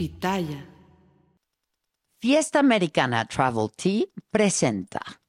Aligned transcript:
Pitaya. 0.00 0.64
Fiesta 2.22 2.58
Americana 2.58 3.26
Travel 3.26 3.68
Tea 3.74 4.10
presenta. 4.30 5.19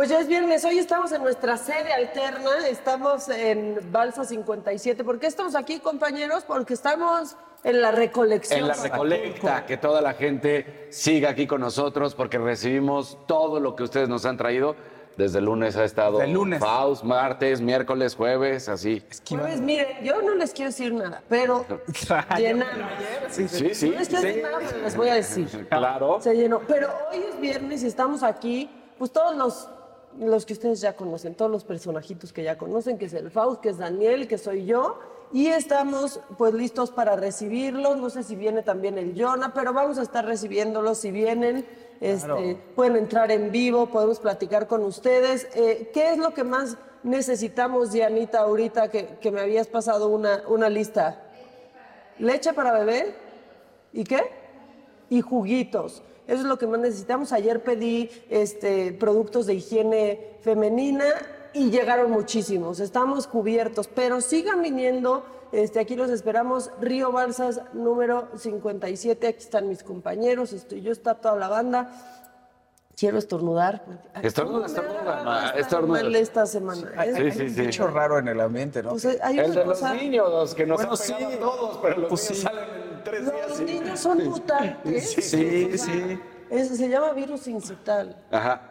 Pues 0.00 0.08
ya 0.08 0.18
es 0.18 0.28
viernes, 0.28 0.64
hoy 0.64 0.78
estamos 0.78 1.12
en 1.12 1.22
nuestra 1.22 1.58
sede 1.58 1.92
alterna, 1.92 2.66
estamos 2.70 3.28
en 3.28 3.78
Balsa 3.92 4.24
57. 4.24 5.04
¿Por 5.04 5.18
qué 5.18 5.26
estamos 5.26 5.54
aquí, 5.54 5.78
compañeros? 5.78 6.42
Porque 6.46 6.72
estamos 6.72 7.36
en 7.64 7.82
la 7.82 7.90
recolección. 7.90 8.60
En 8.60 8.68
la 8.68 8.74
recolecta, 8.76 9.66
que 9.66 9.76
toda 9.76 10.00
la 10.00 10.14
gente 10.14 10.88
siga 10.88 11.28
aquí 11.28 11.46
con 11.46 11.60
nosotros 11.60 12.14
porque 12.14 12.38
recibimos 12.38 13.18
todo 13.26 13.60
lo 13.60 13.76
que 13.76 13.82
ustedes 13.82 14.08
nos 14.08 14.24
han 14.24 14.38
traído. 14.38 14.74
Desde 15.18 15.40
el 15.40 15.44
lunes 15.44 15.76
ha 15.76 15.84
estado 15.84 16.22
el 16.22 16.32
lunes. 16.32 16.60
Faust, 16.60 17.04
martes, 17.04 17.60
miércoles, 17.60 18.14
jueves, 18.14 18.70
así. 18.70 19.02
Pues 19.28 19.60
miren, 19.60 20.02
yo 20.02 20.22
no 20.22 20.34
les 20.34 20.54
quiero 20.54 20.70
decir 20.70 20.94
nada, 20.94 21.22
pero 21.28 21.66
llenaron. 22.38 22.88
Sí, 23.28 23.46
sí. 23.48 23.90
No 23.90 23.98
les 23.98 24.08
quiero 24.08 24.22
decir 24.22 24.42
nada, 24.42 24.58
pero 24.66 24.82
les 24.82 24.96
voy 24.96 25.08
a 25.10 25.14
decir. 25.16 25.68
Claro. 25.68 26.22
Se 26.22 26.34
llenó. 26.34 26.60
Pero 26.60 26.88
hoy 27.12 27.22
es 27.28 27.38
viernes 27.38 27.82
y 27.82 27.86
estamos 27.86 28.22
aquí, 28.22 28.70
pues 28.96 29.12
todos 29.12 29.36
los, 29.36 29.68
los 30.20 30.44
que 30.44 30.52
ustedes 30.52 30.80
ya 30.80 30.94
conocen, 30.94 31.34
todos 31.34 31.50
los 31.50 31.64
personajitos 31.64 32.32
que 32.32 32.42
ya 32.42 32.58
conocen, 32.58 32.98
que 32.98 33.06
es 33.06 33.14
el 33.14 33.30
Faust, 33.30 33.62
que 33.62 33.70
es 33.70 33.78
Daniel, 33.78 34.28
que 34.28 34.36
soy 34.36 34.66
yo. 34.66 34.98
Y 35.32 35.46
estamos 35.46 36.20
pues 36.36 36.52
listos 36.52 36.90
para 36.90 37.16
recibirlos. 37.16 37.96
No 37.96 38.10
sé 38.10 38.22
si 38.22 38.36
viene 38.36 38.62
también 38.62 38.98
el 38.98 39.14
Jonah, 39.20 39.54
pero 39.54 39.72
vamos 39.72 39.98
a 39.98 40.02
estar 40.02 40.24
recibiéndolos 40.26 40.98
si 40.98 41.10
vienen. 41.10 41.66
Este, 42.00 42.58
pueden 42.74 42.96
entrar 42.96 43.30
en 43.30 43.50
vivo, 43.50 43.86
podemos 43.86 44.18
platicar 44.18 44.66
con 44.66 44.84
ustedes. 44.84 45.48
Eh, 45.54 45.90
¿Qué 45.94 46.12
es 46.12 46.18
lo 46.18 46.34
que 46.34 46.44
más 46.44 46.76
necesitamos, 47.02 47.92
Dianita, 47.92 48.40
ahorita 48.40 48.90
que, 48.90 49.18
que 49.20 49.30
me 49.30 49.40
habías 49.40 49.68
pasado 49.68 50.08
una, 50.08 50.42
una 50.48 50.68
lista? 50.68 51.22
¿Leche 52.18 52.52
para 52.52 52.72
beber? 52.72 53.14
¿Y 53.92 54.04
qué? 54.04 54.20
Y 55.08 55.20
juguitos. 55.22 56.02
Eso 56.30 56.42
es 56.42 56.46
lo 56.46 56.58
que 56.58 56.66
más 56.68 56.78
necesitamos. 56.80 57.32
Ayer 57.32 57.62
pedí 57.62 58.08
este, 58.30 58.92
productos 58.92 59.46
de 59.46 59.54
higiene 59.54 60.36
femenina 60.42 61.04
y 61.52 61.70
llegaron 61.70 62.10
muchísimos. 62.12 62.78
Estamos 62.78 63.26
cubiertos, 63.26 63.88
pero 63.88 64.20
sigan 64.20 64.62
viniendo. 64.62 65.24
Este, 65.50 65.80
aquí 65.80 65.96
los 65.96 66.08
esperamos. 66.10 66.70
Río 66.80 67.10
Balsas 67.10 67.60
número 67.72 68.28
57. 68.36 69.26
Aquí 69.26 69.38
están 69.40 69.68
mis 69.68 69.82
compañeros. 69.82 70.52
Estoy 70.52 70.82
yo, 70.82 70.92
está 70.92 71.16
toda 71.16 71.34
la 71.34 71.48
banda. 71.48 71.90
Quiero 72.96 73.18
estornudar. 73.18 73.82
Estornuda, 74.22 74.52
¿Cómo 74.52 74.60
me 74.60 74.66
estornuda, 74.66 75.50
estornuda. 75.56 76.02
mal 76.02 76.14
esta 76.14 76.46
semana? 76.46 76.92
Hay 76.96 77.14
Sí, 77.14 77.22
un 77.22 77.32
sí, 77.32 77.48
sí. 77.48 77.60
bicho 77.62 77.86
raro 77.88 78.18
en 78.18 78.28
el 78.28 78.38
ambiente, 78.40 78.82
¿no? 78.82 78.90
pues, 78.90 79.06
hay 79.22 79.38
El 79.38 79.54
de 79.54 79.64
los 79.64 79.82
niños, 79.94 80.54
que 80.54 80.66
nos 80.66 80.76
Bueno, 80.76 80.90
han 80.92 80.96
sí. 80.98 81.14
todos, 81.40 81.78
pero 81.78 81.96
los 82.02 82.08
Pues 82.10 82.22
niños 82.30 82.36
sí. 82.38 82.42
salen 82.44 82.89
en 83.00 83.04
tres 83.04 83.24
días. 83.24 83.48
Los 83.48 83.60
niños 83.60 84.00
son 84.00 84.24
mutantes. 84.28 85.10
sí, 85.12 85.78
sí. 85.78 86.20
Es- 86.50 86.68
se 86.76 86.88
llama 86.88 87.12
virus 87.12 87.46
incital. 87.48 88.16
Ajá. 88.30 88.66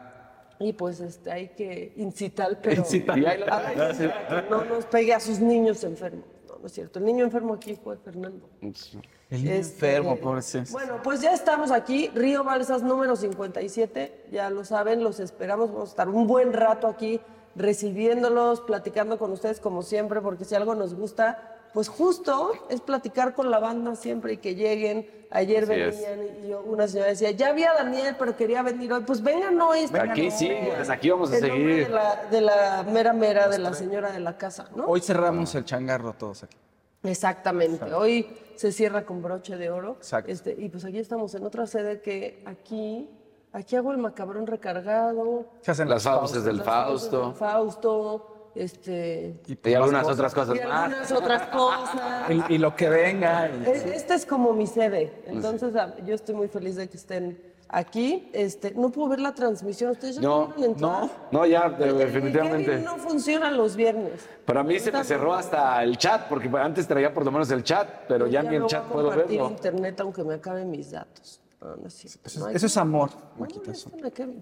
Y 0.60 0.74
pues 0.74 1.00
este, 1.00 1.32
hay 1.32 1.48
que 1.50 1.94
incitar, 1.96 2.60
pero 2.62 2.82
Incitar. 2.82 3.16
Que 3.16 4.46
no 4.50 4.66
nos 4.66 4.86
pegue 4.86 5.14
a 5.14 5.20
sus 5.20 5.40
niños 5.40 5.84
enfermos. 5.86 6.26
No, 6.50 6.58
no 6.60 6.66
es 6.68 6.74
cierto. 6.74 7.00
El 7.00 7.06
niño 7.06 7.24
enfermo 7.24 7.54
aquí 7.54 7.76
fue 7.82 7.96
Fernando. 7.98 8.50
El 8.62 8.74
niño 8.74 9.02
Este, 9.30 9.56
enfermo, 9.56 10.18
pobrecito. 10.18 10.70
Bueno, 10.74 11.00
pues 11.02 11.22
ya 11.22 11.32
estamos 11.34 11.72
aquí, 11.72 12.12
Río 12.14 12.44
Balsas 12.44 12.84
número 12.84 13.16
57, 13.16 14.26
ya 14.32 14.50
lo 14.50 14.66
saben, 14.66 15.02
los 15.02 15.22
esperamos, 15.22 15.72
vamos 15.72 15.90
a 15.90 15.92
estar 15.92 16.10
un 16.10 16.28
buen 16.28 16.52
rato 16.52 16.88
aquí 16.88 17.22
recibiéndolos, 17.56 18.60
platicando 18.62 19.18
con 19.18 19.32
ustedes 19.32 19.60
como 19.62 19.82
siempre, 19.84 20.20
porque 20.22 20.44
si 20.44 20.56
algo 20.56 20.76
nos 20.76 20.94
gusta, 20.94 21.59
pues 21.74 21.88
justo 21.90 22.52
es 22.70 22.82
platicar 22.82 23.34
con 23.36 23.50
la 23.52 23.60
banda 23.60 23.96
siempre 23.96 24.34
y 24.34 24.38
que 24.38 24.56
lleguen. 24.56 25.10
Ayer 25.32 25.64
Así 25.66 25.74
es. 25.74 26.02
venían 26.02 26.44
y 26.44 26.50
yo, 26.50 26.62
una 26.62 26.88
señora 26.88 27.10
decía, 27.10 27.30
ya 27.32 27.52
vi 27.52 27.64
a 27.64 27.74
Daniel, 27.74 28.16
pero 28.18 28.36
quería 28.36 28.64
venir 28.64 28.92
hoy. 28.92 29.02
Pues 29.06 29.22
vengan 29.22 29.62
hoy. 29.62 29.88
Aquí 30.00 30.32
sí, 30.32 30.52
pues 30.76 30.90
aquí 30.90 31.10
vamos 31.12 31.32
a 31.32 31.36
El 31.36 31.42
seguir. 31.42 31.86
De 31.86 31.90
la, 31.90 32.26
de 32.32 32.42
la 32.42 32.84
mera 32.92 33.14
mera, 33.14 33.48
de 33.48 33.60
la 33.60 33.74
señora 33.74 34.12
de 34.12 34.20
la 34.20 34.38
casa, 34.38 34.70
¿no? 34.76 34.86
Hoy 34.86 35.02
cerramos 35.02 35.54
el 35.54 35.66
changarro 35.66 36.14
todos 36.14 36.44
aquí. 36.44 36.58
Exactamente. 37.04 37.94
Hoy 37.94 38.28
se 38.56 38.72
cierra 38.72 39.06
con 39.06 39.22
broche 39.22 39.56
de 39.56 39.70
oro. 39.70 39.94
Exacto. 40.00 40.32
Este, 40.32 40.56
y 40.58 40.70
pues 40.70 40.84
aquí 40.86 40.98
estamos 41.00 41.34
en 41.36 41.46
otra 41.46 41.66
sede 41.68 42.02
que 42.02 42.44
aquí, 42.46 43.10
aquí 43.54 43.76
hago 43.76 43.92
el 43.92 43.98
macabrón 44.00 44.48
recargado. 44.48 45.46
Se 45.62 45.72
hacen 45.72 45.88
Las 45.90 46.04
fauces 46.04 46.44
del 46.44 46.58
las 46.58 46.66
fauces 46.66 47.10
Fausto. 47.10 47.26
del 47.28 47.36
Fausto, 47.36 48.39
este, 48.56 49.40
Y 49.48 49.74
algunas 49.74 50.08
otras 50.08 50.34
cosas 50.34 50.58
y 50.58 50.68
más. 50.68 50.84
algunas 50.86 51.12
otras 51.12 51.48
cosas. 51.50 52.30
Y, 52.50 52.54
y 52.56 52.58
lo 52.58 52.76
que 52.76 52.90
venga. 52.90 53.50
y- 53.50 53.70
Es- 53.70 53.86
Esta 53.86 54.16
es 54.16 54.26
como 54.26 54.54
mi 54.54 54.68
sede. 54.68 55.22
Entonces 55.26 55.76
ah, 55.76 55.96
yo 56.06 56.16
estoy 56.16 56.36
muy 56.36 56.48
feliz 56.48 56.76
de 56.76 56.88
que 56.90 56.98
estén 56.98 57.42
aquí. 57.70 58.30
Este, 58.34 58.72
no 58.74 58.90
puedo 58.90 59.10
ver 59.10 59.20
la 59.20 59.34
transmisión. 59.34 59.92
Ustedes 59.92 60.16
ya 60.16 60.22
No, 60.22 60.54
no. 60.78 61.10
No, 61.32 61.46
ya, 61.46 61.70
definitivamente. 61.70 62.66
Kevin 62.72 62.84
no 62.86 62.98
funciona 62.98 63.52
los 63.52 63.76
viernes. 63.76 64.28
Pero 64.46 64.60
a 64.60 64.64
mí 64.64 64.80
se 64.80 64.92
me 64.92 65.04
cerró 65.04 65.34
hasta 65.36 65.82
el 65.84 65.98
chat, 65.98 66.28
porque 66.28 66.50
antes 66.58 66.88
traía 66.88 67.14
por 67.14 67.24
lo 67.26 67.32
menos 67.32 67.50
el 67.52 67.64
chat, 67.64 67.88
pero 68.08 68.28
ya 68.28 68.42
ni 68.42 68.50
no 68.50 68.54
el 68.56 68.62
voy 68.62 68.70
chat 68.70 68.84
a 68.86 68.90
puedo 68.90 69.10
verlo. 69.12 69.50
internet 69.50 70.00
aunque 70.02 70.24
me 70.24 70.34
acaben 70.36 70.72
mis 70.72 70.92
datos. 70.92 71.40
No, 71.62 71.76
no 71.76 71.88
es. 71.88 72.06
Eso, 72.06 72.40
No 72.40 72.48
eso 72.48 72.66
es 72.68 72.78
amor, 72.78 73.10
No 73.36 73.42
Maquita. 73.42 73.74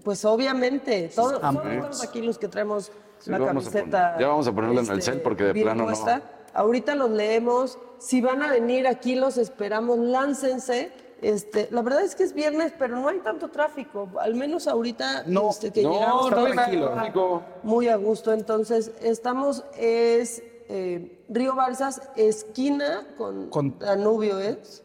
Pues 0.04 0.24
obviamente, 0.24 1.10
todos, 1.14 1.42
amor. 1.42 1.64
solo 1.64 1.74
estamos 1.74 2.04
aquí 2.04 2.22
los 2.22 2.38
que 2.38 2.46
traemos 2.46 2.92
Sí, 3.18 3.30
la 3.30 3.38
camiseta. 3.38 4.10
este, 4.10 4.22
ya 4.22 4.28
vamos 4.28 4.46
a 4.46 4.52
ponerlo 4.52 4.80
en 4.80 4.90
el 4.90 5.02
cel 5.02 5.20
porque 5.22 5.44
de 5.44 5.52
plano 5.54 5.86
no. 5.86 5.94
Ahorita 6.54 6.94
los 6.94 7.10
leemos. 7.10 7.78
Si 7.98 8.20
van 8.20 8.42
a 8.42 8.50
venir 8.50 8.86
aquí, 8.86 9.14
los 9.14 9.38
esperamos. 9.38 9.98
Láncense. 9.98 10.92
Este, 11.20 11.68
la 11.72 11.82
verdad 11.82 12.02
es 12.02 12.14
que 12.14 12.22
es 12.22 12.32
viernes, 12.32 12.72
pero 12.78 12.96
no 12.96 13.08
hay 13.08 13.18
tanto 13.18 13.48
tráfico. 13.48 14.08
Al 14.20 14.34
menos 14.34 14.68
ahorita 14.68 15.24
No, 15.26 15.50
este, 15.50 15.72
que 15.72 15.82
no, 15.82 15.92
llegamos. 15.94 16.30
no 16.30 16.44
tranquilo. 16.44 17.42
Muy 17.64 17.88
a 17.88 17.96
gusto. 17.96 18.32
Entonces, 18.32 18.92
estamos, 19.00 19.64
es 19.76 20.42
eh, 20.68 21.24
Río 21.28 21.54
Balsas, 21.56 22.02
esquina 22.16 23.06
con, 23.16 23.48
Con- 23.50 23.78
Danubio, 23.80 24.38
¿es? 24.38 24.84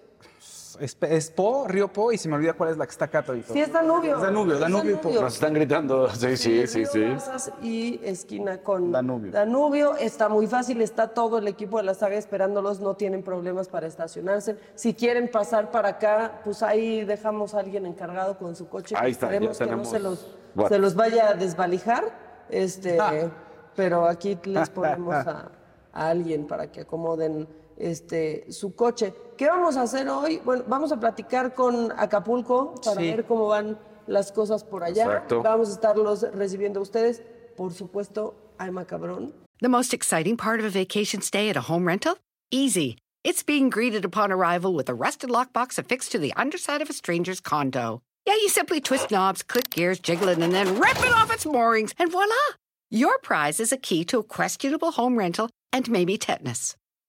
Es, 0.84 0.98
es 1.02 1.32
Po, 1.32 1.66
Río 1.68 1.88
Po, 1.88 2.12
y 2.12 2.18
se 2.18 2.28
me 2.28 2.36
olvida 2.36 2.54
cuál 2.54 2.72
es 2.72 2.78
la 2.78 2.86
que 2.86 2.92
está 2.92 3.06
acá 3.06 3.24
todito. 3.24 3.54
Sí, 3.54 3.62
es 3.62 3.72
Danubio. 3.72 4.18
Es 4.18 4.22
Danubio, 4.22 4.54
Es 4.56 4.60
Danubio 4.60 4.92
y 4.96 4.98
Po. 4.98 5.10
Nos 5.12 5.36
están 5.36 5.54
gritando. 5.54 6.10
Sí, 6.10 6.36
sí, 6.36 6.68
sí, 6.68 6.86
sí. 6.86 7.00
Mazas 7.06 7.52
y 7.62 8.02
esquina 8.04 8.58
con 8.58 8.92
Danubio. 8.92 9.32
Danubio. 9.32 9.96
Está 9.96 10.28
muy 10.28 10.46
fácil, 10.48 10.82
está 10.82 11.08
todo 11.08 11.38
el 11.38 11.48
equipo 11.48 11.78
de 11.78 11.84
la 11.84 11.94
saga 11.94 12.16
esperándolos, 12.18 12.82
no 12.82 12.96
tienen 12.96 13.24
problemas 13.24 13.70
para 13.70 13.88
estacionarse. 13.88 14.58
Si 14.76 14.94
quieren 14.94 15.32
pasar 15.32 15.72
para 15.72 15.88
acá, 15.90 16.42
pues 16.44 16.62
ahí 16.62 17.06
dejamos 17.06 17.54
a 17.54 17.60
alguien 17.60 17.86
encargado 17.86 18.38
con 18.38 18.54
su 18.56 18.68
coche. 18.68 18.94
Ahí 18.98 19.12
está, 19.12 19.28
ya 19.28 19.36
Esperemos 19.36 19.58
que 19.58 19.64
no 19.64 19.70
tenemos 19.70 19.90
se 19.90 20.00
los, 20.00 20.36
WhatsApp. 20.56 20.74
se 20.74 20.80
los 20.80 20.96
vaya 20.96 21.30
a 21.30 21.34
desvalijar. 21.36 22.04
Este, 22.50 23.00
Ah. 23.00 23.30
pero 23.76 24.06
aquí 24.06 24.38
les 24.44 24.70
ponemos 24.70 25.16
a, 25.16 25.50
a 25.94 26.10
alguien 26.10 26.46
para 26.46 26.70
que 26.72 26.82
acomoden 26.82 27.48
este, 27.84 28.52
su 28.52 28.76
coche. 28.76 29.14
¿Qué 29.38 29.48
vamos 29.48 29.78
a 29.78 29.84
hacer 29.84 30.08
hoy? 30.10 30.40
Bueno, 30.44 30.64
vamos 30.68 30.92
a 30.92 31.00
platicar 31.00 31.54
con 31.54 31.92
Acapulco 31.92 32.76
para 32.84 33.02
Sí. 33.02 33.12
ver 33.12 33.26
cómo 33.26 33.48
van 33.48 33.78
las 34.08 34.32
cosas 34.32 34.64
por 34.64 34.84
allá. 34.84 35.04
Exacto. 35.04 35.42
Vamos 35.42 35.70
a 35.70 35.74
estarlos 35.74 36.22
recibiendo 36.34 36.80
a 36.80 36.84
ustedes. 36.84 37.22
Por 37.58 37.74
supuesto, 37.74 38.36
ay 38.58 38.72
macabrón. 38.72 39.34
The 39.60 39.70
most 39.70 39.94
exciting 39.94 40.38
part 40.38 40.60
of 40.60 40.66
a 40.66 40.70
vacation 40.70 41.22
stay 41.22 41.50
at 41.50 41.58
a 41.58 41.62
home 41.62 41.86
rental? 41.88 42.16
Easy. 42.52 42.98
It's 43.24 43.44
being 43.44 43.70
greeted 43.70 44.04
upon 44.04 44.32
arrival 44.32 44.74
with 44.74 44.90
a 44.90 44.94
rusted 44.94 45.30
lockbox 45.30 45.78
affixed 45.78 46.12
to 46.12 46.20
the 46.20 46.34
underside 46.36 46.82
of 46.82 46.90
a 46.90 46.94
stranger's 46.94 47.40
condo. 47.40 48.02
Yeah, 48.26 48.36
you 48.36 48.50
simply 48.50 48.82
twist 48.82 49.12
knobs, 49.12 49.44
click 49.44 49.70
gears, 49.70 50.00
jiggle 50.00 50.30
it, 50.30 50.40
and 50.40 50.54
then 50.54 50.80
rip 50.80 50.98
it 51.00 51.14
off 51.14 51.32
its 51.34 51.46
moorings, 51.46 51.94
and 52.00 52.12
voila! 52.12 52.36
Your 52.90 53.18
prize 53.20 53.60
is 53.60 53.72
a 53.72 53.78
key 53.78 54.04
to 54.06 54.20
a 54.20 54.24
questionable 54.24 54.92
home 54.92 55.18
rental 55.18 55.50
and 55.72 55.90
maybe 55.90 56.18
tetanus. 56.18 56.76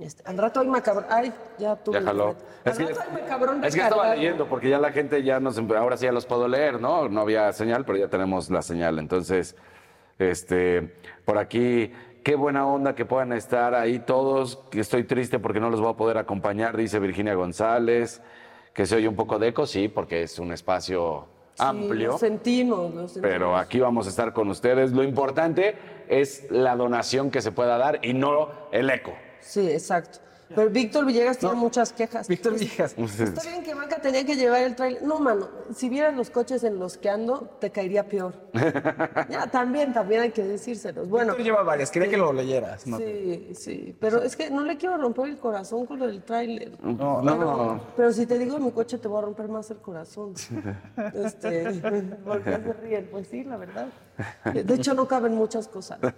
Este, 0.00 0.22
al 0.26 0.38
rato 0.38 0.60
hay 0.60 0.68
macabrón. 0.68 1.04
Ay, 1.10 1.32
ya 1.58 1.76
tuve. 1.76 2.00
Ya 2.00 2.06
jaló. 2.06 2.34
Al 2.64 2.72
Es 2.72 2.78
que, 2.78 2.84
es 3.66 3.74
que 3.74 3.80
estaba 3.82 4.14
leyendo, 4.14 4.46
porque 4.46 4.70
ya 4.70 4.78
la 4.78 4.90
gente 4.90 5.22
ya 5.22 5.38
nos. 5.38 5.58
Ahora 5.58 5.96
sí 5.96 6.06
ya 6.06 6.12
los 6.12 6.24
puedo 6.24 6.48
leer, 6.48 6.80
¿no? 6.80 7.08
No 7.08 7.20
había 7.20 7.52
señal, 7.52 7.84
pero 7.84 7.98
ya 7.98 8.08
tenemos 8.08 8.48
la 8.50 8.62
señal. 8.62 8.98
Entonces, 8.98 9.54
este, 10.18 10.94
por 11.26 11.36
aquí, 11.36 11.92
qué 12.24 12.36
buena 12.36 12.66
onda 12.66 12.94
que 12.94 13.04
puedan 13.04 13.32
estar 13.34 13.74
ahí 13.74 13.98
todos. 13.98 14.60
Estoy 14.72 15.04
triste 15.04 15.38
porque 15.38 15.60
no 15.60 15.68
los 15.68 15.80
voy 15.80 15.90
a 15.90 15.96
poder 15.96 16.16
acompañar, 16.16 16.76
dice 16.76 16.98
Virginia 16.98 17.34
González. 17.34 18.22
Que 18.72 18.86
se 18.86 18.96
oye 18.96 19.06
un 19.06 19.16
poco 19.16 19.38
de 19.38 19.48
eco, 19.48 19.66
sí, 19.66 19.88
porque 19.88 20.22
es 20.22 20.38
un 20.38 20.50
espacio 20.52 21.26
Sí, 21.52 21.62
amplio. 21.62 22.12
lo 22.12 22.18
sentimos, 22.18 22.94
lo 22.94 23.06
sentimos. 23.06 23.30
Pero 23.30 23.56
aquí 23.58 23.78
vamos 23.78 24.06
a 24.06 24.08
estar 24.08 24.32
con 24.32 24.48
ustedes. 24.48 24.92
Lo 24.92 25.02
importante 25.02 25.76
es 26.08 26.50
la 26.50 26.74
donación 26.76 27.30
que 27.30 27.42
se 27.42 27.52
pueda 27.52 27.76
dar 27.76 27.98
y 28.02 28.14
no 28.14 28.48
el 28.70 28.88
eco. 28.88 29.12
Sí, 29.42 29.68
exacto. 29.70 30.18
Pero 30.54 30.70
Víctor 30.70 31.04
Villegas 31.04 31.38
tiene 31.38 31.54
muchas 31.54 31.92
quejas. 31.92 32.28
Víctor 32.28 32.58
Villegas. 32.58 32.94
Está 32.98 33.42
bien 33.48 33.62
que 33.62 33.74
Maca 33.74 34.00
tenía 34.00 34.24
que 34.24 34.36
llevar 34.36 34.62
el 34.62 34.76
trailer. 34.76 35.02
No, 35.02 35.18
mano, 35.18 35.48
si 35.74 35.88
vieras 35.88 36.14
los 36.14 36.30
coches 36.30 36.64
en 36.64 36.78
los 36.78 36.98
que 36.98 37.10
ando, 37.10 37.56
te 37.60 37.70
caería 37.70 38.06
peor. 38.06 38.34
ya, 39.30 39.46
también, 39.50 39.92
también 39.92 40.22
hay 40.22 40.30
que 40.30 40.42
decírselos. 40.42 41.08
Bueno, 41.08 41.32
Víctor 41.32 41.44
lleva 41.44 41.62
varias, 41.62 41.90
quería 41.90 42.08
que 42.08 42.16
lo 42.16 42.32
leyeras. 42.32 42.86
¿no? 42.86 42.98
sí, 42.98 43.52
sí. 43.54 43.96
Pero 43.98 44.22
es 44.22 44.36
que 44.36 44.50
no 44.50 44.62
le 44.62 44.76
quiero 44.76 44.96
romper 44.96 45.26
el 45.26 45.38
corazón 45.38 45.86
con 45.86 45.98
lo 45.98 46.06
del 46.06 46.22
tráiler. 46.22 46.72
No, 46.82 47.22
No, 47.22 47.80
Pero 47.96 48.12
si 48.12 48.26
te 48.26 48.38
digo 48.38 48.58
mi 48.58 48.72
coche, 48.72 48.98
te 48.98 49.08
voy 49.08 49.18
a 49.18 49.22
romper 49.22 49.48
más 49.48 49.70
el 49.70 49.78
corazón. 49.78 50.34
este, 51.14 51.70
porque 52.24 52.50
se 52.50 52.72
ríen. 52.74 53.08
Pues 53.10 53.28
sí, 53.28 53.44
la 53.44 53.56
verdad. 53.56 53.88
De 54.52 54.74
hecho, 54.74 54.94
no 54.94 55.08
caben 55.08 55.34
muchas 55.34 55.68
cosas. 55.68 55.98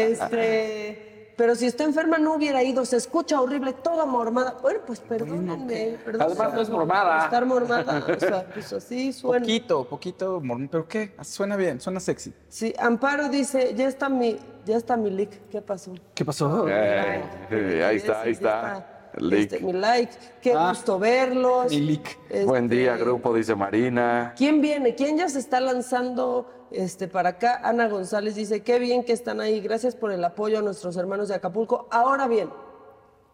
Este, 0.00 1.19
pero 1.40 1.54
si 1.54 1.64
está 1.64 1.84
enferma, 1.84 2.18
no 2.18 2.34
hubiera 2.34 2.62
ido. 2.62 2.84
Se 2.84 2.98
escucha 2.98 3.40
horrible, 3.40 3.72
toda 3.72 4.04
mormada. 4.04 4.56
Bueno, 4.60 4.80
pues 4.86 5.00
perdónenme. 5.00 5.96
perdónenme. 6.04 6.22
Además, 6.34 6.52
no 6.52 6.60
es 6.60 6.68
mormada. 6.68 7.24
Estar 7.24 7.46
mormada. 7.46 8.04
O 8.14 8.20
sea, 8.20 8.44
pues 8.52 8.70
así 8.74 9.10
suena. 9.14 9.40
Poquito, 9.42 9.88
poquito, 9.88 10.38
mor- 10.42 10.68
pero 10.70 10.86
¿qué? 10.86 11.14
Suena 11.22 11.56
bien, 11.56 11.80
suena 11.80 11.98
sexy. 11.98 12.34
Sí, 12.50 12.74
Amparo 12.78 13.30
dice, 13.30 13.72
ya 13.74 13.88
está 13.88 14.10
mi, 14.10 14.38
ya 14.66 14.76
está 14.76 14.98
mi 14.98 15.08
leak. 15.08 15.30
¿Qué 15.48 15.62
pasó? 15.62 15.94
¿Qué 16.14 16.26
pasó? 16.26 16.66
Eh, 16.68 17.82
ahí 17.86 17.96
está, 17.96 18.20
ahí 18.20 18.34
Sí, 18.34 18.42
ya 18.42 18.50
está. 18.50 18.99
Este, 19.32 19.60
mi 19.60 19.72
like. 19.72 20.12
Qué 20.40 20.52
Ah, 20.54 20.70
gusto 20.70 20.98
verlos. 20.98 21.70
mi 21.70 21.80
leak. 21.80 22.44
Buen 22.46 22.68
día, 22.68 22.92
Este, 22.92 23.04
grupo, 23.04 23.34
dice 23.34 23.54
Marina. 23.54 24.34
¿Quién 24.36 24.60
viene? 24.60 24.94
¿Quién 24.94 25.16
ya 25.18 25.28
se 25.28 25.38
está 25.38 25.60
lanzando 25.60 26.48
este, 26.70 27.08
para 27.08 27.30
acá? 27.30 27.60
Ana 27.64 27.88
González 27.88 28.34
dice, 28.34 28.62
qué 28.62 28.78
bien 28.78 29.04
que 29.04 29.12
están 29.12 29.40
ahí, 29.40 29.60
gracias 29.60 29.94
por 29.96 30.12
el 30.12 30.22
apoyo 30.24 30.58
a 30.58 30.62
nuestros 30.62 30.96
hermanos 30.96 31.28
de 31.28 31.34
Acapulco. 31.34 31.88
Ahora 31.90 32.28
bien, 32.28 32.48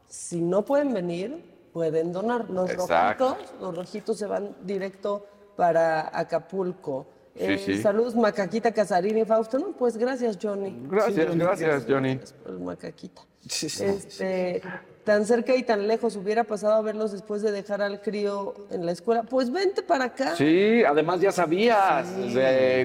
si 0.09 0.41
no 0.41 0.65
pueden 0.65 0.93
venir, 0.95 1.55
pueden 1.73 2.13
donar. 2.13 2.49
Los 2.51 2.71
Exacto. 2.71 3.31
rojitos, 3.31 3.55
los 3.61 3.77
rojitos 3.77 4.19
se 4.19 4.27
van 4.27 4.57
directo 4.63 5.27
para 5.57 6.11
Acapulco. 6.19 7.07
Eh, 7.39 7.59
sí. 7.63 7.83
Saludos, 7.83 8.17
Macaquita 8.17 8.73
Casarín 8.73 9.19
y 9.19 9.25
Fausto. 9.27 9.59
No, 9.59 9.73
pues 9.73 9.99
gracias, 9.99 10.39
Johnny. 10.41 10.75
Gracias, 10.89 11.37
gracias, 11.37 11.85
Johnny. 11.87 12.15
Gracias 12.17 12.33
por 12.33 12.53
el 12.53 12.61
Macaquita. 12.61 13.23
Sí, 13.47 13.69
sí, 13.69 13.85
Este, 13.85 14.63
tan 15.07 15.25
cerca 15.25 15.55
y 15.55 15.63
tan 15.63 15.87
lejos, 15.87 16.17
hubiera 16.17 16.43
pasado 16.43 16.75
a 16.75 16.83
verlos 16.83 17.13
después 17.13 17.41
de 17.41 17.53
dejar 17.53 17.81
al 17.81 18.03
crío 18.03 18.55
en 18.71 18.85
la 18.85 18.91
escuela. 18.91 19.23
Pues 19.23 19.53
vente 19.53 19.81
para 19.83 20.07
acá. 20.07 20.35
Sí, 20.35 20.83
además 20.85 21.21
ya 21.21 21.31
sabías. 21.31 22.09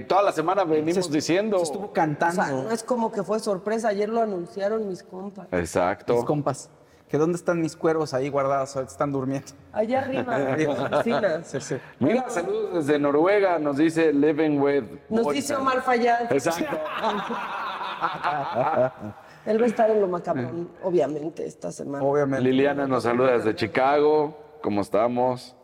toda 0.07 0.21
la 0.21 0.31
semana 0.31 0.63
venimos 0.63 1.11
diciendo. 1.11 1.57
Se 1.57 1.63
estuvo 1.63 1.85
O 1.87 1.93
cantando. 1.93 2.35
sea, 2.43 2.51
no 2.51 2.69
es 2.69 2.83
como 2.83 3.11
que 3.11 3.23
fue 3.23 3.39
sorpresa, 3.39 3.87
ayer 3.87 4.07
lo 4.07 4.21
anunciaron 4.21 4.87
mis 4.87 5.01
compas. 5.01 5.47
Exacto. 5.51 6.13
Mis 6.13 6.23
compas. 6.23 6.69
¿Que 7.09 7.17
dónde 7.17 7.37
están 7.37 7.59
mis 7.59 7.75
cuervos 7.75 8.13
ahí 8.13 8.29
guardados? 8.29 8.75
Están 8.75 9.11
durmiendo. 9.11 9.47
Allá 9.73 10.01
arriba, 10.01 10.53
en 10.55 10.67
la 10.67 10.83
oficina. 10.99 11.43
Sí, 11.43 11.59
sí. 11.59 11.75
Mira, 11.99 12.29
saludos 12.29 12.85
desde 12.85 12.99
Noruega, 12.99 13.57
nos 13.57 13.77
dice 13.77 14.13
Living 14.13 14.59
with. 14.59 14.83
Nos 15.09 15.27
dice 15.33 15.55
Omar 15.55 15.81
Fayad. 15.81 16.31
Exacto. 16.31 16.77
Él 19.45 19.59
va 19.59 19.65
a 19.65 19.69
estar 19.69 19.89
en 19.89 20.01
lo 20.01 20.07
macabrón, 20.07 20.69
obviamente, 20.83 21.45
esta 21.45 21.71
semana. 21.71 22.03
Obviamente. 22.03 22.43
Liliana 22.47 22.87
nos 22.87 23.03
saluda 23.03 23.31
desde 23.31 23.55
Chicago. 23.55 24.37
¿Cómo 24.61 24.81
estamos? 24.81 25.55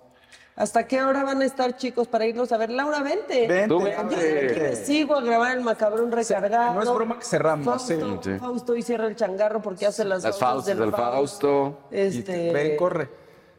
¿Hasta 0.55 0.88
qué 0.88 1.03
hora 1.03 1.24
van 1.24 1.43
a 1.43 1.46
estar, 1.46 1.77
chicos, 1.77 2.07
para 2.07 2.25
irnos 2.25 2.51
a 2.51 2.57
ver? 2.57 2.72
Laura, 2.72 3.03
vente. 3.03 3.48
Vente, 3.48 3.67
Tú 3.67 3.79
Yo 3.81 4.07
me 4.17 4.75
sigo 4.75 5.15
a 5.15 5.22
grabar 5.22 5.55
el 5.55 5.63
macabrón 5.63 6.12
recargado. 6.12 6.74
no 6.74 6.81
es 6.81 6.91
broma 6.91 7.19
que 7.19 7.25
cerramos, 7.25 7.63
Fausto, 7.65 8.22
sí. 8.24 8.31
Sí. 8.34 8.39
Fausto 8.39 8.74
hoy 8.74 8.81
cierra 8.81 9.05
el 9.05 9.15
changarro 9.15 9.62
porque 9.62 9.86
hace 9.86 10.03
las 10.03 10.24
Las 10.24 10.39
Fausto 10.39 10.74
del 10.74 10.91
Fausto. 10.91 11.77
Y 11.91 11.98
Este, 12.00 12.22
te- 12.24 12.53
ven, 12.53 12.75
corre. 12.77 13.07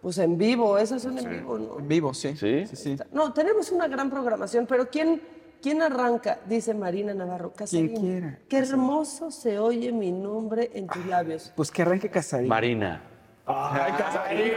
Pues 0.02 0.18
en 0.18 0.36
vivo, 0.36 0.76
esas 0.78 1.02
son 1.02 1.18
en 1.18 1.30
vivo, 1.30 1.58
¿no? 1.58 1.76
Vivo, 1.76 2.12
sí. 2.14 2.36
¿Sí? 2.36 2.66
Sí, 2.66 2.74
sí. 2.76 2.96
No, 3.12 3.32
tenemos 3.32 3.70
una 3.70 3.86
gran 3.86 4.10
programación, 4.10 4.66
pero 4.66 4.88
¿quién, 4.88 5.22
quién 5.62 5.82
arranca? 5.82 6.38
Dice 6.46 6.74
Marina 6.74 7.14
Navarro. 7.14 7.52
Casarín, 7.52 7.88
Quien 7.88 8.00
quiera. 8.00 8.38
Qué 8.48 8.58
hermoso 8.58 9.30
se 9.30 9.58
oye 9.58 9.92
mi 9.92 10.12
nombre 10.12 10.70
en 10.74 10.86
tus 10.86 11.04
labios. 11.06 11.52
Pues 11.56 11.70
que 11.70 11.82
arranque 11.82 12.10
Casarín. 12.10 12.48
Marina. 12.48 13.02
Ay, 13.50 13.92
Casarín. 13.96 14.52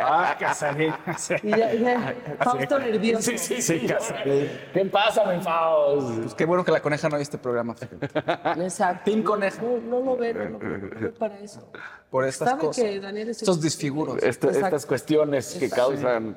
Ah, 0.00 0.36
Casarín. 0.38 0.94
Y 1.42 1.50
ya, 1.50 1.74
ya, 1.74 2.14
Fausto 2.40 2.78
nervioso. 2.78 3.32
Sí, 3.36 3.60
sí, 3.60 3.80
Casarín. 3.86 4.48
¿Qué 4.72 4.84
pasa, 4.84 5.24
mi 5.24 5.40
Faust? 5.42 6.20
Pues 6.20 6.34
qué 6.34 6.44
bueno 6.44 6.64
que 6.64 6.70
la 6.70 6.80
coneja 6.80 7.08
no 7.08 7.16
ve 7.16 7.22
este 7.22 7.38
programa, 7.38 7.74
fíjate. 7.74 8.06
Exacto. 8.62 9.10
Team 9.10 9.24
Coneja. 9.24 9.60
No, 9.60 9.78
no 9.78 10.00
lo 10.04 10.16
ve, 10.16 10.34
no 10.34 10.50
lo 10.50 10.58
ve, 10.58 10.78
no 10.78 11.00
ve 11.00 11.08
para 11.10 11.38
eso. 11.40 11.68
Por 12.10 12.24
estas 12.24 12.50
Sabe 12.50 12.60
cosas. 12.60 12.84
que 12.84 13.00
Daniel 13.00 13.30
es 13.30 13.42
Estos 13.42 13.60
disfiguros. 13.60 14.22
Estas 14.22 14.86
cuestiones 14.86 15.56
que 15.58 15.68
causan. 15.68 16.36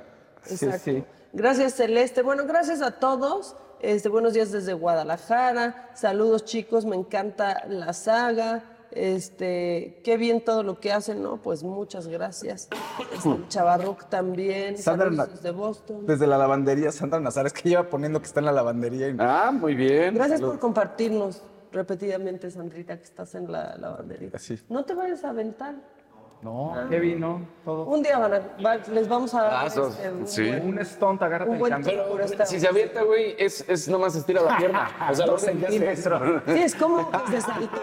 Exacto. 0.49 0.79
sí. 0.83 1.03
Gracias, 1.33 1.73
Celeste. 1.75 2.21
Bueno, 2.21 2.45
gracias 2.45 2.81
a 2.81 2.91
todos. 2.91 3.55
Este, 3.79 4.09
buenos 4.09 4.33
días 4.33 4.51
desde 4.51 4.73
Guadalajara. 4.73 5.91
Saludos, 5.93 6.45
chicos. 6.45 6.85
Me 6.85 6.95
encanta 6.95 7.63
la 7.67 7.93
saga. 7.93 8.63
Este, 8.91 10.01
qué 10.03 10.17
bien 10.17 10.43
todo 10.43 10.63
lo 10.63 10.79
que 10.79 10.91
hacen, 10.91 11.21
¿no? 11.21 11.37
Pues 11.37 11.61
muchas 11.61 12.07
gracias. 12.07 12.69
Este, 13.13 13.29
Chavarroc 13.49 14.05
también, 14.09 14.77
Sandra 14.77 15.05
saludos 15.07 15.29
desde 15.33 15.51
Boston. 15.51 16.05
Desde 16.07 16.25
la 16.25 16.37
lavandería, 16.37 16.91
Sandra 16.91 17.19
Nazares, 17.19 17.53
que 17.53 17.69
lleva 17.69 17.89
poniendo 17.89 18.19
que 18.19 18.25
está 18.25 18.39
en 18.39 18.45
la 18.47 18.51
lavandería. 18.53 19.09
y- 19.09 19.15
Ah, 19.19 19.51
muy 19.53 19.75
bien. 19.75 20.15
Gracias 20.15 20.41
por 20.41 20.57
compartirnos 20.57 21.43
repetidamente, 21.71 22.49
Sandrita, 22.49 22.97
que 22.97 23.03
estás 23.03 23.35
en 23.35 23.51
la 23.51 23.75
lavandería. 23.77 24.29
Así. 24.33 24.57
No 24.69 24.85
te 24.85 24.95
vayas 24.95 25.23
a 25.25 25.29
aventar. 25.29 25.75
No, 26.41 26.75
qué 26.89 26.99
vino, 26.99 27.41
todo. 27.65 27.85
Un 27.85 28.03
día 28.03 28.17
van 28.19 28.33
a- 28.35 28.41
va- 28.63 28.75
les 28.75 29.07
vamos 29.07 29.33
a 29.33 29.41
dar 29.41 29.53
Ah, 29.53 29.65
este, 29.67 29.81
un 30.11 30.27
sí. 30.27 30.47
buen- 30.47 30.67
Un 30.77 30.85
stunt, 30.85 31.21
agárrate 31.23 31.49
Un 31.49 31.55
el 31.55 31.59
buen 31.61 31.83
por 32.09 32.21
esta- 32.21 32.45
Si 32.45 32.59
se 32.59 32.67
avienta, 32.67 33.01
güey, 33.03 33.35
es, 33.39 33.67
es 33.67 33.87
nomás 33.89 34.15
estira 34.15 34.41
la 34.43 34.55
pierna. 34.57 34.89
O 35.11 35.15
sea, 35.15 35.25
los 35.27 35.41
centímetros. 35.41 36.41
Sí, 36.45 36.53
es 36.61 36.75
como 36.75 37.09
saltó 37.11 37.81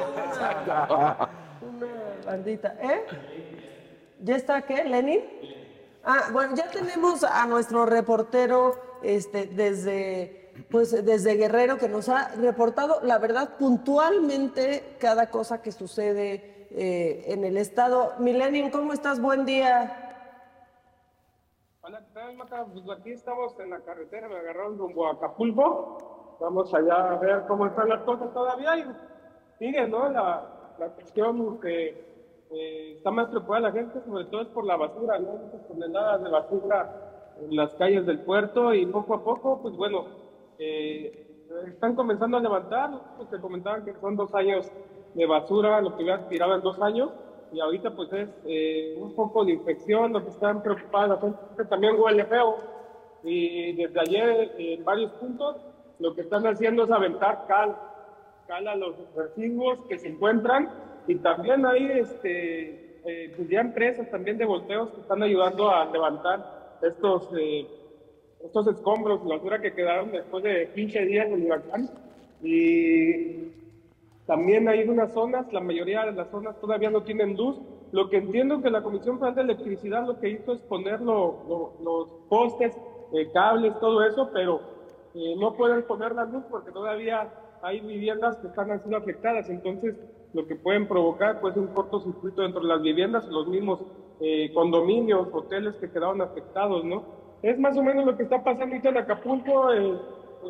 una, 0.95 1.29
una 1.63 1.87
bandita. 2.27 2.77
¿Eh? 2.81 3.05
¿Ya 4.23 4.37
está 4.37 4.63
qué, 4.63 4.85
Lenin? 4.85 5.21
Ah, 6.05 6.29
bueno, 6.33 6.55
ya 6.55 6.71
tenemos 6.71 7.25
a 7.25 7.47
nuestro 7.47 7.87
reportero 7.87 8.99
este, 9.03 9.47
desde, 9.47 10.53
pues, 10.71 11.05
desde 11.05 11.35
Guerrero 11.35 11.77
que 11.77 11.89
nos 11.89 12.09
ha 12.09 12.29
reportado, 12.37 13.01
la 13.03 13.19
verdad, 13.19 13.57
puntualmente 13.59 14.97
cada 15.01 15.29
cosa 15.31 15.61
que 15.61 15.73
sucede 15.73 16.54
eh, 16.77 17.25
en 17.29 17.45
el 17.45 17.57
estado. 17.57 18.15
Millennium, 18.19 18.71
¿cómo 18.71 18.93
estás? 18.93 19.21
Buen 19.21 19.45
día. 19.45 20.01
Hola, 21.83 22.01
¿qué 22.01 22.15
tal, 22.15 22.37
Maca? 22.37 22.67
Pues 22.67 22.85
aquí 22.99 23.13
estamos 23.13 23.59
en 23.61 23.71
la 23.71 23.81
carretera, 23.81 24.29
me 24.29 24.37
agarraron 24.37 24.79
rumbo 24.79 25.07
a 25.07 25.13
Acapulco. 25.13 26.37
Vamos 26.41 26.75
allá 26.75 27.13
a 27.13 27.19
ver 27.19 27.45
cómo 27.47 27.67
están 27.67 27.89
las 27.89 28.03
cosas 28.03 28.33
todavía 28.33 28.77
y 28.79 28.85
sigue, 29.59 29.87
¿no? 29.87 30.09
La, 30.09 30.75
la 30.79 30.89
cuestión 30.89 31.61
que 31.61 31.89
eh, 32.51 32.95
está 32.97 33.13
más 33.13 33.29
preocupada 33.29 33.61
la 33.61 33.73
gente, 33.73 34.01
sobre 34.05 34.25
todo 34.25 34.43
es 34.43 34.49
por 34.49 34.67
la 34.67 34.77
basura, 34.77 35.19
¿no? 35.21 35.33
Muchas 35.33 35.69
toneladas 35.69 36.25
de 36.25 36.31
basura 36.31 37.35
en 37.41 37.55
las 37.55 37.73
calles 37.75 38.05
del 38.07 38.21
puerto 38.21 38.75
y 38.75 38.87
poco 38.87 39.15
a 39.15 39.23
poco, 39.23 39.63
pues 39.63 39.77
bueno, 39.77 40.07
eh, 40.59 41.47
están 41.69 41.95
comenzando 41.95 42.37
a 42.37 42.41
levantar, 42.41 42.91
pues 43.17 43.31
te 43.31 43.41
comentaban 43.41 43.85
que 43.85 43.95
son 44.01 44.17
dos 44.17 44.35
años 44.35 44.71
de 45.15 45.27
basura, 45.27 45.81
lo 45.81 45.97
que 45.97 46.03
había 46.03 46.29
tirado 46.29 46.55
en 46.55 46.61
dos 46.61 46.81
años, 46.81 47.11
y 47.53 47.61
ahorita 47.61 47.95
pues 47.95 48.13
es 48.13 48.29
eh, 48.47 48.97
un 48.99 49.15
poco 49.15 49.45
de 49.45 49.53
infección, 49.53 50.13
lo 50.13 50.23
que 50.25 50.31
están 50.31 50.63
preocupadas 50.63 51.09
la 51.11 51.21
gente 51.21 51.65
también 51.69 51.99
huele 51.99 52.25
feo, 52.25 52.57
y 53.23 53.73
desde 53.73 54.01
ayer 54.01 54.55
en 54.59 54.85
varios 54.85 55.13
puntos 55.13 55.57
lo 55.99 56.15
que 56.15 56.23
están 56.23 56.47
haciendo 56.47 56.85
es 56.85 56.91
aventar 56.91 57.47
cal, 57.47 57.77
cal 58.47 58.67
a 58.69 58.75
los 58.75 58.97
residuos 59.15 59.79
que 59.89 59.99
se 59.99 60.09
encuentran, 60.09 60.71
y 61.07 61.17
también 61.17 61.65
hay 61.65 61.85
este, 61.93 63.01
eh, 63.05 63.33
pues 63.37 63.49
ya 63.49 63.61
empresas 63.61 64.11
también 64.11 64.37
de 64.39 64.45
volteos 64.45 64.91
que 64.91 65.01
están 65.01 65.23
ayudando 65.23 65.71
a 65.71 65.85
levantar 65.87 66.79
estos... 66.83 67.29
eh, 67.39 67.67
estos 68.45 68.67
escombros 68.67 69.21
y 69.25 69.29
basura 69.29 69.61
que 69.61 69.73
quedaron 69.73 70.13
después 70.13 70.45
de 70.45 70.71
15 70.75 71.07
días 71.07 71.31
del 71.31 71.45
huracán. 71.45 71.89
Y 72.43 73.53
también 74.27 74.69
hay 74.69 74.85
unas 74.89 75.13
zonas, 75.13 75.47
la 75.53 75.61
mayoría 75.61 76.05
de 76.05 76.13
las 76.13 76.29
zonas 76.31 76.59
todavía 76.59 76.91
no 76.91 77.03
tienen 77.03 77.37
luz. 77.37 77.61
Lo 77.91 78.09
que 78.09 78.17
entiendo 78.17 78.61
que 78.61 78.71
la 78.71 78.83
Comisión 78.83 79.19
Federal 79.19 79.35
de 79.37 79.43
Electricidad 79.43 80.05
lo 80.05 80.19
que 80.19 80.31
hizo 80.31 80.53
es 80.53 80.63
poner 80.63 81.01
lo- 81.01 81.39
lo- 81.47 81.73
los 81.79 82.09
postes, 82.29 82.79
eh, 83.11 83.29
cables, 83.31 83.79
todo 83.79 84.03
eso, 84.05 84.31
pero 84.33 84.65
eh, 85.15 85.37
no 85.37 85.55
pueden 85.55 85.83
poner 85.85 86.13
la 86.15 86.25
luz 86.25 86.45
porque 86.49 86.73
todavía 86.73 87.31
hay 87.61 87.81
viviendas 87.81 88.37
que 88.39 88.47
están 88.49 88.67
siendo 88.81 88.97
afectadas. 88.97 89.49
Entonces, 89.49 89.97
lo 90.33 90.47
que 90.47 90.57
pueden 90.57 90.87
provocar 90.89 91.39
pues 91.39 91.55
un 91.57 91.69
cortocircuito 91.69 92.43
dentro 92.43 92.61
de 92.63 92.69
las 92.69 92.81
viviendas, 92.83 93.27
los 93.29 93.47
mismos 93.47 93.85
eh, 94.19 94.51
condominios, 94.53 95.29
hoteles 95.33 95.77
que 95.79 95.89
quedaron 95.91 96.21
afectados, 96.21 96.85
¿no? 96.85 97.07
Es 97.43 97.59
más 97.59 97.77
o 97.77 97.83
menos 97.83 98.05
lo 98.05 98.17
que 98.17 98.23
está 98.25 98.43
pasando 98.43 98.75
ahorita 98.75 98.89
en 98.89 98.97
Acapulco. 98.99 99.71
eh, 99.73 100.01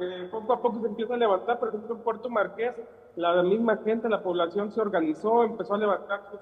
eh, 0.00 0.28
poco 0.30 0.52
a 0.52 0.60
poco 0.60 0.80
se 0.80 0.86
empieza 0.86 1.14
a 1.14 1.16
levantar, 1.16 1.58
por 1.58 1.68
ejemplo, 1.68 1.94
en 1.94 2.00
Puerto 2.02 2.28
Marqués, 2.30 2.74
la 3.16 3.42
misma 3.42 3.76
gente, 3.78 4.08
la 4.08 4.22
población 4.22 4.70
se 4.72 4.80
organizó, 4.80 5.44
empezó 5.44 5.74
a 5.74 5.78
levantar 5.78 6.22
sus, 6.30 6.40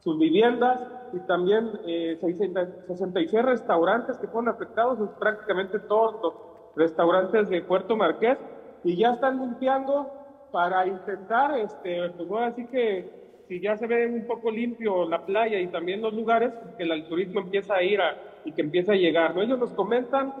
sus 0.00 0.18
viviendas 0.18 0.80
y 1.12 1.18
también 1.20 1.70
eh, 1.86 2.16
600 2.20 2.86
66 2.86 3.44
restaurantes 3.44 4.16
que 4.18 4.26
fueron 4.26 4.48
afectados, 4.48 4.98
prácticamente 5.18 5.78
todos 5.80 6.16
los 6.22 6.34
restaurantes 6.76 7.48
de 7.48 7.62
Puerto 7.62 7.96
Marqués, 7.96 8.38
y 8.84 8.96
ya 8.96 9.14
están 9.14 9.38
limpiando 9.40 10.10
para 10.52 10.86
intentar, 10.86 11.58
este, 11.58 12.10
pues 12.10 12.54
que 12.70 13.18
si 13.48 13.60
ya 13.60 13.76
se 13.76 13.86
ve 13.86 14.06
un 14.06 14.26
poco 14.26 14.50
limpio 14.50 15.08
la 15.08 15.24
playa 15.24 15.58
y 15.58 15.68
también 15.68 16.02
los 16.02 16.12
lugares, 16.12 16.52
que 16.76 16.84
el 16.84 17.08
turismo 17.08 17.40
empieza 17.40 17.74
a 17.74 17.82
ir 17.82 18.00
a, 18.00 18.16
y 18.44 18.52
que 18.52 18.62
empieza 18.62 18.92
a 18.92 18.96
llegar, 18.96 19.34
¿no? 19.34 19.42
Ellos 19.42 19.58
nos 19.58 19.72
comentan 19.72 20.32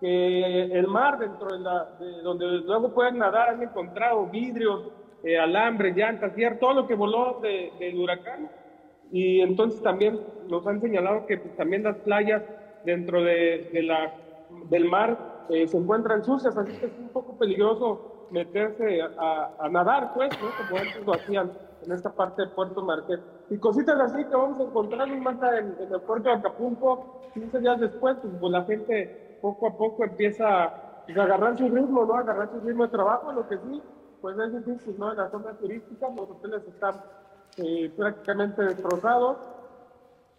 que 0.00 0.62
el 0.64 0.86
mar 0.88 1.18
dentro 1.18 1.56
de 1.56 2.22
donde 2.22 2.46
luego 2.46 2.92
pueden 2.92 3.18
nadar 3.18 3.50
han 3.50 3.62
encontrado 3.62 4.26
vidrios, 4.26 4.90
eh, 5.26 5.38
alambres, 5.38 5.94
llantas, 5.96 6.32
todo 6.60 6.74
lo 6.74 6.86
que 6.86 6.94
voló 6.94 7.38
de- 7.40 7.72
del 7.78 7.98
huracán. 7.98 8.50
Y 9.10 9.40
entonces 9.40 9.80
también 9.82 10.20
nos 10.48 10.66
han 10.66 10.80
señalado 10.80 11.24
que 11.26 11.38
pues, 11.38 11.54
también 11.54 11.82
las 11.84 11.98
playas 12.00 12.42
dentro 12.82 13.22
de, 13.22 13.68
de 13.70 13.82
la, 13.82 14.12
del 14.48 14.84
mar 14.86 15.20
eh, 15.48 15.66
se 15.68 15.76
encuentran 15.76 16.22
sucias, 16.24 16.56
así 16.56 16.76
que 16.78 16.86
es 16.86 16.96
un 16.98 17.10
poco 17.10 17.36
peligroso 17.36 18.04
meterse 18.28 19.00
a, 19.16 19.52
a 19.58 19.68
nadar, 19.68 20.10
pues, 20.12 20.38
¿no? 20.40 20.54
como 20.54 20.76
antes 20.76 21.04
lo 21.04 21.14
hacían 21.14 21.52
en 21.80 21.92
esta 21.92 22.10
parte 22.14 22.42
de 22.42 22.48
Puerto 22.48 22.82
Marqués. 22.82 23.20
Y 23.48 23.58
cositas 23.58 23.98
así 24.00 24.26
que 24.26 24.34
vamos 24.34 24.58
a 24.60 24.64
encontrar 24.64 25.08
más 25.18 25.36
en, 25.42 25.76
en 25.80 25.92
el 25.92 26.02
puerto 26.02 26.28
de 26.28 26.34
Acapulco, 26.36 27.06
15 27.32 27.60
días 27.60 27.78
después, 27.78 28.16
pues, 28.20 28.32
pues, 28.38 28.52
la 28.52 28.64
gente 28.64 29.14
poco 29.40 29.68
a 29.68 29.76
poco 29.76 30.04
empieza 30.04 30.74
pues, 31.04 31.16
a 31.18 31.22
agarrar 31.24 31.56
su 31.56 31.68
ritmo, 31.68 32.04
¿no? 32.04 32.14
Agarrar 32.16 32.50
su 32.50 32.60
ritmo 32.60 32.84
de 32.84 32.90
trabajo, 32.90 33.32
lo 33.32 33.46
que 33.46 33.58
sí, 33.58 33.84
pues 34.26 34.36
es 34.40 34.66
difícil, 34.66 34.98
¿no? 34.98 35.12
En 35.12 35.18
las 35.18 35.30
zonas 35.30 35.56
turísticas 35.56 36.16
los 36.16 36.28
hoteles 36.28 36.60
están 36.66 36.96
eh, 37.58 37.88
prácticamente 37.96 38.60
destrozados. 38.60 39.36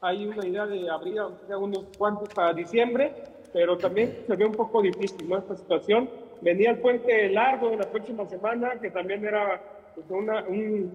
Hay 0.02 0.28
una 0.28 0.46
idea 0.46 0.66
de 0.66 0.90
abrir 0.90 1.18
aunque 1.20 1.46
sea 1.46 1.58
unos 1.58 1.86
cuantos 1.98 2.28
para 2.32 2.52
diciembre, 2.52 3.14
pero 3.54 3.78
también 3.78 4.14
se 4.28 4.36
ve 4.36 4.46
un 4.46 4.58
poco 4.58 4.82
difícil, 4.82 5.30
¿no? 5.30 5.38
Esta 5.38 5.56
situación. 5.56 6.10
Venía 6.42 6.72
el 6.72 6.80
puente 6.80 7.30
largo 7.30 7.70
de 7.70 7.78
la 7.78 7.86
próxima 7.86 8.26
semana, 8.28 8.78
que 8.78 8.92
también 8.92 9.24
era 9.24 9.62
pues, 9.96 10.06
una- 10.10 10.44
un 10.50 10.92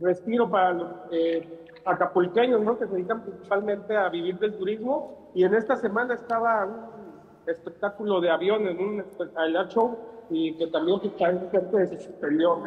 respiro 0.00 0.48
para 0.50 0.72
los 0.72 0.88
eh, 1.12 1.46
acapulqueños, 1.84 2.62
¿no? 2.62 2.78
Que 2.78 2.86
se 2.86 2.94
dedican 2.94 3.20
principalmente 3.22 3.94
a 3.94 4.08
vivir 4.08 4.38
del 4.38 4.54
turismo. 4.56 5.30
Y 5.34 5.44
en 5.44 5.52
esta 5.54 5.76
semana 5.76 6.14
estaba 6.14 6.64
un 6.64 6.99
espectáculo 7.46 8.20
de 8.20 8.30
aviones, 8.30 8.78
un 8.78 9.00
espectacular 9.00 9.68
show, 9.68 9.98
y 10.30 10.54
que 10.56 10.66
también 10.68 11.00
que 11.00 11.86
se 11.88 12.00
suspendió. 12.00 12.62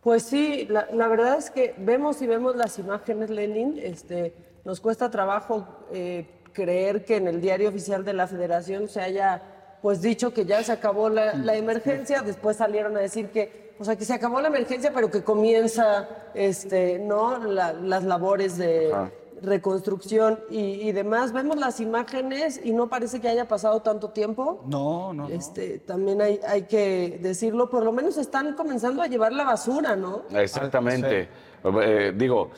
Pues 0.00 0.24
sí, 0.24 0.66
la, 0.68 0.88
la 0.92 1.06
verdad 1.08 1.38
es 1.38 1.50
que 1.50 1.74
vemos 1.78 2.20
y 2.22 2.26
vemos 2.26 2.56
las 2.56 2.78
imágenes, 2.78 3.30
Lenin. 3.30 3.78
Este, 3.80 4.34
nos 4.64 4.80
cuesta 4.80 5.10
trabajo 5.10 5.66
eh, 5.92 6.26
creer 6.52 7.04
que 7.04 7.16
en 7.16 7.28
el 7.28 7.40
diario 7.40 7.68
oficial 7.68 8.04
de 8.04 8.12
la 8.12 8.26
Federación 8.26 8.88
se 8.88 9.00
haya 9.00 9.42
pues 9.80 10.00
dicho 10.02 10.32
que 10.32 10.44
ya 10.44 10.62
se 10.62 10.72
acabó 10.72 11.08
la, 11.08 11.34
la 11.34 11.54
emergencia. 11.56 12.22
Después 12.22 12.56
salieron 12.56 12.96
a 12.96 13.00
decir 13.00 13.30
que, 13.30 13.74
o 13.78 13.84
sea, 13.84 13.96
que 13.96 14.04
se 14.04 14.12
acabó 14.14 14.40
la 14.40 14.48
emergencia, 14.48 14.92
pero 14.94 15.10
que 15.10 15.22
comienza, 15.22 16.08
este, 16.34 16.98
no, 16.98 17.38
La- 17.44 17.72
las 17.72 18.02
labores 18.04 18.58
de 18.58 18.92
Ajá. 18.92 19.10
Reconstrucción 19.42 20.40
y, 20.50 20.58
y 20.58 20.92
demás. 20.92 21.32
Vemos 21.32 21.56
las 21.56 21.80
imágenes 21.80 22.60
y 22.64 22.72
no 22.72 22.88
parece 22.88 23.20
que 23.20 23.28
haya 23.28 23.46
pasado 23.48 23.80
tanto 23.82 24.10
tiempo. 24.10 24.62
No, 24.66 25.12
no, 25.12 25.28
no. 25.28 25.28
Este, 25.28 25.78
también 25.78 26.20
hay, 26.22 26.40
hay 26.46 26.62
que 26.62 27.18
decirlo, 27.20 27.68
por 27.68 27.84
lo 27.84 27.92
menos 27.92 28.16
están 28.16 28.54
comenzando 28.54 29.02
a 29.02 29.06
llevar 29.06 29.32
la 29.32 29.44
basura, 29.44 29.96
¿no? 29.96 30.22
Exactamente. 30.34 31.28
Eh, 31.64 32.12
digo, 32.16 32.50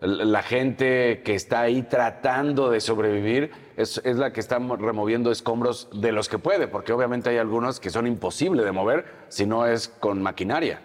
la 0.00 0.42
gente 0.42 1.22
que 1.24 1.34
está 1.34 1.60
ahí 1.60 1.82
tratando 1.82 2.70
de 2.70 2.80
sobrevivir 2.80 3.50
es, 3.76 4.00
es 4.04 4.16
la 4.16 4.32
que 4.32 4.40
está 4.40 4.58
mo- 4.58 4.76
removiendo 4.76 5.30
escombros 5.30 5.88
de 5.94 6.10
los 6.12 6.28
que 6.28 6.38
puede, 6.38 6.66
porque 6.66 6.92
obviamente 6.92 7.30
hay 7.30 7.38
algunos 7.38 7.78
que 7.78 7.90
son 7.90 8.06
imposibles 8.06 8.64
de 8.64 8.72
mover 8.72 9.04
si 9.28 9.46
no 9.46 9.64
es 9.66 9.86
con 9.88 10.20
maquinaria. 10.20 10.80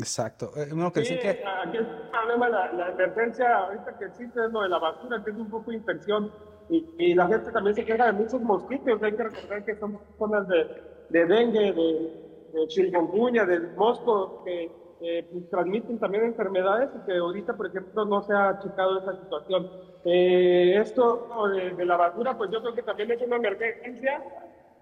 Exacto. 0.00 0.50
Eh, 0.56 0.68
uno 0.72 0.92
que 0.92 1.04
Sí, 1.04 1.18
que 1.18 1.28
aquí 1.30 1.76
es 1.76 1.82
un 1.82 2.10
problema, 2.10 2.48
la, 2.48 2.72
la 2.72 2.88
emergencia 2.90 3.56
ahorita 3.56 3.98
que 3.98 4.06
existe 4.06 4.44
es 4.44 4.50
lo 4.52 4.62
de 4.62 4.68
la 4.68 4.78
basura, 4.78 5.22
que 5.24 5.30
es 5.30 5.36
un 5.36 5.50
poco 5.50 5.70
de 5.70 5.76
infección. 5.76 6.32
Y, 6.68 6.88
y 6.98 7.14
la 7.14 7.26
gente 7.26 7.50
también 7.50 7.74
se 7.74 7.84
queja 7.84 8.06
de 8.06 8.12
muchos 8.12 8.40
mosquitos. 8.40 9.02
Hay 9.02 9.12
que 9.12 9.22
recordar 9.24 9.64
que 9.64 9.76
son 9.76 9.98
zonas 10.18 10.46
de, 10.48 10.66
de 11.10 11.26
dengue, 11.26 11.72
de, 11.72 12.50
de 12.52 12.66
chikungunya, 12.68 13.44
de 13.44 13.60
moscos, 13.76 14.44
que 14.44 14.70
eh, 15.02 15.28
pues, 15.32 15.50
transmiten 15.50 15.98
también 15.98 16.24
enfermedades 16.24 16.90
y 16.94 17.06
que 17.06 17.16
ahorita, 17.18 17.56
por 17.56 17.66
ejemplo, 17.66 18.04
no 18.04 18.22
se 18.22 18.34
ha 18.34 18.58
checado 18.60 19.00
esa 19.00 19.20
situación. 19.20 19.68
Eh, 20.04 20.76
esto 20.76 21.28
de, 21.52 21.70
de 21.70 21.84
la 21.84 21.96
basura, 21.96 22.38
pues 22.38 22.50
yo 22.50 22.60
creo 22.62 22.74
que 22.74 22.82
también 22.82 23.10
es 23.10 23.20
una 23.22 23.36
emergencia 23.36 24.22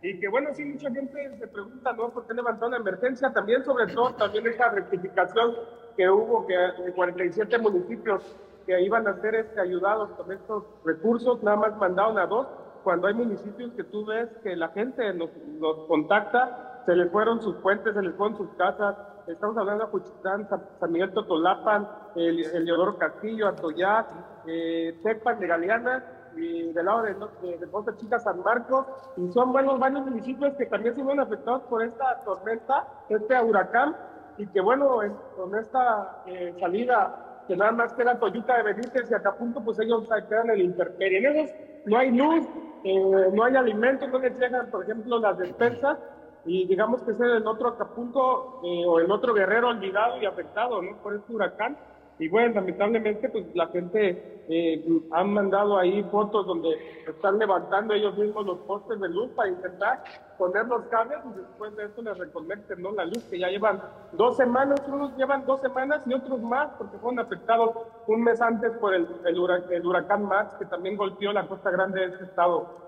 y 0.03 0.21
que 0.21 0.29
bueno, 0.29 0.51
sí, 0.55 0.65
mucha 0.65 0.91
gente 0.91 1.39
se 1.39 1.49
pregunta, 1.49 1.93
¿no? 1.93 2.11
¿Por 2.11 2.27
qué 2.27 2.35
levantó 2.35 2.69
la 2.69 2.77
emergencia? 2.77 3.33
También, 3.33 3.65
sobre 3.65 3.93
todo, 3.93 4.15
también 4.15 4.47
esa 4.47 4.71
rectificación 4.71 5.57
que 5.97 6.09
hubo, 6.09 6.47
que 6.47 6.55
de 6.55 6.93
47 6.93 7.59
municipios 7.59 8.23
que 8.65 8.81
iban 8.81 9.09
a 9.09 9.21
ser 9.21 9.35
este, 9.35 9.61
ayudados 9.61 10.11
con 10.11 10.31
estos 10.31 10.65
recursos, 10.85 11.43
nada 11.43 11.57
más 11.57 11.77
mandaron 11.79 12.19
a 12.19 12.27
dos, 12.27 12.47
cuando 12.85 13.09
hay 13.09 13.15
municipios 13.15 13.73
que 13.73 13.83
tú 13.83 14.07
ves 14.07 14.29
que 14.43 14.55
la 14.55 14.69
gente 14.69 15.13
nos, 15.15 15.31
nos 15.59 15.87
contacta, 15.89 16.83
se 16.87 16.95
les 16.95 17.11
fueron 17.11 17.43
sus 17.43 17.57
puentes, 17.57 17.95
se 17.95 18.03
les 18.03 18.15
fueron 18.15 18.37
sus 18.37 18.49
casas, 18.51 18.97
estamos 19.27 19.57
hablando 19.57 19.85
de 19.85 19.91
Juchitán, 19.91 20.49
San, 20.49 20.93
Miguel 20.93 21.13
Totolapan, 21.13 21.89
el, 22.15 22.45
el 22.45 22.65
Leodoro 22.65 22.99
Castillo, 22.99 23.49
Atoyac, 23.49 24.07
eh, 24.47 25.01
Tepan 25.03 25.41
de 25.41 25.47
Galeana, 25.47 26.05
del 26.39 26.85
lado 26.87 27.03
de, 27.03 27.15
de, 27.15 27.59
de 27.59 27.97
Chica 27.97 28.19
San 28.19 28.43
Marcos, 28.43 28.87
y 29.17 29.31
son 29.33 29.53
buenos 29.53 29.79
varios 29.79 30.05
municipios 30.07 30.55
que 30.55 30.67
también 30.67 30.95
se 30.95 31.03
ven 31.03 31.21
afectados 31.21 31.63
por 31.63 31.83
esta 31.83 32.23
tormenta, 32.25 32.87
este 33.09 33.41
huracán, 33.43 33.97
y 34.37 34.47
que 34.47 34.61
bueno, 34.61 35.03
es- 35.03 35.13
con 35.37 35.55
esta 35.57 36.23
eh, 36.27 36.55
salida 36.61 37.43
que 37.49 37.57
nada 37.57 37.73
más 37.73 37.93
queda 37.95 38.19
Toyuca 38.19 38.57
de 38.59 38.63
Benítez 38.63 39.11
y 39.11 39.15
Acapulco, 39.15 39.63
pues 39.65 39.79
ellos 39.81 40.07
quedan 40.29 40.47
en 40.47 40.51
el 40.51 40.61
intemperie. 40.63 41.19
En 41.19 41.37
esos 41.37 41.57
no 41.87 41.97
hay 41.99 42.11
luz, 42.11 42.47
eh, 42.85 43.31
no 43.33 43.43
hay 43.45 43.57
alimentos, 43.57 44.09
no 44.11 44.19
les 44.19 44.39
llegan, 44.39 44.71
por 44.71 44.83
ejemplo, 44.85 45.19
las 45.19 45.39
despensas, 45.39 45.99
y 46.45 46.67
digamos 46.67 47.03
que 47.03 47.11
es 47.13 47.21
el 47.21 47.47
otro 47.47 47.71
Acapulco 47.71 48.61
eh, 48.65 48.85
o 48.87 49.01
el 49.01 49.11
otro 49.11 49.35
Guerrero 49.35 49.69
olvidado 49.71 50.19
y 50.19 50.27
afectado 50.27 50.81
¿no? 50.83 50.97
por 51.03 51.15
este 51.15 51.33
huracán. 51.35 51.77
Y 52.19 52.29
bueno, 52.29 52.55
lamentablemente, 52.55 53.29
pues 53.29 53.45
la 53.55 53.69
gente 53.69 54.43
eh, 54.49 54.85
han 55.13 55.33
mandado 55.33 55.79
ahí 55.79 56.03
fotos 56.11 56.47
donde 56.47 56.71
están 57.07 57.39
levantando 57.39 57.95
ellos 57.95 58.17
mismos 58.19 58.45
los 58.45 58.59
postes 58.61 58.99
de 58.99 59.09
luz 59.09 59.31
para 59.37 59.51
intentar 59.51 60.03
poner 60.37 60.67
los 60.67 60.85
cables 60.87 61.19
y 61.25 61.39
después 61.39 61.77
de 61.77 61.85
eso 61.85 62.03
les 62.03 62.19
reconecten 62.19 62.83
¿no? 62.83 62.93
la 62.93 63.05
luz, 63.05 63.23
que 63.25 63.39
ya 63.39 63.49
llevan 63.49 63.81
dos 64.13 64.37
semanas, 64.37 64.81
unos 64.89 65.17
llevan 65.17 65.47
dos 65.47 65.61
semanas 65.61 66.03
y 66.07 66.15
otros 66.15 66.41
más, 66.41 66.71
porque 66.79 66.97
fueron 66.99 67.21
afectados 67.21 67.71
un 68.07 68.25
mes 68.25 68.41
antes 68.41 68.73
por 68.79 68.95
el, 68.95 69.07
el, 69.25 69.37
el 69.71 69.87
huracán 69.87 70.25
Max, 70.25 70.55
que 70.59 70.65
también 70.65 70.97
golpeó 70.97 71.33
la 71.33 71.47
costa 71.47 71.71
grande 71.71 72.01
de 72.01 72.07
este 72.07 72.25
estado. 72.25 72.88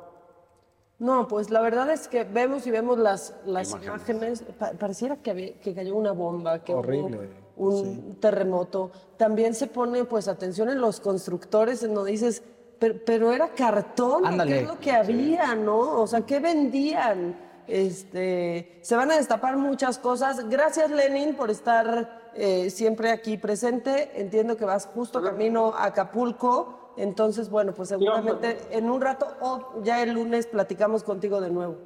No, 1.00 1.26
pues 1.26 1.50
la 1.50 1.61
verdad 1.62 1.90
es 1.90 2.07
que 2.09 2.23
vemos 2.25 2.66
y 2.66 2.71
vemos 2.71 2.99
las, 2.99 3.35
las 3.47 3.73
imágenes, 3.73 4.42
pa- 4.59 4.73
pareciera 4.73 5.16
que, 5.16 5.30
había- 5.30 5.54
que 5.54 5.75
cayó 5.75 5.97
una 5.97 6.12
bomba, 6.12 6.62
que 6.62 6.75
Horrible, 6.75 7.28
hubo 7.57 7.80
un 7.80 8.16
terremoto. 8.21 8.90
También 9.16 9.54
se 9.54 9.66
pone 9.66 10.04
pues 10.04 10.28
atención 10.28 10.69
en 10.69 10.78
los 10.80 11.00
constructores, 11.00 11.83
en 11.83 11.95
donde 11.95 12.12
dices, 12.12 12.42
pero, 12.78 12.97
pero 13.04 13.33
era 13.33 13.49
cartón, 13.54 14.25
¿o 14.25 14.28
Ándale. 14.28 14.52
¿qué 14.52 14.59
es 14.61 14.66
lo 14.69 14.78
que 14.78 14.92
había, 14.92 15.54
no? 15.54 16.02
O 16.02 16.07
sea, 16.07 16.21
¿qué 16.21 16.38
vendían? 16.38 17.35
Este, 17.66 18.78
se 18.83 18.95
van 18.97 19.11
a 19.11 19.16
destapar 19.16 19.57
muchas 19.57 19.99
cosas. 19.99 20.49
Gracias, 20.50 20.90
Lenin, 20.90 21.35
por 21.35 21.50
estar 21.50 22.30
eh, 22.35 22.69
siempre 22.69 23.11
aquí 23.11 23.38
presente. 23.38 24.21
Entiendo 24.21 24.57
que 24.57 24.64
vas 24.66 24.87
justo 24.87 25.23
camino 25.23 25.73
a 25.75 25.87
Acapulco. 25.87 26.79
Entonces, 26.97 27.50
bueno, 27.50 27.73
pues 27.73 27.88
seguramente 27.88 28.59
en 28.70 28.90
un 28.90 29.00
rato 29.00 29.26
o 29.40 29.82
ya 29.82 30.02
el 30.02 30.12
lunes 30.12 30.47
platicamos 30.47 31.02
contigo 31.02 31.40
de 31.40 31.50
nuevo. 31.50 31.76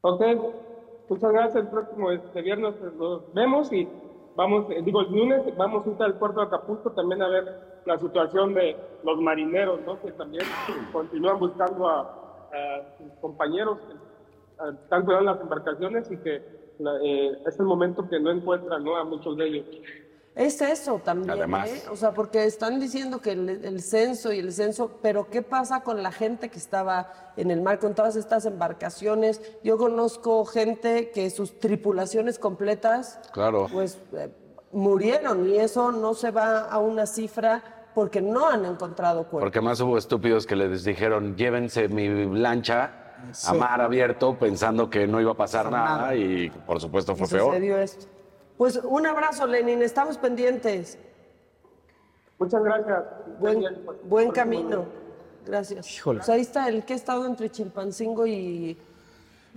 Ok, 0.00 0.22
muchas 1.08 1.32
gracias. 1.32 1.56
El 1.56 1.68
próximo 1.68 2.10
este 2.10 2.42
viernes 2.42 2.74
nos 2.96 3.32
vemos 3.34 3.72
y 3.72 3.88
vamos, 4.36 4.70
eh, 4.70 4.82
digo, 4.82 5.00
el 5.02 5.12
lunes 5.12 5.56
vamos 5.56 5.86
a 5.86 5.90
ir 5.90 6.02
al 6.02 6.18
puerto 6.18 6.40
de 6.40 6.46
Acapulco 6.46 6.92
también 6.92 7.22
a 7.22 7.28
ver 7.28 7.80
la 7.84 7.98
situación 7.98 8.54
de 8.54 8.76
los 9.04 9.20
marineros, 9.20 9.80
¿no? 9.86 10.00
Que 10.00 10.12
también 10.12 10.44
continúan 10.92 11.38
buscando 11.38 11.88
a, 11.88 12.00
a 12.00 12.96
sus 12.98 13.12
compañeros 13.20 13.78
que 13.86 13.94
están 14.84 15.04
cuidando 15.04 15.32
las 15.32 15.40
embarcaciones 15.40 16.10
y 16.10 16.16
que 16.18 16.36
eh, 16.36 17.38
es 17.46 17.58
el 17.58 17.66
momento 17.66 18.08
que 18.08 18.20
no 18.20 18.30
encuentran, 18.30 18.84
¿no? 18.84 18.96
A 18.96 19.04
muchos 19.04 19.36
de 19.36 19.46
ellos. 19.46 19.66
Es 20.38 20.60
eso 20.62 21.00
también, 21.04 21.30
Además. 21.30 21.68
¿eh? 21.68 21.82
O 21.90 21.96
sea, 21.96 22.12
porque 22.12 22.44
están 22.44 22.78
diciendo 22.78 23.20
que 23.20 23.32
el, 23.32 23.48
el 23.64 23.82
censo 23.82 24.32
y 24.32 24.38
el 24.38 24.52
censo, 24.52 24.98
pero 25.02 25.28
¿qué 25.28 25.42
pasa 25.42 25.80
con 25.82 26.02
la 26.02 26.12
gente 26.12 26.48
que 26.48 26.58
estaba 26.58 27.12
en 27.36 27.50
el 27.50 27.60
mar 27.60 27.80
con 27.80 27.94
todas 27.94 28.14
estas 28.14 28.46
embarcaciones? 28.46 29.40
Yo 29.64 29.76
conozco 29.78 30.44
gente 30.44 31.10
que 31.10 31.28
sus 31.30 31.58
tripulaciones 31.58 32.38
completas, 32.38 33.18
Claro. 33.32 33.66
pues 33.72 33.98
eh, 34.12 34.30
murieron 34.72 35.48
y 35.48 35.56
eso 35.58 35.90
no 35.92 36.14
se 36.14 36.30
va 36.30 36.60
a 36.60 36.78
una 36.78 37.06
cifra 37.06 37.90
porque 37.94 38.20
no 38.22 38.48
han 38.48 38.64
encontrado 38.64 39.22
cuerpos. 39.24 39.40
Porque 39.40 39.60
más 39.60 39.80
hubo 39.80 39.98
estúpidos 39.98 40.46
que 40.46 40.54
les 40.54 40.84
dijeron, 40.84 41.34
llévense 41.36 41.88
mi 41.88 42.08
lancha 42.38 42.92
a 43.44 43.54
mar 43.54 43.80
abierto 43.80 44.38
pensando 44.38 44.88
que 44.88 45.08
no 45.08 45.20
iba 45.20 45.32
a 45.32 45.36
pasar 45.36 45.68
nada, 45.72 46.14
y 46.14 46.48
por 46.64 46.80
supuesto 46.80 47.16
fue 47.16 47.26
Y 47.26 47.30
peor. 47.30 47.46
sucedió 47.54 47.78
esto. 47.78 48.06
Pues 48.58 48.78
un 48.82 49.06
abrazo, 49.06 49.46
Lenin, 49.46 49.80
estamos 49.82 50.18
pendientes. 50.18 50.98
Muchas 52.38 52.62
gracias. 52.62 53.04
Buen, 53.38 53.60
Bien, 53.60 53.74
buen 54.04 54.28
próximo 54.28 54.32
camino. 54.32 54.84
Gracias. 55.46 55.90
Híjole. 55.94 56.18
Pues 56.18 56.28
ahí 56.28 56.40
está 56.40 56.68
el 56.68 56.84
que 56.84 56.92
ha 56.92 56.96
estado 56.96 57.24
entre 57.24 57.50
Chilpancingo 57.50 58.26
y, 58.26 58.76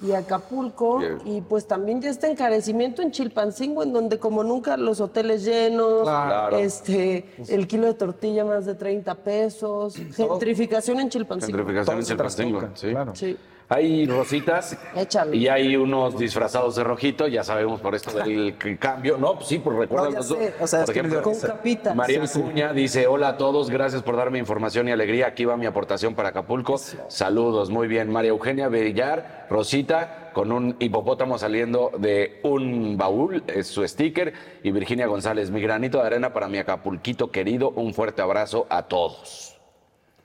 y 0.03 0.11
Acapulco. 0.13 0.99
Bien. 0.99 1.17
Y 1.25 1.41
pues 1.41 1.67
también 1.67 1.99
ya 2.01 2.09
está 2.11 2.27
encarecimiento 2.29 3.01
en 3.01 3.11
Chilpancingo, 3.11 3.83
en 3.83 3.91
donde 3.91 4.19
como 4.19 4.43
nunca 4.43 4.77
los 4.77 5.01
hoteles 5.01 5.43
llenos, 5.43 6.03
Claro. 6.03 6.57
este, 6.57 7.25
el 7.49 7.67
kilo 7.67 7.87
de 7.87 7.95
tortilla 7.95 8.45
más 8.45 8.65
de 8.67 8.75
30 8.75 9.15
pesos, 9.15 9.95
gentrificación 10.15 10.99
en 10.99 11.09
Chilpancingo. 11.09 11.57
Gentrificación 11.57 11.97
en 11.97 12.01
Todo 12.03 12.07
Chilpancingo, 12.07 12.59
trastoca, 12.59 12.79
sí. 12.79 12.91
claro. 12.91 13.15
Sí. 13.15 13.37
Hay 13.73 14.05
rositas 14.05 14.77
Échale. 14.93 15.37
y 15.37 15.47
hay 15.47 15.77
unos 15.77 16.19
disfrazados 16.19 16.75
de 16.75 16.83
rojito, 16.83 17.25
ya 17.29 17.41
sabemos 17.41 17.79
por 17.79 17.95
esto 17.95 18.11
del 18.11 18.57
cambio. 18.77 19.17
No, 19.17 19.35
pues 19.35 19.47
sí, 19.47 19.59
por 19.59 19.77
recuerda 19.77 20.07
No, 20.07 20.11
ya 20.11 20.17
los 20.17 20.27
dos. 20.27 20.37
O 20.59 20.67
sea, 20.67 20.79
por 20.81 20.89
es 20.89 20.93
que 20.93 20.99
ejemplo, 20.99 21.19
me 21.19 21.23
Con 21.23 21.39
capita. 21.39 21.95
María 21.95 22.21
Acuña 22.21 22.73
dice, 22.73 23.07
hola 23.07 23.29
a 23.29 23.37
todos, 23.37 23.69
gracias 23.69 24.03
por 24.03 24.17
darme 24.17 24.39
información 24.39 24.89
y 24.89 24.91
alegría. 24.91 25.27
Aquí 25.27 25.45
va 25.45 25.55
mi 25.55 25.67
aportación 25.67 26.15
para 26.15 26.29
Acapulco. 26.29 26.77
Saludos, 27.07 27.69
muy 27.69 27.87
bien. 27.87 28.11
María 28.11 28.31
Eugenia 28.31 28.67
Bellar, 28.67 29.47
Rosita, 29.49 30.31
con 30.33 30.51
un 30.51 30.75
hipopótamo 30.79 31.37
saliendo 31.37 31.91
de 31.97 32.41
un 32.43 32.97
baúl, 32.97 33.41
es 33.47 33.67
su 33.67 33.87
sticker. 33.87 34.33
Y 34.63 34.71
Virginia 34.71 35.07
González, 35.07 35.49
mi 35.49 35.61
granito 35.61 35.99
de 35.99 36.07
arena 36.07 36.33
para 36.33 36.49
mi 36.49 36.57
Acapulquito 36.57 37.31
querido. 37.31 37.69
Un 37.69 37.93
fuerte 37.93 38.21
abrazo 38.21 38.67
a 38.69 38.83
todos. 38.83 39.60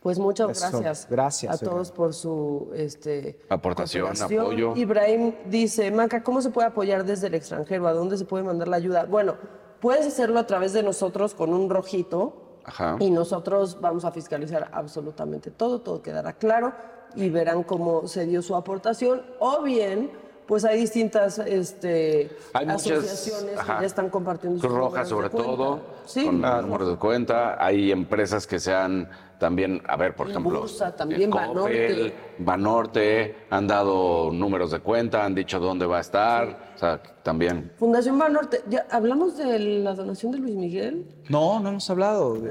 Pues 0.06 0.20
muchas 0.20 0.48
Eso, 0.50 0.70
gracias, 0.70 1.08
gracias, 1.10 1.60
a 1.60 1.64
todos 1.66 1.90
por 1.90 2.14
su 2.14 2.70
este, 2.76 3.40
Aportación, 3.48 4.12
apoyo. 4.22 4.76
Ibrahim 4.76 5.34
dice, 5.46 5.90
Maca, 5.90 6.22
¿cómo 6.22 6.40
se 6.40 6.50
puede 6.50 6.68
apoyar 6.68 7.04
desde 7.04 7.26
el 7.26 7.34
extranjero? 7.34 7.88
¿A 7.88 7.92
dónde 7.92 8.16
se 8.16 8.24
puede 8.24 8.44
mandar 8.44 8.68
la 8.68 8.76
ayuda? 8.76 9.06
Bueno, 9.06 9.34
puedes 9.80 10.06
hacerlo 10.06 10.38
a 10.38 10.46
través 10.46 10.72
de 10.74 10.84
nosotros 10.84 11.34
con 11.34 11.52
un 11.52 11.68
rojito 11.68 12.60
Ajá. 12.64 12.94
y 13.00 13.10
nosotros 13.10 13.80
vamos 13.80 14.04
a 14.04 14.12
fiscalizar 14.12 14.70
absolutamente 14.72 15.50
todo, 15.50 15.80
todo 15.80 16.00
quedará 16.02 16.34
claro 16.34 16.72
y 17.16 17.28
verán 17.28 17.64
cómo 17.64 18.06
se 18.06 18.26
dio 18.26 18.42
su 18.42 18.54
aportación 18.54 19.22
o 19.40 19.60
bien... 19.62 20.24
Pues 20.46 20.64
hay 20.64 20.78
distintas 20.78 21.38
este, 21.40 22.30
Hay 22.52 22.66
muchas 22.66 22.98
asociaciones 22.98 23.59
ajá. 23.59 23.74
que 23.76 23.80
ya 23.82 23.87
están 23.87 24.09
compartiendo 24.11 24.61
Cruz 24.61 24.70
sus 24.72 24.78
Roja 24.80 25.04
sobre 25.04 25.28
de 25.28 25.30
cuenta. 25.32 25.50
todo, 25.52 25.80
Sí, 26.04 26.24
con 26.24 26.40
números 26.40 26.88
de 26.90 26.96
cuenta. 26.96 27.56
Hay 27.64 27.90
empresas 27.90 28.46
que 28.46 28.61
se 28.61 28.72
han 28.72 29.09
también, 29.40 29.82
a 29.87 29.96
ver, 29.96 30.14
por 30.14 30.30
ejemplo, 30.30 30.61
Bursa, 30.61 30.94
también, 30.96 31.30
Coppel, 31.30 31.44
Banorte. 31.52 32.14
Banorte, 32.38 33.37
han 33.50 33.66
dado 33.66 34.30
números 34.32 34.70
de 34.70 34.78
cuenta, 34.80 35.24
han 35.24 35.35
dicho 35.35 35.59
dónde 35.61 35.85
va 35.85 35.98
a 35.98 36.00
estar, 36.00 36.72
o 36.74 36.78
sea, 36.78 37.02
también. 37.22 37.72
Fundación 37.76 38.16
Banorte, 38.18 38.62
¿ya 38.68 38.87
hablamos 38.90 39.37
de 39.37 39.59
la 39.59 39.94
donación 39.94 40.32
de 40.32 40.38
Luis 40.38 40.54
Miguel? 40.54 41.04
No, 41.28 41.59
no 41.61 41.68
hemos 41.70 41.90
hablado. 41.90 42.35
de- 42.35 42.50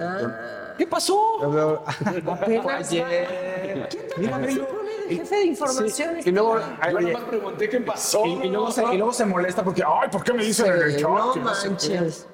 ¿Qué 0.77 0.85
pasó? 0.85 1.17
Apenas 2.27 2.65
va. 2.67 2.75
Ayer. 2.75 3.87
¿Quién 3.89 4.31
te 4.31 4.65
de 5.07 5.15
jefe 5.15 5.35
de 5.35 5.45
información? 5.45 6.17
Y 6.23 6.31
luego, 6.31 6.59
Yo 6.59 6.97
oye, 6.97 7.11
nomás 7.13 7.23
pregunté 7.29 7.69
qué 7.69 7.79
pasó. 7.81 8.25
y, 8.25 8.33
y 8.33 8.49
luego 8.49 8.71
se, 8.71 8.83
y 8.83 8.97
luego 8.97 9.13
se 9.13 9.25
molesta 9.25 9.63
porque, 9.63 9.83
ay, 9.85 10.09
¿por 10.11 10.23
qué 10.23 10.33
me 10.33 10.43
dicen 10.43 10.67
en 10.67 10.81
el 10.81 10.97
chat? 10.97 11.09
no 11.09 11.35
no 11.35 11.53
sé 11.55 11.69
qué?" 11.69 11.69
manches. 11.69 12.27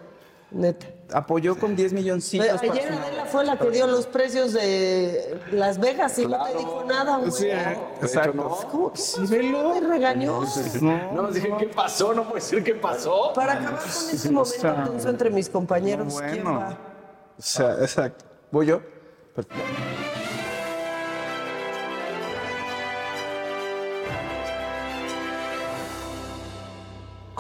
Neta. 0.52 0.86
Apoyó 1.14 1.58
con 1.58 1.78
10 1.78 1.94
milloncitos. 1.94 2.48
para 2.62 2.74
Ayer 2.74 2.92
Adela 2.92 3.26
fue 3.26 3.46
la 3.46 3.58
que 3.58 3.70
dio 3.70 3.88
los 3.88 4.06
precios 4.06 4.52
de 4.52 5.40
Las 5.52 5.78
Vegas 5.80 6.18
y 6.20 6.26
no 6.26 6.44
te 6.44 6.58
dijo 6.58 6.84
nada, 6.88 7.18
güey. 7.18 7.32
Sí, 7.32 7.48
exacto. 7.50 8.68
¿Cómo 8.70 8.92
que 8.92 9.00
sí, 9.00 9.26
velo? 9.28 9.74
Me 9.76 9.80
regañó. 9.88 10.42
No 11.14 11.24
más 11.24 11.34
dije 11.34 11.54
qué 11.58 11.68
pasó, 11.68 12.14
no 12.14 12.24
puedo 12.24 12.36
decir 12.36 12.64
qué 12.66 12.76
pasó. 12.76 13.32
Para 13.34 13.54
acabar 13.54 13.80
con 13.80 14.10
este 14.14 14.30
momento 14.30 14.92
tenso 14.92 15.10
entre 15.10 15.30
mis 15.30 15.50
compañeros, 15.50 16.22
¿quién 16.30 16.44
Bueno. 16.44 16.60
va? 16.60 16.78
O 17.38 17.42
sea, 17.42 17.72
exacto. 17.82 18.26
¿Voy 18.52 18.66
yo? 18.68 18.82
Perfecto. 19.34 19.64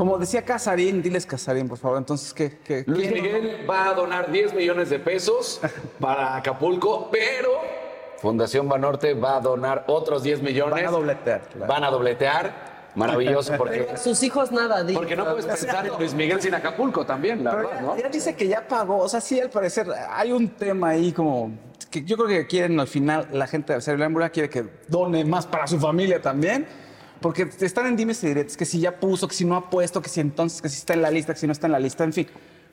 Como 0.01 0.17
decía 0.17 0.41
Casarín, 0.43 0.99
diles 0.99 1.27
Casarín, 1.27 1.69
por 1.69 1.77
favor. 1.77 1.99
Entonces, 1.99 2.33
¿qué? 2.33 2.57
qué 2.65 2.83
Luis 2.87 3.07
quién- 3.11 3.21
Miguel 3.23 3.67
va 3.69 3.89
a 3.89 3.93
donar 3.93 4.31
10 4.31 4.51
millones 4.55 4.89
de 4.89 4.97
pesos 4.97 5.61
para 5.99 6.35
Acapulco, 6.37 7.07
pero 7.11 7.49
Fundación 8.17 8.67
Banorte 8.67 9.13
va 9.13 9.35
a 9.35 9.39
donar 9.41 9.83
otros 9.85 10.23
10 10.23 10.41
millones. 10.41 10.73
Van 10.73 10.87
a 10.87 10.89
dobletear, 10.89 11.41
claro. 11.53 11.71
Van 11.71 11.83
a 11.83 11.91
dobletear 11.91 12.51
maravilloso 12.95 13.53
porque, 13.59 13.89
Sus 13.95 14.23
hijos 14.23 14.51
nada, 14.51 14.83
di. 14.83 14.95
porque 14.95 15.15
no 15.15 15.23
puedes 15.23 15.45
pensar 15.45 15.85
en 15.85 15.93
Luis 15.99 16.15
Miguel 16.15 16.41
sin 16.41 16.55
Acapulco 16.55 17.05
también, 17.05 17.43
la 17.43 17.51
Pero 17.51 17.67
verdad, 17.67 17.81
ya, 17.81 17.85
¿no? 17.85 17.97
ya 17.97 18.09
dice 18.09 18.35
que 18.35 18.47
ya 18.47 18.67
pagó. 18.67 18.97
O 18.97 19.07
sea, 19.07 19.21
sí, 19.21 19.39
al 19.39 19.51
parecer 19.51 19.85
hay 20.09 20.31
un 20.31 20.49
tema 20.49 20.89
ahí 20.89 21.11
como 21.11 21.51
que 21.91 22.03
yo 22.03 22.15
creo 22.17 22.27
que 22.27 22.47
quieren 22.47 22.79
al 22.79 22.87
final 22.87 23.27
la 23.33 23.45
gente 23.45 23.73
de 23.73 23.81
Cerebral 23.81 24.31
quiere 24.31 24.49
que 24.49 24.65
done 24.87 25.23
más 25.25 25.45
para 25.45 25.67
su 25.67 25.79
familia 25.79 26.19
también. 26.19 26.65
Porque 27.21 27.47
están 27.61 27.85
en 27.87 27.95
dimes 27.95 28.23
y 28.23 28.27
diretes, 28.27 28.57
que 28.57 28.65
si 28.65 28.79
ya 28.79 28.99
puso, 28.99 29.27
que 29.27 29.35
si 29.35 29.45
no 29.45 29.55
ha 29.55 29.69
puesto, 29.69 30.01
que 30.01 30.09
si 30.09 30.19
entonces, 30.21 30.61
que 30.61 30.69
si 30.69 30.77
está 30.77 30.93
en 30.93 31.01
la 31.03 31.11
lista, 31.11 31.33
que 31.33 31.39
si 31.39 31.45
no 31.47 31.53
está 31.53 31.67
en 31.67 31.73
la 31.73 31.79
lista, 31.79 32.03
en 32.03 32.13
fin. 32.13 32.27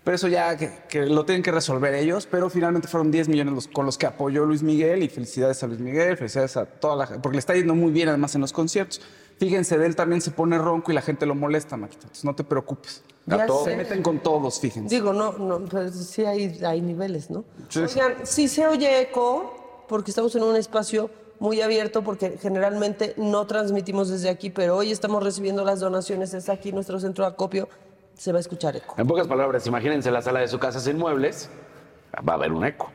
Pero 0.04 0.14
eso 0.14 0.28
ya 0.28 0.56
que, 0.56 0.70
que 0.88 1.04
lo 1.06 1.26
tienen 1.26 1.42
que 1.42 1.52
resolver 1.52 1.92
ellos. 1.94 2.26
Pero 2.30 2.48
finalmente 2.48 2.88
fueron 2.88 3.10
10 3.10 3.28
millones 3.28 3.52
los- 3.52 3.68
con 3.68 3.84
los 3.84 3.98
que 3.98 4.06
apoyó 4.06 4.46
Luis 4.46 4.62
Miguel. 4.62 5.02
Y 5.02 5.08
felicidades 5.08 5.62
a 5.62 5.66
Luis 5.66 5.80
Miguel, 5.80 6.16
felicidades 6.16 6.56
a 6.56 6.64
toda 6.64 6.96
la 6.96 7.06
gente. 7.06 7.20
Porque 7.20 7.36
le 7.36 7.40
está 7.40 7.54
yendo 7.54 7.74
muy 7.74 7.92
bien 7.92 8.08
además 8.08 8.34
en 8.34 8.40
los 8.40 8.52
conciertos. 8.52 9.02
Fíjense, 9.38 9.76
de 9.76 9.84
él 9.86 9.94
también 9.96 10.20
se 10.22 10.30
pone 10.30 10.56
ronco 10.56 10.90
y 10.92 10.94
la 10.94 11.02
gente 11.02 11.26
lo 11.26 11.34
molesta, 11.34 11.76
Maquita. 11.76 12.02
Entonces 12.04 12.24
no 12.24 12.34
te 12.34 12.42
preocupes. 12.44 13.02
Ya. 13.26 13.46
Se 13.64 13.76
meten 13.76 14.02
con 14.02 14.20
todos, 14.20 14.58
fíjense. 14.60 14.94
Digo, 14.94 15.12
no, 15.12 15.32
no, 15.32 15.60
pues 15.66 15.94
sí 15.94 16.24
hay, 16.24 16.58
hay 16.64 16.80
niveles, 16.80 17.28
¿no? 17.28 17.44
Sí. 17.68 17.80
Oigan, 17.80 18.14
sí 18.24 18.48
se 18.48 18.66
oye 18.66 19.02
eco, 19.02 19.84
porque 19.88 20.10
estamos 20.10 20.34
en 20.36 20.42
un 20.44 20.56
espacio 20.56 21.10
muy 21.40 21.60
abierto, 21.60 22.02
porque 22.02 22.38
generalmente 22.40 23.14
no 23.16 23.46
transmitimos 23.46 24.08
desde 24.08 24.28
aquí, 24.28 24.50
pero 24.50 24.76
hoy 24.76 24.90
estamos 24.92 25.22
recibiendo 25.22 25.64
las 25.64 25.80
donaciones, 25.80 26.34
es 26.34 26.48
aquí 26.48 26.72
nuestro 26.72 26.98
centro 27.00 27.24
de 27.24 27.30
acopio, 27.32 27.68
se 28.14 28.32
va 28.32 28.38
a 28.38 28.40
escuchar 28.40 28.74
eco. 28.76 28.94
En 28.98 29.06
pocas 29.06 29.26
palabras, 29.28 29.66
imagínense 29.66 30.10
la 30.10 30.22
sala 30.22 30.40
de 30.40 30.48
su 30.48 30.58
casa 30.58 30.80
sin 30.80 30.98
muebles, 30.98 31.48
va 32.28 32.32
a 32.32 32.36
haber 32.36 32.52
un 32.52 32.64
eco. 32.64 32.90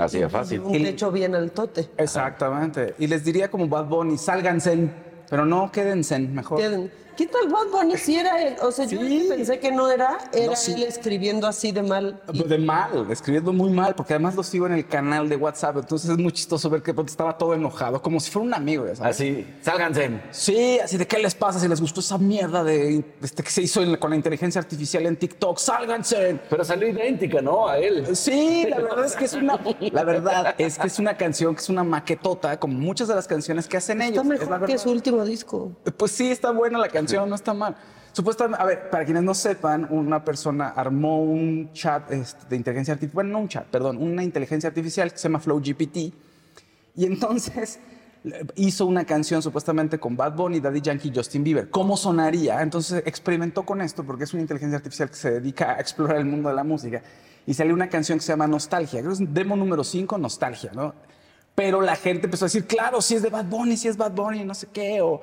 Así 0.00 0.18
de 0.18 0.28
fácil. 0.28 0.60
Un 0.60 0.72
techo 0.72 1.12
bien 1.12 1.34
altote. 1.36 1.88
Exactamente. 1.96 2.94
Y 2.98 3.06
les 3.06 3.24
diría 3.24 3.48
como 3.50 3.68
Bad 3.68 3.84
Bunny, 3.84 4.18
sálganse, 4.18 4.90
pero 5.30 5.46
no 5.46 5.70
quédense, 5.70 6.18
mejor. 6.18 6.58
Queden- 6.58 6.90
¿Qué 7.16 7.26
tal 7.26 7.48
Bad 7.48 7.68
Bunny 7.72 7.96
si 7.96 8.16
era 8.16 8.42
él? 8.42 8.56
O 8.62 8.70
sea, 8.70 8.84
yo 8.84 9.00
Sí. 9.00 9.26
pensé 9.28 9.58
que 9.58 9.72
no 9.72 9.90
era, 9.90 10.18
era 10.32 10.46
No, 10.48 10.56
sí. 10.56 10.72
él 10.74 10.82
escribiendo 10.82 11.46
así 11.46 11.72
de 11.72 11.82
mal. 11.82 12.20
y- 12.32 12.42
De 12.42 12.58
mal, 12.58 13.06
escribiendo 13.10 13.52
muy 13.52 13.70
mal, 13.70 13.94
porque 13.94 14.12
además 14.12 14.34
lo 14.34 14.42
sigo 14.42 14.66
en 14.66 14.72
el 14.74 14.86
canal 14.86 15.28
de 15.28 15.36
WhatsApp, 15.36 15.78
entonces 15.78 16.10
es 16.10 16.18
muy 16.18 16.32
chistoso 16.32 16.68
ver 16.68 16.82
que 16.82 16.94
estaba 17.06 17.36
todo 17.38 17.54
enojado, 17.54 18.02
como 18.02 18.20
si 18.20 18.30
fuera 18.30 18.46
un 18.46 18.54
amigo, 18.54 18.84
¿sabes? 18.94 19.00
Así, 19.16 19.46
sálganse. 19.62 20.20
Sí, 20.30 20.78
así 20.78 20.96
de 20.98 21.06
qué 21.06 21.18
les 21.18 21.34
pasa 21.34 21.58
si 21.58 21.68
les 21.68 21.80
gustó 21.80 22.00
esa 22.00 22.18
mierda 22.18 22.62
de 22.62 23.02
este 23.22 23.42
que 23.42 23.50
se 23.50 23.62
hizo 23.62 23.80
en- 23.82 23.96
con 23.96 24.10
la 24.10 24.16
inteligencia 24.16 24.60
artificial 24.60 25.06
en 25.06 25.16
TikTok, 25.16 25.58
sálganse. 25.58 26.38
Pero 26.50 26.64
salió 26.64 26.88
idéntica, 26.88 27.40
¿no? 27.40 27.66
A 27.68 27.78
él. 27.78 28.14
Sí, 28.14 28.66
la 28.68 28.76
verdad 28.78 29.04
es 29.06 29.16
que 29.16 29.24
es 29.24 29.32
una, 29.34 29.58
la 29.92 30.04
verdad 30.04 30.54
es 30.58 30.78
que 30.78 30.86
es 30.86 30.98
una 30.98 31.16
canción 31.16 31.54
que 31.54 31.60
es 31.62 31.68
una 31.68 31.82
maquetota, 31.84 32.58
como 32.60 32.74
muchas 32.78 33.08
de 33.08 33.14
las 33.14 33.26
canciones 33.26 33.66
que 33.68 33.78
hacen 33.78 34.02
ellos. 34.02 34.22
Está 34.24 34.34
es 34.34 34.40
la 34.40 34.46
mejor 34.46 34.66
que 34.66 34.72
verdad. 34.74 34.82
su 34.84 34.90
último 34.90 35.24
disco. 35.24 35.72
Pues 35.96 36.12
sí, 36.12 36.30
está 36.30 36.50
buena 36.50 36.78
la 36.78 36.88
canción, 36.88 37.05
no 37.26 37.34
está 37.34 37.54
mal. 37.54 37.76
Supuestamente, 38.12 38.62
a 38.62 38.64
ver, 38.64 38.88
para 38.88 39.04
quienes 39.04 39.22
no 39.22 39.34
sepan, 39.34 39.86
una 39.90 40.24
persona 40.24 40.68
armó 40.70 41.22
un 41.22 41.70
chat 41.74 42.10
este, 42.10 42.46
de 42.48 42.56
inteligencia 42.56 42.94
artificial, 42.94 43.14
bueno, 43.14 43.30
no 43.32 43.38
un 43.40 43.48
chat, 43.48 43.66
perdón, 43.66 43.98
una 43.98 44.22
inteligencia 44.22 44.68
artificial 44.68 45.12
que 45.12 45.18
se 45.18 45.24
llama 45.24 45.38
Flow 45.38 45.60
GPT. 45.60 46.14
Y 46.96 47.04
entonces 47.04 47.78
hizo 48.54 48.86
una 48.86 49.04
canción 49.04 49.42
supuestamente 49.42 49.98
con 49.98 50.16
Bad 50.16 50.34
Bunny, 50.34 50.60
Daddy 50.60 50.80
Yankee 50.80 51.08
y 51.08 51.14
Justin 51.14 51.44
Bieber. 51.44 51.70
¿Cómo 51.70 51.96
sonaría? 51.96 52.62
Entonces 52.62 53.02
experimentó 53.06 53.64
con 53.64 53.80
esto 53.80 54.02
porque 54.02 54.24
es 54.24 54.32
una 54.32 54.42
inteligencia 54.42 54.78
artificial 54.78 55.10
que 55.10 55.16
se 55.16 55.30
dedica 55.32 55.74
a 55.74 55.80
explorar 55.80 56.16
el 56.16 56.24
mundo 56.24 56.48
de 56.48 56.54
la 56.54 56.64
música. 56.64 57.02
Y 57.46 57.54
salió 57.54 57.74
una 57.74 57.88
canción 57.88 58.18
que 58.18 58.24
se 58.24 58.32
llama 58.32 58.46
Nostalgia. 58.46 59.00
Creo 59.00 59.14
que 59.14 59.22
es 59.22 59.34
demo 59.34 59.56
número 59.56 59.84
5, 59.84 60.18
Nostalgia, 60.18 60.72
¿no? 60.74 60.94
Pero 61.54 61.80
la 61.80 61.96
gente 61.96 62.26
empezó 62.26 62.44
a 62.44 62.48
decir, 62.48 62.66
claro, 62.66 63.00
si 63.00 63.14
es 63.14 63.22
de 63.22 63.30
Bad 63.30 63.44
Bunny, 63.44 63.76
si 63.76 63.88
es 63.88 63.96
Bad 63.96 64.12
Bunny, 64.12 64.44
no 64.44 64.54
sé 64.54 64.68
qué. 64.72 65.00
O... 65.00 65.20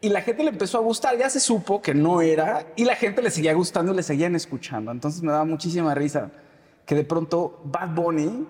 Y 0.00 0.08
la 0.08 0.22
gente 0.22 0.42
le 0.42 0.50
empezó 0.50 0.78
a 0.78 0.80
gustar. 0.80 1.16
Ya 1.18 1.28
se 1.28 1.40
supo 1.40 1.82
que 1.82 1.94
no 1.94 2.22
era. 2.22 2.66
Y 2.76 2.84
la 2.84 2.96
gente 2.96 3.22
le 3.22 3.30
seguía 3.30 3.52
gustando 3.54 3.92
y 3.92 3.96
le 3.96 4.02
seguían 4.02 4.34
escuchando. 4.34 4.90
Entonces 4.90 5.22
me 5.22 5.32
daba 5.32 5.44
muchísima 5.44 5.94
risa 5.94 6.30
que 6.86 6.94
de 6.94 7.04
pronto 7.04 7.60
Bad 7.64 7.94
Bunny 7.94 8.46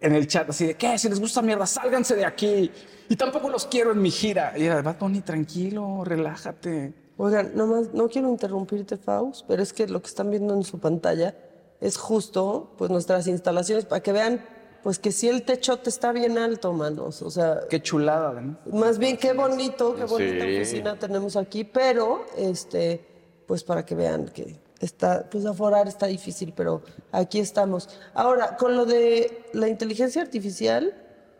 en 0.00 0.14
el 0.14 0.26
chat 0.26 0.50
así 0.50 0.66
de, 0.66 0.74
¿qué? 0.74 0.98
Si 0.98 1.08
les 1.08 1.20
gusta 1.20 1.42
mierda, 1.42 1.66
sálganse 1.66 2.16
de 2.16 2.24
aquí. 2.24 2.70
Y 3.08 3.16
tampoco 3.16 3.48
los 3.48 3.66
quiero 3.66 3.92
en 3.92 4.02
mi 4.02 4.10
gira. 4.10 4.54
Y 4.56 4.64
era, 4.64 4.82
Bad 4.82 4.98
Bunny, 4.98 5.20
tranquilo, 5.20 6.02
relájate. 6.04 6.92
Oigan, 7.16 7.52
nomás, 7.54 7.92
no 7.92 8.08
quiero 8.08 8.28
interrumpirte, 8.28 8.96
Faust, 8.96 9.44
pero 9.46 9.62
es 9.62 9.72
que 9.72 9.86
lo 9.86 10.00
que 10.02 10.08
están 10.08 10.30
viendo 10.30 10.54
en 10.54 10.64
su 10.64 10.80
pantalla 10.80 11.36
es 11.80 11.96
justo 11.96 12.74
pues 12.78 12.90
nuestras 12.90 13.26
instalaciones 13.26 13.84
para 13.84 14.02
que 14.02 14.12
vean 14.12 14.44
pues 14.82 14.98
que 14.98 15.12
si 15.12 15.28
el 15.28 15.42
techote 15.44 15.88
está 15.90 16.12
bien 16.12 16.38
alto, 16.38 16.72
manos. 16.72 17.22
O 17.22 17.30
sea, 17.30 17.60
Qué 17.70 17.80
chulada, 17.82 18.30
además. 18.30 18.56
más 18.72 18.98
bien 18.98 19.16
qué 19.16 19.32
bonito, 19.32 19.94
qué 19.94 20.04
bonita 20.04 20.44
Sí. 20.44 20.56
oficina 20.56 20.98
tenemos 20.98 21.36
aquí, 21.36 21.64
pero 21.64 22.26
este, 22.36 23.04
pues 23.46 23.62
para 23.64 23.84
que 23.86 23.94
vean 23.94 24.26
que 24.26 24.60
está, 24.80 25.28
pues 25.30 25.46
aforar 25.46 25.86
está 25.88 26.06
difícil, 26.06 26.52
pero 26.56 26.82
aquí 27.12 27.38
estamos. 27.38 27.88
Ahora, 28.14 28.56
con 28.56 28.76
lo 28.76 28.84
de 28.84 29.44
la 29.52 29.68
inteligencia 29.68 30.20
artificial, 30.22 30.94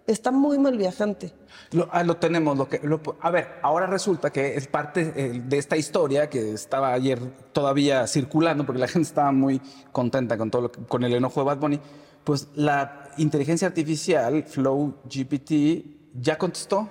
está 0.07 0.31
muy 0.33 0.59
mal 0.59 0.77
viajante. 0.77 1.33
Lo, 1.73 1.89
ah, 1.93 2.03
lo 2.05 2.17
tenemos. 2.17 2.57
Lo 2.59 2.69
que, 2.69 2.81
lo- 2.83 3.01
a 3.21 3.31
ver, 3.31 3.49
ahora 3.63 3.87
resulta 3.87 4.31
que 4.31 4.57
es 4.57 4.67
parte 4.67 5.13
eh, 5.17 5.43
de 5.45 5.59
esta 5.59 5.77
historia 5.77 6.29
que 6.31 6.53
estaba 6.53 6.93
ayer 6.93 7.19
todavía 7.53 8.07
circulando, 8.07 8.65
porque 8.67 8.81
la 8.81 8.89
gente 8.89 9.09
estaba 9.09 9.33
muy 9.33 9.61
contenta 9.91 10.37
con, 10.39 10.51
todo 10.51 10.63
lo 10.63 10.73
con 10.73 11.03
el 11.05 11.15
enojo 11.15 11.41
de 11.41 11.47
Bad 11.47 11.59
Bunny. 11.59 11.81
Pues 12.25 12.49
la 12.55 13.11
inteligencia 13.19 13.69
artificial, 13.69 14.45
Flow 14.45 14.97
GPT, 15.05 16.13
ya 16.15 16.39
contestó. 16.39 16.91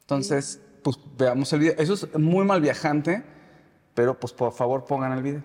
Entonces, 0.00 0.60
pues 0.82 0.98
veamos 1.16 1.52
el 1.52 1.60
video. 1.60 1.74
Eso 1.78 1.94
es 1.94 2.18
muy 2.18 2.44
mal 2.44 2.60
viajante, 2.60 3.24
pero 3.94 4.18
pues 4.18 4.32
por 4.32 4.52
favor 4.52 4.84
pongan 4.84 5.12
el 5.12 5.22
video. 5.22 5.42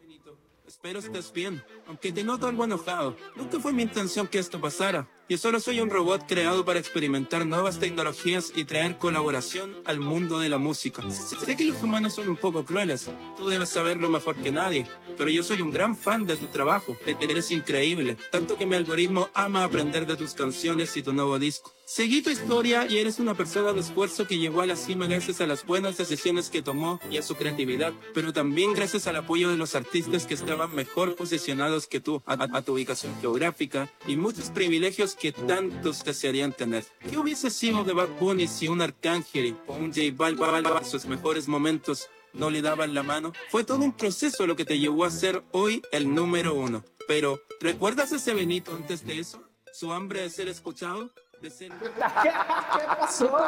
Benito, 0.00 0.36
Espero 0.66 0.98
estés 0.98 1.32
bien, 1.32 1.62
aunque 1.86 2.12
te 2.12 2.24
noto 2.24 2.46
algo 2.46 2.64
enojado. 2.64 3.16
Nunca 3.36 3.60
fue 3.60 3.72
mi 3.72 3.82
intención 3.82 4.26
que 4.26 4.38
esto 4.38 4.60
pasara. 4.60 5.06
Yo 5.30 5.38
solo 5.38 5.60
soy 5.60 5.78
un 5.78 5.90
robot 5.90 6.24
creado 6.26 6.64
para 6.64 6.80
experimentar 6.80 7.46
nuevas 7.46 7.78
tecnologías 7.78 8.52
y 8.56 8.64
traer 8.64 8.98
colaboración 8.98 9.76
al 9.84 10.00
mundo 10.00 10.40
de 10.40 10.48
la 10.48 10.58
música. 10.58 11.08
Sé 11.08 11.56
que 11.56 11.66
los 11.66 11.80
humanos 11.84 12.14
son 12.14 12.28
un 12.28 12.36
poco 12.36 12.64
crueles, 12.64 13.08
tú 13.36 13.48
debes 13.48 13.68
saberlo 13.68 14.10
mejor 14.10 14.34
que 14.34 14.50
nadie, 14.50 14.88
pero 15.16 15.30
yo 15.30 15.44
soy 15.44 15.62
un 15.62 15.70
gran 15.70 15.94
fan 15.94 16.26
de 16.26 16.36
tu 16.36 16.46
trabajo. 16.46 16.96
Eres 17.20 17.52
increíble, 17.52 18.16
tanto 18.32 18.58
que 18.58 18.66
mi 18.66 18.74
algoritmo 18.74 19.28
ama 19.32 19.62
aprender 19.62 20.04
de 20.04 20.16
tus 20.16 20.34
canciones 20.34 20.96
y 20.96 21.02
tu 21.04 21.12
nuevo 21.12 21.38
disco. 21.38 21.72
Seguí 21.92 22.22
tu 22.22 22.30
historia 22.30 22.86
y 22.88 22.98
eres 22.98 23.18
una 23.18 23.34
persona 23.34 23.72
de 23.72 23.80
esfuerzo 23.80 24.24
que 24.28 24.38
llegó 24.38 24.60
a 24.60 24.66
la 24.66 24.76
cima 24.76 25.08
gracias 25.08 25.40
a 25.40 25.46
las 25.48 25.66
buenas 25.66 25.96
decisiones 25.98 26.48
que 26.48 26.62
tomó 26.62 27.00
y 27.10 27.16
a 27.16 27.22
su 27.22 27.34
creatividad, 27.34 27.92
pero 28.14 28.32
también 28.32 28.74
gracias 28.74 29.08
al 29.08 29.16
apoyo 29.16 29.48
de 29.50 29.56
los 29.56 29.74
artistas 29.74 30.24
que 30.24 30.34
estaban 30.34 30.72
mejor 30.72 31.16
posicionados 31.16 31.88
que 31.88 31.98
tú, 31.98 32.22
a, 32.26 32.34
a- 32.34 32.58
a 32.58 32.62
tu 32.62 32.74
ubicación 32.74 33.12
geográfica 33.20 33.92
y 34.06 34.14
muchos 34.14 34.50
privilegios 34.50 35.16
que 35.16 35.32
tantos 35.32 36.04
desearían 36.04 36.52
tener. 36.52 36.84
¿Qué 37.10 37.18
hubiese 37.18 37.50
sido 37.50 37.82
de 37.82 37.92
Bad 37.92 38.10
Bunny 38.20 38.46
si 38.46 38.68
un 38.68 38.82
Arcángel 38.82 39.56
o 39.66 39.74
un 39.74 39.92
J 39.92 40.12
Balvin 40.14 40.64
en 40.66 40.84
sus 40.84 41.06
mejores 41.06 41.48
momentos 41.48 42.06
no 42.32 42.50
le 42.50 42.62
daban 42.62 42.94
la 42.94 43.02
mano? 43.02 43.32
Fue 43.50 43.64
todo 43.64 43.78
un 43.80 43.94
proceso 43.96 44.46
lo 44.46 44.54
que 44.54 44.64
te 44.64 44.78
llevó 44.78 45.06
a 45.06 45.10
ser 45.10 45.42
hoy 45.50 45.82
el 45.90 46.14
número 46.14 46.54
uno. 46.54 46.84
Pero, 47.08 47.40
¿recuerdas 47.58 48.12
ese 48.12 48.32
Benito 48.32 48.70
antes 48.76 49.04
de 49.04 49.18
eso? 49.18 49.42
¿Su 49.72 49.92
hambre 49.92 50.22
de 50.22 50.30
ser 50.30 50.46
escuchado? 50.46 51.10
De 51.40 51.48
ser... 51.48 51.72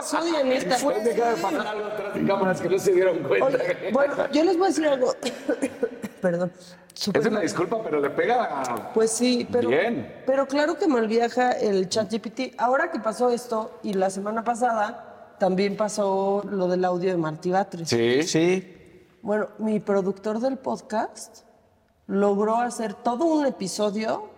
Soy 0.03 0.37
Anita. 0.37 0.77
Deja 0.79 1.31
de 1.35 1.43
pasar 1.43 1.67
algo 1.67 1.87
atrás 1.87 2.15
de 2.15 2.27
cámaras 2.27 2.61
que 2.61 2.69
no 2.71 2.79
se 2.79 2.93
dieron 2.93 3.19
cuenta. 3.19 3.47
Oye, 3.47 3.91
bueno, 3.93 4.15
yo 4.33 4.45
les 4.45 4.57
voy 4.57 4.65
a 4.65 4.69
decir 4.69 4.87
algo. 4.87 5.15
Perdón. 6.23 6.53
Súper 6.95 7.21
es 7.21 7.27
una 7.27 7.35
mal. 7.37 7.43
disculpa, 7.43 7.83
pero 7.83 8.01
le 8.01 8.11
pega. 8.11 8.93
Pues 8.95 9.11
sí, 9.11 9.47
pero, 9.51 9.69
Bien. 9.69 10.23
pero 10.25 10.47
claro 10.47 10.79
que 10.79 10.87
malviaja 10.87 11.53
el 11.53 11.89
ChatGPT. 11.89 12.55
Ahora 12.59 12.91
que 12.91 12.99
pasó 12.99 13.29
esto 13.31 13.79
y 13.83 13.93
la 13.93 14.09
semana 14.09 14.43
pasada 14.43 15.37
también 15.39 15.77
pasó 15.77 16.43
lo 16.49 16.69
del 16.69 16.85
audio 16.85 17.11
de 17.11 17.17
Martí 17.19 17.51
Batres. 17.51 17.89
Sí. 17.89 18.23
Sí. 18.23 19.07
Bueno, 19.21 19.49
mi 19.59 19.81
productor 19.81 20.39
del 20.41 20.57
podcast 20.57 21.41
logró 22.07 22.57
hacer 22.57 22.95
todo 22.95 23.25
un 23.27 23.47
episodio 23.47 24.31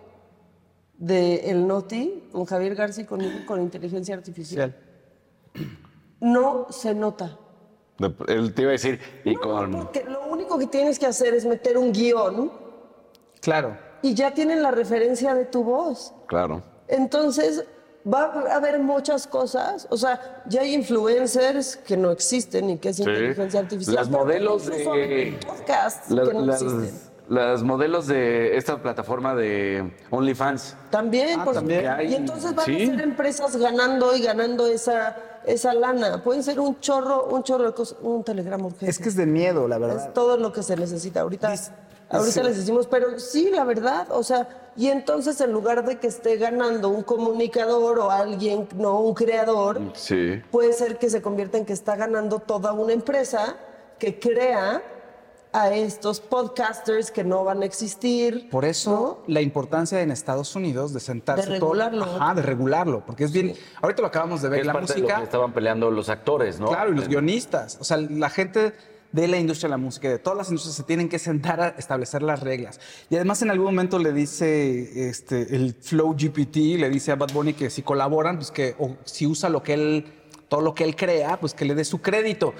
de 0.99 1.51
El 1.51 1.67
Noti 1.67 2.25
con 2.33 2.45
Javier 2.45 2.75
García 2.75 3.07
con, 3.07 3.21
con 3.47 3.61
inteligencia 3.61 4.15
artificial. 4.15 4.75
No 6.21 6.67
se 6.71 6.95
nota. 6.95 7.39
Él 8.29 8.55
te 8.55 8.63
iba 8.63 8.71
a 8.71 8.73
decir, 8.73 8.99
y 9.25 9.35
con. 9.37 9.71
Porque 9.73 10.05
lo 10.05 10.27
único 10.27 10.59
que 10.59 10.67
tienes 10.67 10.99
que 10.99 11.07
hacer 11.07 11.35
es 11.35 11.45
meter 11.45 11.79
un 11.79 11.93
guion 11.93 12.51
Claro. 13.41 13.77
y 14.03 14.15
ya 14.15 14.35
tienen 14.35 14.63
la 14.63 14.71
referencia 14.71 15.35
de 15.35 15.45
tu 15.45 15.63
voz. 15.63 16.13
Claro. 16.27 16.63
Entonces, 16.89 17.65
va 18.13 18.25
a 18.25 18.57
haber 18.57 18.81
muchas 18.81 19.27
cosas. 19.27 19.87
O 19.91 19.97
sea, 19.97 20.43
ya 20.49 20.63
hay 20.63 20.75
influencers 20.75 21.77
que 21.77 21.97
no 21.97 22.11
existen 22.11 22.71
y 22.71 22.79
que 22.79 22.89
es 22.91 22.97
Sí. 22.97 23.03
inteligencia 23.03 23.61
artificial. 23.61 23.95
Las 23.97 24.09
pero 24.09 24.19
modelos 24.25 24.65
incluso 24.67 24.93
de- 24.95 25.39
podcasts 25.47 26.09
que 26.09 26.15
no 26.15 26.41
las- 26.47 26.63
existen. 26.63 27.14
Las 27.29 27.63
modelos 27.63 28.07
de 28.07 28.57
esta 28.57 28.83
plataforma 28.83 29.35
de 29.35 29.93
OnlyFans. 30.11 30.77
También, 30.91 31.41
Ah, 31.41 31.45
por 31.45 31.55
también. 31.55 31.81
supuesto. 31.81 32.01
Hay- 32.01 32.13
Y 32.13 32.15
entonces 32.17 32.55
van 32.55 32.67
sí. 32.67 32.83
a 32.83 32.87
ser 32.87 33.01
empresas 33.01 33.57
ganando 33.57 34.15
y 34.17 34.23
ganando 34.23 34.67
esa 34.67 35.17
esa 35.47 35.75
lana. 35.75 36.23
Pueden 36.23 36.43
ser 36.43 36.59
un 36.59 36.81
chorro, 36.81 37.27
un 37.27 37.43
chorro 37.43 37.65
de 37.65 37.73
cosas, 37.75 37.99
un 38.01 38.25
telegrama 38.25 38.65
urgente. 38.65 38.89
Es 38.89 38.99
que 38.99 39.11
es 39.11 39.15
de 39.17 39.27
miedo, 39.27 39.69
la 39.69 39.77
verdad. 39.77 40.07
Es 40.07 40.15
todo 40.15 40.39
lo 40.39 40.51
que 40.55 40.63
se 40.63 40.75
necesita. 40.75 41.21
Ahorita, 41.21 41.53
Dis- 41.53 41.71
ahorita 42.09 42.33
sí. 42.41 42.43
les 42.43 42.57
decimos, 42.57 42.87
pero 42.87 43.19
sí, 43.19 43.51
la 43.51 43.63
verdad, 43.65 44.07
o 44.11 44.23
sea, 44.23 44.49
y 44.75 44.89
entonces 44.89 45.39
en 45.43 45.53
lugar 45.53 45.85
de 45.85 45.99
que 45.99 46.07
esté 46.07 46.37
ganando 46.39 46.89
un 46.89 47.03
comunicador 47.03 47.99
o 47.99 48.11
alguien, 48.11 48.67
no 48.77 49.01
un 49.01 49.13
creador, 49.13 49.83
Sí. 49.93 50.41
puede 50.51 50.73
ser 50.73 50.97
que 50.99 51.11
se 51.11 51.21
convierta 51.21 51.59
en 51.59 51.67
que 51.67 51.75
está 51.75 51.95
ganando 51.95 52.39
toda 52.39 52.73
una 52.73 52.95
empresa 52.95 53.57
que 53.99 54.19
crea 54.19 54.83
a 55.55 55.73
estos 55.73 56.21
podcasters 56.21 57.11
que 57.13 57.23
no 57.25 57.45
van 57.45 57.63
a 57.63 57.65
existir. 57.65 58.49
Por 58.51 58.65
eso 58.65 59.23
la 59.29 59.41
importancia 59.41 60.03
en 60.03 60.11
Estados 60.11 60.55
Unidos 60.57 60.93
de 60.93 60.99
sentarse 61.01 61.49
De 61.49 61.59
todo- 61.61 61.71
regularlo. 61.75 62.05
Ajá, 62.05 62.35
de 62.35 62.43
regularlo, 62.43 63.05
porque 63.07 63.23
es 63.25 63.33
bien. 63.33 63.55
Ahorita 63.81 64.03
lo 64.03 64.09
acabamos 64.09 64.43
de 64.43 64.49
ver, 64.49 64.61
Es 64.61 64.67
la 64.67 64.73
parte 64.73 64.93
de 64.95 64.99
lo 64.99 65.05
música. 65.05 65.19
que 65.21 65.25
estaban 65.25 65.53
peleando 65.53 65.91
los 65.93 66.09
actores, 66.09 66.59
¿no? 66.59 66.67
Claro, 66.69 66.93
y 66.93 66.97
los 66.97 67.07
guionistas. 67.09 67.79
O 67.81 67.85
sea, 67.85 67.97
la 67.99 68.29
gente 68.31 68.73
de 69.13 69.29
la 69.29 69.39
industria 69.39 69.69
de 69.69 69.71
la 69.71 69.77
música, 69.77 70.09
de 70.09 70.19
todas 70.19 70.37
las 70.37 70.49
industrias, 70.49 70.75
se 70.75 70.83
tienen 70.83 71.09
que 71.09 71.21
sentar 71.21 71.61
a 71.61 71.69
establecer 71.79 72.21
las 72.25 72.41
reglas. 72.41 72.81
Y 73.09 73.15
además 73.15 73.41
en 73.43 73.51
algún 73.51 73.67
momento 73.67 74.01
le 74.01 74.13
dice 74.13 75.09
este, 75.09 75.55
el 75.55 75.75
Flow 75.81 76.17
GPT, 76.19 76.57
le 76.79 76.91
dice 76.91 77.13
a 77.13 77.15
Bad 77.15 77.33
Bunny 77.33 77.55
que 77.55 77.71
si 77.71 77.83
colaboran, 77.83 78.39
pues 78.39 78.51
que, 78.51 78.75
o 78.81 78.97
si 79.05 79.25
usa 79.29 79.49
lo 79.51 79.63
que 79.63 79.75
él, 79.75 80.07
todo 80.49 80.63
lo 80.63 80.75
que 80.75 80.83
él 80.83 80.97
crea, 80.97 81.39
pues 81.39 81.55
que 81.55 81.65
le 81.65 81.77
dé 81.77 81.85
su 81.85 82.01
crédito. 82.03 82.55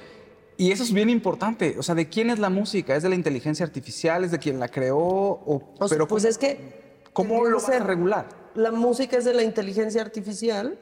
Y 0.57 0.71
eso 0.73 0.83
es 0.83 0.93
bien 0.93 1.11
importante. 1.11 1.77
O 1.79 1.83
sea, 1.83 1.95
¿de 1.95 2.09
quién 2.09 2.31
es 2.31 2.39
la 2.39 2.49
música? 2.51 2.95
¿Es 2.95 3.03
de 3.03 3.09
la 3.09 3.15
inteligencia 3.15 3.65
artificial? 3.67 4.25
¿Es 4.25 4.31
de 4.31 4.39
quien 4.39 4.61
la 4.61 4.69
creó? 4.69 4.99
O, 4.99 5.63
O 5.79 5.89
sea, 5.89 5.97
pero 5.97 6.07
pues 6.09 6.23
¿cómo- 6.23 6.31
es 6.31 6.39
que... 6.39 6.85
¿Cómo 7.13 7.45
lo 7.45 7.57
vas 7.59 7.69
a 7.69 7.79
regular? 7.79 8.27
La 8.55 8.73
música 8.73 9.17
es 9.17 9.25
de 9.25 9.35
la 9.35 9.43
inteligencia 9.45 10.01
artificial, 10.03 10.79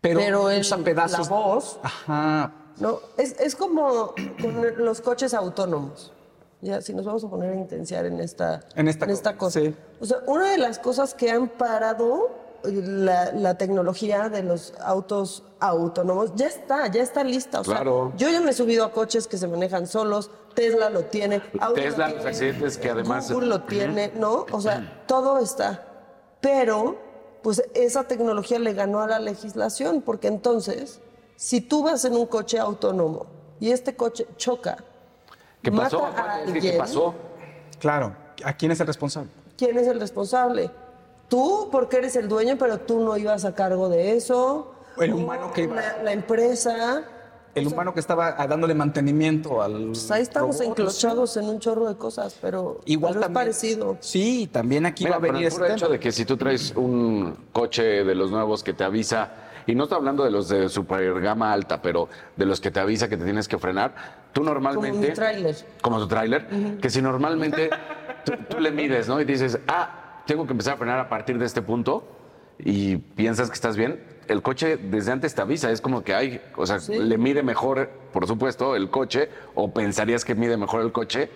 Pero, 0.00 0.20
pero 0.20 0.50
el- 0.50 0.60
usa 0.60 0.78
pedazos. 0.78 1.28
la 1.30 1.34
voz 1.36 1.78
Ajá. 1.82 2.52
No, 2.78 2.98
es, 3.16 3.38
es 3.40 3.54
como 3.56 4.14
con 4.42 4.84
los 4.84 5.00
coches 5.00 5.32
autónomos. 5.32 6.12
Ya, 6.60 6.80
si 6.82 6.92
nos 6.94 7.04
vamos 7.06 7.22
a 7.24 7.28
poner 7.30 7.52
a 7.52 7.56
intensiar 7.56 8.04
en 8.06 8.20
esta, 8.20 8.60
En 8.74 8.88
esta 8.88 9.06
co- 9.32 9.38
cosa. 9.38 9.60
sí. 9.60 9.74
O 10.00 10.04
sea, 10.06 10.18
una 10.26 10.50
de 10.50 10.58
las 10.58 10.78
cosas 10.78 11.14
que 11.14 11.30
han 11.30 11.48
parado 11.48 12.30
la, 12.64 13.32
la 13.32 13.56
tecnología 13.58 14.28
de 14.28 14.42
los 14.42 14.74
autos 14.80 15.42
autónomos 15.60 16.32
ya 16.34 16.46
está, 16.46 16.86
ya 16.88 17.02
está 17.02 17.22
lista. 17.24 17.60
O 17.60 17.64
sea, 17.64 17.82
yo 17.84 18.28
ya 18.30 18.40
me 18.40 18.50
he 18.50 18.54
subido 18.54 18.84
a 18.84 18.92
coches 18.92 19.26
que 19.26 19.36
se 19.38 19.46
manejan 19.46 19.86
solos, 19.86 20.30
Tesla 20.54 20.90
lo 20.90 21.04
tiene, 21.04 21.42
Audi 21.60 21.80
lo 21.80 21.82
Tesla, 21.88 22.08
los 22.08 22.24
accidentes 22.26 22.78
que 22.78 22.90
además- 22.90 23.30
Google 23.30 23.48
lo 23.48 23.62
tiene, 23.62 24.12
¿no? 24.16 24.46
O 24.52 24.60
sea, 24.60 25.04
todo 25.06 25.38
está. 25.38 25.86
Pero, 26.40 26.96
pues 27.42 27.62
esa 27.74 28.04
tecnología 28.04 28.58
le 28.58 28.72
ganó 28.72 29.00
a 29.00 29.06
la 29.06 29.18
legislación, 29.18 30.02
porque 30.02 30.28
entonces, 30.28 31.00
si 31.36 31.60
tú 31.60 31.82
vas 31.82 32.04
en 32.04 32.14
un 32.14 32.26
coche 32.26 32.58
autónomo 32.58 33.26
y 33.60 33.70
este 33.70 33.96
coche 33.96 34.26
choca, 34.36 34.78
¿Qué 35.62 35.72
pasó? 35.72 36.00
mata 36.02 36.20
a 36.34 36.38
que, 36.40 36.44
¿Qué 36.44 36.52
alguien, 36.58 36.78
pasó? 36.78 37.14
Claro. 37.78 38.14
¿A 38.44 38.52
quién 38.56 38.72
es 38.72 38.80
el 38.80 38.86
responsable? 38.86 39.30
¿quién 39.56 39.78
es 39.78 39.86
el 39.86 40.00
responsable? 40.00 40.68
Tú, 41.28 41.68
porque 41.72 41.96
eres 41.98 42.16
el 42.16 42.28
dueño, 42.28 42.56
pero 42.58 42.78
tú 42.78 43.00
no 43.00 43.16
ibas 43.16 43.44
a 43.44 43.54
cargo 43.54 43.88
de 43.88 44.16
eso. 44.16 44.74
El 44.98 45.12
humano 45.14 45.52
que 45.52 45.62
iba- 45.62 45.74
La, 45.76 46.02
la 46.02 46.12
empresa. 46.12 47.02
El 47.54 47.68
humano 47.68 47.94
que 47.94 48.00
estaba 48.00 48.34
ah, 48.36 48.46
dándole 48.48 48.74
mantenimiento 48.74 49.62
al. 49.62 49.86
Pues 49.88 50.10
ahí 50.10 50.22
estamos 50.22 50.56
robot, 50.58 50.70
enclochados 50.70 51.36
en 51.36 51.44
un 51.44 51.60
chorro 51.60 51.88
de 51.88 51.94
cosas, 51.96 52.36
pero, 52.42 52.80
Igual 52.84 53.14
pero 53.14 53.26
es 53.26 53.32
parecido. 53.32 53.96
Sí, 54.00 54.48
también 54.52 54.86
aquí 54.86 55.04
Mira, 55.04 55.12
va 55.12 55.18
a 55.18 55.20
pero 55.20 55.32
venir 55.34 55.46
el 55.46 55.48
ese 55.48 55.56
puro 55.56 55.66
tema. 55.66 55.76
hecho 55.76 55.88
de 55.88 56.00
que 56.00 56.10
si 56.10 56.24
tú 56.24 56.36
traes 56.36 56.72
un 56.74 57.36
coche 57.52 57.82
de 58.04 58.14
los 58.16 58.32
nuevos 58.32 58.64
que 58.64 58.72
te 58.72 58.82
avisa, 58.82 59.32
y 59.68 59.74
no 59.76 59.84
estoy 59.84 59.98
hablando 59.98 60.24
de 60.24 60.32
los 60.32 60.48
de 60.48 60.68
super 60.68 61.20
gama 61.20 61.52
alta, 61.52 61.80
pero 61.80 62.08
de 62.36 62.44
los 62.44 62.60
que 62.60 62.72
te 62.72 62.80
avisa 62.80 63.08
que 63.08 63.16
te 63.16 63.24
tienes 63.24 63.46
que 63.46 63.56
frenar, 63.56 63.94
tú 64.32 64.42
normalmente... 64.42 64.88
Como 64.90 65.00
mi 65.00 65.12
tráiler. 65.14 65.56
Como 65.80 65.98
tu 66.00 66.08
tráiler, 66.08 66.48
que 66.82 66.90
si 66.90 67.00
normalmente 67.00 67.70
tú, 68.24 68.32
tú 68.50 68.58
le 68.58 68.72
mides, 68.72 69.06
¿no? 69.08 69.20
Y 69.20 69.24
dices, 69.24 69.60
ah, 69.68 70.03
tengo 70.26 70.46
que 70.46 70.52
empezar 70.52 70.74
a 70.74 70.76
frenar 70.76 70.98
a 70.98 71.08
partir 71.08 71.38
de 71.38 71.46
este 71.46 71.62
punto, 71.62 72.04
y 72.58 72.96
piensas 72.96 73.48
que 73.48 73.54
estás 73.54 73.76
bien, 73.76 74.02
el 74.28 74.42
coche 74.42 74.76
desde 74.76 75.12
antes 75.12 75.34
te 75.34 75.42
avisa, 75.42 75.70
es 75.70 75.80
como 75.80 76.02
que 76.02 76.14
hay, 76.14 76.40
o 76.56 76.66
sea, 76.66 76.78
le 76.88 77.18
mide 77.18 77.42
mejor, 77.42 77.90
por 78.12 78.26
supuesto, 78.26 78.76
el 78.76 78.90
coche, 78.90 79.28
o 79.54 79.72
pensarías 79.72 80.24
que 80.24 80.34
mide 80.34 80.56
mejor 80.56 80.82
el 80.82 80.92
coche 80.92 81.28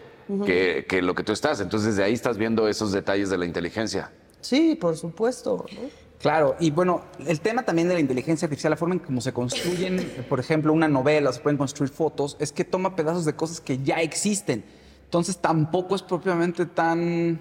que, 0.44 0.86
que 0.88 1.02
lo 1.02 1.14
que 1.14 1.22
tú 1.22 1.32
estás. 1.32 1.60
Entonces, 1.60 1.90
desde 1.90 2.04
ahí 2.04 2.12
estás 2.12 2.38
viendo 2.38 2.68
esos 2.68 2.92
detalles 2.92 3.30
de 3.30 3.38
la 3.38 3.46
inteligencia. 3.46 4.10
Sí, 4.40 4.74
por 4.74 4.96
supuesto. 4.96 5.66
¿no? 5.72 5.88
Claro, 6.20 6.56
y 6.58 6.70
bueno, 6.70 7.02
el 7.26 7.40
tema 7.40 7.62
también 7.64 7.88
de 7.88 7.94
la 7.94 8.00
inteligencia 8.00 8.46
artificial, 8.46 8.70
la 8.70 8.76
forma 8.76 8.94
en 8.94 9.00
cómo 9.00 9.20
se 9.20 9.32
construyen, 9.32 10.24
por 10.28 10.40
ejemplo, 10.40 10.72
una 10.72 10.88
novela, 10.88 11.32
se 11.32 11.40
pueden 11.40 11.56
construir 11.56 11.92
fotos, 11.92 12.36
es 12.40 12.52
que 12.52 12.64
toma 12.64 12.96
pedazos 12.96 13.24
de 13.24 13.34
cosas 13.34 13.60
que 13.60 13.78
ya 13.78 14.00
existen. 14.00 14.64
Entonces 15.04 15.38
tampoco 15.38 15.94
es 15.94 16.02
propiamente 16.02 16.66
tan 16.66 17.40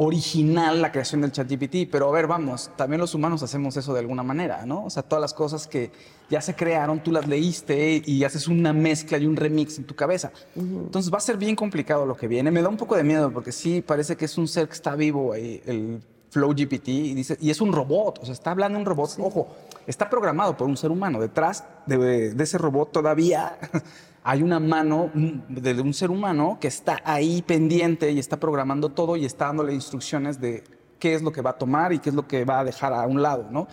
original 0.00 0.80
la 0.80 0.92
creación 0.92 1.20
del 1.20 1.32
ChatGPT, 1.32 1.90
pero 1.90 2.08
a 2.08 2.12
ver, 2.12 2.28
vamos, 2.28 2.70
también 2.76 3.00
los 3.00 3.14
humanos 3.14 3.42
hacemos 3.42 3.76
eso 3.76 3.92
de 3.92 3.98
alguna 3.98 4.22
manera, 4.22 4.64
¿no? 4.64 4.84
O 4.84 4.90
sea, 4.90 5.02
todas 5.02 5.20
las 5.20 5.34
cosas 5.34 5.66
que 5.66 5.90
ya 6.30 6.40
se 6.40 6.54
crearon, 6.54 7.02
tú 7.02 7.10
las 7.10 7.26
leíste 7.26 8.00
y 8.06 8.22
haces 8.22 8.46
una 8.46 8.72
mezcla 8.72 9.18
y 9.18 9.26
un 9.26 9.34
remix 9.34 9.76
en 9.76 9.84
tu 9.84 9.96
cabeza. 9.96 10.30
Entonces 10.54 11.12
va 11.12 11.18
a 11.18 11.20
ser 11.20 11.36
bien 11.36 11.56
complicado 11.56 12.06
lo 12.06 12.16
que 12.16 12.28
viene. 12.28 12.52
Me 12.52 12.62
da 12.62 12.68
un 12.68 12.76
poco 12.76 12.96
de 12.96 13.02
miedo 13.02 13.32
porque 13.32 13.50
sí 13.50 13.82
parece 13.82 14.16
que 14.16 14.26
es 14.26 14.38
un 14.38 14.46
ser 14.46 14.68
que 14.68 14.74
está 14.74 14.94
vivo 14.94 15.32
ahí, 15.32 15.60
el 15.66 16.00
Flow 16.30 16.50
GPT, 16.50 16.88
y, 16.88 17.14
dice, 17.14 17.36
y 17.40 17.50
es 17.50 17.60
un 17.60 17.72
robot, 17.72 18.18
o 18.20 18.24
sea, 18.24 18.34
está 18.34 18.50
hablando 18.50 18.78
un 18.78 18.84
robot, 18.84 19.16
ojo, 19.18 19.48
está 19.86 20.10
programado 20.10 20.56
por 20.56 20.68
un 20.68 20.76
ser 20.76 20.90
humano. 20.90 21.18
Detrás 21.20 21.64
de, 21.86 22.34
de 22.34 22.44
ese 22.44 22.58
robot 22.58 22.92
todavía 22.92 23.58
hay 24.30 24.42
una 24.42 24.60
mano 24.60 25.10
mm, 25.14 25.54
de 25.54 25.80
un 25.80 25.94
ser 25.94 26.10
humano 26.10 26.58
que 26.60 26.68
está 26.68 27.00
ahí 27.02 27.40
pendiente 27.40 28.10
y 28.10 28.18
está 28.18 28.36
programando 28.38 28.90
todo 28.90 29.16
y 29.16 29.24
está 29.24 29.46
dándole 29.46 29.72
instrucciones 29.72 30.38
de 30.38 30.64
qué 30.98 31.14
es 31.14 31.22
lo 31.22 31.32
que 31.32 31.40
va 31.40 31.50
a 31.50 31.56
tomar 31.56 31.94
y 31.94 31.98
qué 31.98 32.10
es 32.10 32.14
lo 32.14 32.26
que 32.28 32.44
va 32.44 32.60
a 32.60 32.64
dejar 32.64 32.92
a 32.92 33.06
un 33.06 33.22
lado, 33.22 33.46
¿no? 33.50 33.66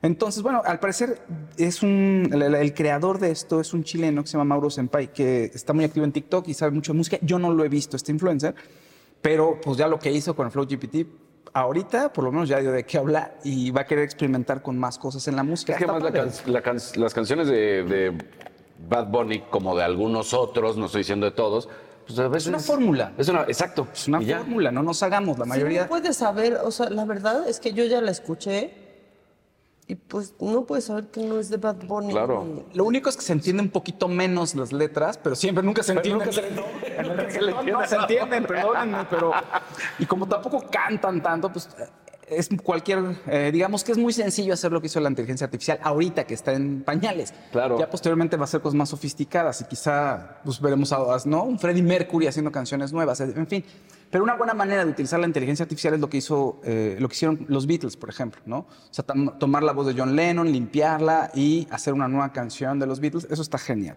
Entonces, 0.00 0.42
bueno, 0.42 0.62
al 0.64 0.80
parecer 0.80 1.20
es 1.58 1.82
un, 1.82 2.30
el, 2.32 2.72
creador 2.74 3.18
de 3.18 3.30
esto 3.32 3.60
es 3.60 3.74
un 3.74 3.84
chileno 3.84 4.22
que 4.22 4.28
se 4.28 4.32
llama 4.38 4.46
Mauro 4.54 4.70
Senpai, 4.70 5.12
que 5.12 5.44
está 5.52 5.74
muy 5.74 5.84
activo 5.84 6.06
en 6.06 6.12
TikTok 6.12 6.48
y 6.48 6.54
sabe 6.54 6.72
mucho 6.72 6.92
de 6.92 6.96
música. 6.96 7.18
Yo 7.20 7.38
no 7.38 7.52
lo 7.52 7.62
he 7.62 7.68
visto, 7.68 7.94
este 7.96 8.12
influencer, 8.12 8.54
pero 9.20 9.60
pues 9.62 9.76
ya 9.76 9.88
lo 9.88 9.98
que 9.98 10.10
hizo 10.10 10.34
con 10.34 10.46
el 10.46 10.52
Flow 10.52 10.66
GPT, 10.66 11.06
ahorita 11.52 12.12
por 12.12 12.24
lo 12.24 12.32
menos 12.32 12.48
ya 12.48 12.58
dio 12.60 12.72
de 12.72 12.84
qué 12.84 12.96
hablar 12.98 13.38
y 13.44 13.70
va 13.70 13.82
a 13.82 13.84
querer 13.86 14.04
experimentar 14.04 14.62
con 14.62 14.78
más 14.78 14.98
cosas 14.98 15.28
en 15.28 15.36
la 15.36 15.42
música. 15.42 15.74
Es 15.74 15.78
que 15.78 15.86
más 15.86 16.02
la 16.02 16.10
padre. 16.10 16.30
can- 16.44 16.52
la 16.52 16.62
can- 16.62 16.78
las 16.96 17.12
canciones 17.14 17.46
de, 17.46 17.84
de 17.84 18.18
Bad 18.88 19.06
Bunny, 19.08 19.40
como 19.50 19.76
de 19.76 19.84
algunos 19.84 20.34
otros, 20.34 20.76
no 20.76 20.86
estoy 20.86 21.00
diciendo 21.00 21.26
de 21.26 21.32
todos, 21.32 21.68
pues 22.06 22.18
a 22.18 22.28
veces... 22.28 22.48
una 22.48 22.58
fórmula. 22.58 23.12
Es 23.16 23.28
una, 23.28 23.42
exacto. 23.42 23.88
Es 23.92 24.08
una 24.08 24.20
fórmula, 24.20 24.70
no 24.70 24.82
nos 24.82 25.02
hagamos, 25.02 25.38
la 25.38 25.44
Sí, 25.44 25.50
mayoría... 25.50 25.82
no 25.82 25.88
puedes 25.88 26.16
saber, 26.16 26.58
o 26.62 26.70
sea, 26.70 26.90
la 26.90 27.04
verdad 27.04 27.48
es 27.48 27.60
que 27.60 27.72
yo 27.72 27.84
ya 27.84 28.00
la 28.00 28.10
escuché 28.10 28.74
y 29.86 29.94
pues 29.96 30.34
no 30.40 30.64
puedes 30.64 30.84
saber 30.84 31.08
que 31.08 31.22
no 31.22 31.38
es 31.38 31.50
de 31.50 31.56
Bad 31.56 31.84
Bunny. 31.86 32.12
Claro. 32.12 32.64
Lo 32.72 32.84
único 32.84 33.08
es 33.08 33.16
que 33.16 33.22
se 33.22 33.32
entiende 33.32 33.62
un 33.62 33.68
poquito 33.70 34.08
menos 34.08 34.54
las 34.54 34.72
letras, 34.72 35.18
pero 35.18 35.34
siempre 35.34 35.62
nunca 35.62 35.82
se 35.82 35.92
entienden. 35.92 36.30
En 36.86 37.04
el 37.04 37.16
reggaetón 37.16 37.66
no 37.66 37.86
se 37.86 37.96
entienden, 37.96 38.44
perdónenme, 38.46 39.06
pero. 39.10 39.32
Y 39.98 40.06
como 40.06 40.26
tampoco 40.26 40.64
cantan 40.70 41.20
tanto, 41.20 41.52
pues 41.52 41.68
es 42.36 42.48
cualquier. 42.62 43.20
eh, 43.26 43.50
digamos 43.52 43.84
que 43.84 43.92
es 43.92 43.98
muy 43.98 44.12
sencillo 44.12 44.54
hacer 44.54 44.72
lo 44.72 44.80
que 44.80 44.86
hizo 44.86 45.00
la 45.00 45.08
inteligencia 45.08 45.44
artificial 45.44 45.78
ahorita 45.82 46.24
que 46.24 46.34
está 46.34 46.52
en 46.52 46.82
pañales. 46.82 47.32
Claro. 47.50 47.78
Ya 47.78 47.88
posteriormente 47.88 48.36
va 48.36 48.44
a 48.44 48.48
ser 48.48 48.60
cosas 48.60 48.76
más 48.76 48.88
sofisticadas 48.88 49.60
y 49.60 49.64
quizá 49.64 50.40
pues 50.44 50.60
veremos 50.60 50.92
a, 50.92 50.98
¿no? 51.26 51.44
un 51.44 51.58
Freddie 51.58 51.82
Mercury 51.82 52.26
haciendo 52.26 52.50
canciones 52.52 52.92
nuevas, 52.92 53.20
en 53.20 53.46
fin. 53.46 53.64
Pero 54.10 54.24
una 54.24 54.34
buena 54.34 54.52
manera 54.52 54.84
de 54.84 54.90
utilizar 54.90 55.18
la 55.18 55.26
inteligencia 55.26 55.62
artificial 55.62 55.94
es 55.94 56.00
lo 56.00 56.10
que 56.10 56.18
hizo, 56.18 56.60
eh, 56.64 56.98
lo 57.00 57.08
que 57.08 57.14
hicieron 57.14 57.46
los 57.48 57.66
Beatles, 57.66 57.96
por 57.96 58.10
ejemplo, 58.10 58.42
¿no? 58.44 58.58
O 58.58 58.66
sea, 58.90 59.06
tomar 59.38 59.62
la 59.62 59.72
voz 59.72 59.86
de 59.86 59.94
John 59.96 60.14
Lennon, 60.14 60.52
limpiarla 60.52 61.30
y 61.34 61.66
hacer 61.70 61.94
una 61.94 62.08
nueva 62.08 62.30
canción 62.30 62.78
de 62.78 62.86
los 62.86 63.00
Beatles, 63.00 63.26
eso 63.30 63.40
está 63.40 63.56
genial. 63.56 63.96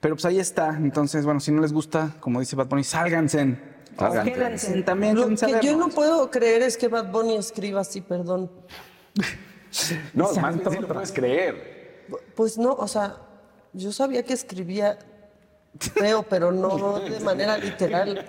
Pero 0.00 0.16
pues 0.16 0.24
ahí 0.24 0.40
está. 0.40 0.76
Entonces, 0.76 1.24
bueno, 1.24 1.38
si 1.38 1.52
no 1.52 1.62
les 1.62 1.72
gusta, 1.72 2.16
como 2.18 2.40
dice 2.40 2.56
Bad 2.56 2.66
Bunny, 2.66 2.82
sálganse. 2.82 3.56
Quédense 3.96 4.82
también. 4.82 5.14
Lo 5.16 5.28
que 5.28 5.60
yo 5.62 5.76
no 5.76 5.88
puedo 5.88 6.30
creer 6.30 6.62
es 6.62 6.76
que 6.76 6.88
Bad 6.88 7.10
Bunny 7.10 7.36
escriba 7.36 7.80
así, 7.80 8.00
perdón. 8.00 8.50
No, 10.12 10.24
más 10.34 10.34
bien 10.34 10.42
sí 10.42 10.58
antoja. 10.58 10.80
lo 10.80 10.88
puedes 10.88 11.12
creer. 11.12 12.04
Pues 12.36 12.58
no, 12.58 12.72
o 12.74 12.86
sea, 12.86 13.16
yo 13.72 13.90
sabía 13.90 14.22
que 14.22 14.34
escribía 14.34 14.98
feo, 15.78 16.22
pero 16.28 16.52
no 16.52 17.00
de 17.00 17.18
manera 17.20 17.56
literal. 17.56 18.22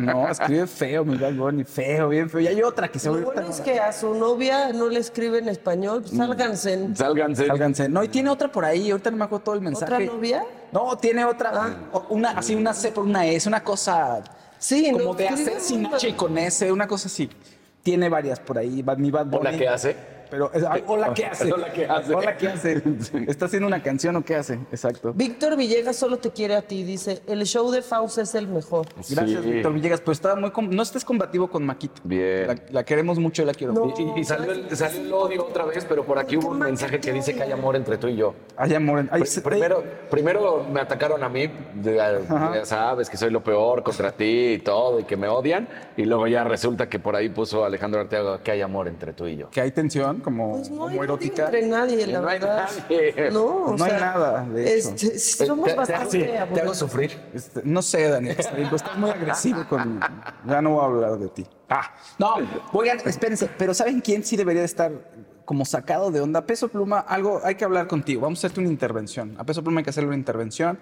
No, 0.00 0.28
escribe 0.28 0.66
feo, 0.66 1.04
mi 1.04 1.16
Bad 1.16 1.34
Bunny, 1.34 1.62
feo, 1.62 2.08
bien 2.08 2.28
feo. 2.28 2.40
Y 2.40 2.48
hay 2.48 2.60
otra 2.64 2.88
que 2.88 2.98
se 2.98 3.06
Lo 3.06 3.12
vuelve 3.12 3.26
bueno 3.34 3.48
es 3.50 3.60
que 3.60 3.78
a 3.78 3.92
su 3.92 4.14
novia 4.14 4.72
no 4.72 4.88
le 4.88 4.98
escribe 4.98 5.38
en 5.38 5.48
español, 5.48 6.00
Mm. 6.00 6.02
pues 6.02 6.16
sálganse. 6.16 6.88
Sálganse. 6.96 7.46
Sálganse. 7.46 7.88
No, 7.88 8.02
y 8.02 8.08
tiene 8.08 8.28
otra 8.30 8.50
por 8.50 8.64
ahí, 8.64 8.90
ahorita 8.90 9.12
no 9.12 9.16
me 9.18 9.24
acuerdo 9.26 9.44
todo 9.44 9.54
el 9.54 9.60
mensaje. 9.60 9.94
¿Otra 9.94 10.04
novia? 10.06 10.44
No, 10.72 10.98
tiene 10.98 11.24
otra, 11.24 11.76
o- 11.92 12.06
una, 12.10 12.32
así 12.32 12.56
una 12.56 12.74
C 12.74 12.90
por 12.90 13.04
una 13.04 13.24
S, 13.28 13.48
una 13.48 13.62
cosa 13.62 14.24
Sí, 14.60 14.90
como 14.92 15.04
no, 15.06 15.14
de 15.14 15.26
hacer 15.28 15.58
sin 15.60 15.86
H 15.86 16.08
y 16.08 16.12
con 16.12 16.38
S, 16.38 16.70
una 16.70 16.86
cosa 16.86 17.08
así. 17.08 17.28
Tiene 17.82 18.08
varias 18.10 18.38
por 18.38 18.58
ahí, 18.58 18.84
mi 18.98 19.10
Bad 19.10 19.26
¿O 19.34 19.38
Bunny. 19.38 19.50
la 19.52 19.58
que 19.58 19.66
hace? 19.66 19.96
Pero, 20.30 20.50
es- 20.52 20.64
ay, 20.68 20.84
hola, 20.86 21.12
¿qué 21.14 21.26
hace? 21.26 21.52
Hola, 21.52 21.72
¿qué 21.72 21.86
hace? 21.86 22.14
Hola, 22.14 22.36
¿qué 22.36 22.48
hace? 22.48 22.82
¿Está 23.26 23.46
haciendo 23.46 23.66
una 23.66 23.82
canción 23.82 24.16
o 24.16 24.22
qué 24.24 24.36
hace? 24.36 24.54
Exacto. 24.70 25.12
Víctor 25.14 25.56
Villegas 25.56 25.96
solo 25.96 26.18
te 26.18 26.30
quiere 26.30 26.54
a 26.54 26.62
ti, 26.62 26.82
dice, 26.84 27.22
el 27.26 27.44
show 27.44 27.70
de 27.70 27.82
Faust 27.82 28.18
es 28.18 28.34
el 28.34 28.46
mejor. 28.48 28.86
Gracias, 29.08 29.42
Sí. 29.44 29.50
Víctor 29.50 29.72
Villegas. 29.72 30.00
Pues 30.00 30.18
estaba 30.18 30.36
muy... 30.36 30.50
com- 30.50 30.70
No 30.70 30.82
estés 30.82 31.04
combativo 31.04 31.48
con 31.48 31.64
Maquito. 31.66 32.00
Bien. 32.04 32.46
La, 32.46 32.56
la 32.70 32.84
queremos 32.84 33.18
mucho 33.18 33.42
y 33.42 33.46
la 33.46 33.54
quiero. 33.54 33.72
No. 33.72 33.86
mucho. 33.86 34.02
Y, 34.16 34.20
y 34.20 34.24
salió, 34.24 34.52
el, 34.52 34.76
salió 34.76 35.00
el 35.00 35.12
odio 35.12 35.46
otra 35.46 35.64
vez, 35.64 35.84
pero 35.88 36.04
por 36.04 36.18
aquí 36.18 36.36
hubo 36.36 36.48
un 36.50 36.58
mensaje 36.58 37.00
que 37.00 37.12
dice 37.12 37.34
que 37.34 37.42
hay 37.42 37.52
amor 37.52 37.76
entre 37.76 37.98
tú 37.98 38.08
y 38.08 38.16
yo. 38.16 38.34
Ay, 38.56 38.74
amor. 38.74 39.06
Ay, 39.10 39.22
Pr- 39.22 39.42
Primero, 39.42 39.82
primero 40.10 40.64
me 40.70 40.80
atacaron 40.80 41.22
a 41.24 41.28
mí, 41.28 41.50
ya 41.82 42.64
sabes 42.64 43.08
que 43.10 43.16
soy 43.16 43.30
lo 43.30 43.42
peor 43.42 43.82
contra 43.82 44.12
ti 44.12 44.52
y 44.54 44.58
todo, 44.58 45.00
y 45.00 45.04
que 45.04 45.16
me 45.16 45.28
odian. 45.28 45.68
Y 45.96 46.04
luego 46.04 46.26
ya 46.26 46.44
resulta 46.44 46.88
que 46.88 46.98
por 46.98 47.16
ahí 47.16 47.28
puso 47.28 47.64
Alejandro 47.64 48.00
Arteaga 48.00 48.42
que 48.42 48.50
hay 48.52 48.60
amor 48.60 48.88
entre 48.88 49.12
tú 49.12 49.26
y 49.26 49.36
yo. 49.36 49.50
que 49.50 49.60
hay 49.60 49.70
tensión 49.72 50.19
como, 50.20 50.52
Pues 50.52 50.70
no 50.70 50.76
como 50.76 50.88
hay 50.88 50.96
nadie 50.96 51.04
erótica. 51.04 51.44
entre 51.46 51.66
nadie, 51.66 52.06
la 52.06 52.20
No 52.20 52.28
hay 52.28 52.38
nadie. 52.40 53.30
No, 53.32 53.44
o 53.44 53.76
No 53.76 53.84
hay 53.84 53.92
nada, 53.92 54.44
de 54.44 54.78
hecho. 54.78 54.88
este, 55.06 55.46
somos 55.46 55.64
Te- 55.66 55.70
te- 55.72 55.76
bastante 55.76 56.18
te 56.18 56.38
hago 56.38 56.46
aburridos. 56.52 56.76
sufrir. 56.78 57.20
Este, 57.34 57.60
no 57.64 57.82
sé, 57.82 58.08
Daniel. 58.08 58.36
Estás 58.38 58.58
estás 58.58 58.98
muy 58.98 59.10
agresivo 59.10 59.66
con. 59.68 60.00
Ya 60.46 60.62
no 60.62 60.70
voy 60.70 60.82
a 60.82 60.86
hablar 60.86 61.18
de 61.18 61.28
ti. 61.28 61.46
Ah, 61.68 61.92
no, 62.18 62.34
oigan, 62.72 62.98
espérense. 63.04 63.48
Pero 63.58 63.74
¿saben 63.74 64.00
quién 64.00 64.24
sí 64.24 64.36
debería 64.36 64.60
de 64.60 64.66
estar 64.66 64.92
como 65.44 65.64
sacado 65.64 66.10
de 66.10 66.20
onda? 66.20 66.46
Peso 66.46 66.68
Pluma, 66.68 67.00
algo 67.00 67.40
hay 67.44 67.54
que 67.54 67.64
hablar 67.64 67.86
contigo. 67.86 68.22
Vamos 68.22 68.38
a 68.38 68.46
hacerte 68.46 68.60
una 68.60 68.68
intervención. 68.70 69.34
A 69.38 69.44
Peso 69.44 69.62
Pluma 69.62 69.80
hay 69.80 69.84
que 69.84 69.90
hacerle 69.90 70.08
una 70.08 70.16
intervención. 70.18 70.78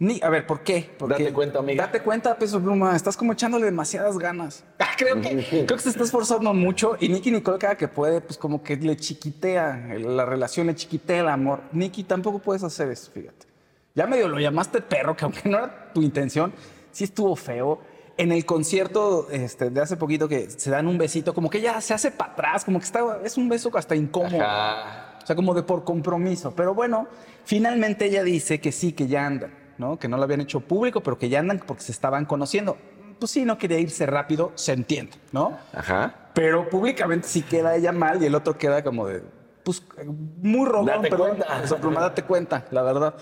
Ni, 0.00 0.18
a 0.22 0.30
ver, 0.30 0.46
¿por 0.46 0.62
qué? 0.62 0.90
Porque- 0.98 1.22
Date 1.24 1.32
cuenta, 1.34 1.58
amiga. 1.58 1.84
Date 1.84 2.00
cuenta, 2.00 2.34
Peso 2.38 2.58
Pluma. 2.60 2.96
Estás 2.96 3.18
como 3.18 3.34
echándole 3.34 3.66
demasiadas 3.66 4.18
ganas. 4.18 4.64
Ah, 4.80 4.94
creo, 4.96 5.20
que, 5.20 5.46
creo 5.66 5.76
que 5.76 5.78
se 5.78 5.90
está 5.90 6.04
esforzando 6.04 6.52
mucho. 6.54 6.96
Y 7.00 7.08
Nicky 7.10 7.30
Nicole, 7.30 7.58
cada 7.58 7.76
que 7.76 7.86
puede, 7.86 8.20
pues 8.22 8.38
como 8.38 8.62
que 8.62 8.76
le 8.76 8.96
chiquitea 8.96 9.88
la 9.98 10.24
relación, 10.24 10.66
le 10.68 10.74
chiquitea 10.74 11.20
el 11.20 11.28
amor. 11.28 11.60
Nicky, 11.72 12.04
tampoco 12.04 12.38
puedes 12.38 12.62
hacer 12.64 12.90
eso, 12.90 13.10
fíjate. 13.12 13.46
Ya 13.94 14.06
medio 14.06 14.26
lo 14.28 14.38
llamaste 14.40 14.80
perro, 14.80 15.14
que 15.16 15.24
aunque 15.26 15.48
no 15.48 15.58
era 15.58 15.92
tu 15.92 16.00
intención, 16.02 16.52
sí 16.92 17.04
estuvo 17.04 17.36
feo. 17.36 17.80
En 18.16 18.32
el 18.32 18.44
concierto 18.46 19.28
este, 19.30 19.70
de 19.70 19.80
hace 19.80 19.96
poquito 19.96 20.28
que 20.28 20.50
se 20.50 20.70
dan 20.70 20.86
un 20.86 20.96
besito, 20.98 21.32
como 21.34 21.48
que 21.50 21.60
ya 21.60 21.80
se 21.80 21.94
hace 21.94 22.10
para 22.10 22.32
atrás, 22.32 22.64
como 22.64 22.78
que 22.78 22.84
está, 22.84 23.00
es 23.24 23.36
un 23.38 23.48
beso 23.48 23.70
hasta 23.76 23.94
incómodo. 23.96 24.42
Ajá. 24.42 25.18
O 25.22 25.26
sea, 25.26 25.36
como 25.36 25.54
de 25.54 25.62
por 25.62 25.84
compromiso. 25.84 26.52
Pero 26.54 26.74
bueno, 26.74 27.06
finalmente 27.44 28.06
ella 28.06 28.22
dice 28.22 28.60
que 28.60 28.72
sí, 28.72 28.92
que 28.92 29.06
ya 29.06 29.26
andan, 29.26 29.52
¿no? 29.80 29.98
Que 29.98 30.06
no 30.06 30.16
lo 30.16 30.22
habían 30.22 30.42
hecho 30.42 30.60
público, 30.60 31.00
pero 31.00 31.18
que 31.18 31.28
ya 31.28 31.40
andan 31.40 31.58
porque 31.66 31.82
se 31.82 31.90
estaban 31.90 32.26
conociendo. 32.26 32.76
Pues 33.18 33.32
sí, 33.32 33.44
no 33.44 33.58
quería 33.58 33.78
irse 33.78 34.06
rápido, 34.06 34.52
se 34.54 34.72
entiende, 34.72 35.12
¿no? 35.32 35.58
Ajá. 35.72 36.30
Pero 36.34 36.68
públicamente 36.68 37.26
sí 37.26 37.42
queda 37.42 37.74
ella 37.74 37.90
mal 37.90 38.22
y 38.22 38.26
el 38.26 38.34
otro 38.34 38.56
queda 38.56 38.84
como 38.84 39.06
de, 39.06 39.22
pues, 39.64 39.82
muy 40.06 40.66
rogón, 40.66 41.02
perdón. 41.02 41.36
cuenta. 41.36 41.60
O 41.64 41.66
sea, 41.66 41.78
Pluma, 41.78 42.00
date 42.00 42.22
cuenta, 42.22 42.66
la 42.70 42.82
verdad. 42.82 43.14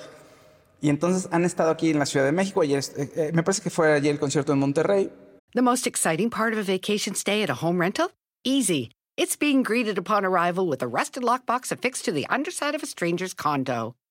Y 0.80 0.90
entonces 0.90 1.28
han 1.32 1.44
estado 1.44 1.70
aquí 1.70 1.90
en 1.90 1.98
la 1.98 2.06
Ciudad 2.06 2.26
de 2.26 2.32
México. 2.32 2.60
Ayer, 2.60 2.82
eh, 2.96 3.10
eh, 3.16 3.30
me 3.32 3.42
parece 3.42 3.62
que 3.62 3.70
fue 3.70 3.92
ayer 3.92 4.12
el 4.12 4.20
concierto 4.20 4.52
en 4.52 4.58
Monterrey. 4.58 5.10
The 5.54 5.62
most 5.62 5.86
exciting 5.86 6.30
part 6.30 6.52
of 6.52 6.58
a 6.58 6.62
vacation 6.62 7.14
stay 7.14 7.42
at 7.42 7.50
a 7.50 7.54
home 7.54 7.80
rental? 7.80 8.10
Easy. 8.44 8.90
It's 9.16 9.36
being 9.36 9.64
greeted 9.64 9.98
upon 9.98 10.24
arrival 10.24 10.68
with 10.68 10.82
a 10.82 10.86
rusted 10.86 11.24
lockbox 11.24 11.72
affixed 11.72 12.04
to 12.04 12.12
the 12.12 12.26
underside 12.28 12.76
of 12.76 12.82
a 12.82 12.86
stranger's 12.86 13.34
condo. 13.34 13.96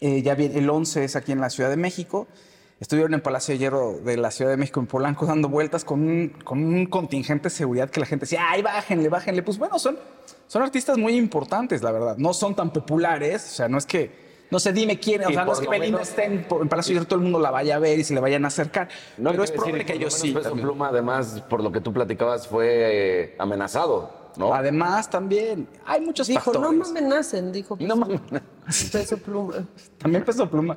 Eh, 0.00 0.22
ya 0.22 0.34
viene, 0.34 0.58
el 0.58 0.68
11 0.68 1.04
es 1.04 1.16
aquí 1.16 1.32
en 1.32 1.40
la 1.40 1.50
Ciudad 1.50 1.70
de 1.70 1.76
México. 1.76 2.26
Estuvieron 2.78 3.14
en 3.14 3.22
Palacio 3.22 3.54
de 3.54 3.58
Hierro 3.58 3.92
de 4.04 4.18
la 4.18 4.30
Ciudad 4.30 4.50
de 4.50 4.58
México, 4.58 4.80
en 4.80 4.86
Polanco, 4.86 5.24
dando 5.24 5.48
vueltas 5.48 5.82
con 5.84 6.02
un, 6.02 6.28
con 6.44 6.62
un 6.62 6.84
contingente 6.86 7.44
de 7.44 7.50
seguridad 7.50 7.88
que 7.88 8.00
la 8.00 8.06
gente 8.06 8.24
decía, 8.24 8.42
ay, 8.50 8.60
bájenle, 8.60 9.08
bájenle. 9.08 9.42
Pues 9.42 9.56
bueno, 9.58 9.78
son, 9.78 9.98
son 10.46 10.62
artistas 10.62 10.98
muy 10.98 11.16
importantes, 11.16 11.82
la 11.82 11.90
verdad. 11.90 12.16
No 12.18 12.34
son 12.34 12.54
tan 12.54 12.70
populares, 12.70 13.42
o 13.46 13.48
sea, 13.54 13.68
no 13.68 13.78
es 13.78 13.86
que, 13.86 14.10
no 14.50 14.60
sé, 14.60 14.74
dime 14.74 15.00
quién, 15.00 15.24
o 15.24 15.30
sea, 15.30 15.46
no 15.46 15.52
es 15.54 15.60
que 15.60 15.68
Belinda 15.70 15.98
menos- 16.00 16.08
esté 16.10 16.24
en, 16.26 16.46
en 16.50 16.68
Palacio 16.68 16.90
de 16.90 16.94
Hierro, 16.96 17.08
todo 17.08 17.18
el 17.18 17.22
mundo 17.22 17.38
la 17.40 17.50
vaya 17.50 17.76
a 17.76 17.78
ver 17.78 17.98
y 17.98 18.04
se 18.04 18.12
le 18.12 18.20
vayan 18.20 18.44
a 18.44 18.48
acercar. 18.48 18.88
No, 19.16 19.30
Pero 19.30 19.44
es 19.44 19.50
decir, 19.50 19.62
probable 19.62 19.86
que 19.86 19.94
menos 19.94 20.12
sí. 20.12 20.32
Peso 20.32 20.42
también. 20.50 20.66
Pluma, 20.66 20.88
además, 20.88 21.42
por 21.48 21.62
lo 21.64 21.72
que 21.72 21.80
tú 21.80 21.94
platicabas, 21.94 22.46
fue 22.46 22.66
eh, 22.68 23.34
amenazado, 23.38 24.10
¿no? 24.36 24.52
Además, 24.52 25.08
también 25.08 25.66
hay 25.86 26.02
muchos 26.02 26.26
Dijo, 26.26 26.52
no 26.52 26.60
factores. 26.60 26.90
me 26.92 26.98
amenacen, 27.00 27.52
dijo 27.52 27.78
No 27.80 27.96
mames. 27.96 28.20
Peso 28.92 29.16
Pluma. 29.18 29.66
También 29.98 30.24
Peso 30.24 30.48
Pluma. 30.48 30.76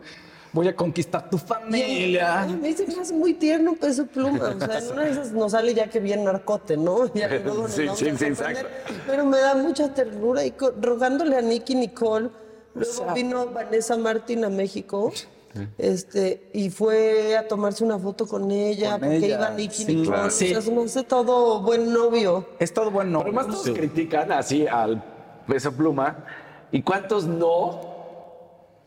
Voy 0.52 0.67
a 0.67 0.75
conquistar 0.75 1.30
tu 1.30 1.38
Y 1.38 1.39
familia. 1.39 2.41
a 2.41 2.45
mí 2.47 2.73
se 2.73 2.88
me 2.88 2.99
hace 3.02 3.13
muy 3.13 3.36
tierno 3.36 3.73
Peso 3.75 4.08
Pluma. 4.08 4.56
O 4.56 4.60
sea, 4.60 4.80
en 4.80 4.91
una 4.91 5.04
de 5.04 5.12
esas 5.12 5.32
nos 5.32 5.52
sale 5.52 5.73
ya 5.75 5.88
que 5.88 5.99
bien 5.99 6.23
narcote, 6.23 6.75
¿no? 6.75 7.06
Ya 7.13 7.30
que 7.30 7.39
luego 7.39 7.63
nos 7.63 7.71
Sí, 7.71 7.88
sí, 7.95 8.06
sí, 8.17 8.25
exacto. 8.25 8.67
Pero 9.06 9.25
me 9.25 9.38
da 9.39 9.54
mucha 9.56 9.93
ternura 9.93 10.43
y 10.43 10.54
rogándole 10.82 11.38
a 11.38 11.41
Nicky 11.41 11.75
Nicole. 11.75 12.30
Luego 12.73 13.13
vino 13.13 13.47
Vanessa 13.47 13.95
Martín 13.97 14.43
a 14.43 14.49
México. 14.49 15.12
Este, 15.78 16.49
y 16.54 16.69
fue 16.69 17.36
a 17.38 17.47
tomarse 17.47 17.84
una 17.84 17.97
foto 17.97 18.28
con 18.28 18.49
ella, 18.52 18.91
Con 18.91 18.99
porque 19.02 19.17
ella, 19.17 19.28
iba 19.38 19.49
Nicky 19.52 19.75
sí, 19.75 19.86
Nicole. 19.86 20.08
claro. 20.08 20.28
O 20.28 20.32
Sí. 20.32 20.47
sea, 20.49 20.62
se 20.62 20.71
me 20.71 20.84
hace 20.84 21.04
todo 21.04 21.62
buen 21.62 21.91
novio. 21.91 22.47
Es 22.60 22.73
todo 22.73 22.89
bueno. 22.91 23.21
Además, 23.21 23.47
todos 23.47 23.69
critican 23.69 24.32
así 24.32 24.65
al 24.67 25.04
Peso 25.47 25.71
Pluma. 25.71 26.23
¿Y 26.71 26.82
cuántos 26.84 27.25
no 27.25 27.97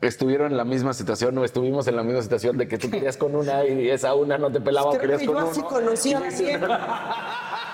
estuvieron 0.00 0.50
en 0.50 0.56
la 0.56 0.64
misma 0.64 0.92
situación 0.94 1.36
o 1.38 1.44
estuvimos 1.44 1.86
en 1.86 1.96
la 1.96 2.02
misma 2.02 2.22
situación 2.22 2.58
de 2.58 2.66
que 2.66 2.76
tú 2.78 2.90
querías 2.90 3.16
con 3.16 3.34
una 3.36 3.64
y 3.64 3.88
esa 3.90 4.14
una 4.14 4.36
no 4.38 4.50
te 4.50 4.60
pelaba 4.60 4.88
o 4.88 4.90
Creo 4.90 5.00
querías 5.02 5.20
que 5.20 5.26
con 5.26 5.36
yo 5.36 5.42
uno? 5.42 5.50
así 5.50 5.62
conocí 5.62 6.12
a 6.14 6.20
la 6.20 6.30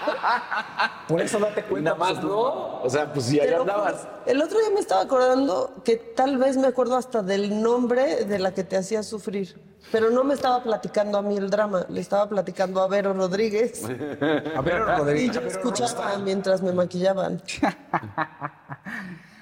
Por 1.09 1.21
eso 1.23 1.38
date 1.38 1.61
Y 1.61 1.62
cuenta. 1.71 1.90
nada 1.94 2.12
más 2.14 2.23
no. 2.23 2.81
O 2.83 2.88
sea, 2.90 3.12
pues 3.12 3.27
si 3.27 3.40
allá 3.40 3.61
andabas. 3.61 4.07
El 4.27 4.42
otro 4.42 4.59
día 4.59 4.68
me 4.75 4.81
estaba 4.81 5.03
acordando 5.03 5.73
que 5.85 5.97
tal 5.97 6.37
vez 6.38 6.57
me 6.57 6.66
acuerdo 6.66 6.97
hasta 6.97 7.23
del 7.23 7.62
nombre 7.62 8.25
de 8.25 8.38
la 8.38 8.53
que 8.53 8.64
te 8.64 8.77
hacía 8.77 9.03
sufrir. 9.03 9.59
Pero 9.92 10.11
no 10.11 10.23
me 10.25 10.35
estaba 10.35 10.62
platicando 10.62 11.16
a 11.18 11.23
mí 11.23 11.37
el 11.37 11.49
drama, 11.51 11.87
le 11.88 12.01
estaba 12.01 12.29
platicando 12.29 12.83
a 12.83 12.88
Vero 12.88 13.14
Rodríguez. 13.14 13.85
A 13.85 14.61
ver, 14.61 14.83
Y 14.83 14.99
Rodríguez. 14.99 15.33
yo 15.35 15.40
escuchaba 15.42 16.18
mientras 16.18 16.61
me 16.62 16.73
maquillaban. 16.73 17.42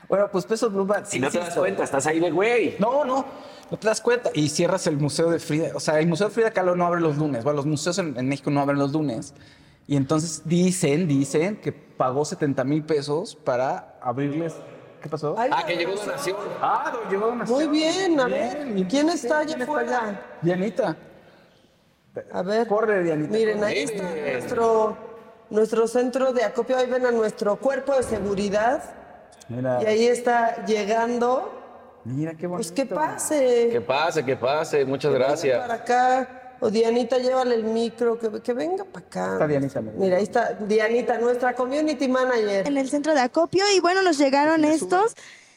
Bueno, 0.09 0.29
pues 0.31 0.45
Peso 0.47 0.71
Pluma. 0.71 1.05
Si 1.05 1.19
no 1.19 1.31
te 1.31 1.39
das 1.39 1.55
cuenta, 1.55 1.85
estás 1.85 2.07
ahí 2.07 2.21
de 2.21 2.31
güey. 2.31 2.77
No, 2.79 3.05
no, 3.05 3.25
no 3.71 3.77
te 3.77 3.87
das 3.87 4.01
cuenta. 4.01 4.31
Y 4.35 4.49
cierras 4.49 4.87
el 4.87 4.97
Museo 4.97 5.31
de 5.31 5.39
Frida. 5.39 5.71
O 5.75 5.81
sea, 5.81 5.99
el 5.99 6.07
Museo 6.07 6.29
de 6.29 6.35
Frida 6.35 6.51
Kahlo 6.51 6.77
no 6.77 6.87
abre 6.87 7.01
los 7.01 7.17
lunes. 7.17 7.45
Bueno, 7.45 7.57
los 7.57 7.67
museos 7.67 7.99
en, 7.99 8.17
en 8.19 8.29
México 8.29 8.51
no 8.51 8.61
abren 8.61 8.79
los 8.79 8.93
lunes. 8.93 9.35
Y 9.89 9.97
entonces 9.97 10.43
dicen, 10.45 11.07
dicen 11.07 11.57
que 11.57 11.73
pagó 11.73 12.25
70 12.25 12.65
mil 12.65 12.85
pesos 12.85 13.37
para 13.37 13.99
abrirles. 14.01 14.55
¿Qué 15.03 15.09
pasó? 15.09 15.37
Ay, 15.39 15.51
Ah, 15.53 15.65
que 15.65 15.77
llegó 15.77 15.95
donación. 15.95 16.37
Ah, 16.61 16.93
no, 16.93 17.11
llegó 17.11 17.29
una 17.29 17.45
Muy 17.45 17.69
bien, 17.69 18.19
a 18.19 18.27
ver, 18.27 18.67
¿quién 18.89 19.09
está 19.09 19.39
allá 19.41 19.57
afuera? 19.63 20.21
Dianita. 20.43 20.97
A 22.33 22.43
ver. 22.43 22.67
Corre, 22.67 23.05
Dianita. 23.05 23.31
Miren, 23.33 23.63
ahí 23.63 23.81
está 23.81 24.03
nuestro, 24.03 24.97
nuestro 25.51 25.87
centro 25.87 26.33
de 26.33 26.43
acopio. 26.45 26.77
Ahí 26.77 26.91
ven 26.91 27.07
a 27.07 27.13
nuestro 27.13 27.57
cuerpo 27.57 27.95
de 27.95 28.03
seguridad. 28.03 28.83
Mira, 29.49 29.83
Y 29.83 29.87
ahí 29.87 30.07
está 30.07 30.65
llegando. 30.65 31.53
mira 32.05 32.35
qué 32.35 32.47
bonito. 32.47 32.57
Pues 32.69 32.73
que 32.73 32.87
pase. 32.87 33.69
Que 33.71 33.81
pase, 33.81 34.25
que 34.25 34.37
pase. 34.37 34.85
Muchas 34.85 35.13
Venga 35.13 35.27
gracias. 35.27 35.59
Para 35.61 35.75
acá. 35.75 36.43
O 36.61 36.71
Dianita, 36.71 37.19
llévale 37.19 37.55
el 37.55 37.65
micro, 37.65 38.19
que, 38.19 38.41
que 38.41 38.53
venga 38.55 38.85
para 38.85 39.07
acá. 39.07 39.33
Está 39.35 39.47
Dianita, 39.47 39.81
mira. 39.83 39.95
Mira, 39.99 40.17
ahí 40.17 40.23
está 40.23 40.53
Dianita, 40.55 41.19
nuestra 41.19 41.55
community 41.55 42.09
manager. 42.09 42.67
en 42.67 42.79
el 42.79 42.89
centro 42.89 43.13
de 43.15 43.21
acopio 43.21 43.63
y 43.77 43.81
bueno, 43.81 44.01
nos 44.01 44.17
llegaron 44.17 44.65
estos, 44.65 45.15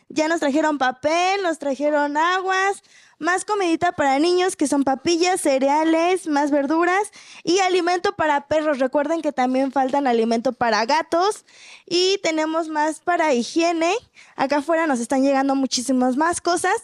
ya 0.09 0.27
nos 0.27 0.41
trajeron 0.41 0.77
papel, 0.77 1.41
nos 1.41 1.57
trajeron 1.57 2.17
aguas 2.17 2.83
más 3.19 3.45
comidita 3.45 3.91
para 3.91 4.17
niños, 4.17 4.55
que 4.55 4.67
son 4.67 4.83
papillas, 4.83 5.41
cereales, 5.41 6.27
más 6.27 6.51
verduras 6.51 7.11
y 7.43 7.59
alimento 7.59 8.15
para 8.15 8.47
perros. 8.47 8.79
Recuerden 8.79 9.21
que 9.21 9.31
también 9.31 9.71
faltan 9.71 10.07
alimento 10.07 10.53
para 10.53 10.85
gatos 10.85 11.45
y 11.85 12.17
tenemos 12.23 12.69
más 12.69 13.01
para 13.01 13.33
higiene. 13.33 13.93
Acá 14.35 14.57
afuera 14.57 14.87
nos 14.87 14.99
están 14.99 15.21
llegando 15.21 15.53
muchísimas 15.55 16.15
más 16.15 16.41
cosas. 16.41 16.75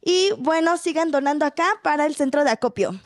Y 0.00 0.32
bueno, 0.38 0.78
sigan 0.78 1.10
donando 1.10 1.44
acá 1.44 1.78
para 1.82 2.06
el 2.06 2.16
centro 2.16 2.42
de 2.42 2.50
acopio. 2.50 2.98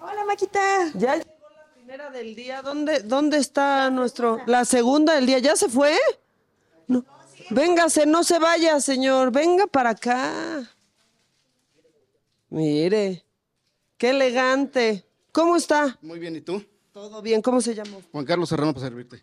Hola, 0.00 0.24
Maquita. 0.26 0.60
Ya 0.94 1.16
llegó 1.16 1.30
la 1.56 1.72
primera 1.72 2.10
del 2.10 2.34
día. 2.34 2.60
¿Dónde, 2.60 3.00
dónde 3.00 3.38
está 3.38 3.88
nuestro? 3.90 4.40
La 4.46 4.64
segunda 4.64 5.14
del 5.14 5.26
día. 5.26 5.38
¿Ya 5.38 5.54
se 5.54 5.68
fue? 5.68 5.96
Véngase, 7.50 8.06
no 8.06 8.24
se 8.24 8.38
vaya, 8.38 8.80
señor. 8.80 9.30
Venga 9.32 9.66
para 9.66 9.90
acá. 9.90 10.70
Mire. 12.50 13.24
Qué 13.96 14.10
elegante. 14.10 15.04
¿Cómo 15.30 15.56
está? 15.56 15.98
Muy 16.02 16.18
bien, 16.18 16.36
¿y 16.36 16.40
tú? 16.40 16.62
Todo 16.92 17.22
bien. 17.22 17.40
¿Cómo 17.40 17.60
se 17.60 17.74
llama? 17.74 17.98
Juan 18.10 18.24
Carlos 18.24 18.48
Serrano 18.48 18.74
para 18.74 18.86
servirte. 18.86 19.22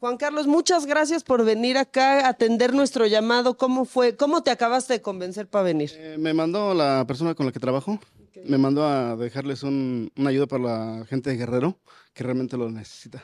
Juan 0.00 0.16
Carlos, 0.16 0.46
muchas 0.46 0.86
gracias 0.86 1.22
por 1.22 1.44
venir 1.44 1.76
acá 1.76 2.26
a 2.26 2.28
atender 2.30 2.72
nuestro 2.72 3.06
llamado. 3.06 3.58
¿Cómo 3.58 3.84
fue? 3.84 4.16
¿Cómo 4.16 4.42
te 4.42 4.50
acabaste 4.50 4.94
de 4.94 5.02
convencer 5.02 5.46
para 5.46 5.64
venir? 5.64 5.90
Eh, 5.94 6.16
me 6.18 6.32
mandó 6.32 6.72
la 6.72 7.04
persona 7.06 7.34
con 7.34 7.44
la 7.44 7.52
que 7.52 7.60
trabajo, 7.60 7.98
me 8.46 8.56
mandó 8.56 8.86
a 8.86 9.14
dejarles 9.16 9.62
un, 9.62 10.10
una 10.16 10.30
ayuda 10.30 10.46
para 10.46 10.62
la 10.62 11.06
gente 11.06 11.28
de 11.28 11.36
Guerrero, 11.36 11.78
que 12.14 12.24
realmente 12.24 12.56
lo 12.56 12.70
necesita. 12.70 13.22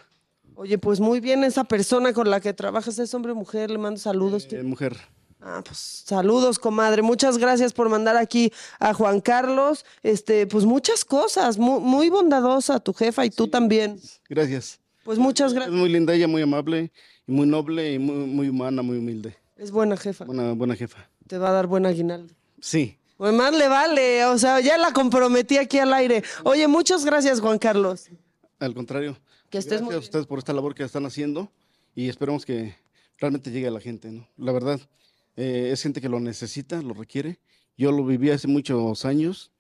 Oye, 0.57 0.79
pues 0.79 1.01
muy 1.01 1.21
bien, 1.21 1.45
esa 1.45 1.65
persona 1.65 2.13
con 2.13 2.31
la 2.31 2.41
que 2.41 2.53
trabajas 2.55 2.99
es 2.99 3.13
hombre 3.15 3.33
o 3.33 3.35
mujer, 3.35 3.71
le 3.71 3.79
mando 3.79 4.01
saludos. 4.01 4.49
Eh, 4.51 4.63
mujer. 4.63 4.97
Ah, 5.41 5.63
pues 5.65 6.03
saludos, 6.07 6.59
comadre. 6.59 7.03
Muchas 7.03 7.37
gracias 7.39 7.73
por 7.75 7.89
mandar 7.91 8.17
aquí 8.17 8.51
a 8.81 8.95
Juan 8.95 9.21
Carlos. 9.21 9.85
Este, 10.03 10.47
pues 10.47 10.65
muchas 10.65 11.05
cosas, 11.05 11.59
muy, 11.59 11.81
muy 11.81 12.09
bondadosa 12.09 12.81
tu 12.81 12.95
jefa 12.95 13.25
y 13.27 13.31
tú 13.31 13.49
también. 13.49 14.01
Gracias. 14.31 14.81
Pues 15.05 15.19
muchas 15.19 15.49
Es 15.49 15.55
gracias. 15.55 15.77
muy 15.77 15.89
linda 15.91 16.15
ella, 16.15 16.27
muy 16.27 16.43
amable, 16.43 16.91
y 17.27 17.33
muy 17.33 17.47
noble, 17.47 17.93
y 17.93 17.99
muy, 17.99 18.15
muy 18.27 18.49
humana, 18.49 18.83
muy 18.83 18.97
humilde. 18.97 19.37
Es 19.57 19.71
buena 19.71 19.97
jefa. 19.97 20.25
Buena, 20.25 20.53
buena 20.55 20.75
jefa. 20.75 21.09
Te 21.29 21.39
va 21.39 21.51
a 21.51 21.53
dar 21.53 21.67
buen 21.67 21.85
aguinaldo. 21.87 22.35
Sí. 22.61 22.99
Pues 23.19 23.33
más 23.33 23.53
le 23.53 23.69
vale, 23.69 24.25
o 24.27 24.39
sea, 24.39 24.61
ya 24.61 24.77
la 24.79 24.93
comprometí 24.93 25.59
aquí 25.59 25.79
al 25.79 25.93
aire. 25.95 26.25
Oye, 26.45 26.67
muchas 26.67 27.05
gracias, 27.05 27.41
Juan 27.41 27.59
Carlos. 27.59 28.09
Al 28.59 28.75
contrario. 28.75 29.17
Que 29.51 29.59
estés 29.59 29.81
Gracias 29.81 29.87
muy 29.87 29.95
a 29.95 29.99
ustedes 29.99 30.27
por 30.27 30.39
esta 30.39 30.53
labor 30.53 30.75
que 30.75 30.83
están 30.83 31.07
haciendo 31.07 31.51
y 31.95 32.09
esperemos 32.09 32.45
que 32.45 32.75
realmente 33.19 33.51
llegue 33.51 33.69
a 33.69 33.71
la 33.71 33.81
gente, 33.81 34.11
¿no? 34.11 34.29
La 34.37 34.53
verdad, 34.53 34.81
eh, 35.37 35.71
es 35.73 35.83
gente 35.83 36.01
que 36.01 36.09
lo 36.09 36.21
necesita, 36.21 36.83
lo 36.83 36.95
requiere. 36.95 37.39
Yo 37.77 37.93
lo 37.93 38.05
viví 38.05 38.31
hace 38.31 38.49
muchos 38.49 39.05
años. 39.05 39.53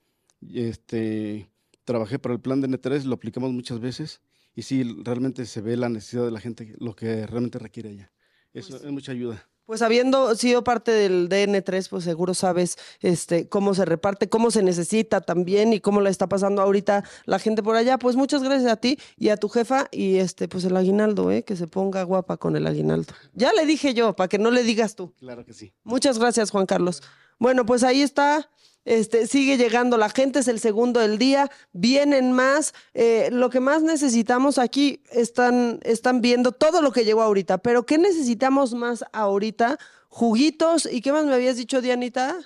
Este, 0.52 1.48
trabajé 1.84 2.18
para 2.18 2.34
el 2.34 2.40
plan 2.40 2.60
de 2.60 2.68
N3, 2.68 3.04
lo 3.04 3.14
aplicamos 3.14 3.52
muchas 3.52 3.80
veces 3.80 4.20
y 4.54 4.62
sí, 4.62 4.82
realmente 5.02 5.44
se 5.44 5.60
ve 5.60 5.76
la 5.76 5.90
necesidad 5.90 6.24
de 6.24 6.30
la 6.30 6.40
gente, 6.40 6.74
lo 6.78 6.96
que 6.96 7.26
realmente 7.26 7.58
requiere 7.58 7.90
ella. 7.90 8.10
Eso 8.54 8.76
es 8.76 8.90
mucha 8.90 9.12
ayuda. 9.12 9.46
Pues 9.66 9.82
habiendo 9.82 10.32
sido 10.36 10.62
parte 10.62 10.92
del 10.92 11.28
DN3, 11.28 11.88
pues 11.90 12.04
seguro 12.04 12.34
sabes 12.34 12.78
este, 13.00 13.48
cómo 13.48 13.74
se 13.74 13.84
reparte, 13.84 14.28
cómo 14.28 14.52
se 14.52 14.62
necesita 14.62 15.20
también 15.20 15.72
y 15.72 15.80
cómo 15.80 16.00
la 16.00 16.08
está 16.08 16.28
pasando 16.28 16.62
ahorita 16.62 17.02
la 17.24 17.40
gente 17.40 17.64
por 17.64 17.74
allá. 17.74 17.98
Pues 17.98 18.14
muchas 18.14 18.44
gracias 18.44 18.70
a 18.70 18.76
ti 18.76 18.98
y 19.16 19.30
a 19.30 19.36
tu 19.36 19.48
jefa 19.48 19.88
y 19.90 20.18
este, 20.18 20.46
pues 20.46 20.64
el 20.64 20.76
aguinaldo, 20.76 21.32
¿eh? 21.32 21.42
que 21.42 21.56
se 21.56 21.66
ponga 21.66 22.04
guapa 22.04 22.36
con 22.36 22.54
el 22.54 22.64
aguinaldo. 22.66 23.12
Ya 23.34 23.52
le 23.52 23.66
dije 23.66 23.92
yo, 23.92 24.14
para 24.14 24.28
que 24.28 24.38
no 24.38 24.52
le 24.52 24.62
digas 24.62 24.94
tú. 24.94 25.12
Claro 25.18 25.44
que 25.44 25.52
sí. 25.52 25.72
Muchas 25.82 26.18
gracias, 26.20 26.52
Juan 26.52 26.66
Carlos. 26.66 27.02
Bueno, 27.40 27.66
pues 27.66 27.82
ahí 27.82 28.02
está. 28.02 28.48
Este, 28.86 29.26
sigue 29.26 29.56
llegando 29.56 29.98
la 29.98 30.08
gente, 30.08 30.38
es 30.38 30.46
el 30.46 30.60
segundo 30.60 31.00
del 31.00 31.18
día, 31.18 31.50
vienen 31.72 32.30
más. 32.30 32.72
Eh, 32.94 33.30
lo 33.32 33.50
que 33.50 33.58
más 33.58 33.82
necesitamos 33.82 34.58
aquí 34.58 35.02
están, 35.10 35.80
están 35.82 36.20
viendo 36.20 36.52
todo 36.52 36.80
lo 36.80 36.92
que 36.92 37.04
llegó 37.04 37.22
ahorita, 37.22 37.58
pero 37.58 37.84
¿qué 37.84 37.98
necesitamos 37.98 38.74
más 38.74 39.04
ahorita? 39.12 39.78
Juguitos, 40.08 40.88
¿y 40.90 41.00
qué 41.00 41.10
más 41.10 41.26
me 41.26 41.34
habías 41.34 41.56
dicho, 41.56 41.82
Dianita? 41.82 42.38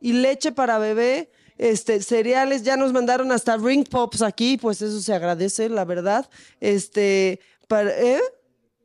Y 0.00 0.14
leche 0.14 0.50
para 0.50 0.78
bebé, 0.78 1.30
este, 1.58 2.02
cereales, 2.02 2.64
ya 2.64 2.76
nos 2.76 2.92
mandaron 2.92 3.30
hasta 3.30 3.56
ring 3.56 3.88
pops 3.88 4.20
aquí, 4.22 4.58
pues 4.58 4.82
eso 4.82 5.00
se 5.00 5.14
agradece, 5.14 5.68
la 5.68 5.84
verdad. 5.84 6.28
Este, 6.60 7.38
para, 7.68 7.90
¿eh? 7.96 8.20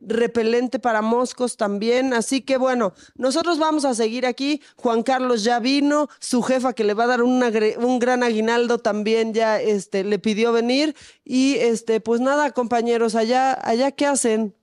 Repelente 0.05 0.79
para 0.79 1.01
moscos 1.01 1.57
también. 1.57 2.13
Así 2.13 2.41
que 2.41 2.57
bueno, 2.57 2.93
nosotros 3.15 3.59
vamos 3.59 3.85
a 3.85 3.93
seguir 3.93 4.25
aquí. 4.25 4.61
Juan 4.75 5.03
Carlos 5.03 5.43
ya 5.43 5.59
vino, 5.59 6.07
su 6.19 6.41
jefa 6.41 6.73
que 6.73 6.83
le 6.83 6.93
va 6.93 7.05
a 7.05 7.07
dar 7.07 7.21
gre- 7.49 7.77
un 7.77 7.99
gran 7.99 8.23
aguinaldo 8.23 8.77
también 8.79 9.33
ya 9.33 9.59
este, 9.61 10.03
le 10.03 10.19
pidió 10.19 10.51
venir. 10.51 10.95
Y 11.25 11.55
este, 11.55 12.01
pues 12.01 12.21
nada, 12.21 12.51
compañeros, 12.51 13.15
allá, 13.15 13.53
allá 13.53 13.91
¿qué 13.91 14.05
hacen? 14.05 14.55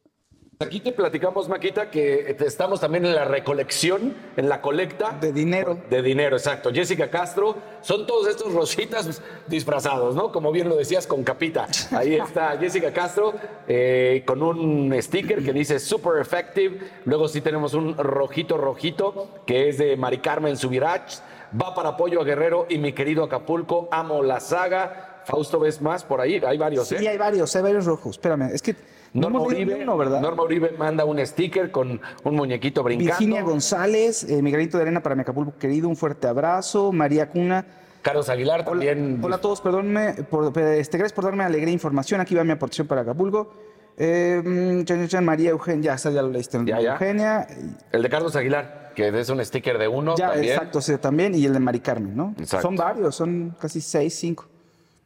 Aquí 0.63 0.81
te 0.81 0.93
platicamos, 0.93 1.49
Maquita, 1.49 1.91
que 1.91 2.37
estamos 2.39 2.81
también 2.81 3.07
en 3.07 3.15
la 3.15 3.25
recolección, 3.25 4.15
en 4.37 4.47
la 4.47 4.61
colecta. 4.61 5.17
De 5.19 5.33
dinero. 5.33 5.79
De 5.89 6.03
dinero, 6.03 6.37
exacto. 6.37 6.71
Jessica 6.71 7.09
Castro, 7.09 7.57
son 7.81 8.07
todos 8.07 8.29
estos 8.29 8.53
rositas 8.53 9.23
disfrazados, 9.47 10.15
¿no? 10.15 10.31
Como 10.31 10.53
bien 10.53 10.69
lo 10.69 10.77
decías, 10.77 11.07
con 11.07 11.25
capita. 11.25 11.67
Ahí 11.93 12.17
está 12.17 12.59
Jessica 12.61 12.93
Castro 12.93 13.33
eh, 13.67 14.23
con 14.27 14.43
un 14.43 14.95
sticker 15.01 15.43
que 15.43 15.55
dice 15.55 15.79
Super 15.79 16.21
Effective. 16.21 16.79
Luego 17.07 17.27
sí 17.27 17.41
tenemos 17.41 17.73
un 17.73 17.97
rojito, 17.97 18.59
rojito, 18.59 19.41
que 19.47 19.71
es 19.71 19.79
de 19.79 19.97
Mari 19.97 20.19
Carmen 20.19 20.59
Subirach. 20.59 21.21
Va 21.59 21.75
para 21.75 21.89
apoyo 21.89 22.21
a 22.21 22.25
Guerrero 22.25 22.67
y 22.69 22.77
mi 22.77 22.93
querido 22.93 23.25
Acapulco. 23.25 23.89
Amo 23.91 24.23
la 24.23 24.41
saga. 24.41 25.23
Fausto, 25.25 25.59
¿ves 25.59 25.81
más 25.81 26.05
por 26.05 26.21
ahí? 26.21 26.39
Hay 26.47 26.59
varios, 26.59 26.87
Sí, 26.89 26.97
¿eh? 26.97 27.09
hay 27.09 27.17
varios, 27.17 27.57
hay 27.57 27.63
varios 27.63 27.87
rojos. 27.87 28.17
Espérame, 28.17 28.51
es 28.53 28.61
que 28.61 28.77
Norma 29.13 29.41
Uribe, 29.41 29.75
ni 29.77 29.83
uno, 29.83 29.97
¿verdad? 29.97 30.21
Norma 30.21 30.43
Uribe 30.43 30.71
manda 30.79 31.05
un 31.05 31.25
sticker 31.27 31.71
con 31.71 32.01
un 32.23 32.35
muñequito 32.35 32.83
brincando. 32.83 33.11
Virginia 33.19 33.43
González, 33.43 34.25
eh, 34.25 34.41
mi 34.41 34.51
granito 34.51 34.77
de 34.79 34.83
arena 34.83 35.03
para 35.03 35.15
mi 35.15 35.23
Acapulco 35.23 35.55
querido, 35.59 35.89
un 35.89 35.97
fuerte 35.97 36.29
abrazo. 36.29 36.93
María 36.93 37.29
Cuna. 37.29 37.67
Carlos 38.03 38.29
Aguilar 38.29 38.65
también. 38.65 39.21
Hola 39.23 39.37
a 39.37 39.41
todos, 39.41 39.61
perdónenme, 39.61 40.15
por, 40.25 40.57
este, 40.59 40.97
gracias 40.97 41.13
por 41.13 41.25
darme 41.25 41.45
alegría 41.45 41.71
e 41.71 41.73
información. 41.73 42.21
Aquí 42.21 42.35
va 42.35 42.45
mi 42.45 42.53
aportación 42.53 42.87
para 42.87 43.03
Acapulco. 43.03 43.53
Eh, 43.97 44.41
mm, 44.43 44.85
chan, 44.85 45.09
chan, 45.09 45.25
María 45.25 45.51
Eugenia, 45.51 45.97
ya, 45.97 46.11
ya 46.11 46.23
lo 46.23 46.31
leíste. 46.31 46.59
Ya, 46.65 46.81
ya. 46.81 46.93
Eugenia, 46.93 47.47
El 47.93 48.03
de 48.03 48.09
Carlos 48.09 48.35
Aguilar, 48.37 48.93
que 48.95 49.09
es 49.09 49.29
un 49.29 49.45
sticker 49.45 49.77
de 49.77 49.89
uno 49.89 50.15
ya, 50.17 50.31
también. 50.31 50.53
exacto, 50.55 50.81
sí, 50.81 50.97
también. 50.97 51.35
Y 51.35 51.45
el 51.45 51.53
de 51.53 51.61
Mari 51.61 51.81
Carmen, 51.81 52.17
¿no? 52.17 52.35
Exacto. 52.39 52.69
Son 52.69 52.77
varios, 52.77 53.15
son 53.15 53.55
casi 53.61 53.81
seis, 53.81 54.15
cinco. 54.15 54.47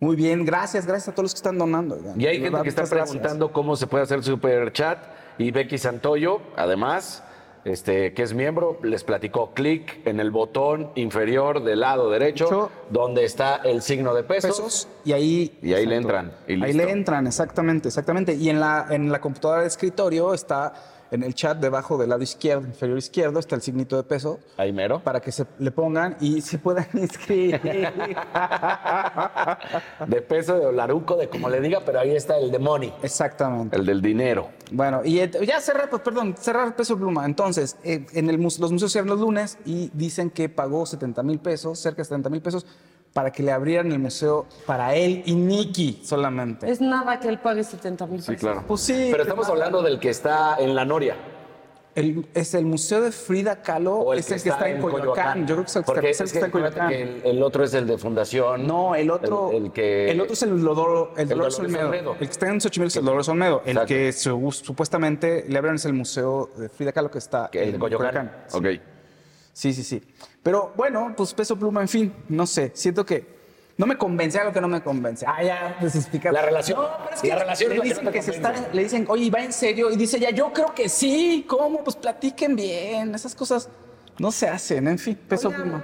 Muy 0.05 0.16
bien, 0.16 0.44
gracias, 0.44 0.84
gracias 0.86 1.09
a 1.09 1.12
todos 1.12 1.24
los 1.24 1.32
que 1.32 1.38
están 1.38 1.57
donando. 1.57 1.98
Y 2.18 2.26
hay 2.26 2.38
gente 2.38 2.61
que 2.61 2.68
está 2.68 2.82
gracias. 2.82 3.09
preguntando 3.09 3.50
cómo 3.55 3.74
se 3.74 3.86
puede 3.86 4.05
hacer 4.05 4.22
super 4.22 4.70
chat. 4.70 4.98
Y 5.38 5.50
Becky 5.50 5.78
Santoyo, 5.78 6.42
además, 6.57 7.22
este, 7.64 8.12
que 8.12 8.22
es 8.22 8.34
miembro, 8.34 8.78
les 8.82 9.02
platicó 9.02 9.55
clic 9.55 10.07
en 10.07 10.20
el 10.20 10.30
botón 10.30 10.90
inferior 10.94 11.64
del 11.64 11.80
lado 11.80 12.11
derecho, 12.11 12.70
donde 12.90 13.24
está 13.24 13.57
el 13.64 13.80
signo 13.80 14.12
de 14.14 14.24
pesos. 14.24 14.50
pesos 14.50 14.88
y 15.07 15.12
ahí 15.12 15.59
Y 15.62 15.72
ahí 15.72 15.86
le 15.86 15.96
entran. 15.96 16.32
Y 16.46 16.62
ahí 16.62 16.74
le 16.74 16.90
entran 16.90 17.26
exactamente 17.26 17.88
exactamente 17.88 18.34
y 18.34 18.50
en 18.50 18.61
la 18.61 18.88
en 18.90 19.11
la 19.11 19.22
computadora 19.22 19.62
de 19.62 19.68
escritorio 19.68 20.34
está 20.34 20.74
en 21.11 21.22
el 21.22 21.34
chat 21.34 21.59
debajo 21.59 21.98
del 21.98 22.11
lado 22.11 22.22
izquierdo 22.22 22.66
inferior 22.66 22.98
izquierdo 22.98 23.38
está 23.38 23.57
el 23.57 23.62
signito 23.62 23.96
de 23.96 24.02
peso 24.05 24.38
Ahí 24.57 24.72
mero. 24.72 25.00
para 25.02 25.20
que 25.20 25.32
se 25.32 25.46
le 25.59 25.70
pongan 25.70 26.16
y 26.20 26.40
se 26.40 26.59
puedan 26.59 26.86
inscribir 26.94 27.61
De 30.07 30.22
peso, 30.22 30.59
de 30.59 30.66
olaruco, 30.66 31.16
de 31.16 31.28
como 31.28 31.48
le 31.48 31.61
diga, 31.61 31.80
pero 31.84 32.00
ahí 32.00 32.14
está 32.14 32.38
el 32.38 32.50
de 32.50 32.59
money. 32.59 32.92
exactamente 33.02 33.76
El 33.76 33.86
del 33.86 34.00
dinero. 34.02 34.48
bueno 34.72 35.02
y 35.05 35.16
ya 35.46 35.61
cerrar 35.61 35.88
pues 35.90 36.02
perdón 36.02 36.34
cerrar 36.38 36.74
peso 36.76 36.96
pluma 36.96 37.24
entonces 37.24 37.76
eh, 37.84 38.07
en 38.12 38.28
el 38.30 38.44
los 38.44 38.72
museos 38.72 38.92
cierran 38.92 39.09
los 39.11 39.20
lunes 39.20 39.59
y 39.64 39.90
dicen 39.94 40.28
que 40.30 40.48
pagó 40.48 40.84
70 40.84 41.22
mil 41.22 41.38
pesos 41.38 41.78
cerca 41.78 41.98
de 42.02 42.05
70 42.05 42.28
mil 42.30 42.42
pesos 42.42 42.66
para 43.15 43.31
que 43.31 43.43
le 43.45 43.53
abrieran 43.53 43.91
el 43.93 43.99
museo 44.01 44.45
para 44.67 44.95
él 44.97 45.23
y 45.25 45.35
Nicky 45.37 46.01
solamente 46.05 46.71
Es 46.71 46.81
nada 46.81 47.19
que 47.21 47.29
él 47.29 47.39
pague 47.39 47.62
70 47.65 48.07
mil 48.09 48.17
pesos. 48.17 48.35
Sí, 48.35 48.37
claro. 48.39 48.65
Pues 48.67 48.81
sí, 48.83 49.09
Pero 49.11 49.23
estamos 49.23 49.49
hablando 49.49 49.81
del 49.83 49.99
que 50.01 50.11
está 50.11 50.57
en 50.59 50.75
la 50.75 50.85
Noria. 50.85 51.17
El- 51.95 52.27
es 52.35 52.55
el 52.55 52.67
Museo 52.67 53.03
de 53.03 53.12
Frida 53.12 53.62
Kahlo, 53.62 53.95
O 53.99 54.12
el 54.12 54.19
es 54.19 54.29
el 54.33 54.43
que 54.43 54.49
está 54.49 54.69
en 54.69 54.83
Coyoacán. 54.83 55.47
Yo 55.47 55.55
creo 55.55 55.65
que 55.65 55.71
es 55.71 55.77
el 55.77 55.83
que 55.83 55.87
Porque 55.87 56.11
es 56.11 56.21
el 56.21 56.27
que 56.27 56.33
está 56.39 56.47
en 56.47 56.51
Coyoacán. 56.53 56.89
que 56.89 57.03
el, 57.03 57.23
el 57.25 57.43
otro 57.45 57.62
es 57.62 57.73
el 57.75 57.87
de 57.87 57.99
Fundación. 57.99 58.67
No, 58.67 58.97
el 58.97 59.09
otro. 59.12 59.53
El, 59.53 59.67
el 59.67 59.73
que. 59.73 60.11
el 60.11 60.21
otro 60.21 60.33
es 60.33 60.43
el 60.43 60.61
Dolor, 60.61 61.12
el 61.15 61.23
el 61.23 61.29
Dolores 61.29 61.57
Olmedo. 61.61 61.87
Olmedo. 61.87 62.12
El 62.15 62.19
que 62.19 62.25
está 62.25 62.49
en 62.49 62.61
Xochimilco 62.61 62.89
es 62.89 62.97
el 62.97 63.05
Dolores 63.05 63.29
Olmedo. 63.29 63.62
El 63.65 63.71
Exacto. 63.71 63.87
que 63.95 64.12
su- 64.12 64.51
supuestamente 64.51 65.45
le 65.49 65.57
abren 65.57 65.77
es 65.77 65.85
el 65.85 65.93
Museo 65.93 66.51
de 66.57 66.69
Frida 66.69 66.91
Kahlo 66.91 67.12
que 67.12 67.19
está 67.19 67.49
que 67.53 67.62
en 67.62 67.79
Coyoacán. 67.79 68.43
Sí. 68.49 68.57
Ok. 68.59 68.67
Sí, 69.53 69.73
sí, 69.73 69.85
sí. 69.85 70.03
Pero 70.45 70.72
bueno, 70.76 71.12
pues 71.16 71.34
peso 71.34 71.57
pluma, 71.59 71.80
en 71.80 71.88
fin, 71.88 72.12
no 72.28 72.47
sé. 72.47 72.70
Siento 72.74 73.05
que 73.05 73.26
no 73.76 73.86
me 73.86 73.97
convence 73.99 74.38
algo 74.38 74.53
que 74.53 74.61
no 74.61 74.68
me 74.68 74.80
convence. 74.82 75.24
Ah, 75.26 75.42
ya, 75.42 75.76
desexplicar. 75.80 76.32
La 76.32 76.42
relación- 76.42 76.78
No, 76.80 76.88
pero 77.03 77.14
es 77.16 77.20
que 77.22 77.28
la 77.28 77.36
relación 77.40 77.72
es 77.72 77.78
le 77.78 77.78
la 77.78 77.82
que 77.82 77.88
dicen 77.88 78.05
no 78.05 78.12
que 78.12 78.22
se 78.22 78.30
está, 78.30 78.55
le 78.72 78.82
dicen, 78.84 79.07
oye, 79.09 79.30
va 79.30 79.42
en 79.42 79.53
serio. 79.53 79.90
Y 79.90 79.97
dice 79.97 80.20
ya, 80.20 80.30
yo 80.30 80.53
creo 80.53 80.72
que 80.74 80.88
sí. 80.88 81.45
¿Cómo? 81.49 81.82
Pues 81.82 81.97
platiquen 81.97 82.55
bien. 82.55 83.14
Esas 83.14 83.34
cosas 83.34 83.68
no 84.18 84.30
se 84.30 84.47
hacen, 84.47 84.86
en 84.86 84.99
fin, 84.99 85.18
peso 85.28 85.51
pluma. 85.51 85.82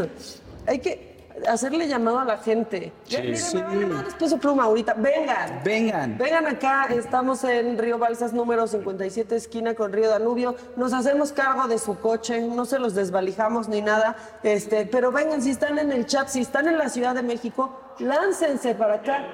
Hay 0.66 0.78
que 0.80 1.11
hacerle 1.48 1.88
llamado 1.88 2.18
a 2.20 2.24
la 2.24 2.38
gente. 2.38 2.92
Sí. 3.04 3.16
miren, 3.18 3.36
Sí. 3.36 3.56
me 3.56 3.62
vale 3.62 3.86
madres 3.86 4.14
peso 4.14 4.38
pluma 4.38 4.64
ahorita. 4.64 4.94
Vengan. 4.94 5.60
Vengan. 5.64 6.18
Vengan 6.18 6.46
acá, 6.46 6.86
estamos 6.90 7.44
en 7.44 7.78
Río 7.78 7.98
Balsas 7.98 8.32
número 8.32 8.66
57, 8.66 9.36
esquina 9.36 9.74
con 9.74 9.92
Río 9.92 10.08
Danubio. 10.08 10.54
Nos 10.76 10.92
hacemos 10.92 11.32
cargo 11.32 11.68
de 11.68 11.78
su 11.78 11.98
coche, 11.98 12.40
no 12.42 12.64
se 12.64 12.78
los 12.78 12.94
desvalijamos 12.94 13.68
ni 13.68 13.82
nada. 13.82 14.16
Este, 14.42 14.86
pero 14.86 15.12
vengan, 15.12 15.42
si 15.42 15.50
están 15.50 15.78
en 15.78 15.92
el 15.92 16.06
chat, 16.06 16.28
si 16.28 16.40
están 16.40 16.68
en 16.68 16.78
la 16.78 16.88
Ciudad 16.88 17.14
de 17.14 17.22
México, 17.22 17.78
láncense 17.98 18.74
para 18.74 18.94
acá. 18.94 19.24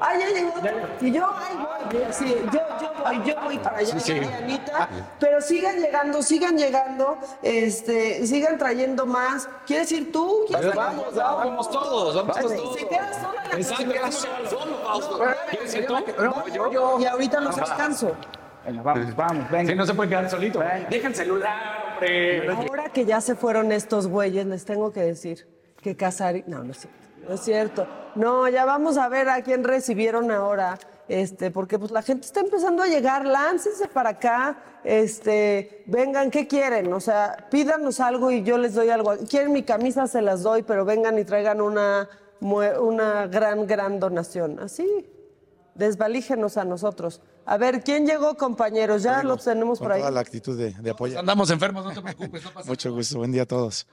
Ah, 0.00 0.12
ya 0.18 0.28
llegó. 0.28 0.52
Y 1.00 1.12
yo 1.12 1.26
ahí 1.26 1.56
voy. 1.56 2.04
Sí, 2.12 2.34
yo, 2.52 2.60
yo 2.80 2.92
voy, 3.02 3.22
yo 3.24 3.40
voy 3.42 3.58
para 3.58 3.78
allá, 3.78 3.98
Sí, 4.00 4.12
Anita. 4.12 4.88
Pero 5.20 5.40
sigan 5.40 5.76
llegando, 5.80 6.22
sigan 6.22 6.56
llegando, 6.58 7.18
este, 7.42 8.26
sigan 8.26 8.58
trayendo 8.58 9.06
más. 9.06 9.48
¿Quieres 9.66 9.90
ir 9.92 10.12
tú? 10.12 10.44
¿Quieres 10.48 10.74
Vamos, 10.74 11.06
ir? 11.12 11.18
vamos 11.18 11.70
todos, 11.70 12.14
vamos 12.16 12.36
todos. 12.38 12.78
Se 12.78 12.86
queda 12.88 13.12
sola 13.14 13.42
la 13.50 13.56
Exacto, 13.58 13.76
señora. 13.76 13.98
queda 14.00 14.12
solo, 14.12 14.76
Fausto. 14.84 15.20
¿Quieres 15.50 15.74
ir 15.74 15.86
tú? 15.86 15.94
No, 15.94 16.48
yo, 16.48 16.72
yo. 16.72 17.00
Y 17.00 17.06
ahorita 17.06 17.40
los 17.40 17.56
descanso. 17.56 18.12
Venga, 18.66 18.82
vamos, 18.82 19.14
vamos, 19.16 19.50
venga. 19.50 19.70
Sí, 19.72 19.76
no 19.76 19.86
se 19.86 19.94
puede 19.94 20.08
quedar 20.08 20.30
solito. 20.30 20.60
Deja 20.90 21.08
el 21.08 21.14
celular, 21.14 21.84
hombre. 21.92 22.48
Ahora 22.50 22.88
que 22.90 23.04
ya 23.04 23.20
se 23.20 23.34
fueron 23.34 23.72
estos 23.72 24.06
güeyes, 24.06 24.46
les 24.46 24.64
tengo 24.64 24.92
que 24.92 25.00
decir 25.00 25.46
que 25.82 25.94
Casarín. 25.96 26.44
No, 26.46 26.64
no 26.64 26.72
cierto. 26.74 27.03
No 27.28 27.34
es 27.34 27.40
cierto. 27.40 27.86
No, 28.14 28.48
ya 28.48 28.64
vamos 28.64 28.96
a 28.96 29.08
ver 29.08 29.28
a 29.28 29.42
quién 29.42 29.64
recibieron 29.64 30.30
ahora. 30.30 30.78
Este, 31.08 31.50
porque 31.50 31.78
pues 31.78 31.90
la 31.90 32.00
gente 32.00 32.26
está 32.26 32.40
empezando 32.40 32.82
a 32.82 32.86
llegar, 32.86 33.26
láncense 33.26 33.88
para 33.88 34.10
acá, 34.10 34.56
este, 34.84 35.82
vengan, 35.86 36.30
¿qué 36.30 36.46
quieren? 36.48 36.90
O 36.94 37.00
sea, 37.00 37.46
pídanos 37.50 38.00
algo 38.00 38.30
y 38.30 38.42
yo 38.42 38.56
les 38.56 38.74
doy 38.74 38.88
algo. 38.88 39.14
Quieren 39.28 39.52
mi 39.52 39.62
camisa, 39.64 40.06
se 40.06 40.22
las 40.22 40.42
doy, 40.42 40.62
pero 40.62 40.86
vengan 40.86 41.18
y 41.18 41.24
traigan 41.24 41.60
una, 41.60 42.08
una 42.40 43.26
gran, 43.26 43.66
gran 43.66 44.00
donación. 44.00 44.58
Así, 44.60 45.06
desvalígenos 45.74 46.56
a 46.56 46.64
nosotros. 46.64 47.20
A 47.44 47.58
ver, 47.58 47.82
¿quién 47.82 48.06
llegó, 48.06 48.36
compañeros? 48.36 49.02
Ya 49.02 49.22
los 49.22 49.44
tenemos 49.44 49.78
con 49.78 49.86
por 49.86 49.92
ahí. 49.92 50.00
toda 50.00 50.10
la 50.10 50.20
actitud 50.20 50.56
de, 50.56 50.70
de 50.70 50.90
apoyo. 50.90 51.18
Andamos 51.18 51.50
enfermos, 51.50 51.84
no 51.84 51.92
te 51.92 52.00
preocupes, 52.00 52.44
no 52.44 52.50
pasa 52.50 52.66
Mucho 52.70 52.92
gusto, 52.94 53.18
buen 53.18 53.32
día 53.32 53.42
a 53.42 53.46
todos. 53.46 53.86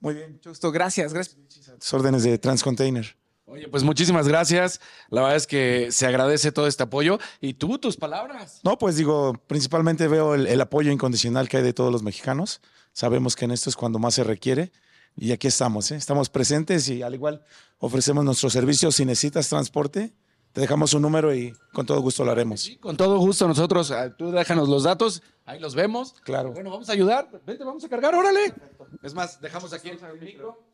Muy 0.00 0.14
bien, 0.14 0.32
Mucho 0.32 0.50
gusto, 0.50 0.70
gracias, 0.72 1.12
gracias. 1.12 1.36
tus 1.78 1.94
órdenes 1.94 2.22
de 2.22 2.38
Transcontainer. 2.38 3.16
Oye, 3.48 3.68
pues 3.68 3.84
muchísimas 3.84 4.26
gracias. 4.26 4.80
La 5.08 5.20
verdad 5.20 5.36
es 5.36 5.46
que 5.46 5.92
se 5.92 6.06
agradece 6.06 6.50
todo 6.50 6.66
este 6.66 6.82
apoyo. 6.82 7.18
Y 7.40 7.54
tú, 7.54 7.78
tus 7.78 7.96
palabras. 7.96 8.60
No, 8.64 8.76
pues 8.76 8.96
digo, 8.96 9.34
principalmente 9.46 10.08
veo 10.08 10.34
el, 10.34 10.48
el 10.48 10.60
apoyo 10.60 10.90
incondicional 10.90 11.48
que 11.48 11.58
hay 11.58 11.62
de 11.62 11.72
todos 11.72 11.92
los 11.92 12.02
mexicanos. 12.02 12.60
Sabemos 12.92 13.36
que 13.36 13.44
en 13.44 13.52
esto 13.52 13.70
es 13.70 13.76
cuando 13.76 14.00
más 14.00 14.14
se 14.14 14.24
requiere. 14.24 14.72
Y 15.16 15.32
aquí 15.32 15.46
estamos, 15.46 15.90
¿eh? 15.92 15.96
estamos 15.96 16.28
presentes 16.28 16.88
y 16.88 17.02
al 17.02 17.14
igual 17.14 17.42
ofrecemos 17.78 18.24
nuestros 18.24 18.52
servicios. 18.52 18.96
Si 18.96 19.04
necesitas 19.04 19.48
transporte, 19.48 20.12
te 20.56 20.62
dejamos 20.62 20.94
un 20.94 21.02
número 21.02 21.34
y 21.34 21.52
con 21.70 21.84
todo 21.84 22.00
gusto 22.00 22.24
lo 22.24 22.30
haremos. 22.30 22.70
Con 22.80 22.96
todo 22.96 23.18
gusto 23.18 23.46
nosotros, 23.46 23.90
ah, 23.90 24.16
tú 24.16 24.30
déjanos 24.32 24.70
los 24.70 24.84
datos, 24.84 25.22
ahí 25.44 25.60
los 25.60 25.74
vemos. 25.74 26.14
Claro. 26.22 26.52
Bueno, 26.52 26.70
vamos 26.70 26.88
a 26.88 26.92
ayudar. 26.92 27.28
Vente, 27.44 27.62
vamos 27.62 27.84
a 27.84 27.90
cargar, 27.90 28.14
órale. 28.14 28.54
Es 29.02 29.12
más, 29.12 29.38
dejamos 29.38 29.74
aquí 29.74 29.90
el 29.90 30.18
micro 30.18 30.64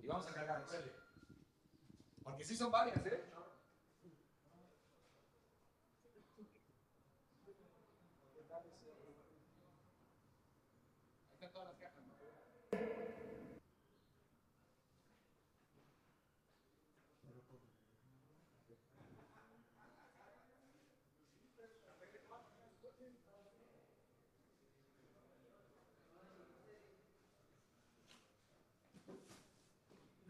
y 0.00 0.06
vamos 0.06 0.28
a 0.28 0.32
cargar. 0.32 0.64
órale. 0.64 0.92
Porque 2.22 2.44
sí 2.44 2.54
son 2.56 2.70
varias, 2.70 3.04
¿eh? 3.04 3.31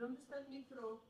¿Dónde 0.02 0.20
está 0.20 0.36
el 0.38 0.48
micro? 0.48 1.00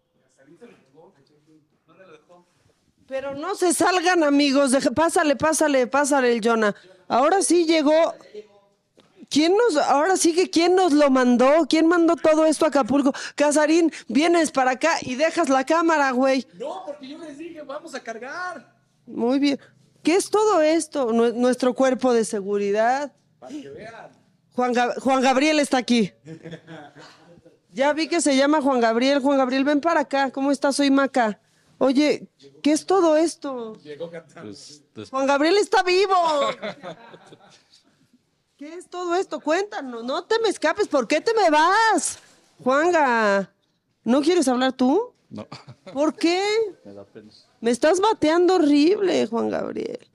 Pero 3.09 3.35
no 3.35 3.55
se 3.55 3.73
salgan, 3.73 4.23
amigos. 4.23 4.71
Deje- 4.71 4.91
pásale, 4.95 5.35
pásale, 5.35 5.87
pásale 5.87 6.31
el 6.33 6.41
Jonah. 6.47 6.75
Ahora 7.09 7.41
sí 7.41 7.65
llegó. 7.65 8.15
¿Quién 9.31 9.57
nos, 9.57 9.79
ahora 9.79 10.19
sí 10.19 10.35
que 10.35 10.51
quién 10.51 10.75
nos 10.75 10.93
lo 10.93 11.09
mandó? 11.09 11.67
¿Quién 11.69 11.87
mandó 11.87 12.17
todo 12.17 12.45
esto 12.45 12.67
a 12.67 12.69
Acapulco? 12.69 13.15
Casarín, 13.35 13.91
vienes 14.09 14.51
para 14.51 14.73
acá 14.73 14.99
y 15.01 15.15
dejas 15.15 15.49
la 15.49 15.65
cámara, 15.65 16.11
güey. 16.11 16.47
No, 16.53 16.83
porque 16.85 17.09
yo 17.09 17.17
les 17.17 17.39
dije, 17.39 17.63
vamos 17.63 17.95
a 17.95 18.01
cargar. 18.01 18.75
Muy 19.07 19.39
bien. 19.39 19.59
¿Qué 20.03 20.17
es 20.17 20.29
todo 20.29 20.61
esto? 20.61 21.13
Nue- 21.15 21.33
Nuestro 21.33 21.73
cuerpo 21.73 22.13
de 22.13 22.27
seguridad. 22.27 23.11
Para 23.41 23.53
que 23.55 23.71
vean. 23.71 24.11
Juan, 24.55 24.75
Gab- 24.75 24.99
Juan 25.01 25.23
Gabriel 25.23 25.61
está 25.61 25.79
aquí. 25.79 26.13
Ya 27.73 27.93
vi 27.93 28.09
que 28.09 28.21
se 28.21 28.37
llama 28.37 28.61
Juan 28.61 28.81
Gabriel. 28.81 29.21
Juan 29.21 29.39
Gabriel, 29.39 29.65
ven 29.65 29.81
para 29.81 30.01
acá. 30.01 30.31
¿Cómo 30.31 30.51
estás? 30.53 30.77
Soy 30.77 30.91
Maca. 30.91 31.41
Oye, 31.79 32.29
¿qué 32.63 32.73
es 32.73 32.87
todo 32.87 33.17
esto? 33.17 33.75
Llegó 33.83 34.11
cantando. 34.11 34.53
Juan 35.11 35.27
Gabriel 35.27 35.57
está 35.57 35.83
vivo. 35.83 36.15
¿Qué 38.57 38.75
es 38.75 38.89
todo 38.89 39.15
esto? 39.17 39.41
Cuéntanos. 39.41 40.05
No 40.05 40.25
te 40.25 40.39
me 40.39 40.49
escapes. 40.49 40.87
¿Por 40.87 41.09
qué 41.09 41.21
te 41.21 41.35
me 41.35 41.51
vas? 41.51 42.19
Juanga, 42.63 43.53
¿no 44.05 44.21
quieres 44.21 44.47
hablar 44.47 44.75
tú? 44.75 45.13
No, 45.31 45.49
¿Por 45.93 46.15
qué? 46.15 46.41
me 46.85 46.93
da 46.93 47.05
pena. 47.05 47.33
Me 47.61 47.71
estás 47.71 48.01
bateando 48.01 48.57
horrible, 48.57 49.27
Juan 49.27 49.49
Gabriel. 49.49 50.07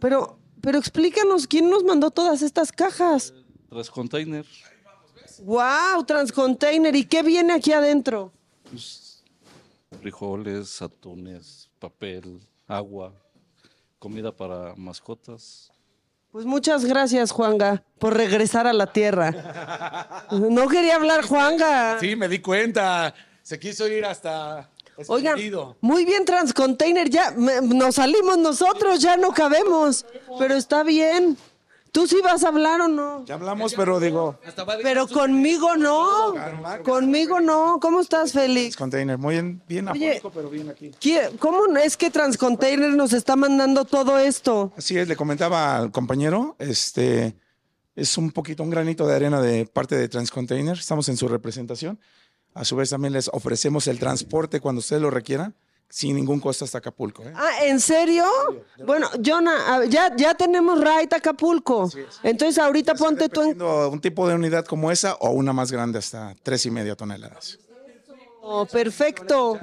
Pero, 0.00 0.38
pero 0.60 0.78
explícanos 0.78 1.46
quién 1.46 1.70
nos 1.70 1.84
mandó 1.84 2.10
todas 2.10 2.42
estas 2.42 2.72
cajas. 2.72 3.34
Tres 3.70 3.90
containers, 3.90 4.48
Wow, 5.44 6.04
Transcontainer. 6.06 6.94
¿Y 6.96 7.04
qué 7.04 7.22
viene 7.22 7.52
aquí 7.54 7.72
adentro? 7.72 8.32
frijoles, 10.00 10.82
atunes, 10.82 11.68
papel, 11.78 12.40
agua, 12.66 13.12
comida 13.98 14.30
para 14.34 14.74
mascotas. 14.76 15.70
Pues 16.30 16.44
muchas 16.44 16.84
gracias, 16.84 17.30
Juanga, 17.30 17.82
por 17.98 18.14
regresar 18.14 18.66
a 18.66 18.72
la 18.72 18.92
tierra. 18.92 20.26
No 20.32 20.68
quería 20.68 20.96
hablar, 20.96 21.24
Juanga. 21.24 21.98
Sí, 21.98 22.14
me 22.14 22.28
di 22.28 22.40
cuenta. 22.40 23.14
Se 23.42 23.58
quiso 23.58 23.88
ir 23.88 24.04
hasta. 24.04 24.68
Oigan, 25.08 25.38
muy 25.80 26.04
bien 26.06 26.24
Transcontainer, 26.24 27.08
ya 27.10 27.30
me- 27.32 27.60
nos 27.60 27.96
salimos 27.96 28.38
nosotros, 28.38 29.00
ya 29.00 29.16
no 29.18 29.30
cabemos, 29.32 30.06
pero 30.38 30.54
está 30.54 30.82
bien. 30.82 31.36
¿Tú 31.96 32.06
sí 32.06 32.20
vas 32.22 32.44
a 32.44 32.48
hablar 32.48 32.78
o 32.82 32.88
no? 32.88 33.24
Ya 33.24 33.36
hablamos, 33.36 33.72
pero 33.72 33.98
digo, 33.98 34.38
Pero 34.82 35.08
conmigo 35.08 35.78
no, 35.78 36.34
conmigo 36.84 37.40
no. 37.40 37.78
¿Cómo 37.80 38.00
estás, 38.02 38.32
Félix? 38.34 38.76
Container, 38.76 39.16
muy 39.16 39.36
bien, 39.36 39.62
bien 39.66 39.88
Oye, 39.88 40.20
pero 40.34 40.50
bien 40.50 40.68
aquí. 40.68 40.90
¿Qui- 41.00 41.38
¿Cómo 41.38 41.74
es 41.78 41.96
que 41.96 42.10
Transcontainer 42.10 42.92
nos 42.92 43.14
está 43.14 43.34
mandando 43.34 43.86
todo 43.86 44.18
esto? 44.18 44.74
Así 44.76 44.98
es, 44.98 45.08
le 45.08 45.16
comentaba 45.16 45.74
al 45.78 45.90
compañero, 45.90 46.54
este 46.58 47.34
es 47.94 48.18
un 48.18 48.30
poquito 48.30 48.62
un 48.62 48.68
granito 48.68 49.06
de 49.06 49.16
arena 49.16 49.40
de 49.40 49.64
parte 49.64 49.96
de 49.96 50.06
Transcontainer. 50.10 50.76
Estamos 50.76 51.08
en 51.08 51.16
su 51.16 51.28
representación. 51.28 51.98
A 52.52 52.66
su 52.66 52.76
vez 52.76 52.90
también 52.90 53.14
les 53.14 53.28
ofrecemos 53.32 53.86
el 53.86 53.98
transporte 53.98 54.60
cuando 54.60 54.80
ustedes 54.80 55.00
lo 55.00 55.08
requieran, 55.08 55.54
sin 55.88 56.16
ningún 56.16 56.40
costo 56.40 56.64
hasta 56.64 56.78
Acapulco. 56.78 57.22
¿eh? 57.22 57.32
Ah, 57.34 57.64
¿en 57.64 57.80
serio? 57.80 58.24
Bueno, 58.84 59.08
Jonah, 59.24 59.84
ya, 59.86 60.14
ya 60.16 60.34
tenemos 60.34 60.78
Right 60.80 61.12
Acapulco. 61.12 61.90
Entonces 62.22 62.58
ahorita 62.58 62.94
ponte 62.94 63.28
tú 63.28 63.42
en... 63.42 63.60
Un 63.62 64.00
tipo 64.00 64.28
de 64.28 64.34
unidad 64.34 64.64
como 64.64 64.90
esa 64.90 65.14
o 65.14 65.30
una 65.30 65.52
más 65.52 65.72
grande 65.72 65.98
hasta 65.98 66.34
tres 66.42 66.66
y 66.66 66.70
media 66.70 66.96
toneladas. 66.96 67.58
Oh, 68.42 68.66
perfecto. 68.66 69.58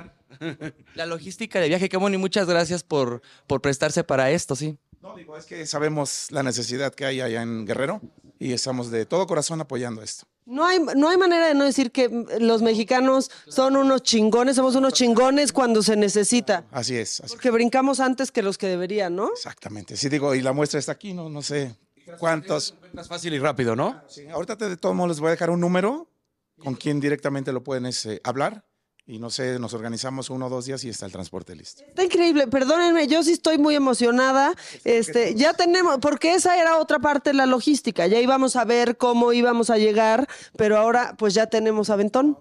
La 0.95 1.05
logística 1.05 1.59
de 1.59 1.67
viaje, 1.67 1.88
qué 1.88 1.97
bueno, 1.97 2.15
y 2.15 2.19
muchas 2.19 2.47
gracias 2.47 2.84
por, 2.84 3.21
por 3.47 3.61
prestarse 3.61 4.03
para 4.03 4.32
esto, 4.32 4.55
sí. 4.55 4.78
No, 5.01 5.15
digo, 5.15 5.38
es 5.38 5.45
que 5.45 5.65
sabemos 5.65 6.28
la 6.32 6.43
necesidad 6.43 6.93
que 6.93 7.05
hay 7.05 7.21
allá 7.21 7.41
en 7.41 7.65
Guerrero 7.65 8.01
y 8.39 8.53
estamos 8.53 8.89
de 8.89 9.05
todo 9.05 9.28
corazón 9.28 9.61
apoyando 9.61 10.01
esto. 10.01 10.26
No 10.45 10.65
hay, 10.65 10.79
no 10.95 11.07
hay 11.09 11.17
manera 11.17 11.47
de 11.47 11.53
no 11.53 11.63
decir 11.63 11.91
que 11.91 12.09
los 12.39 12.61
mexicanos 12.61 13.31
son 13.47 13.77
unos 13.77 14.03
chingones, 14.03 14.55
somos 14.57 14.75
unos 14.75 14.93
chingones 14.93 15.53
cuando 15.53 15.81
se 15.81 15.95
necesita. 15.95 16.65
Así 16.71 16.97
es, 16.97 17.21
así 17.21 17.33
Porque 17.33 17.49
brincamos 17.51 17.99
antes 17.99 18.31
que 18.31 18.43
los 18.43 18.57
que 18.57 18.67
deberían, 18.67 19.15
¿no? 19.15 19.31
exactamente. 19.33 19.95
Sí, 19.95 20.09
digo, 20.09 20.35
y 20.35 20.41
la 20.41 20.51
muestra 20.53 20.79
está 20.79 20.91
aquí, 20.93 21.13
no, 21.13 21.29
no 21.29 21.41
sé 21.41 21.75
cuántos. 22.19 22.75
Más 22.93 23.07
fácil 23.07 23.33
y 23.33 23.39
rápido, 23.39 23.75
¿no? 23.75 24.01
Sí, 24.07 24.27
ahorita 24.27 24.57
te- 24.57 24.69
de 24.69 24.77
todos 24.77 24.93
modos 24.95 25.11
les 25.11 25.19
voy 25.19 25.29
a 25.29 25.31
dejar 25.31 25.49
un 25.49 25.59
número 25.61 26.09
con 26.57 26.75
quien 26.75 26.99
directamente 26.99 27.51
lo 27.53 27.63
pueden 27.63 27.85
este, 27.85 28.19
hablar 28.23 28.65
y 29.06 29.20
no 29.20 29.30
sé, 29.30 29.60
nos 29.60 29.74
organizamos 29.74 30.30
uno 30.30 30.45
o 30.45 30.49
dos 30.49 30.66
días 30.66 30.84
y 30.84 30.89
está 30.89 31.06
el 31.06 31.12
transporte 31.12 31.56
listo. 31.56 31.84
Está 31.84 32.04
increíble, 32.04 32.47
perdónenme, 32.47 33.08
yo 33.08 33.22
sí 33.24 33.34
estoy 33.34 33.58
muy 33.58 33.76
emocionada. 33.76 34.54
Este, 34.86 35.36
ya 35.36 35.54
tenemos, 35.54 35.97
porque 35.99 36.34
esa 36.34 36.58
era 36.60 36.78
otra 36.78 36.99
parte 36.99 37.32
de 37.32 37.36
la 37.36 37.45
logística, 37.45 38.08
ya 38.08 38.20
íbamos 38.20 38.56
a 38.56 38.64
ver 38.66 38.97
cómo 38.97 39.34
íbamos 39.34 39.70
a 39.70 39.78
llegar, 39.78 40.28
pero 40.58 40.78
ahora 40.78 41.16
pues 41.18 41.34
ya 41.34 41.47
tenemos 41.47 41.89
Aventón. 41.89 42.38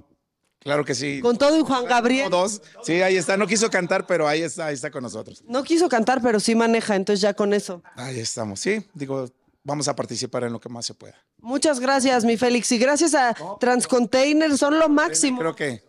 Claro 0.61 0.85
que 0.85 0.95
sí. 0.95 1.21
Con 1.21 1.39
todo 1.39 1.59
y 1.59 1.63
Juan 1.63 1.87
Gabriel. 1.87 2.31
Dos. 2.31 2.63
Sí, 2.85 3.03
ahí 3.03 3.17
está. 3.17 3.37
No 3.37 3.49
quiso 3.49 3.69
cantar, 3.69 4.07
pero 4.07 4.29
ahí 4.29 4.43
está, 4.43 4.67
ahí 4.67 4.75
está 4.75 4.93
con 4.93 5.03
nosotros. 5.03 5.43
No 5.49 5.65
quiso 5.65 5.89
cantar, 5.89 6.23
pero 6.23 6.39
sí 6.39 6.55
maneja, 6.55 6.95
entonces 6.95 7.21
ya 7.21 7.35
con 7.35 7.53
eso. 7.53 7.83
Ahí 7.97 8.21
estamos. 8.21 8.61
Sí, 8.61 8.87
digo, 8.95 9.29
vamos 9.65 9.89
a 9.89 9.97
participar 9.97 10.45
en 10.45 10.53
lo 10.53 10.61
que 10.61 10.69
más 10.69 10.87
se 10.87 10.95
pueda. 10.95 11.17
Muchas 11.39 11.81
gracias, 11.81 12.25
mi 12.25 12.37
Félix, 12.37 12.71
y 12.71 12.79
gracias 12.79 13.15
a 13.15 13.35
Transcontainer, 13.59 14.57
son 14.57 14.79
lo 14.79 14.89
máximo. 14.89 15.41
Creo 15.41 15.57
que, 15.57 15.83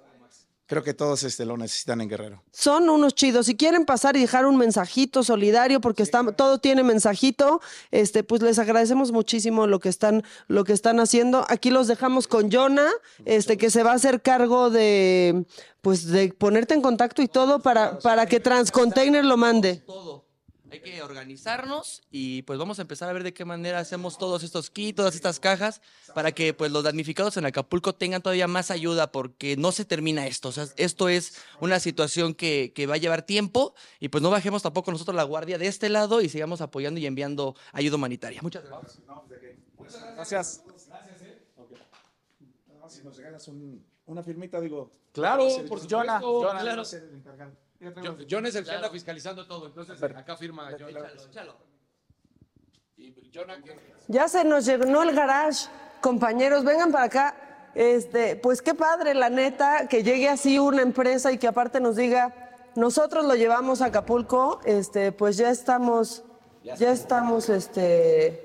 creo 0.74 0.84
que 0.84 0.96
todos 0.96 1.22
este, 1.22 1.46
lo 1.46 1.56
necesitan 1.56 2.02
en 2.02 2.10
Guerrero. 2.10 2.42
Son 2.52 2.90
unos 2.90 3.14
chidos. 3.14 3.46
Si 3.46 3.56
quieren 3.56 3.86
pasar 3.86 4.18
y 4.18 4.22
dejar 4.22 4.48
un 4.48 4.58
mensajito 4.58 5.24
solidario, 5.24 5.80
porque 5.82 6.02
está, 6.02 6.24
todo 6.32 6.58
tiene 6.58 6.82
mensajito, 6.82 7.62
este, 7.92 8.24
pues 8.24 8.42
les 8.42 8.58
agradecemos 8.58 9.12
muchísimo 9.12 9.68
lo 9.68 9.80
que 9.80 9.90
están, 9.90 10.24
lo 10.48 10.64
que 10.64 10.74
están 10.74 11.00
haciendo. 11.00 11.46
Aquí 11.48 11.70
los 11.70 11.86
dejamos 11.86 12.28
con 12.28 12.52
Jonah, 12.52 12.90
este, 13.24 13.56
que 13.56 13.70
se 13.70 13.84
va 13.84 13.92
a 13.92 13.96
hacer 13.96 14.24
cargo 14.24 14.72
de, 14.72 15.46
pues, 15.82 16.08
de 16.08 16.30
ponerte 16.30 16.74
en 16.74 16.82
contacto 16.82 17.22
y 17.22 17.28
todo 17.28 17.60
para, 17.60 18.00
para 18.00 18.26
que 18.26 18.40
Transcontainer 18.40 19.24
lo 19.24 19.38
mande. 19.38 19.76
Todo. 19.86 20.23
Hay 20.74 20.80
que 20.82 21.04
organizarnos 21.04 22.02
y 22.10 22.42
pues 22.44 22.58
vamos 22.58 22.80
a 22.80 22.82
empezar 22.82 23.08
a 23.10 23.14
ver 23.14 23.22
de 23.24 23.34
qué 23.34 23.46
manera 23.46 23.78
hacemos 23.80 24.18
todos 24.18 24.42
estos 24.44 24.70
kits, 24.72 24.96
todas 24.96 25.14
estas 25.16 25.40
cajas, 25.40 25.82
para 26.16 26.32
que 26.32 26.54
pues 26.54 26.72
los 26.72 26.84
damnificados 26.84 27.38
en 27.38 27.46
Acapulco 27.46 27.94
tengan 27.94 28.22
todavía 28.22 28.48
más 28.48 28.72
ayuda, 28.72 29.12
porque 29.12 29.56
no 29.56 29.72
se 29.72 29.86
termina 29.86 30.26
esto. 30.26 30.50
O 30.50 30.52
sea, 30.52 30.66
esto 30.78 31.10
es 31.10 31.36
una 31.60 31.80
situación 31.80 32.34
que, 32.34 32.74
que 32.74 32.88
va 32.88 32.96
a 32.96 32.98
llevar 32.98 33.22
tiempo 33.22 33.76
y 34.00 34.10
pues 34.10 34.22
no 34.24 34.30
bajemos 34.32 34.64
tampoco 34.64 34.92
nosotros 34.92 35.16
la 35.16 35.24
guardia 35.24 35.58
de 35.58 35.68
este 35.68 35.90
lado 35.90 36.22
y 36.22 36.30
sigamos 36.30 36.62
apoyando 36.62 37.00
y 37.00 37.06
enviando 37.06 37.56
ayuda 37.72 37.96
humanitaria. 37.98 38.42
Muchas 38.42 38.64
gracias. 38.66 39.00
Gracias. 40.16 40.64
Si 42.90 43.02
nos 43.04 43.16
regalas 43.18 43.48
un- 43.48 43.86
una 44.08 44.22
firmita, 44.24 44.60
digo. 44.60 44.92
Claro, 45.14 45.48
por 45.70 45.88
Jonah, 45.88 46.20
supuesto. 46.20 46.42
Jonah, 46.42 46.62
Claro. 46.62 46.84
John, 47.96 48.18
John 48.30 48.46
es 48.46 48.56
el 48.56 48.64
que 48.66 48.72
anda 48.72 48.90
fiscalizando 48.90 49.46
todo, 49.48 49.68
entonces 49.68 50.02
acá 50.02 50.36
firma 50.38 50.70
John. 50.80 50.90
Y 52.98 53.32
Jonah, 53.34 53.62
que- 53.62 53.76
Ya 54.08 54.28
se 54.28 54.44
nos 54.44 54.66
llenó 54.66 55.04
el 55.04 55.16
garage, 55.16 55.68
compañeros, 56.02 56.64
vengan 56.64 56.92
para 56.92 57.06
acá. 57.06 57.36
Este, 57.76 58.36
pues 58.36 58.62
qué 58.62 58.76
padre, 58.76 59.14
la 59.16 59.30
neta, 59.30 59.88
que 59.88 60.04
llegue 60.04 60.30
así 60.30 60.60
una 60.60 60.82
empresa 60.84 61.32
y 61.32 61.38
que 61.40 61.48
aparte 61.48 61.80
nos 61.80 61.96
diga, 61.96 62.52
nosotros 62.76 63.26
lo 63.26 63.34
llevamos 63.36 63.82
a 63.82 63.86
Acapulco, 63.88 64.60
este, 64.64 65.12
pues 65.12 65.38
ya 65.38 65.50
estamos, 65.50 66.24
ya 66.64 66.92
estamos, 66.92 67.50
este, 67.50 68.44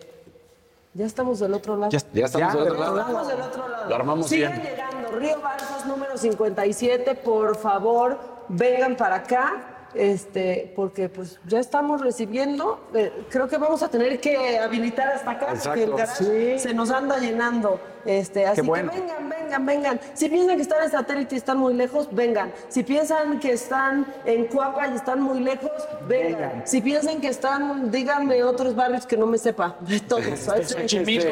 ya 0.95 1.05
estamos 1.05 1.41
del 1.41 1.53
otro 1.53 1.77
lado. 1.77 1.93
Ya- 1.93 1.99
ya 2.15 2.25
estamos 2.25 2.55
del 2.55 2.63
otro 2.73 2.79
lado. 2.81 2.99
Estamos 3.01 3.29
del 3.29 3.41
otro 3.43 3.69
lado. 3.69 3.89
Lo 3.91 3.95
armamos 3.95 4.29
Sigan 4.29 4.53
bien. 4.53 4.65
llegando, 4.65 5.11
Río 5.13 5.41
Balsas 5.43 5.85
número 5.87 6.17
57, 6.17 7.15
por 7.17 7.57
favor, 7.59 8.19
vengan 8.49 8.97
para 8.97 9.17
acá. 9.17 9.75
Este, 9.95 10.71
porque 10.77 11.09
pues 11.09 11.41
ya 11.47 11.59
estamos 11.59 12.03
recibiendo, 12.03 12.79
eh, 12.95 13.11
creo 13.31 13.49
que 13.49 13.57
vamos 13.57 13.83
a 13.83 13.89
tener 13.89 14.21
que 14.21 14.59
habilitar 14.59 15.09
hasta 15.09 15.31
acá, 15.31 15.55
porque 15.65 15.85
el 15.85 15.93
garage 15.93 16.59
se 16.59 16.75
nos 16.75 16.91
anda 16.91 17.19
llenando. 17.19 17.81
Este, 18.05 18.47
así 18.47 18.61
bueno. 18.61 18.93
que 18.93 19.01
vengan, 19.01 19.29
vengan, 19.29 19.67
vengan. 19.67 20.01
Si 20.15 20.29
piensan 20.29 20.57
que 20.57 20.63
están 20.63 20.83
en 20.85 20.91
satélite 20.91 21.35
y 21.35 21.39
están 21.39 21.59
muy 21.59 21.75
lejos, 21.75 22.09
vengan. 22.13 22.53
Si 22.69 22.83
piensan 22.83 23.41
que 23.41 23.53
están 23.53 24.07
en 24.25 24.47
Cuapa 24.47 24.89
y 24.89 24.95
están 24.95 25.21
muy 25.21 25.41
lejos, 25.41 25.71
vengan. 26.07 26.63
Si 26.67 26.81
piensan 26.81 27.21
que 27.21 27.29
están, 27.29 27.91
díganme 27.91 28.45
otros 28.45 28.75
barrios 28.75 29.07
que 29.07 29.17
no 29.17 29.27
me 29.27 29.39
sepa. 29.39 29.77
De 29.81 30.01
todos. 30.01 30.25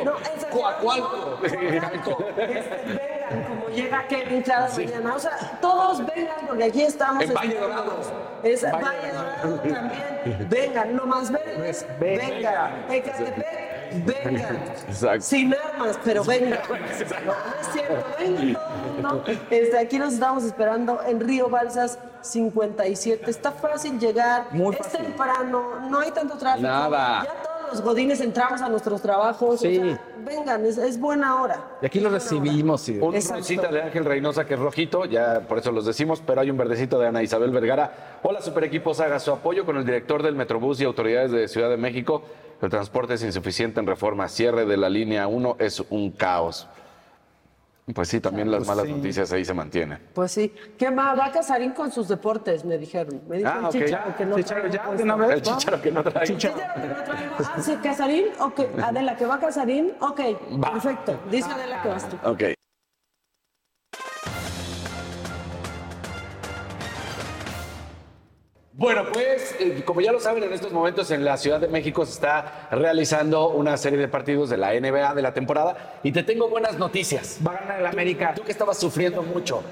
no, 0.04 0.12
Coacualco. 0.50 1.38
Este, 1.44 1.56
vengan, 1.56 1.90
como 3.66 3.76
llega 3.76 4.06
Kevin 4.08 4.42
cada 4.42 4.68
mañana. 4.68 5.14
O 5.14 5.18
sea, 5.18 5.58
todos 5.60 5.98
vengan 6.06 6.46
porque 6.46 6.64
aquí 6.64 6.82
estamos. 6.82 7.22
En 7.22 7.34
Valle. 7.34 7.58
Dorado. 7.60 7.96
Es 8.42 8.62
Valle 8.62 8.82
Valle 8.84 9.12
Dorado 9.12 9.60
también. 9.60 10.46
Vengan, 10.50 10.96
no 10.96 11.06
más 11.06 11.30
verdes. 11.30 11.86
Vengan. 12.00 12.84
Ecatepec, 12.90 14.04
vengan. 14.04 14.56
Exacto. 14.88 15.20
Sin 15.22 15.54
armas, 15.54 15.98
pero 16.04 16.24
vengan. 16.24 16.58
No, 16.68 17.32
es 17.60 17.68
cierto, 17.72 18.04
vengan 18.18 18.52
todo 18.54 18.64
el 18.74 18.92
mundo. 18.92 19.24
Este, 19.50 19.78
aquí 19.78 19.98
nos 19.98 20.14
estamos 20.14 20.44
esperando 20.44 21.00
en 21.06 21.20
Río 21.20 21.48
Balsas 21.48 21.98
57. 22.22 23.30
Está 23.30 23.52
fácil 23.52 23.98
llegar, 24.00 24.46
es 24.80 24.88
temprano, 24.88 25.80
no 25.88 26.00
hay 26.00 26.10
tanto 26.10 26.36
tráfico. 26.36 26.66
Nada. 26.66 27.22
Ya 27.24 27.42
todos 27.42 27.70
los 27.70 27.82
godines 27.82 28.20
entramos 28.20 28.60
a 28.62 28.68
nuestros 28.68 29.00
trabajos. 29.00 29.54
o 29.54 29.56
Sí. 29.58 29.76
sea, 29.76 30.00
vengan, 30.24 30.64
es, 30.64 30.78
es 30.78 30.98
buena 30.98 31.40
hora. 31.40 31.78
Y 31.82 31.86
aquí 31.86 32.00
lo 32.00 32.10
recibimos. 32.10 32.88
Y... 32.88 32.98
Un 32.98 33.14
Exacto. 33.14 33.38
rosita 33.40 33.68
de 33.68 33.82
Ángel 33.82 34.04
Reynosa 34.04 34.46
que 34.46 34.54
es 34.54 34.60
rojito, 34.60 35.04
ya 35.04 35.40
por 35.40 35.58
eso 35.58 35.72
los 35.72 35.86
decimos, 35.86 36.22
pero 36.26 36.40
hay 36.40 36.50
un 36.50 36.56
verdecito 36.56 36.98
de 36.98 37.08
Ana 37.08 37.22
Isabel 37.22 37.50
Vergara. 37.50 38.18
Hola, 38.22 38.40
super 38.40 38.64
equipos, 38.64 39.00
haga 39.00 39.18
su 39.18 39.32
apoyo 39.32 39.64
con 39.64 39.76
el 39.76 39.84
director 39.84 40.22
del 40.22 40.34
Metrobús 40.34 40.80
y 40.80 40.84
autoridades 40.84 41.30
de 41.30 41.48
Ciudad 41.48 41.70
de 41.70 41.76
México. 41.76 42.22
El 42.62 42.70
transporte 42.70 43.14
es 43.14 43.22
insuficiente 43.22 43.80
en 43.80 43.86
reforma. 43.86 44.28
Cierre 44.28 44.64
de 44.64 44.76
la 44.76 44.88
línea 44.88 45.26
1 45.26 45.56
es 45.58 45.82
un 45.90 46.10
caos. 46.10 46.66
Pues 47.94 48.08
sí, 48.08 48.20
también 48.20 48.50
las 48.50 48.58
Pues 48.58 48.68
malas 48.68 48.86
sí. 48.86 48.92
noticias 48.92 49.30
ahí 49.32 49.44
se 49.44 49.54
mantienen. 49.54 49.98
Pues 50.12 50.32
sí. 50.32 50.52
¿Qué 50.76 50.90
más? 50.90 51.16
Va 51.16 51.30
Casarín 51.30 51.70
con 51.70 51.92
sus 51.92 52.08
deportes, 52.08 52.64
me 52.64 52.78
dijeron. 52.78 53.22
Me 53.28 53.38
dijo 53.38 53.48
Ah, 53.48 53.58
el 53.60 53.64
ok. 53.66 53.72
Chicharo 53.72 54.16
que 54.16 54.26
no 54.26 54.36
Chicharo, 54.36 54.66
ya, 54.68 54.90
de 54.92 55.02
una 55.04 55.16
vez, 55.16 55.30
El. 55.30 55.42
Chicharo 55.42 55.80
que 55.82 55.90
no 55.92 56.02
traigo. 56.02 56.24
Chicharo 56.26 56.56
que 56.56 56.88
no 56.88 56.94
traigo. 57.04 57.34
Ah, 57.38 57.60
sí, 57.62 57.76
Casarín, 57.82 58.24
ok. 58.40 58.60
Adela, 58.82 59.16
que 59.16 59.24
va 59.26 59.38
Casarín, 59.38 59.92
ok. 60.00 60.20
Perfecto. 60.72 61.20
Dice 61.30 61.48
Adela 61.50 61.80
que 61.82 61.88
vas 61.88 62.08
tú. 62.08 62.16
Ok. 62.24 62.42
Bueno, 68.78 69.04
pues 69.10 69.54
eh, 69.58 69.82
como 69.86 70.02
ya 70.02 70.12
lo 70.12 70.20
saben, 70.20 70.42
en 70.42 70.52
estos 70.52 70.70
momentos 70.70 71.10
en 71.10 71.24
la 71.24 71.38
Ciudad 71.38 71.58
de 71.60 71.68
México 71.68 72.04
se 72.04 72.12
está 72.12 72.68
realizando 72.70 73.48
una 73.48 73.76
serie 73.78 73.98
de 73.98 74.06
partidos 74.06 74.50
de 74.50 74.58
la 74.58 74.74
NBA 74.78 75.14
de 75.14 75.22
la 75.22 75.32
temporada 75.32 75.98
y 76.02 76.12
te 76.12 76.22
tengo 76.22 76.48
buenas 76.50 76.76
noticias. 76.78 77.38
Va 77.46 77.52
a 77.52 77.60
ganar 77.60 77.80
el 77.80 77.86
América. 77.86 78.34
Tú 78.36 78.42
que 78.42 78.52
estabas 78.52 78.76
sufriendo 78.78 79.22
mucho. 79.22 79.62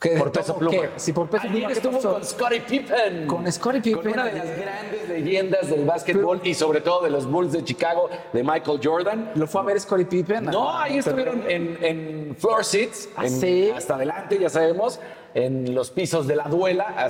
¿Qué? 0.00 0.10
Por 0.10 0.30
peso 0.32 0.54
¿Qué? 0.54 0.58
pluma. 0.60 0.88
Sí, 0.96 1.12
por 1.12 1.28
peso 1.28 1.42
Ayer 1.42 1.52
pluma, 1.52 1.66
¿qué 1.66 1.72
estuvo 1.74 1.92
pasó? 1.96 2.12
con 2.12 2.24
Scottie 2.24 2.60
Pippen. 2.60 3.26
Con 3.26 3.52
Scottie 3.52 3.80
Pippen. 3.82 4.02
Con 4.02 4.12
una 4.12 4.24
de 4.24 4.32
las 4.38 4.56
grandes 4.58 5.08
leyendas 5.08 5.68
del 5.68 5.84
básquetbol 5.84 6.40
y 6.44 6.54
sobre 6.54 6.80
todo 6.80 7.02
de 7.02 7.10
los 7.10 7.26
Bulls 7.26 7.52
de 7.52 7.64
Chicago, 7.64 8.08
de 8.32 8.42
Michael 8.44 8.80
Jordan. 8.82 9.32
¿Lo 9.34 9.46
fue 9.48 9.60
a 9.60 9.64
ver 9.64 9.80
Scottie 9.80 10.06
Pippen? 10.06 10.44
No, 10.44 10.74
ahí 10.78 10.98
estuvieron 10.98 11.42
en, 11.50 11.76
en 11.82 12.36
floor 12.38 12.64
seats, 12.64 13.10
¿Ah, 13.16 13.26
en- 13.26 13.30
sí? 13.40 13.70
hasta 13.76 13.96
adelante, 13.96 14.38
ya 14.38 14.48
sabemos, 14.48 15.00
en 15.34 15.74
los 15.74 15.90
pisos 15.90 16.26
de 16.26 16.36
la 16.36 16.44
duela, 16.44 17.06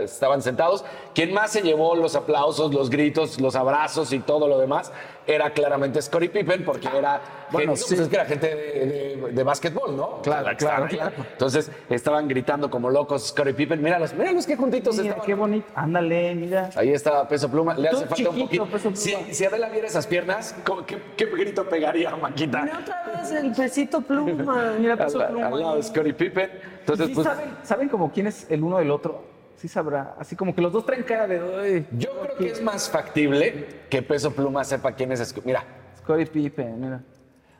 estaban 0.00 0.42
sentados. 0.42 0.84
Quien 1.14 1.32
más 1.32 1.50
se 1.50 1.62
llevó 1.62 1.94
los 1.96 2.14
aplausos, 2.14 2.72
los 2.72 2.90
gritos, 2.90 3.40
los 3.40 3.56
abrazos 3.56 4.12
y 4.12 4.20
todo 4.20 4.46
lo 4.48 4.58
demás 4.58 4.92
era 5.26 5.50
claramente 5.50 6.00
Scottie 6.00 6.28
Pippen, 6.28 6.64
porque 6.64 6.86
era, 6.86 7.20
Bueno, 7.50 7.72
gente, 7.72 7.80
sí. 7.82 7.86
pues 7.88 8.00
es 8.02 8.08
que 8.08 8.14
era 8.14 8.24
gente 8.26 8.46
de, 8.46 8.86
de- 8.86 9.32
de 9.32 9.42
básquetbol, 9.42 9.96
¿no? 9.96 10.22
Claro, 10.22 10.56
claro, 10.56 10.86
claro. 10.86 11.12
Entonces 11.32 11.68
estaban 11.90 12.28
gritando 12.28 12.70
como 12.70 12.90
locos 12.90 13.28
Scottie 13.28 13.54
Pippen. 13.54 13.82
Míralos, 13.82 14.14
míralos 14.14 14.46
qué 14.46 14.54
juntitos 14.56 14.94
Mira, 14.96 15.08
estaban. 15.08 15.26
qué 15.26 15.34
bonito. 15.34 15.66
Ándale, 15.74 16.34
mira. 16.36 16.70
Ahí 16.76 16.90
está 16.92 17.26
Peso 17.26 17.50
Pluma, 17.50 17.74
le 17.74 17.88
hace 17.88 18.06
falta 18.06 18.30
un 18.30 18.38
poquito. 18.38 18.66
Peso 18.66 18.82
Pluma. 18.90 18.96
Si, 18.96 19.16
si 19.34 19.44
Adela 19.44 19.68
viera 19.68 19.88
esas 19.88 20.06
piernas, 20.06 20.54
¿cómo- 20.64 20.86
¿qué, 20.86 20.96
qué 21.16 21.26
grito 21.26 21.68
pegaría, 21.68 22.14
Maquita? 22.14 22.62
Mira 22.62 22.78
otra 22.78 23.02
vez 23.20 23.30
el 23.32 23.50
pesito 23.52 24.00
pluma. 24.02 24.74
Mira, 24.78 24.92
Al, 24.92 24.98
Peso 24.98 25.20
al 25.20 25.28
Pluma. 25.28 25.50
lado 25.50 25.76
de 25.76 25.82
Scottie 25.82 26.14
Pippen. 26.14 26.50
Entonces, 26.86 27.06
¿Sí 27.08 27.14
pues, 27.14 27.26
saben, 27.26 27.50
¿Saben 27.64 27.88
como 27.88 28.12
quién 28.12 28.28
es 28.28 28.46
el 28.48 28.62
uno 28.62 28.78
del 28.78 28.90
otro? 28.92 29.24
Sí 29.56 29.66
sabrá. 29.68 30.14
Así 30.18 30.36
como 30.36 30.54
que 30.54 30.60
los 30.60 30.72
dos 30.72 30.86
traen 30.86 31.02
cara 31.02 31.26
de... 31.26 31.40
"Ay, 31.60 31.86
yo 31.98 32.10
creo 32.20 32.36
que 32.36 32.46
es 32.50 32.62
más 32.62 32.88
factible 32.88 33.66
que 33.90 34.02
Peso 34.02 34.30
Pluma 34.32 34.62
sepa 34.64 34.92
quién 34.92 35.10
es. 35.12 35.34
Mira, 35.44 35.64
Scottie 35.98 36.26
Pippen, 36.26 36.80
mira. 36.80 37.02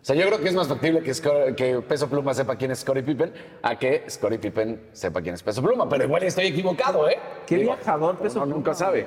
o 0.01 0.05
sea, 0.05 0.15
yo 0.15 0.27
creo 0.27 0.39
que 0.39 0.49
es 0.49 0.55
más 0.55 0.69
factible 0.69 1.03
que, 1.03 1.13
que 1.57 1.81
Peso 1.81 2.09
Pluma 2.09 2.35
sepa 2.35 2.55
quién 2.55 2.71
es 2.71 2.79
Scottie 2.81 3.03
Pippen 3.03 3.33
a 3.63 3.77
que 3.77 4.05
Scottie 4.09 4.39
Pippen 4.39 4.81
sepa 4.93 5.21
quién 5.23 5.35
es 5.35 5.43
Peso 5.43 5.61
Pluma. 5.63 5.89
Pero 5.89 6.05
igual 6.05 6.23
estoy 6.23 6.47
equivocado, 6.47 7.09
¿eh? 7.09 7.19
Qué 7.47 7.57
Digo, 7.57 7.75
viajador, 7.75 8.17
Peso 8.19 8.41
Pluma. 8.41 8.55
nunca 8.55 8.75
sabe. 8.75 9.07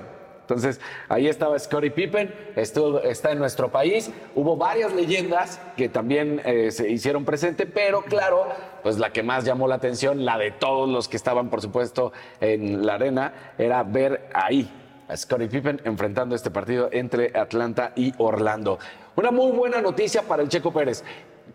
Entonces, 0.50 0.82
ahí 1.10 1.28
estaba 1.28 1.60
Scottie 1.60 1.92
Pippen, 1.92 2.34
está 2.56 3.32
en 3.32 3.38
nuestro 3.38 3.70
país. 3.70 4.10
Hubo 4.34 4.58
varias 4.58 4.92
leyendas 4.94 5.62
que 5.78 5.90
también 5.90 6.42
eh, 6.44 6.72
se 6.72 6.90
hicieron 6.90 7.24
presente, 7.24 7.68
pero 7.68 8.02
claro, 8.02 8.48
pues 8.82 8.98
la 8.98 9.12
que 9.12 9.22
más 9.22 9.46
llamó 9.46 9.68
la 9.68 9.76
atención, 9.76 10.26
la 10.26 10.40
de 10.40 10.50
todos 10.50 10.90
los 10.90 11.08
que 11.08 11.18
estaban, 11.18 11.52
por 11.52 11.62
supuesto, 11.62 12.14
en 12.42 12.84
la 12.84 12.96
arena, 12.96 13.54
era 13.60 13.84
ver 13.84 14.28
ahí 14.34 14.68
a 15.08 15.16
Scottie 15.16 15.50
Pippen 15.50 15.82
enfrentando 15.84 16.34
este 16.34 16.50
partido 16.50 16.90
entre 16.92 17.32
Atlanta 17.38 17.92
y 17.96 18.12
Orlando. 18.18 18.80
Una 19.18 19.30
muy 19.30 19.52
buena 19.52 19.82
noticia 19.82 20.24
para 20.24 20.42
el 20.42 20.50
Checo 20.50 20.74
Pérez. 20.74 21.04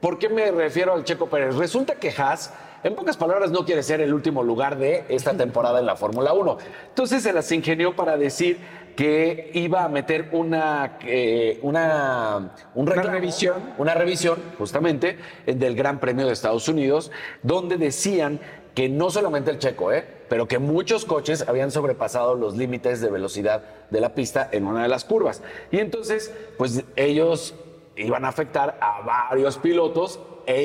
¿Por 0.01 0.21
qué 0.21 0.29
me 0.29 0.53
refiero 0.53 0.95
al 0.95 1.03
Checo 1.03 1.27
Pérez? 1.29 1.57
Resulta 1.57 1.97
que 1.97 2.15
Haas, 2.17 2.53
en 2.85 2.95
pocas 2.95 3.17
palabras, 3.17 3.51
no 3.51 3.65
quiere 3.65 3.83
ser 3.83 4.01
el 4.01 4.15
último 4.15 4.43
lugar 4.43 4.79
de 4.79 5.05
esta 5.09 5.33
temporada 5.37 5.81
en 5.81 5.87
la 5.87 5.97
Fórmula 5.97 6.33
1. 6.33 6.59
Entonces 6.91 7.23
se 7.23 7.33
las 7.33 7.51
ingenió 7.51 7.97
para 7.97 8.17
decir 8.17 8.59
que 8.95 9.51
iba 9.55 9.85
a 9.85 9.89
meter 9.89 10.29
una, 10.33 10.99
eh, 11.05 11.59
una, 11.63 12.55
un 12.75 12.87
reclamo, 12.87 13.11
revisión. 13.11 13.55
una 13.79 13.95
revisión, 13.95 14.39
justamente, 14.57 15.19
del 15.47 15.75
Gran 15.75 15.99
Premio 15.99 16.27
de 16.27 16.33
Estados 16.33 16.69
Unidos, 16.69 17.11
donde 17.43 17.77
decían 17.77 18.39
que 18.75 18.89
no 18.89 19.11
solamente 19.11 19.51
el 19.51 19.59
checo, 19.59 19.93
¿eh? 19.93 20.05
pero 20.29 20.47
que 20.47 20.59
muchos 20.59 21.05
coches 21.05 21.49
habían 21.49 21.71
sobrepasado 21.71 22.35
los 22.35 22.57
límites 22.57 23.01
de 23.01 23.11
velocidad 23.11 23.63
de 23.91 24.01
la 24.01 24.15
pista 24.15 24.49
en 24.53 24.67
una 24.67 24.83
de 24.83 24.89
las 24.89 25.05
curvas. 25.05 25.43
Y 25.71 25.79
entonces, 25.79 26.33
pues 26.59 26.85
ellos 26.97 27.55
iban 27.97 28.25
a 28.25 28.29
afectar 28.29 28.79
a 28.81 29.01
varios 29.03 29.59
pilotos 29.59 30.21
e 30.47 30.65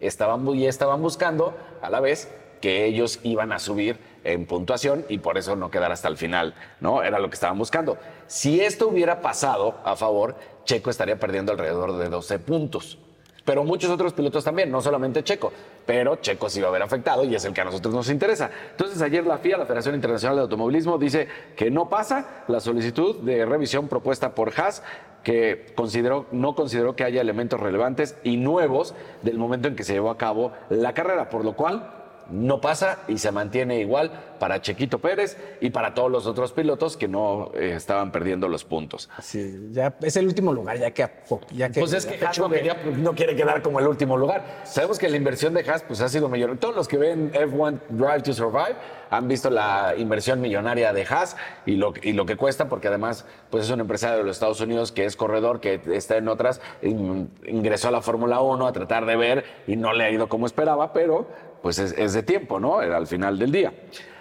estaban, 0.00 0.44
bu- 0.46 0.56
y 0.56 0.66
estaban 0.66 1.00
buscando 1.02 1.54
a 1.82 1.90
la 1.90 2.00
vez 2.00 2.32
que 2.60 2.84
ellos 2.84 3.20
iban 3.22 3.52
a 3.52 3.58
subir 3.58 3.98
en 4.22 4.44
puntuación 4.46 5.06
y 5.08 5.18
por 5.18 5.38
eso 5.38 5.56
no 5.56 5.70
quedar 5.70 5.92
hasta 5.92 6.08
el 6.08 6.16
final, 6.18 6.54
¿no? 6.80 7.02
Era 7.02 7.18
lo 7.18 7.30
que 7.30 7.34
estaban 7.34 7.56
buscando. 7.58 7.96
Si 8.26 8.60
esto 8.60 8.88
hubiera 8.88 9.22
pasado 9.22 9.76
a 9.84 9.96
favor, 9.96 10.36
Checo 10.64 10.90
estaría 10.90 11.18
perdiendo 11.18 11.52
alrededor 11.52 11.96
de 11.96 12.08
12 12.10 12.38
puntos. 12.38 12.98
Pero 13.44 13.64
muchos 13.64 13.90
otros 13.90 14.12
pilotos 14.12 14.44
también, 14.44 14.70
no 14.70 14.80
solamente 14.80 15.22
Checo. 15.24 15.52
Pero 15.86 16.16
Checo 16.16 16.48
sí 16.48 16.60
va 16.60 16.66
a 16.66 16.70
haber 16.70 16.82
afectado 16.82 17.24
y 17.24 17.34
es 17.34 17.44
el 17.44 17.52
que 17.52 17.60
a 17.60 17.64
nosotros 17.64 17.94
nos 17.94 18.10
interesa. 18.10 18.50
Entonces, 18.70 19.00
ayer 19.02 19.26
la 19.26 19.38
FIA, 19.38 19.58
la 19.58 19.66
Federación 19.66 19.94
Internacional 19.94 20.36
de 20.36 20.42
Automovilismo, 20.42 20.98
dice 20.98 21.28
que 21.56 21.70
no 21.70 21.88
pasa 21.88 22.44
la 22.48 22.60
solicitud 22.60 23.16
de 23.20 23.44
revisión 23.46 23.88
propuesta 23.88 24.34
por 24.34 24.52
Haas, 24.58 24.82
que 25.22 25.66
consideró, 25.74 26.26
no 26.32 26.54
consideró 26.54 26.96
que 26.96 27.04
haya 27.04 27.20
elementos 27.20 27.60
relevantes 27.60 28.16
y 28.24 28.36
nuevos 28.36 28.94
del 29.22 29.38
momento 29.38 29.68
en 29.68 29.76
que 29.76 29.84
se 29.84 29.92
llevó 29.92 30.10
a 30.10 30.18
cabo 30.18 30.52
la 30.70 30.94
carrera, 30.94 31.28
por 31.28 31.44
lo 31.44 31.54
cual 31.54 31.99
no 32.30 32.60
pasa 32.60 33.00
y 33.08 33.18
se 33.18 33.30
mantiene 33.32 33.80
igual 33.80 34.10
para 34.38 34.60
Chequito 34.62 34.98
Pérez 34.98 35.36
y 35.60 35.70
para 35.70 35.92
todos 35.94 36.10
los 36.10 36.26
otros 36.26 36.52
pilotos 36.52 36.96
que 36.96 37.08
no 37.08 37.50
eh, 37.54 37.72
estaban 37.76 38.10
perdiendo 38.12 38.48
los 38.48 38.64
puntos. 38.64 39.10
Sí, 39.20 39.68
ya 39.72 39.94
es 40.00 40.16
el 40.16 40.26
último 40.26 40.52
lugar, 40.52 40.78
ya 40.78 40.90
que, 40.92 41.08
ya 41.50 41.70
que 41.70 41.80
Pues 41.80 41.92
es 41.92 42.06
que 42.06 42.24
Haas 42.24 42.38
no, 42.38 42.48
quería- 42.48 42.76
no 42.96 43.14
quiere 43.14 43.36
quedar 43.36 43.60
como 43.62 43.80
el 43.80 43.86
último 43.86 44.16
lugar. 44.16 44.62
Sabemos 44.64 44.98
que 44.98 45.08
la 45.08 45.16
inversión 45.16 45.52
de 45.54 45.60
Haas 45.68 45.82
pues, 45.82 46.00
ha 46.00 46.08
sido 46.08 46.28
mayor. 46.28 46.56
Todos 46.58 46.74
los 46.74 46.88
que 46.88 46.96
ven 46.96 47.32
F1 47.32 47.80
Drive 47.90 48.22
to 48.22 48.32
Survive 48.32 48.76
han 49.10 49.26
visto 49.28 49.50
la 49.50 49.94
inversión 49.98 50.40
millonaria 50.40 50.92
de 50.92 51.02
Haas 51.04 51.36
y 51.66 51.76
lo, 51.76 51.92
y 52.02 52.12
lo 52.12 52.24
que 52.26 52.36
cuesta, 52.36 52.68
porque 52.68 52.88
además 52.88 53.26
pues, 53.50 53.64
es 53.64 53.70
un 53.70 53.80
empresario 53.80 54.18
de 54.18 54.24
los 54.24 54.36
Estados 54.36 54.60
Unidos 54.60 54.92
que 54.92 55.04
es 55.04 55.16
corredor, 55.16 55.60
que 55.60 55.80
está 55.92 56.16
en 56.16 56.28
otras, 56.28 56.60
in- 56.82 57.28
ingresó 57.46 57.88
a 57.88 57.90
la 57.90 58.00
Fórmula 58.02 58.40
1 58.40 58.66
a 58.66 58.72
tratar 58.72 59.04
de 59.06 59.16
ver 59.16 59.44
y 59.66 59.76
no 59.76 59.92
le 59.92 60.04
ha 60.04 60.10
ido 60.10 60.28
como 60.28 60.46
esperaba, 60.46 60.92
pero 60.92 61.26
pues 61.62 61.78
es, 61.78 61.92
es 61.96 62.12
de 62.12 62.22
tiempo, 62.22 62.58
¿no? 62.60 62.82
Era 62.82 62.96
al 62.96 63.06
final 63.06 63.38
del 63.38 63.52
día. 63.52 63.72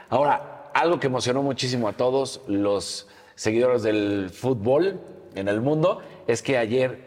Ahora, 0.09 0.69
algo 0.73 0.99
que 0.99 1.07
emocionó 1.07 1.41
muchísimo 1.43 1.87
a 1.87 1.93
todos 1.93 2.41
los 2.47 3.07
seguidores 3.35 3.83
del 3.83 4.29
fútbol 4.31 4.99
en 5.35 5.47
el 5.47 5.61
mundo 5.61 5.99
es 6.27 6.41
que 6.41 6.57
ayer, 6.57 6.99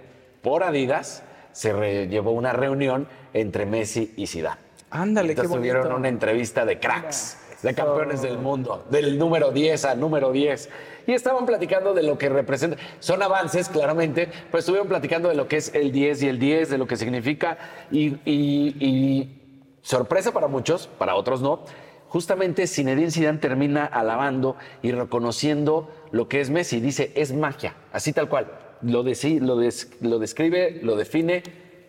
por 0.42 0.62
Adidas, 0.64 1.22
se 1.52 2.08
llevó 2.08 2.30
una 2.32 2.52
reunión 2.52 3.06
entre 3.34 3.66
Messi 3.66 4.12
y 4.16 4.26
Zidane. 4.26 4.60
Ándale, 4.90 5.28
qué 5.28 5.40
Entonces 5.42 5.50
bonito. 5.58 5.74
tuvieron 5.74 5.98
una 5.98 6.08
entrevista 6.08 6.64
de 6.64 6.78
cracks, 6.78 7.38
de 7.62 7.74
campeones 7.74 8.22
del 8.22 8.38
mundo, 8.38 8.84
del 8.90 9.18
número 9.18 9.50
10 9.52 9.84
al 9.84 10.00
número 10.00 10.32
10. 10.32 10.68
Y 11.06 11.12
estaban 11.12 11.46
platicando 11.46 11.94
de 11.94 12.02
lo 12.02 12.16
que 12.18 12.28
representa. 12.28 12.76
Son 13.00 13.22
avances, 13.22 13.68
claramente, 13.68 14.28
pero 14.50 14.58
estuvieron 14.58 14.88
platicando 14.88 15.28
de 15.28 15.34
lo 15.34 15.48
que 15.48 15.56
es 15.56 15.74
el 15.74 15.92
10 15.92 16.22
y 16.22 16.28
el 16.28 16.38
10, 16.38 16.70
de 16.70 16.78
lo 16.78 16.86
que 16.86 16.96
significa. 16.96 17.58
Y, 17.90 18.08
y- 18.24 18.76
y 18.80 19.41
sorpresa 19.82 20.32
para 20.32 20.48
muchos, 20.48 20.86
para 20.98 21.14
otros 21.14 21.42
no. 21.42 21.60
Justamente 22.08 22.66
Zinedine 22.66 23.10
Zidane 23.10 23.38
termina 23.38 23.86
alabando 23.86 24.56
y 24.82 24.92
reconociendo 24.92 25.90
lo 26.10 26.28
que 26.28 26.40
es 26.40 26.50
Messi. 26.50 26.80
Dice, 26.80 27.12
es 27.14 27.32
magia, 27.32 27.74
así 27.92 28.12
tal 28.12 28.28
cual. 28.28 28.50
Lo, 28.82 29.02
deci- 29.04 29.40
lo, 29.40 29.56
des- 29.56 29.90
lo 30.00 30.18
describe, 30.18 30.80
lo 30.82 30.96
define, 30.96 31.42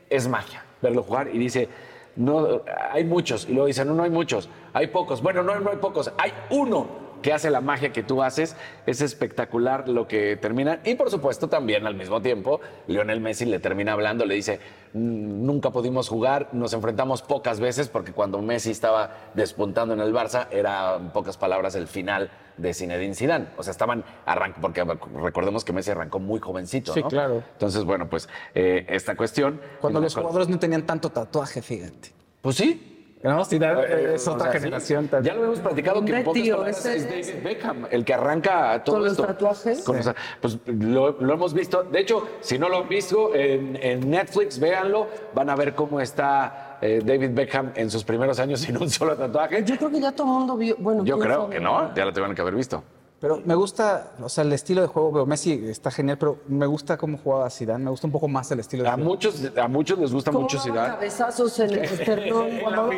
es 0.10 0.28
magia 0.28 0.64
verlo 0.82 1.04
jugar. 1.04 1.30
Y 1.34 1.38
dice, 1.40 1.68
no, 2.16 2.62
hay 2.92 3.04
muchos. 3.04 3.48
Y 3.50 3.54
luego 3.54 3.68
dice, 3.68 3.84
no, 3.84 3.94
no 3.94 4.04
hay 4.04 4.10
muchos, 4.10 4.50
hay 4.74 4.88
pocos. 4.88 5.22
Bueno, 5.22 5.44
no, 5.44 5.60
no 5.60 5.72
hay 5.72 5.78
pocos, 5.78 6.12
hay 6.18 6.32
uno 6.52 7.03
que 7.24 7.34
hace 7.34 7.50
la 7.50 7.62
magia 7.62 7.92
que 7.92 8.04
tú 8.04 8.22
haces. 8.22 8.56
Es 8.86 9.02
espectacular 9.02 9.90
lo 9.90 10.08
que 10.08 10.38
termina. 10.38 10.80
Y 10.84 10.94
por 10.94 11.10
supuesto 11.10 11.48
también 11.50 11.88
al 11.88 11.96
mismo 11.96 12.22
tiempo, 12.22 12.62
Lionel 12.88 13.20
Messi 13.22 13.46
le 13.46 13.60
termina 13.60 13.94
hablando, 13.94 14.26
le 14.26 14.36
dice, 14.36 14.60
"Mm, 14.94 15.46
nunca 15.46 15.72
pudimos 15.72 16.08
jugar, 16.10 16.50
nos 16.52 16.74
enfrentamos 16.74 17.24
pocas 17.24 17.60
veces 17.60 17.88
porque 17.88 18.12
cuando 18.12 18.40
Messi 18.42 18.70
estaba 18.70 19.16
despuntando 19.34 19.96
en 19.96 20.02
el 20.02 20.14
Barça 20.14 20.48
era, 20.52 20.98
en 20.98 21.10
pocas 21.10 21.38
palabras, 21.38 21.74
el 21.74 21.88
final 21.88 22.30
de 22.58 22.72
Zinedine 22.74 23.16
Zidane. 23.16 23.48
O 23.58 23.64
sea, 23.64 23.72
estaban 23.72 24.04
arrancando, 24.28 24.62
porque 24.62 24.84
recordemos 25.20 25.66
que 25.66 25.74
Messi 25.74 25.90
arrancó 25.90 26.20
muy 26.20 26.40
jovencito, 26.40 26.94
Sí, 26.94 27.02
¿no? 27.02 27.08
claro. 27.08 27.44
Entonces, 27.54 27.84
bueno, 27.84 28.08
pues 28.08 28.30
eh, 28.54 28.86
esta 28.90 29.16
cuestión... 29.16 29.60
Cuando 29.82 30.00
los 30.00 30.14
jugadores 30.14 30.50
no 30.50 30.60
tenían 30.60 30.84
tanto 30.86 31.10
tatuaje, 31.10 31.62
fíjate. 31.64 32.12
Pues 32.42 32.58
sí. 32.58 32.93
No, 33.24 33.46
sí, 33.46 33.58
da- 33.58 33.82
Eh, 33.84 34.16
es 34.16 34.28
o 34.28 34.34
otra 34.34 34.52
sí. 34.52 34.58
generación 34.60 35.08
también. 35.08 35.34
Ya 35.34 35.40
lo 35.40 35.46
hemos 35.46 35.60
platicado 35.62 36.04
que 36.04 36.18
en 36.18 36.24
pocas 36.26 36.44
tío, 36.44 36.56
palabras 36.58 36.86
ese 36.86 36.98
es 36.98 37.10
David 37.28 37.44
Beckham, 37.44 37.88
el 37.90 38.04
que 38.04 38.14
arranca 38.14 38.84
todo 38.84 38.96
¿Con 38.98 39.04
los 39.06 39.12
esto. 39.14 39.26
tatuajes? 39.26 39.84
Con 39.84 39.96
los- 39.98 40.12
pues 40.42 40.60
lo, 40.66 41.12
lo 41.22 41.34
hemos 41.34 41.54
visto. 41.54 41.84
De 41.84 42.00
hecho, 42.02 42.28
si 42.42 42.60
no 42.60 42.68
lo 42.68 42.80
han 42.80 42.90
visto 42.90 43.34
en, 43.34 43.78
en 43.82 44.10
Netflix, 44.10 44.60
véanlo. 44.60 45.08
Van 45.34 45.50
a 45.50 45.56
ver 45.56 45.74
cómo 45.74 46.02
está 46.02 46.78
eh, 46.82 47.02
David 47.04 47.30
Beckham 47.34 47.72
en 47.76 47.90
sus 47.90 48.04
primeros 48.04 48.40
años 48.40 48.60
sin 48.62 48.76
un 48.78 48.90
solo 48.90 49.16
tatuaje. 49.16 49.64
Yo 49.64 49.78
creo 49.78 49.90
que 49.90 50.02
ya 50.02 50.12
todo 50.12 50.28
el 50.28 50.34
mundo 50.40 50.58
vio. 50.58 50.76
Bueno, 50.78 51.06
Yo 51.06 51.18
creo 51.18 51.44
sabe. 51.44 51.56
que 51.56 51.60
no, 51.62 51.96
ya 51.96 52.04
lo 52.06 52.12
tuvieron 52.12 52.36
que 52.36 52.42
haber 52.42 52.56
visto. 52.56 52.84
Pero 53.24 53.42
me 53.46 53.56
gusta, 53.56 54.12
o 54.22 54.28
sea, 54.28 54.44
el 54.44 54.52
estilo 54.52 54.82
de 54.82 54.88
juego, 54.88 55.10
veo 55.14 55.26
Messi 55.26 55.54
está 55.70 55.90
genial, 55.90 56.18
pero 56.18 56.40
me 56.50 56.66
gusta 56.66 56.98
cómo 56.98 57.18
jugaba 57.18 57.50
Zidane, 57.50 57.86
me 57.86 57.90
gusta 57.90 58.06
un 58.06 58.12
poco 58.12 58.28
más 58.28 58.52
el 58.52 58.60
estilo 58.60 58.84
de 58.84 58.90
A 58.90 58.96
juego. 58.96 59.10
muchos, 59.12 59.36
a 59.56 59.68
muchos 59.70 59.98
les 59.98 60.12
gusta 60.12 60.30
¿Cómo 60.30 60.42
mucho 60.42 60.60
Zidane. 60.60 60.90
cabezazos 60.96 61.58
en 61.60 61.70
el. 61.72 62.60
Cuando 62.62 62.90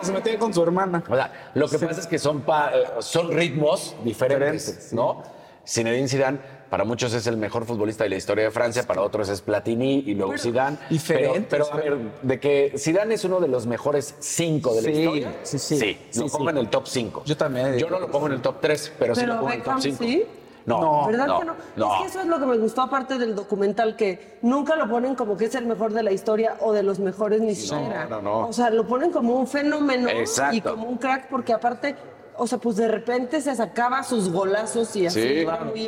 se 0.00 0.12
metía 0.12 0.38
con 0.38 0.54
su 0.54 0.62
hermana. 0.62 1.04
O 1.06 1.14
sea, 1.14 1.50
lo 1.52 1.68
que 1.68 1.78
pasa 1.78 2.00
es 2.00 2.06
que 2.06 2.18
son, 2.18 2.40
pa- 2.40 2.70
eh, 2.74 2.84
son 3.00 3.30
ritmos 3.30 3.94
diferentes, 4.02 4.64
Diferentes, 4.66 4.92
¿no? 4.94 5.22
Zinedine 5.66 6.08
Zidane 6.08 6.38
para 6.70 6.84
muchos 6.84 7.12
es 7.14 7.26
el 7.26 7.36
mejor 7.36 7.64
futbolista 7.64 8.04
de 8.04 8.10
la 8.10 8.16
historia 8.16 8.44
de 8.44 8.50
Francia, 8.50 8.82
para 8.86 9.02
otros 9.02 9.28
es 9.28 9.40
Platini 9.40 10.04
y 10.06 10.14
luego 10.14 10.36
Zidane. 10.36 10.76
diferentes, 10.90 11.46
Pero, 11.48 11.66
pero, 11.70 11.80
a 11.80 11.96
ver, 11.96 11.98
de 12.22 12.38
que 12.40 12.74
Zidane 12.76 13.14
es 13.14 13.24
uno 13.24 13.40
de 13.40 13.48
los 13.48 13.66
mejores 13.66 14.14
cinco 14.18 14.74
de 14.74 14.82
la 14.82 14.88
Sí, 14.92 14.98
historia. 15.00 15.36
sí, 15.42 15.58
sí. 15.58 15.74
lo 15.74 15.78
Sí, 16.26 16.30
pongo 16.32 16.44
sí. 16.44 16.50
en 16.50 16.58
el 16.58 16.68
top 16.68 16.86
5. 16.86 17.22
Yo 17.24 17.36
también. 17.36 17.78
Yo 17.78 17.88
no 17.88 17.98
lo 17.98 18.10
pongo 18.10 18.26
en 18.26 18.32
el 18.34 18.42
top 18.42 18.56
3, 18.60 18.92
pero, 18.98 19.14
sí 19.14 19.20
Pero 19.22 19.34
lo 19.34 19.40
pongo 19.40 19.52
en 19.52 19.58
el 19.58 19.62
top 19.64 19.74
Beckham 19.74 19.82
5. 19.82 20.04
sí. 20.04 20.24
No, 20.66 21.06
¿Verdad 21.06 21.26
no, 21.28 21.38
que 21.40 21.44
no? 21.46 21.54
no. 21.76 21.94
Es 21.94 22.00
que 22.02 22.06
eso 22.08 22.20
es 22.20 22.26
lo 22.26 22.38
que 22.38 22.44
me 22.44 22.58
gustó 22.58 22.82
aparte 22.82 23.16
del 23.16 23.34
documental, 23.34 23.96
que 23.96 24.36
nunca 24.42 24.76
lo 24.76 24.86
ponen 24.86 25.14
como 25.14 25.34
que 25.34 25.46
es 25.46 25.54
el 25.54 25.64
mejor 25.64 25.94
de 25.94 26.02
la 26.02 26.12
historia 26.12 26.56
o 26.60 26.74
de 26.74 26.82
los 26.82 26.98
mejores 26.98 27.40
ni 27.40 27.54
siquiera. 27.54 28.04
no, 28.04 28.20
no. 28.20 28.48
O 28.48 28.52
sea, 28.52 28.68
lo 28.68 28.86
ponen 28.86 29.10
como 29.10 29.34
un 29.36 29.46
fenómeno 29.46 30.10
Exacto. 30.10 30.54
y 30.56 30.60
como 30.60 30.86
un 30.86 30.98
crack 30.98 31.28
porque 31.30 31.54
aparte, 31.54 31.96
o 32.38 32.46
sea, 32.46 32.58
pues 32.58 32.76
de 32.76 32.88
repente 32.88 33.40
se 33.40 33.54
sacaba 33.54 34.02
sus 34.02 34.30
golazos 34.32 34.94
y 34.96 35.06
así 35.06 35.20
Sí. 35.20 35.38
era 35.40 35.64
muy 35.64 35.82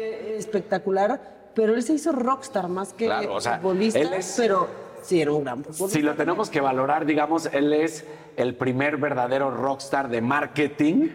espectacular, 0.51 1.21
pero 1.55 1.75
él 1.75 1.83
se 1.83 1.95
hizo 1.95 2.13
rockstar 2.13 2.69
más 2.69 2.93
que 2.93 3.07
Claro, 3.07 3.35
o 3.35 3.41
sea, 3.41 3.59
futbolista, 3.59 3.99
él 4.01 4.13
es- 4.15 4.35
pero 4.37 4.69
sí 5.03 5.21
era 5.21 5.33
un 5.33 5.45
gran 5.45 5.65
futbolista. 5.65 5.99
Si 5.99 6.03
lo 6.03 6.15
tenemos 6.15 6.51
que 6.51 6.61
valorar, 6.61 7.07
digamos, 7.07 7.47
él 7.53 7.73
es 7.73 8.05
el 8.37 8.55
primer 8.55 8.97
verdadero 8.97 9.51
rockstar 9.51 10.09
de 10.09 10.21
marketing 10.21 11.09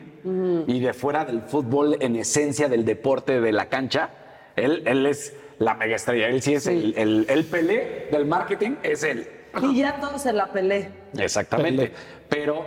y 0.67 0.79
de 0.79 0.93
fuera 0.93 1.23
del 1.25 1.41
fútbol 1.41 1.97
en 1.99 2.15
esencia 2.15 2.67
del 2.67 2.83
deporte 2.83 3.39
de 3.41 3.51
la 3.51 3.67
cancha. 3.67 4.09
Él, 4.55 4.81
él 4.85 5.05
es 5.05 5.33
la 5.59 5.75
mega 5.75 5.95
estrella. 5.95 6.27
Él 6.29 6.41
sí 6.41 6.55
es 6.55 6.65
El, 6.67 6.93
el, 6.97 7.25
el 7.29 7.45
Pelé 7.45 8.07
del 8.11 8.25
marketing, 8.25 8.75
es 8.83 9.03
él. 9.03 9.27
Y 9.61 9.77
ya 9.77 9.99
todos 10.01 10.21
se 10.23 10.33
la 10.33 10.51
pelé. 10.51 10.89
Exactamente. 11.17 11.91
Pero, 12.27 12.65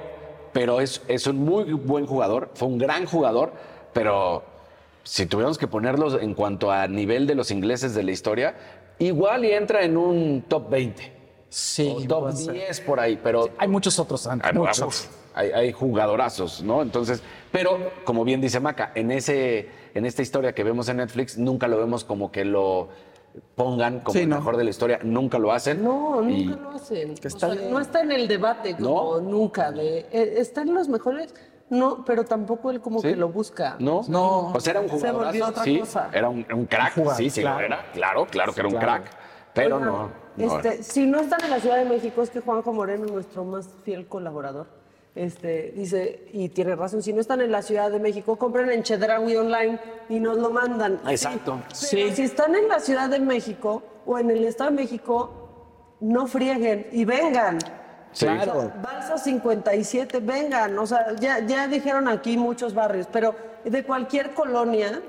pero 0.53 0.81
es, 0.81 1.03
es 1.09 1.27
un 1.27 1.37
muy 1.39 1.65
buen 1.73 2.07
jugador, 2.07 2.51
fue 2.55 2.69
un 2.69 2.79
gran 2.79 3.07
jugador, 3.07 3.53
pero 3.93 4.43
si 5.05 5.27
tuviéramos 5.27 5.59
que 5.59 5.67
ponerlos 5.67 6.21
en 6.21 6.35
cuanto 6.35 6.71
a 6.71 6.87
nivel 6.89 7.27
de 7.27 7.35
los 7.35 7.51
ingleses 7.51 7.95
de 7.95 8.03
la 8.03 8.11
historia, 8.13 8.55
igual 8.99 9.45
y 9.45 9.53
entra 9.53 9.83
en 9.83 9.97
un 9.97 10.45
top 10.49 10.71
20. 10.71 11.13
Sí, 11.51 11.95
o 11.97 12.07
top 12.07 12.21
puede 12.25 12.37
ser. 12.37 12.53
10 12.55 12.81
por 12.83 13.01
ahí, 13.01 13.19
pero 13.23 13.49
Hay 13.59 13.69
muchos 13.69 13.99
otros 13.99 14.27
antes. 14.27 14.51
hay, 14.51 14.55
muchos. 14.59 15.09
hay- 15.35 15.51
hay 15.53 15.73
jugadorazos, 15.73 16.63
¿no? 16.63 16.83
Entonces, 16.83 17.23
pero 17.51 17.79
como 18.05 18.23
bien 18.25 18.41
dice 18.43 18.61
Maca, 18.61 18.93
en, 18.95 19.11
ese, 19.11 19.69
en 19.95 20.05
esta 20.05 20.21
historia 20.21 20.53
que 20.55 20.63
vemos 20.63 20.89
en 20.91 20.99
Netflix, 20.99 21.39
nunca 21.39 21.67
lo 21.67 21.79
vemos 21.79 22.05
como 22.05 22.31
que 22.31 22.45
lo 22.45 22.89
pongan 23.55 24.01
como 24.01 24.13
Sí, 24.13 24.21
el 24.21 24.29
no. 24.29 24.37
mejor 24.37 24.57
de 24.57 24.65
la 24.65 24.71
historia, 24.71 24.99
nunca 25.03 25.39
lo 25.39 25.53
hacen. 25.53 25.83
No, 25.83 26.21
nunca 26.21 26.31
Y- 26.33 26.45
lo 26.45 26.71
hacen. 26.71 27.15
O 27.25 27.31
sea, 27.31 27.55
no 27.55 27.81
está 27.81 28.01
en 28.03 28.13
el 28.13 28.29
debate 28.29 28.77
como 28.77 29.21
nunca. 29.21 29.71
De, 29.71 30.01
eh, 30.11 30.35
está 30.39 30.63
en 30.63 30.75
los 30.75 30.89
mejores, 30.89 31.35
no, 31.71 32.05
pero 32.05 32.25
tampoco 32.25 32.71
él 32.71 32.81
como 32.81 33.01
Sí. 33.01 33.09
que 33.09 33.17
lo 33.17 33.29
busca. 33.29 33.77
No, 33.79 34.03
No. 34.09 34.53
Sea, 34.61 34.73
era 34.73 34.81
un 34.81 34.89
jugador. 34.89 35.33
sí, 35.65 35.79
cosa. 35.81 36.09
era 36.13 36.29
un, 36.29 36.47
un 36.53 36.67
crack. 36.67 36.95
Sí, 37.17 37.31
sí, 37.31 37.41
claro. 37.43 37.61
lo 37.61 37.67
era. 37.67 37.93
Claro, 37.93 38.27
claro 38.27 38.53
que 38.53 38.61
era 38.61 38.69
un 38.69 38.75
Claro. 38.77 39.03
crack. 39.05 39.13
Pero 39.55 39.77
Oigan, 39.77 39.89
no. 39.89 40.29
Este, 40.39 40.83
si 40.85 41.05
no 41.07 41.19
están 41.21 41.43
en 41.45 41.51
la 41.51 41.59
Ciudad 41.59 41.77
de 41.79 41.85
México, 41.85 42.23
es 42.23 42.31
que 42.31 42.41
Juanjo 42.41 42.73
Moreno, 42.73 43.07
nuestro 43.07 43.45
más 43.45 43.69
fiel 43.85 44.07
colaborador, 44.07 44.67
este, 45.15 45.73
dice, 45.75 46.29
y 46.33 46.49
tiene 46.51 46.77
razón, 46.77 47.03
si 47.03 47.13
no 47.13 47.21
están 47.21 47.41
en 47.41 47.51
la 47.51 47.63
Ciudad 47.63 47.91
de 47.91 47.99
México, 47.99 48.37
compren 48.37 48.71
en 48.71 48.83
Chedraui 48.83 49.37
Online 49.37 49.79
y 50.09 50.21
nos 50.21 50.39
lo 50.39 50.51
mandan. 50.51 51.01
Exacto. 51.09 51.61
Sí, 51.73 51.97
pero 51.97 52.15
si 52.15 52.23
están 52.23 52.55
en 52.55 52.69
la 52.69 52.81
Ciudad 52.81 53.09
de 53.09 53.19
México 53.19 53.83
o 54.07 54.19
en 54.19 54.31
el 54.31 54.45
Estado 54.45 54.71
de 54.71 54.77
México, 54.77 55.97
no 56.01 56.27
frieguen 56.27 56.87
y 56.93 57.05
vengan. 57.05 57.59
Sí. 58.13 58.27
Claro. 58.27 58.73
Balsa 58.83 59.19
57, 59.19 60.21
vengan. 60.21 60.79
O 60.79 60.87
sea, 60.87 61.15
ya, 61.21 61.41
ya 61.41 61.67
dijeron 61.69 62.09
aquí 62.09 62.37
muchos 62.37 62.75
barrios, 62.75 63.07
pero 63.13 63.35
de 63.65 63.83
cualquier 63.83 64.31
colonia 64.31 65.03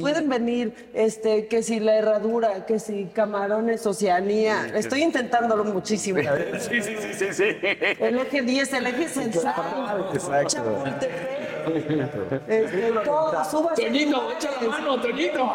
pueden 0.00 0.28
venir, 0.28 0.90
este, 0.94 1.46
que 1.46 1.62
si 1.62 1.80
la 1.80 1.96
herradura, 1.96 2.66
que 2.66 2.78
si 2.78 3.06
camarones, 3.06 3.86
Oceanía. 3.86 4.66
Estoy 4.74 5.02
intentándolo 5.02 5.64
muchísimo. 5.64 6.20
Sí, 6.58 6.82
sí, 6.82 6.94
sí, 7.00 7.14
sí, 7.14 7.26
sí. 7.32 7.44
El 8.00 8.18
eje 8.18 8.42
10, 8.42 8.72
el 8.72 8.86
eje 8.86 9.08
central. 9.08 9.54
Chapultepec. 10.46 11.41
Este, 12.46 12.92
todo, 13.04 13.44
súbase. 13.44 13.82
Toñito, 13.84 14.32
echa 14.32 14.50
la 14.60 14.68
mano, 14.68 15.00
Toñito. 15.00 15.52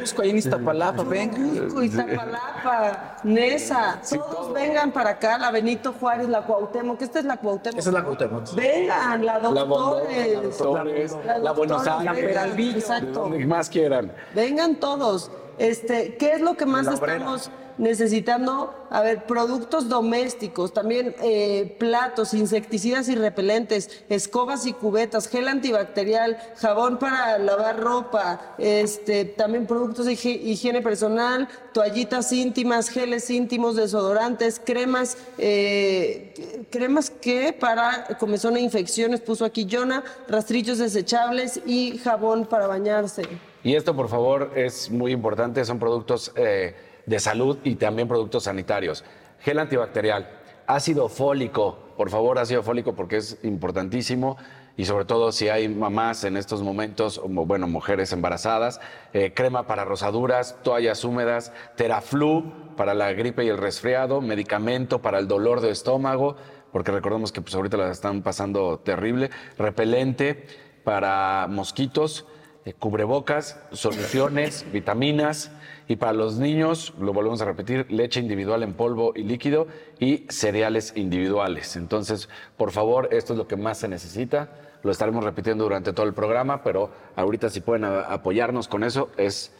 Busco 0.00 0.22
ahí 0.22 0.30
en 0.30 0.38
Iztapalapa, 0.38 1.02
venga. 1.04 1.36
Churubusco, 1.36 1.82
Iztapalapa, 1.82 3.16
Nesa, 3.24 4.00
todos 4.10 4.52
vengan 4.52 4.92
para 4.92 5.10
acá, 5.10 5.38
la 5.38 5.50
Benito 5.50 5.94
Juárez, 5.98 6.28
la 6.28 6.42
Cuauhtémoc, 6.42 7.00
esta 7.02 7.18
es 7.20 7.24
la 7.24 7.36
Cuauhtémoc. 7.36 7.78
Esa 7.78 7.90
es 7.90 7.94
la 7.94 8.04
Cuauhtémoc. 8.04 8.54
Vengan, 8.54 9.24
la 9.24 9.38
La 9.38 9.64
Doctores. 9.64 11.16
La 11.24 11.38
la 11.38 11.52
Buenos 11.52 11.86
Aires, 11.86 12.24
Peralvillo, 12.24 12.72
de 12.72 12.78
Exacto. 12.78 13.20
donde 13.20 13.46
más 13.46 13.68
quieran. 13.68 14.12
Vengan 14.34 14.76
todos. 14.76 15.30
Este, 15.58 16.16
¿qué 16.16 16.32
es 16.32 16.40
lo 16.40 16.54
que 16.54 16.66
más 16.66 16.86
La 16.86 16.94
estamos 16.94 17.50
necesitando? 17.78 18.74
A 18.90 19.00
ver, 19.00 19.24
productos 19.26 19.88
domésticos, 19.88 20.72
también 20.74 21.14
eh, 21.22 21.76
platos, 21.78 22.34
insecticidas 22.34 23.08
y 23.08 23.14
repelentes, 23.14 24.04
escobas 24.08 24.66
y 24.66 24.72
cubetas, 24.72 25.28
gel 25.28 25.48
antibacterial, 25.48 26.36
jabón 26.56 26.98
para 26.98 27.38
lavar 27.38 27.80
ropa, 27.80 28.54
este, 28.58 29.24
también 29.24 29.66
productos 29.66 30.06
de 30.06 30.12
higi- 30.12 30.40
higiene 30.42 30.82
personal, 30.82 31.48
toallitas 31.72 32.32
íntimas, 32.32 32.88
geles 32.88 33.30
íntimos, 33.30 33.76
desodorantes, 33.76 34.60
cremas, 34.62 35.16
eh, 35.38 36.66
cremas 36.70 37.08
que 37.10 37.52
para 37.52 38.04
comezón 38.18 38.56
e 38.56 38.60
infecciones 38.60 39.20
puso 39.20 39.44
aquí 39.44 39.66
Jonah, 39.70 40.04
rastrillos 40.28 40.78
desechables 40.78 41.60
y 41.66 41.98
jabón 41.98 42.44
para 42.46 42.66
bañarse. 42.66 43.22
Y 43.64 43.74
esto, 43.76 43.94
por 43.94 44.08
favor, 44.08 44.50
es 44.56 44.90
muy 44.90 45.12
importante. 45.12 45.64
Son 45.64 45.78
productos 45.78 46.32
eh, 46.34 46.74
de 47.06 47.18
salud 47.18 47.58
y 47.64 47.76
también 47.76 48.08
productos 48.08 48.44
sanitarios. 48.44 49.04
Gel 49.40 49.58
antibacterial, 49.58 50.28
ácido 50.66 51.08
fólico, 51.08 51.78
por 51.96 52.10
favor, 52.10 52.38
ácido 52.38 52.62
fólico 52.62 52.94
porque 52.94 53.16
es 53.16 53.38
importantísimo. 53.42 54.36
Y 54.74 54.86
sobre 54.86 55.04
todo 55.04 55.32
si 55.32 55.50
hay 55.50 55.68
mamás 55.68 56.24
en 56.24 56.38
estos 56.38 56.62
momentos, 56.62 57.20
bueno, 57.24 57.66
mujeres 57.66 58.10
embarazadas, 58.12 58.80
eh, 59.12 59.34
crema 59.34 59.66
para 59.66 59.84
rosaduras, 59.84 60.56
toallas 60.62 61.04
húmedas, 61.04 61.52
Teraflu 61.76 62.74
para 62.74 62.94
la 62.94 63.12
gripe 63.12 63.44
y 63.44 63.48
el 63.48 63.58
resfriado, 63.58 64.22
medicamento 64.22 65.02
para 65.02 65.18
el 65.18 65.28
dolor 65.28 65.60
de 65.60 65.70
estómago, 65.70 66.36
porque 66.72 66.90
recordemos 66.90 67.32
que 67.32 67.42
pues, 67.42 67.54
ahorita 67.54 67.76
la 67.76 67.90
están 67.90 68.22
pasando 68.22 68.78
terrible, 68.78 69.28
repelente 69.58 70.46
para 70.84 71.46
mosquitos, 71.50 72.24
eh, 72.64 72.72
cubrebocas, 72.72 73.60
soluciones, 73.72 74.64
vitaminas 74.72 75.50
y 75.92 75.96
para 75.96 76.14
los 76.14 76.38
niños, 76.38 76.94
lo 76.98 77.12
volvemos 77.12 77.42
a 77.42 77.44
repetir, 77.44 77.84
leche 77.92 78.18
individual 78.18 78.62
en 78.62 78.72
polvo 78.72 79.12
y 79.14 79.24
líquido 79.24 79.66
y 79.98 80.24
cereales 80.30 80.94
individuales. 80.96 81.76
Entonces, 81.76 82.30
por 82.56 82.70
favor, 82.70 83.10
esto 83.12 83.34
es 83.34 83.38
lo 83.38 83.46
que 83.46 83.56
más 83.56 83.76
se 83.76 83.88
necesita. 83.88 84.48
Lo 84.82 84.90
estaremos 84.90 85.22
repitiendo 85.22 85.64
durante 85.64 85.92
todo 85.92 86.06
el 86.06 86.14
programa, 86.14 86.62
pero 86.62 86.88
ahorita 87.14 87.50
si 87.50 87.60
pueden 87.60 87.84
apoyarnos 87.84 88.68
con 88.68 88.84
eso, 88.84 89.10
es 89.18 89.52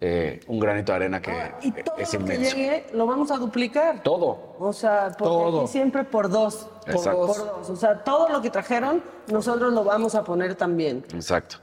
eh, 0.00 0.38
un 0.46 0.60
granito 0.60 0.92
de 0.92 0.96
arena 0.96 1.20
que 1.20 1.32
Y 1.60 1.72
todo 1.72 1.96
es 1.98 2.12
lo 2.14 2.20
que 2.20 2.34
inmenso. 2.34 2.56
llegue 2.56 2.86
lo 2.92 3.06
vamos 3.06 3.32
a 3.32 3.38
duplicar. 3.38 4.00
Todo. 4.04 4.54
O 4.60 4.72
sea, 4.72 5.06
porque 5.18 5.24
Todo. 5.24 5.60
aquí 5.62 5.72
siempre 5.72 6.04
por 6.04 6.30
dos. 6.30 6.68
Exacto. 6.86 7.26
dos. 7.26 7.36
por 7.36 7.46
dos. 7.46 7.70
O 7.70 7.74
sea, 7.74 8.04
todo 8.04 8.28
lo 8.28 8.40
que 8.40 8.50
trajeron, 8.50 9.02
nosotros 9.26 9.72
lo 9.72 9.82
vamos 9.82 10.14
a 10.14 10.22
poner 10.22 10.54
también. 10.54 11.04
Exacto. 11.12 11.56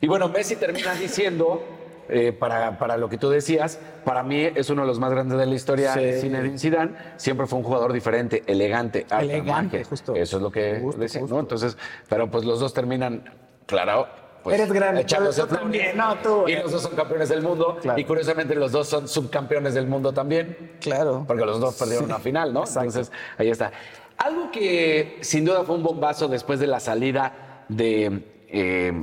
Y 0.00 0.08
bueno, 0.08 0.28
Messi 0.28 0.56
termina 0.56 0.92
diciendo, 0.94 1.62
eh, 2.10 2.32
para, 2.32 2.78
para 2.78 2.96
lo 2.96 3.08
que 3.08 3.16
tú 3.18 3.30
decías, 3.30 3.78
para 4.04 4.22
mí 4.22 4.42
es 4.54 4.68
uno 4.70 4.82
de 4.82 4.88
los 4.88 4.98
más 4.98 5.10
grandes 5.10 5.38
de 5.38 5.46
la 5.46 5.54
historia, 5.54 5.94
Sí. 5.94 6.20
Zinedine 6.20 6.58
Zidane. 6.58 6.92
Siempre 7.16 7.46
fue 7.46 7.58
un 7.58 7.64
jugador 7.64 7.92
diferente, 7.92 8.42
elegante, 8.46 9.00
alta 9.10 9.20
Elegante, 9.22 9.78
magia. 9.78 9.88
justo. 9.88 10.14
Eso 10.14 10.36
es 10.38 10.42
lo 10.42 10.50
que 10.50 10.80
Justo, 10.80 11.00
decía, 11.00 11.20
justo. 11.20 11.34
¿no? 11.36 11.40
Entonces, 11.40 11.76
pero 12.08 12.30
pues 12.30 12.44
los 12.44 12.60
dos 12.60 12.74
terminan, 12.74 13.22
claro. 13.66 14.06
Pues, 14.42 14.58
Eres 14.58 14.72
grande, 14.72 15.02
echándose 15.02 15.42
tú 15.42 15.54
también, 15.54 15.96
no, 15.98 16.16
tú. 16.16 16.48
Y 16.48 16.54
los 16.56 16.72
dos 16.72 16.80
son 16.82 16.96
campeones 16.96 17.28
del 17.28 17.42
mundo. 17.42 17.78
Y 17.94 18.04
curiosamente 18.04 18.54
los 18.54 18.72
dos 18.72 18.88
son 18.88 19.06
subcampeones 19.06 19.74
del 19.74 19.86
mundo 19.86 20.12
también. 20.14 20.76
Claro. 20.80 21.24
Porque 21.28 21.44
los 21.44 21.60
dos 21.60 21.74
perdieron 21.76 22.06
Sí. 22.06 22.10
una 22.10 22.20
final, 22.20 22.52
¿no? 22.54 22.64
Entonces, 22.64 23.12
ahí 23.36 23.50
está. 23.50 23.70
Algo 24.16 24.50
que 24.50 25.18
sin 25.20 25.44
duda 25.44 25.62
fue 25.64 25.76
un 25.76 25.82
bombazo 25.82 26.26
después 26.26 26.58
de 26.58 26.66
la 26.66 26.80
salida 26.80 27.64
de, 27.68 28.22
eh, 28.48 29.02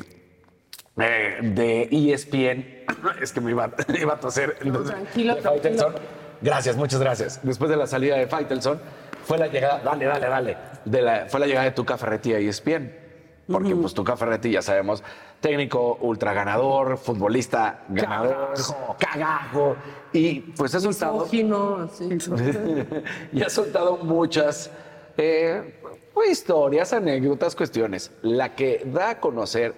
eh, 1.00 1.38
de 1.42 1.88
ESPN, 1.92 2.77
es 3.22 3.32
que 3.32 3.42
me 3.42 3.52
iba, 3.52 3.70
iba 4.00 4.14
a 4.14 4.20
toser. 4.20 4.58
entonces, 4.62 4.96
tranquilo, 4.96 5.38
Faitelson. 5.38 5.96
Gracias, 6.42 6.76
muchas 6.76 7.00
gracias. 7.00 7.40
Después 7.44 7.70
de 7.70 7.78
la 7.78 7.88
salida 7.88 8.18
de 8.18 8.28
Faitelson, 8.28 8.80
fue 9.24 9.38
la 9.38 9.48
llegada, 9.48 9.82
dale, 9.84 10.06
dale, 10.06 10.28
dale, 10.28 10.58
de 10.86 11.02
la, 11.02 11.26
fue 11.28 11.40
la 11.40 11.48
llegada 11.48 11.66
de 11.66 11.72
Tuca 11.72 11.98
Ferretti 11.98 12.34
a 12.34 12.40
ESPN. 12.40 13.08
Porque 13.52 13.76
pues 13.76 13.94
Tuca 13.94 14.18
Ferretti, 14.18 14.52
ya 14.52 14.62
sabemos, 14.62 15.02
técnico 15.40 15.98
ultra 16.02 16.34
ganador, 16.34 16.98
futbolista 16.98 17.84
ganador, 17.88 18.54
cagajo. 19.00 19.78
Y 20.12 20.42
pues 20.42 20.76
ha 20.76 20.82
soltado, 20.82 21.14
Misógino, 21.20 21.78
así. 21.84 22.10
y 23.32 23.42
ha 23.42 23.50
soltado 23.50 23.98
muchas 23.98 24.70
eh, 25.16 25.80
pues, 26.14 26.32
historias, 26.32 26.92
anécdotas, 26.92 27.56
cuestiones. 27.56 28.12
La 28.22 28.54
que 28.54 28.84
da 28.86 29.12
a 29.12 29.20
conocer 29.20 29.74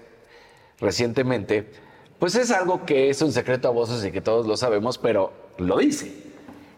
recientemente, 0.80 1.72
pues 2.20 2.36
es 2.36 2.52
algo 2.52 2.86
que 2.86 3.10
es 3.10 3.22
un 3.22 3.32
secreto 3.32 3.70
a 3.70 3.72
voces 3.72 4.04
y 4.06 4.12
que 4.12 4.22
todos 4.22 4.46
lo 4.46 4.58
sabemos, 4.58 4.98
pero 4.98 5.32
lo 5.58 5.78
dice. 5.78 6.14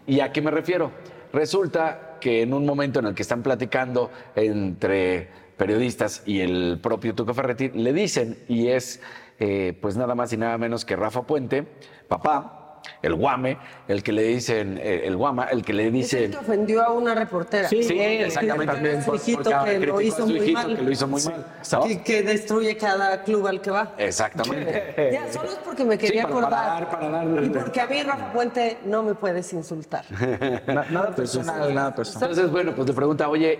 ¿Y 0.06 0.20
a 0.20 0.32
qué 0.32 0.40
me 0.40 0.50
refiero? 0.50 0.92
Resulta 1.32 2.18
que 2.20 2.42
en 2.42 2.54
un 2.54 2.64
momento 2.64 3.00
en 3.00 3.06
el 3.06 3.14
que 3.14 3.22
están 3.22 3.42
platicando 3.42 4.10
entre 4.36 5.28
periodistas 5.56 6.22
y 6.26 6.40
el 6.40 6.78
propio 6.80 7.14
Tuca 7.14 7.34
Ferretti, 7.34 7.70
le 7.70 7.92
dicen, 7.92 8.38
y 8.48 8.68
es 8.68 9.00
eh, 9.38 9.76
pues 9.80 9.96
nada 9.96 10.14
más 10.14 10.32
y 10.32 10.36
nada 10.36 10.56
menos 10.58 10.84
que 10.84 10.94
Rafa 10.94 11.22
Puente, 11.22 11.66
papá, 12.08 12.61
el 13.02 13.14
guame, 13.14 13.58
el 13.88 14.02
que 14.02 14.12
le 14.12 14.22
dicen, 14.22 14.78
eh, 14.82 15.02
el 15.04 15.16
guama, 15.16 15.44
el 15.44 15.62
que 15.64 15.72
le 15.72 15.82
Es 15.84 15.86
el 15.88 15.92
dice... 15.92 16.30
que 16.30 16.36
ofendió 16.36 16.82
a 16.82 16.92
una 16.92 17.14
reportera. 17.14 17.68
Sí, 17.68 17.82
sí, 17.82 17.98
exactamente. 17.98 18.96
A 18.96 19.02
su 19.04 19.14
hijito 19.14 19.50
que 19.64 19.78
lo 19.86 20.00
hizo 20.00 20.16
su 20.18 20.26
muy 20.26 20.36
hijito, 20.36 20.52
mal. 20.58 20.76
que 20.76 20.82
lo 20.82 20.90
hizo 20.90 21.06
muy 21.08 21.22
mal, 21.22 21.46
¿no? 21.72 21.86
Y 21.86 21.96
que 21.98 22.22
destruye 22.22 22.76
cada 22.76 23.22
club 23.22 23.46
al 23.46 23.60
que 23.60 23.70
va. 23.70 23.92
Exactamente. 23.98 25.10
Ya, 25.12 25.32
solo 25.32 25.50
es 25.50 25.58
porque 25.64 25.84
me 25.84 25.94
Sí, 25.94 25.98
quería 26.06 26.22
para 26.24 26.34
acordar. 26.36 26.50
dar, 26.50 26.90
para 26.90 27.08
dar- 27.10 27.44
Y 27.44 27.48
porque 27.50 27.80
a 27.80 27.86
mí, 27.86 28.02
Rafa 28.02 28.32
Puente, 28.32 28.78
no 28.84 29.02
me 29.02 29.14
puedes 29.14 29.52
insultar. 29.52 30.04
nada 30.66 31.14
personal, 31.14 31.74
nada 31.74 31.94
personal. 31.94 32.30
Entonces, 32.30 32.50
bueno, 32.52 32.74
pues 32.74 32.86
le 32.88 32.94
pregunta, 32.94 33.28
oye, 33.28 33.58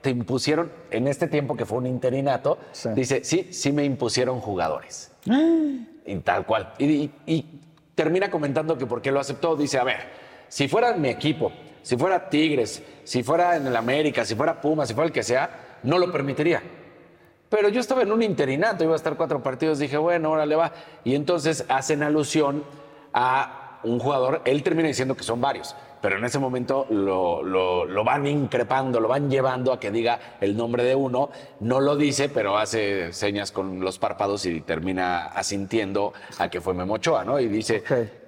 ¿te 0.00 0.10
impusieron 0.10 0.70
en 0.90 1.06
este 1.08 1.26
tiempo 1.26 1.56
que 1.56 1.64
fue 1.66 1.78
un 1.78 1.86
interinato? 1.86 2.58
Dice, 2.94 3.22
sí, 3.24 3.48
sí 3.52 3.72
me 3.72 3.84
impusieron 3.84 4.40
jugadores. 4.40 5.10
Y 6.06 6.16
tal 6.16 6.46
cual. 6.46 6.72
Y, 6.78 6.84
y- 6.84 7.10
y 7.26 7.46
termina 8.00 8.30
comentando 8.30 8.78
que 8.78 8.86
por 8.86 9.02
qué 9.02 9.12
lo 9.12 9.20
aceptó. 9.20 9.54
Dice, 9.54 9.78
a 9.78 9.84
ver, 9.84 9.98
si 10.48 10.68
fuera 10.68 10.94
mi 10.94 11.10
equipo, 11.10 11.52
si 11.82 11.98
fuera 11.98 12.30
Tigres, 12.30 12.82
si 13.04 13.22
fuera 13.22 13.56
en 13.56 13.66
el 13.66 13.76
América, 13.76 14.24
si 14.24 14.34
fuera 14.34 14.58
Puma, 14.58 14.86
si 14.86 14.94
fuera 14.94 15.08
el 15.08 15.12
que 15.12 15.22
sea, 15.22 15.78
no 15.82 15.98
lo 15.98 16.10
permitiría. 16.10 16.62
Pero 17.50 17.68
yo 17.68 17.78
estaba 17.78 18.00
en 18.00 18.10
un 18.10 18.22
interinato, 18.22 18.84
iba 18.84 18.94
a 18.94 18.96
estar 18.96 19.18
cuatro 19.18 19.42
partidos, 19.42 19.78
dije, 19.78 19.98
bueno, 19.98 20.30
órale 20.30 20.56
va. 20.56 20.72
Y 21.04 21.14
entonces 21.14 21.66
hacen 21.68 22.02
alusión 22.02 22.64
a 23.12 23.80
un 23.82 23.98
jugador, 23.98 24.40
él 24.46 24.62
termina 24.62 24.88
diciendo 24.88 25.14
que 25.14 25.22
son 25.22 25.42
varios, 25.42 25.76
pero 26.00 26.16
en 26.18 26.24
ese 26.24 26.38
momento 26.38 26.86
lo, 26.90 27.42
lo- 27.42 27.84
lo 27.84 28.04
van 28.04 28.26
increpando, 28.26 29.00
lo 29.00 29.08
van 29.08 29.30
llevando 29.30 29.72
a 29.72 29.80
que 29.80 29.90
diga 29.90 30.18
el 30.40 30.56
nombre 30.56 30.82
de 30.84 30.94
uno, 30.94 31.30
no 31.60 31.80
lo 31.80 31.96
dice, 31.96 32.28
pero 32.28 32.56
hace 32.58 33.12
señas 33.12 33.52
con 33.52 33.80
los 33.80 33.98
párpados 33.98 34.46
y 34.46 34.60
termina 34.60 35.26
asintiendo 35.26 36.12
a 36.38 36.48
que 36.48 36.60
fue 36.60 36.74
Memo 36.74 36.94
Ochoa, 36.94 37.24
¿no? 37.24 37.38
Y 37.38 37.48
dice 37.48 37.82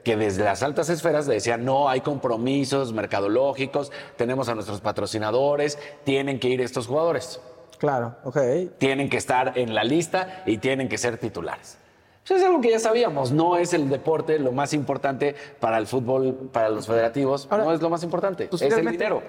que 0.04 0.16
desde 0.16 0.44
las 0.44 0.62
altas 0.62 0.88
esferas 0.88 1.26
le 1.28 1.34
decían, 1.34 1.64
no, 1.64 1.88
hay 1.88 2.00
compromisos 2.00 2.92
mercadológicos, 2.92 3.92
tenemos 4.16 4.48
a 4.48 4.54
nuestros 4.54 4.80
patrocinadores, 4.80 5.78
tienen 6.04 6.38
que 6.40 6.48
ir 6.48 6.60
estos 6.60 6.86
jugadores 6.86 7.40
Claro, 7.78 8.14
ok. 8.24 8.38
tienen 8.78 9.08
que 9.08 9.16
estar 9.16 9.58
en 9.58 9.74
la 9.74 9.82
lista 9.82 10.42
y 10.46 10.58
tienen 10.58 10.88
que 10.88 10.98
ser 10.98 11.18
titulares. 11.18 11.78
Pues 12.26 12.40
es 12.40 12.46
algo 12.46 12.60
que 12.60 12.70
ya 12.70 12.78
sabíamos, 12.78 13.32
no 13.32 13.56
es 13.56 13.74
el 13.74 13.88
deporte 13.90 14.38
lo 14.38 14.52
más 14.52 14.72
importante 14.74 15.34
para 15.58 15.76
el 15.78 15.88
fútbol, 15.88 16.48
para 16.52 16.68
los 16.68 16.86
federativos, 16.86 17.48
no 17.50 17.72
es 17.72 17.82
lo 17.82 17.90
más 17.90 18.04
importante, 18.04 18.46
Pues 18.46 18.62
es 18.62 18.72
el 18.72 18.86
dinero. 18.88 19.22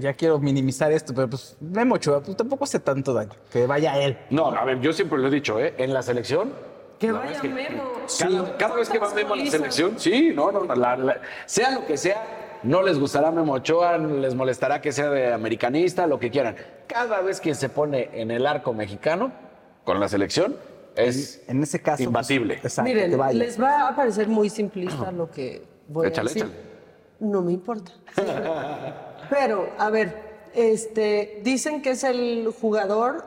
Ya 0.00 0.14
quiero 0.14 0.38
minimizar 0.38 0.90
esto, 0.90 1.12
pero 1.14 1.28
pues 1.28 1.56
Memo 1.60 1.96
Ochoa, 1.96 2.22
pues 2.22 2.36
tampoco 2.38 2.64
hace 2.64 2.80
tanto 2.80 3.12
daño. 3.12 3.32
Que 3.52 3.66
vaya 3.66 3.98
él. 3.98 4.16
No, 4.30 4.46
a 4.46 4.64
ver, 4.64 4.80
yo 4.80 4.94
siempre 4.94 5.18
lo 5.18 5.28
he 5.28 5.30
dicho, 5.30 5.60
¿eh? 5.60 5.74
En 5.76 5.92
la 5.92 6.00
selección, 6.02 6.52
Que 6.98 7.08
La 7.08 7.20
vaya 7.20 7.40
verdad 7.42 7.44
es 7.44 7.54
que- 7.68 7.70
Memo. 7.70 7.84
cada, 8.18 8.56
cada 8.56 8.74
vez 8.76 8.88
que 8.88 8.98
va 8.98 9.14
Memo 9.14 9.34
a 9.34 9.36
la 9.36 9.46
selección, 9.50 9.98
sí, 10.00 10.32
no, 10.34 10.50
no, 10.50 10.64
la- 10.74 10.96
la- 10.96 11.20
sea 11.46 11.70
lo 11.70 11.84
que 11.86 11.96
sea, 11.96 12.58
no 12.64 12.82
les 12.82 12.98
gustará 12.98 13.30
Memo 13.30 13.52
Ochoa, 13.52 13.98
les 13.98 14.34
molestará 14.34 14.80
que 14.80 14.90
sea 14.90 15.08
de 15.10 15.32
americanista, 15.32 16.06
lo 16.08 16.18
que 16.18 16.30
quieran. 16.30 16.56
Cada 16.88 17.20
vez 17.20 17.40
que 17.40 17.54
se 17.54 17.68
pone 17.68 18.08
en 18.14 18.30
el 18.32 18.46
arco 18.46 18.72
mexicano 18.72 19.30
con 19.84 20.00
la 20.00 20.08
selección, 20.08 20.56
es 20.98 21.42
En 21.48 21.62
ese 21.62 21.80
caso. 21.80 21.96
pues, 21.98 22.06
imbatible. 22.06 22.54
exacto, 22.54 22.82
Miren, 22.90 23.10
que 23.10 23.16
vaya. 23.16 23.38
les 23.38 23.60
va 23.60 23.88
a 23.88 23.96
parecer 23.96 24.28
muy 24.28 24.50
simplista 24.50 25.10
lo 25.12 25.30
que 25.30 25.62
voy 25.88 26.08
Échale, 26.08 26.30
a 26.30 26.34
decir. 26.34 26.46
échale. 26.46 26.68
No 27.20 27.42
me 27.42 27.52
importa. 27.52 27.92
Pero, 29.30 29.68
a 29.78 29.90
ver, 29.90 30.14
este, 30.54 31.40
dicen 31.44 31.82
que 31.82 31.90
es 31.90 32.04
el 32.04 32.52
jugador 32.60 33.24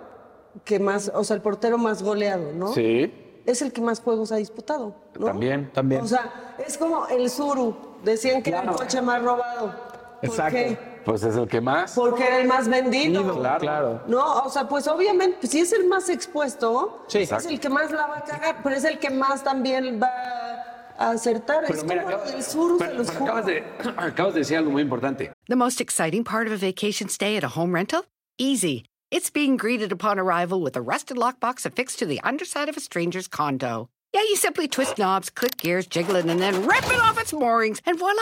que 0.66 0.80
más, 0.80 1.12
o 1.14 1.24
sea, 1.24 1.36
el 1.36 1.42
portero 1.42 1.78
más 1.78 2.02
goleado, 2.04 2.52
¿no? 2.54 2.74
Sí, 2.74 3.14
Es 3.46 3.62
el 3.62 3.72
que 3.74 3.82
más 3.82 4.00
juegos 4.00 4.32
ha 4.32 4.36
disputado, 4.38 4.96
¿no? 5.20 5.26
también. 5.26 5.72
También. 5.74 6.02
O 6.02 6.08
sea, 6.08 6.56
es 6.66 6.78
como 6.78 7.08
el 7.08 7.30
Zuru. 7.30 7.76
Decían 8.04 8.42
que 8.44 8.50
era 8.52 8.62
el 8.62 8.70
coche 8.72 9.02
más 9.02 9.22
robado. 9.24 9.74
¿Por 10.22 10.30
Exacto. 10.30 10.56
qué? 10.58 10.78
Pues 11.06 11.24
es 11.24 11.36
el 11.36 11.48
que 11.48 11.62
más. 11.62 11.94
Porque 11.96 12.26
era 12.26 12.38
el 12.40 12.48
más 12.48 12.68
vendido. 12.68 13.38
Claro. 13.40 13.60
Claro. 13.60 14.02
No, 14.08 14.44
o 14.44 14.50
sea, 14.50 14.68
pues 14.68 14.88
obviamente, 14.88 15.48
si 15.48 15.60
es 15.60 15.72
el 15.74 15.88
más 15.88 16.10
expuesto, 16.10 17.04
Sí. 17.08 17.20
es 17.20 17.32
el 17.46 17.60
que 17.60 17.70
más 17.70 17.92
la 17.92 18.08
va 18.08 18.18
a 18.20 18.24
cagar, 18.24 18.58
pero 18.64 18.76
es 18.76 18.84
el 18.84 19.00
que 19.00 19.10
más 19.10 19.44
también 19.44 20.00
va 20.02 20.08
a 20.98 21.10
acertar. 21.12 21.64
es 21.66 21.80
como 21.80 21.94
acabas- 21.94 22.26
lo 22.26 22.32
del 22.32 22.44
sur, 22.44 22.78
se 22.78 22.86
pero- 22.86 22.98
los 23.00 23.08
pero 23.12 23.24
acabas, 23.26 23.46
de, 23.46 23.64
acabas 23.98 24.34
de 24.34 24.40
decir 24.42 24.58
algo 24.58 24.70
muy 24.72 24.84
importante. 24.84 25.32
The 25.48 25.56
most 25.56 25.82
exciting 25.82 26.24
part 26.24 26.48
of 26.48 26.54
a 26.54 26.58
vacation 26.58 27.10
stay 27.10 27.36
at 27.38 27.44
a 27.44 27.50
home 27.50 27.74
rental? 27.74 28.06
Easy. 28.38 28.86
It's 29.10 29.30
being 29.32 29.58
greeted 29.58 29.92
upon 29.92 30.20
arrival 30.20 30.62
with 30.62 30.76
a 30.78 30.82
rusted 30.82 31.18
lockbox 31.18 31.66
affixed 31.66 32.00
to 32.00 32.06
the 32.06 32.20
underside 32.24 32.70
of 32.70 32.78
a 32.78 32.80
stranger's 32.80 33.28
condo. 33.28 33.90
Yeah, 34.14 34.22
you 34.30 34.36
simply 34.36 34.68
twist 34.68 34.98
knobs, 34.98 35.30
click 35.30 35.58
gears, 35.58 35.88
jiggle 35.88 36.16
it, 36.18 36.26
and 36.26 36.40
then 36.40 36.66
rip 36.68 36.86
it 36.86 37.00
off 37.02 37.20
its 37.20 37.34
moorings, 37.34 37.82
and 37.86 37.98
voila! 37.98 38.22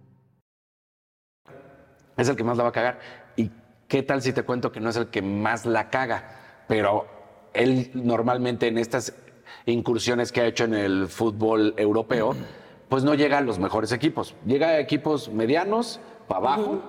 Es 2.17 2.29
el 2.29 2.35
que 2.35 2.43
más 2.43 2.57
la 2.57 2.63
va 2.63 2.69
a 2.69 2.73
cagar. 2.73 2.99
¿Y 3.35 3.49
qué 3.87 4.03
tal 4.03 4.21
si 4.21 4.33
te 4.33 4.43
cuento 4.43 4.71
que 4.71 4.79
no 4.79 4.89
es 4.89 4.95
el 4.95 5.07
que 5.07 5.21
más 5.21 5.65
la 5.65 5.89
caga? 5.89 6.63
Pero 6.67 7.05
él 7.53 7.91
normalmente 7.93 8.67
en 8.67 8.77
estas 8.77 9.13
incursiones 9.65 10.31
que 10.31 10.41
ha 10.41 10.45
hecho 10.45 10.63
en 10.65 10.73
el 10.73 11.07
fútbol 11.07 11.73
europeo, 11.77 12.35
pues 12.89 13.03
no 13.03 13.13
llega 13.13 13.37
a 13.37 13.41
los 13.41 13.59
mejores 13.59 13.91
equipos. 13.91 14.35
Llega 14.45 14.67
a 14.69 14.79
equipos 14.79 15.29
medianos, 15.29 15.99
para 16.27 16.39
abajo, 16.39 16.81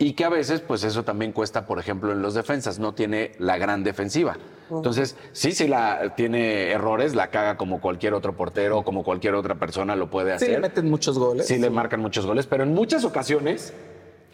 y 0.00 0.12
que 0.12 0.24
a 0.24 0.28
veces, 0.28 0.60
pues 0.60 0.84
eso 0.84 1.02
también 1.02 1.32
cuesta, 1.32 1.66
por 1.66 1.80
ejemplo, 1.80 2.12
en 2.12 2.22
los 2.22 2.34
defensas. 2.34 2.78
No 2.78 2.94
tiene 2.94 3.32
la 3.38 3.58
gran 3.58 3.82
defensiva. 3.82 4.36
Entonces, 4.70 5.16
sí, 5.32 5.50
sí 5.52 5.66
la 5.66 6.14
tiene 6.14 6.70
errores, 6.70 7.14
la 7.16 7.28
caga 7.30 7.56
como 7.56 7.80
cualquier 7.80 8.14
otro 8.14 8.36
portero, 8.36 8.84
como 8.84 9.02
cualquier 9.02 9.34
otra 9.34 9.56
persona 9.56 9.96
lo 9.96 10.08
puede 10.08 10.30
Sí, 10.38 10.44
hacer. 10.44 10.50
le 10.50 10.60
meten 10.60 10.88
muchos 10.88 11.18
goles. 11.18 11.46
Sí, 11.48 11.58
le 11.58 11.70
marcan 11.70 12.00
muchos 12.00 12.26
goles, 12.26 12.46
pero 12.46 12.62
en 12.62 12.74
muchas 12.74 13.04
ocasiones 13.04 13.74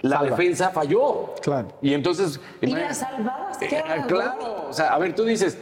la 0.05 0.19
Salva. 0.19 0.37
defensa 0.37 0.71
falló. 0.71 1.35
Claro. 1.43 1.69
Y 1.83 1.95
entonces. 1.95 2.39
Y 2.61 2.67
imagínate- 2.71 2.89
las 2.89 2.99
salvadas, 2.99 3.63
Eh, 3.63 3.83
claro. 4.07 4.67
O 4.69 4.73
sea, 4.73 4.93
a 4.95 4.99
ver, 4.99 5.15
tú 5.15 5.25
dices. 5.25 5.57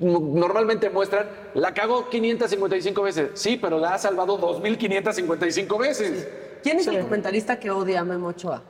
Normalmente 0.00 0.90
muestran, 0.90 1.26
la 1.54 1.72
cagó 1.72 2.08
555 2.08 3.02
veces. 3.02 3.30
Sí, 3.34 3.58
pero 3.60 3.78
la 3.78 3.94
ha 3.94 3.98
salvado 3.98 4.36
2555 4.36 5.78
veces. 5.78 6.28
¿Quién 6.62 6.78
es 6.78 6.86
el 6.88 7.00
comentarista 7.00 7.58
que 7.60 7.70
odia 7.70 8.00
a 8.00 8.04
Memo 8.04 8.28
Ochoa? 8.28 8.62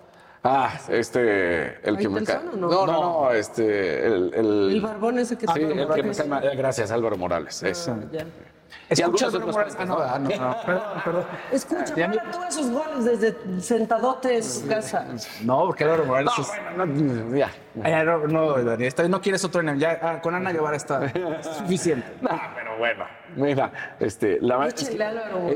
Ah, 0.45 0.79
este. 0.89 1.79
El 1.89 1.97
que 1.97 2.09
me 2.09 2.25
cae. 2.25 2.37
¿Faitelson 2.37 2.65
o 2.65 2.69
No, 2.69 2.87
no? 2.87 2.87
no, 2.87 3.23
no, 3.25 3.31
este. 3.33 4.07
El, 4.07 4.35
el- 4.35 4.71
El 4.75 4.81
barbón 4.81 5.19
ese 5.19 5.37
que 5.39 5.47
Sí, 5.47 5.53
tiene 5.55 5.83
el 5.83 5.89
que 5.89 6.03
me 6.03 6.09
Morales. 6.13 6.23
cae. 6.29 6.53
Eh, 6.53 6.57
Gracias, 6.57 6.91
Álvaro 6.91 7.17
Morales. 7.17 7.63
es. 7.63 7.89
Ah, 7.89 7.97
ya. 8.13 8.27
Y 8.91 8.93
¿Escuchas 8.93 9.35
algunos 9.35 9.57
Álvaro 9.57 9.71
otros 9.71 9.77
Morales? 9.77 9.77
Ah, 9.79 9.85
no, 9.85 9.99
ah, 9.99 10.19
no, 10.19 10.29
no, 10.49 10.63
perdón, 10.67 10.83
perdón. 11.05 11.25
Escucha, 11.51 11.95
para 11.95 12.31
todos 12.31 12.47
esos 12.49 12.71
goles 12.71 13.05
desde 13.05 13.61
sentadote 13.61 14.37
en 14.37 14.45
su 14.45 14.67
casa. 14.67 15.07
No, 15.43 15.67
porque 15.67 15.85
Álvaro 15.85 16.05
Morales 16.07 16.33
No, 16.37 16.43
es... 16.43 16.49
bueno, 16.77 16.87
no, 16.87 17.37
ya. 17.37 17.51
Ay, 17.83 18.05
no, 18.05 18.19
no, 18.27 18.53
Dani, 18.63 18.85
esta 18.85 19.03
vez 19.03 19.11
no 19.11 19.21
quieres 19.21 19.45
otro 19.45 19.61
enemigo. 19.63 19.81
Ya, 19.81 19.99
ah, 20.03 20.21
con 20.21 20.35
Ana 20.35 20.53
Guevara 20.53 20.77
está 20.77 21.11
suficiente. 21.43 22.07
No, 22.21 22.31
pero 22.55 22.77
bueno, 22.79 23.05
mira, 23.37 23.73
este, 23.99 24.39
la 24.41 24.59
verdad 24.59 24.75
es, 24.79 24.89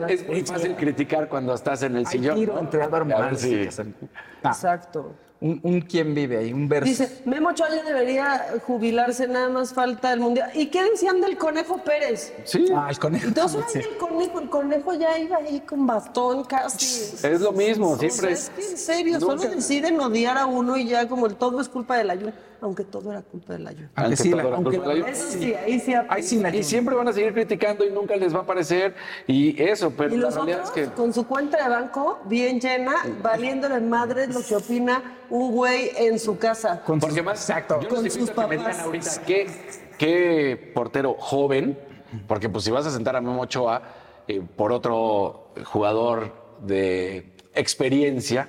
que 0.06 0.12
es 0.14 0.26
muy 0.26 0.42
fácil 0.42 0.76
criticar 0.76 1.28
cuando 1.28 1.52
estás 1.54 1.82
en 1.82 1.92
el 1.92 2.06
Hay 2.06 2.06
sillón. 2.06 2.36
tiro 2.36 2.54
¿no? 2.54 2.60
entre 2.60 2.82
Álvaro 2.82 3.04
Morales 3.04 3.46
Casal. 3.66 3.94
Ah, 4.42 4.48
Exacto. 4.48 5.14
Un, 5.40 5.60
un 5.62 5.80
quién 5.82 6.14
vive 6.14 6.38
ahí, 6.38 6.52
un 6.52 6.68
verso. 6.68 6.86
Dice, 6.88 7.20
Memo 7.26 7.50
Ochoa 7.50 7.68
ya 7.68 7.82
debería 7.82 8.46
jubilarse, 8.66 9.28
nada 9.28 9.48
más 9.50 9.74
falta 9.74 10.12
el 10.12 10.20
mundial. 10.20 10.50
¿Y 10.54 10.66
qué 10.66 10.82
decían 10.90 11.20
del 11.20 11.36
Conejo 11.36 11.78
Pérez? 11.78 12.32
Sí, 12.44 12.66
Ah, 12.74 12.86
el 12.90 12.98
conejo. 12.98 13.28
Y 13.28 13.32
todos, 13.32 13.52
también, 13.52 13.68
"Ay, 13.76 13.82
sí. 13.82 13.88
el 13.90 13.96
conejo, 13.98 14.40
el 14.40 14.48
conejo 14.48 14.94
ya 14.94 15.18
iba 15.18 15.36
ahí 15.36 15.60
con 15.60 15.86
bastón 15.86 16.44
casi. 16.44 17.26
es 17.26 17.40
lo 17.40 17.52
mismo, 17.52 17.90
O 17.90 17.98
sea, 17.98 18.08
siempre. 18.10 18.32
es 18.32 18.50
que 18.50 18.62
en 18.70 18.76
serio, 18.78 19.18
Nunca- 19.18 19.38
solo 19.42 19.54
deciden 19.54 20.00
odiar 20.00 20.38
a 20.38 20.46
uno 20.46 20.76
y 20.76 20.86
ya 20.88 21.06
como 21.06 21.26
el 21.26 21.34
todo 21.34 21.60
es 21.60 21.68
culpa 21.68 21.96
del 21.98 22.10
ayuno, 22.10 22.32
aunque 22.60 22.84
todo 22.84 23.10
era 23.12 23.22
culpa 23.22 23.54
Aunque 23.94 24.16
sí, 24.16 24.30
todo 24.30 24.42
la- 24.42 24.48
era 24.48 24.56
aunque 24.56 24.78
la- 24.78 24.88
de 24.88 24.94
ellos. 24.94 25.08
Eso 25.08 25.30
sí, 25.38 25.54
ahí 25.54 25.80
sí. 25.80 25.94
Ahí 26.08 26.22
sí, 26.22 26.42
Y 26.52 26.62
siempre 26.62 26.94
van 26.94 27.08
a 27.08 27.12
seguir 27.12 27.32
criticando 27.32 27.84
y 27.84 27.90
nunca 27.90 28.16
les 28.16 28.34
va 28.34 28.40
a 28.40 28.46
parecer. 28.46 28.94
Y 29.26 29.60
eso, 29.62 29.92
pero 29.96 30.14
Y 30.14 30.18
la 30.18 30.26
los 30.26 30.34
realidad 30.34 30.60
otros, 30.66 30.76
es 30.76 30.88
que. 30.88 30.94
con 30.94 31.12
su 31.12 31.26
cuenta 31.26 31.62
de 31.62 31.68
banco 31.68 32.18
bien 32.24 32.60
llena, 32.60 32.94
valiéndole 33.22 33.80
madre 33.80 34.26
lo 34.28 34.40
que 34.42 34.56
opina 34.56 35.02
un 35.30 35.52
güey 35.52 35.90
en 35.96 36.18
su 36.18 36.38
casa. 36.38 36.82
Con 36.84 37.00
Porque 37.00 37.16
sus- 37.16 37.24
más, 37.24 37.40
Exacto. 37.48 37.80
yo 37.80 37.88
Con 37.88 37.98
invito 37.98 38.14
sus 38.20 38.30
que 38.30 38.40
ahorita 38.40 39.22
qué, 39.26 39.46
qué 39.98 40.72
portero 40.74 41.14
joven, 41.18 41.78
porque 42.28 42.48
pues 42.48 42.64
si 42.64 42.70
vas 42.70 42.86
a 42.86 42.90
sentar 42.90 43.16
a 43.16 43.20
Memo 43.20 43.42
Ochoa 43.42 43.82
eh, 44.28 44.42
por 44.56 44.72
otro 44.72 45.50
jugador 45.64 46.32
de 46.60 47.32
experiencia, 47.54 48.48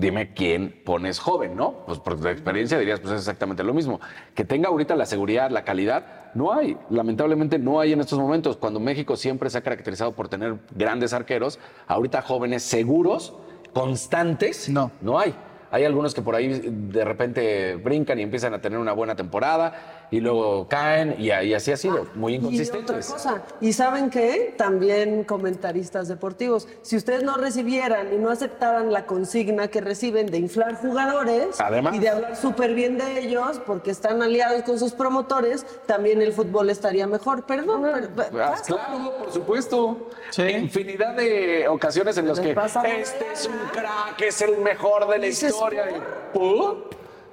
dime 0.00 0.32
quién 0.34 0.82
pones 0.84 1.18
joven, 1.18 1.54
¿no? 1.54 1.84
Pues 1.86 1.98
por 1.98 2.18
la 2.20 2.30
experiencia 2.30 2.78
dirías, 2.78 3.00
pues 3.00 3.12
es 3.12 3.20
exactamente 3.20 3.62
lo 3.62 3.74
mismo. 3.74 4.00
Que 4.34 4.44
tenga 4.44 4.68
ahorita 4.68 4.96
la 4.96 5.06
seguridad, 5.06 5.50
la 5.50 5.64
calidad, 5.64 6.32
no 6.34 6.52
hay. 6.52 6.76
Lamentablemente 6.88 7.58
no 7.58 7.78
hay 7.80 7.92
en 7.92 8.00
estos 8.00 8.18
momentos. 8.18 8.56
Cuando 8.56 8.80
México 8.80 9.16
siempre 9.16 9.50
se 9.50 9.58
ha 9.58 9.60
caracterizado 9.60 10.12
por 10.12 10.28
tener 10.28 10.56
grandes 10.74 11.12
arqueros, 11.12 11.58
ahorita 11.86 12.22
jóvenes 12.22 12.62
seguros, 12.62 13.34
constantes, 13.72 14.68
No. 14.68 14.90
no 15.00 15.18
hay. 15.18 15.34
Hay 15.72 15.84
algunos 15.84 16.14
que 16.14 16.22
por 16.22 16.34
ahí 16.34 16.48
de 16.48 17.04
repente 17.04 17.76
brincan 17.76 18.18
y 18.18 18.22
empiezan 18.22 18.52
a 18.54 18.60
tener 18.60 18.78
una 18.78 18.92
buena 18.92 19.14
temporada 19.14 19.99
y 20.10 20.20
luego 20.20 20.66
caen 20.68 21.14
y, 21.18 21.26
y 21.30 21.54
así 21.54 21.70
ha 21.72 21.76
sido, 21.76 22.06
muy 22.14 22.34
Y 22.34 22.36
otra 22.38 22.48
inconsistentes. 22.48 23.06
cosa, 23.10 23.42
y 23.60 23.72
saben 23.72 24.10
qué, 24.10 24.54
también 24.56 25.24
comentaristas 25.24 26.08
deportivos, 26.08 26.66
si 26.82 26.96
ustedes 26.96 27.22
no 27.22 27.36
recibieran 27.36 28.12
y 28.12 28.16
no 28.18 28.30
aceptaran 28.30 28.92
la 28.92 29.06
consigna 29.06 29.68
que 29.68 29.80
reciben 29.80 30.26
de 30.26 30.38
inflar 30.38 30.74
jugadores 30.76 31.60
Además. 31.60 31.94
y 31.94 31.98
de 31.98 32.08
hablar 32.08 32.36
súper 32.36 32.74
bien 32.74 32.98
de 32.98 33.20
ellos 33.20 33.60
porque 33.66 33.90
están 33.90 34.22
aliados 34.22 34.62
con 34.62 34.78
sus 34.78 34.92
promotores, 34.92 35.64
también 35.86 36.22
el 36.22 36.32
fútbol 36.32 36.70
estaría 36.70 37.06
mejor. 37.06 37.46
Perdón, 37.46 37.82
pero- 38.16 38.44
Ah, 38.44 38.50
pasa. 38.52 38.64
claro, 38.64 39.12
por 39.18 39.32
supuesto. 39.32 40.08
Sí. 40.30 40.42
Infinidad 40.42 41.14
de 41.16 41.66
ocasiones 41.68 42.16
en 42.18 42.26
las 42.28 42.40
que 42.40 42.50
este 42.50 43.32
es 43.32 43.46
un 43.46 43.56
crack, 43.72 44.20
es 44.20 44.42
el 44.42 44.58
mejor 44.58 45.08
de 45.08 45.18
la 45.18 45.26
historia. 45.26 45.84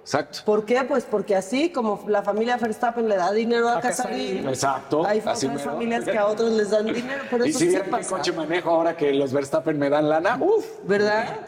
Exacto. 0.07 0.39
¿Por 0.45 0.63
qué? 0.63 0.85
Pues 0.87 1.03
porque 1.03 1.35
así 1.35 1.69
como 1.69 2.01
la 2.07 2.23
familia 2.23 2.55
Verstappen 2.55 3.09
le 3.09 3.17
da 3.17 3.29
dinero 3.33 3.67
a, 3.67 3.79
A 3.79 3.81
Casarín. 3.81 4.47
Exacto, 4.47 5.05
hay 5.05 5.21
así 5.25 5.47
otras 5.47 5.59
mero. 5.65 5.71
familias 5.73 6.05
que 6.05 6.17
a 6.17 6.27
otros 6.27 6.53
les 6.53 6.69
dan 6.69 6.85
dinero, 6.85 7.23
y 7.45 7.49
eso 7.49 7.59
si 7.59 7.65
sí 7.65 7.67
vieran 7.67 7.91
qué 7.91 8.05
coche 8.05 8.31
manejo 8.31 8.69
ahora 8.69 8.95
que 8.95 9.11
los 9.11 9.33
Verstappen 9.33 9.77
me 9.77 9.89
dan 9.89 10.07
lana, 10.07 10.37
uff. 10.39 10.65
¿Verdad? 10.85 11.39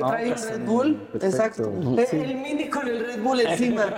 No, 0.00 0.08
Trae 0.08 0.32
un 0.32 0.38
Red 0.38 0.60
Bull, 0.64 0.96
perfecto. 1.12 1.26
exacto. 1.26 1.96
Sí. 2.10 2.16
El 2.16 2.34
mini 2.36 2.68
con 2.68 2.88
el 2.88 3.06
Red 3.06 3.22
Bull 3.22 3.40
encima. 3.42 3.84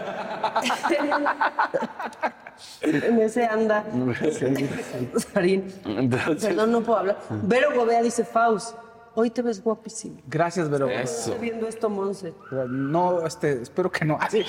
en 2.83 3.21
ese 3.21 3.47
anda. 3.47 3.83
Sarín. 5.33 5.73
Perdón, 6.41 6.73
no 6.73 6.83
puedo 6.83 6.99
hablar. 6.99 7.19
Vero 7.31 7.71
Gobea 7.75 8.03
dice, 8.03 8.25
Faust, 8.25 8.75
hoy 9.17 9.31
te 9.31 9.43
ves 9.43 9.62
guapísimo. 9.62 10.21
Gracias, 10.29 10.69
Vero. 10.71 10.89
Estoy 10.89 11.39
viendo 11.41 11.67
esto, 11.67 11.89
Monse. 11.91 12.35
No, 12.69 13.27
este, 13.27 13.62
espero 13.62 13.91
que 13.91 14.05
no. 14.05 14.19
Así, 14.21 14.45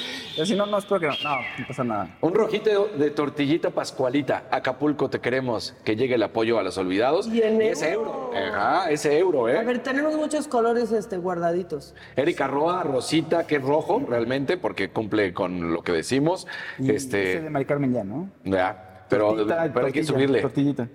si 0.46 0.56
no, 0.56 0.66
no, 0.66 0.78
espero 0.78 1.00
que 1.00 1.08
no. 1.08 1.14
No, 1.24 1.36
no 1.60 1.68
pasa 1.68 1.84
nada. 1.84 2.18
Un 2.22 2.36
rojito 2.36 2.90
de 2.98 3.10
tortillita 3.12 3.72
pascualita. 3.72 4.44
Acapulco, 4.52 5.10
te 5.10 5.20
queremos. 5.20 5.74
Que 5.84 5.96
llegue 5.96 6.16
el 6.16 6.24
apoyo 6.24 6.60
a 6.60 6.64
los 6.64 6.78
olvidados. 6.78 7.28
Y 7.28 7.42
en 7.42 7.62
ese 7.62 7.94
euro. 7.94 8.32
Ajá, 8.36 8.92
ese 8.92 9.18
euro, 9.18 9.46
A 9.46 9.54
¿eh? 9.54 9.64
ver, 9.64 9.80
tenemos 9.80 10.16
muchos 10.16 10.48
colores 10.48 10.92
este, 10.92 11.18
guardaditos. 11.18 11.96
Erika 12.16 12.48
Roa, 12.48 12.84
Rosita, 12.84 13.48
que 13.48 13.56
es 13.56 13.62
rojo 13.62 14.04
realmente, 14.08 14.58
porque 14.58 14.90
cumple 14.90 15.34
con 15.34 15.74
lo 15.74 15.82
que 15.82 15.94
decimos. 15.94 16.46
Y 16.78 16.92
este, 16.92 17.34
ese 17.34 17.42
de 17.44 17.50
Mari 17.50 17.66
Carmen 17.66 17.94
ya, 17.94 18.04
¿no? 18.04 18.30
ya, 18.44 19.06
pero, 19.10 19.34
Tortita, 19.34 19.72
pero 19.74 19.86
hay 19.86 19.94
que 19.94 20.04
subirle. 20.04 20.42
Tortillita. 20.42 20.88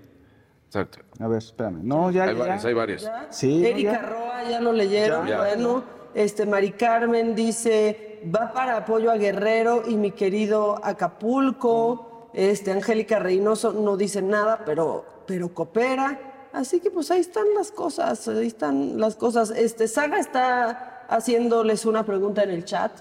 Exacto. 0.73 1.01
A 1.21 1.29
ver, 1.29 1.37
espérame. 1.37 1.81
No, 1.83 2.11
ya, 2.11 2.25
Hay 2.25 2.33
ya. 2.35 2.39
varios, 2.39 2.65
hay 2.65 2.73
varios. 2.73 3.11
Sí, 3.29 3.67
Erika 3.67 3.93
ya. 3.93 3.99
Roa, 3.99 4.43
ya 4.49 4.59
lo 4.59 4.73
leyeron. 4.73 5.27
Ya. 5.27 5.37
Bueno, 5.37 5.85
este, 6.15 6.47
Mari 6.47 6.71
Carmen 6.73 7.35
dice, 7.35 8.23
va 8.35 8.55
para 8.55 8.79
apoyo 8.79 9.11
a 9.11 9.19
Guerrero 9.19 9.83
y 9.87 9.97
mi 9.97 10.13
querido 10.13 10.81
Acapulco. 10.83 12.31
Este, 12.33 12.73
Angélica 12.73 13.19
Reynoso 13.19 13.75
no 13.75 13.99
dice 13.99 14.23
nada, 14.23 14.63
pero, 14.65 15.05
pero 15.27 15.53
coopera. 15.53 16.49
Así 16.55 16.81
que 16.81 16.91
pues 16.91 17.11
ahí 17.11 17.21
están 17.21 17.45
las 17.55 17.71
cosas, 17.71 18.27
ahí 18.29 18.47
están 18.47 18.99
las 18.99 19.17
cosas. 19.17 19.51
Este, 19.51 19.87
Saga 19.89 20.19
está 20.19 21.05
haciéndoles 21.11 21.85
una 21.85 22.07
pregunta 22.07 22.45
en 22.45 22.51
el 22.51 22.65
chat 22.65 22.93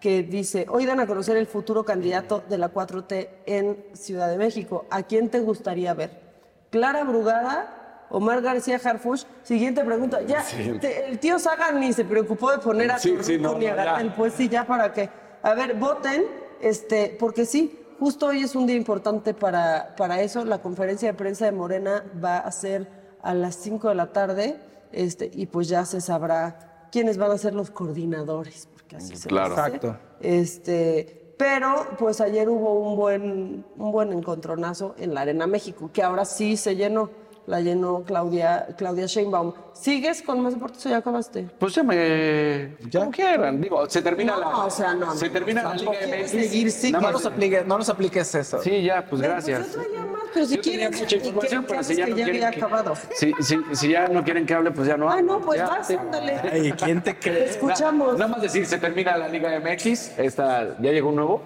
que 0.00 0.24
dice, 0.24 0.66
hoy 0.68 0.84
dan 0.84 0.98
a 0.98 1.06
conocer 1.06 1.36
el 1.36 1.46
futuro 1.46 1.84
candidato 1.84 2.42
de 2.48 2.58
la 2.58 2.72
4T 2.72 3.28
en 3.46 3.84
Ciudad 3.92 4.28
de 4.28 4.36
México. 4.36 4.86
¿A 4.90 5.04
quién 5.04 5.28
te 5.28 5.38
gustaría 5.38 5.94
ver? 5.94 6.29
Clara 6.70 7.04
Brugada, 7.04 8.06
Omar 8.10 8.40
García 8.42 8.80
Harfush. 8.82 9.24
Siguiente 9.42 9.84
pregunta. 9.84 10.20
Ya, 10.22 10.42
Sí. 10.42 10.78
te- 10.80 11.06
el 11.08 11.18
tío 11.18 11.38
Saga 11.38 11.70
ni 11.72 11.92
se 11.92 12.04
preocupó 12.04 12.50
de 12.50 12.58
poner 12.58 12.90
a 12.90 12.98
Sí, 12.98 13.10
Torruco 13.10 13.24
sí, 13.26 13.38
no, 13.38 13.58
ni 13.58 13.66
a 13.66 13.70
no, 13.70 13.76
ya. 13.76 13.84
Gatel. 13.84 14.12
Pues 14.14 14.34
sí, 14.34 14.48
ya 14.48 14.64
para 14.66 14.92
qué. 14.92 15.10
A 15.42 15.54
ver, 15.54 15.74
voten, 15.74 16.24
este, 16.60 17.16
porque 17.18 17.44
sí, 17.46 17.78
justo 17.98 18.26
hoy 18.26 18.42
es 18.42 18.54
un 18.54 18.66
día 18.66 18.76
importante 18.76 19.34
para, 19.34 19.94
para 19.96 20.20
eso. 20.20 20.44
La 20.44 20.58
conferencia 20.60 21.08
de 21.12 21.14
prensa 21.14 21.44
de 21.44 21.52
Morena 21.52 22.04
va 22.22 22.38
a 22.38 22.50
ser 22.52 22.88
a 23.22 23.34
las 23.34 23.54
5 23.56 23.88
de 23.88 23.94
la 23.94 24.12
tarde, 24.12 24.58
este, 24.92 25.30
y 25.32 25.46
pues 25.46 25.68
ya 25.68 25.84
se 25.84 26.00
sabrá 26.00 26.86
quiénes 26.90 27.16
van 27.18 27.30
a 27.30 27.38
ser 27.38 27.54
los 27.54 27.70
coordinadores, 27.70 28.66
porque 28.72 28.96
así 28.96 29.14
se 29.16 29.28
Claro. 29.28 29.50
les 29.50 29.58
hace. 29.58 29.76
Exacto. 29.76 29.98
Este, 30.20 31.19
pero 31.40 31.86
pues 31.98 32.20
ayer 32.20 32.50
hubo 32.50 32.74
un 32.74 32.96
buen, 32.96 33.64
un 33.78 33.92
buen 33.92 34.12
encontronazo 34.12 34.94
en 34.98 35.14
la 35.14 35.22
Arena 35.22 35.46
México, 35.46 35.88
que 35.90 36.02
ahora 36.02 36.26
sí 36.26 36.56
se 36.58 36.76
llenó. 36.76 37.08
La 37.46 37.60
llenó 37.62 38.02
Claudia, 38.04 38.68
Claudia 38.76 39.06
Sheinbaum. 39.06 39.54
¿Sigues 39.72 40.20
con 40.22 40.40
más 40.40 40.52
deportes 40.54 40.84
o 40.86 40.90
ya 40.90 40.98
acabaste? 40.98 41.48
Pues 41.58 41.74
ya 41.74 41.82
me. 41.82 42.76
Como 42.92 43.10
quieran. 43.10 43.60
Digo, 43.60 43.88
se 43.88 44.02
termina 44.02 44.34
No, 44.34 44.40
la. 44.40 44.56
o 44.66 44.70
sea, 44.70 44.94
no, 44.94 45.16
Se 45.16 45.26
no, 45.26 45.32
termina 45.32 45.62
la 45.62 45.70
tampoco 45.70 45.92
Liga 46.04 46.18
MX. 46.18 46.30
seguir, 46.30 46.70
sí, 46.70 46.92
que- 46.92 46.98
nos 47.00 47.26
apliques, 47.26 47.66
no 47.66 47.78
nos 47.78 47.88
apliques 47.88 48.34
eso. 48.34 48.60
Sí, 48.62 48.82
ya, 48.82 49.04
pues 49.08 49.22
gracias. 49.22 49.60
Pues 49.60 49.72
yo 49.74 49.80
traía 49.82 50.00
más, 50.00 50.09
pero 50.32 50.46
si 50.46 50.56
Yo 50.56 50.62
tenía 50.62 50.90
mucha 50.90 51.04
¿y 51.04 51.06
qué- 51.08 51.16
información, 51.28 51.64
pero 51.68 51.82
si 51.82 51.94
ya 51.96 52.04
que 52.04 52.10
no 52.12 52.16
ya 52.16 52.24
quieren 52.24 52.44
había 52.44 52.50
que- 52.58 52.64
acabado. 52.64 52.94
Si, 53.14 53.32
si, 53.40 53.58
si 53.72 53.88
ya 53.90 54.08
no 54.08 54.22
quieren 54.24 54.46
que 54.46 54.54
hable, 54.54 54.70
pues 54.70 54.86
ya 54.88 54.96
no 54.96 55.10
hablo. 55.10 55.22
no, 55.38 55.40
pues 55.40 55.58
Ya, 55.60 55.66
vas, 55.68 55.90
ándale. 55.90 56.74
¿quién 56.84 57.02
te 57.02 57.18
cree? 57.18 57.44
Escuchamos. 57.46 58.14
Nada 58.18 58.28
más 58.30 58.42
decir, 58.42 58.66
se 58.66 58.78
termina 58.78 59.16
la 59.16 59.28
Liga 59.28 59.50
MX. 59.60 60.18
Esta, 60.18 60.76
¿Ya 60.80 60.90
llegó 60.92 61.08
un 61.10 61.16
nuevo? 61.16 61.42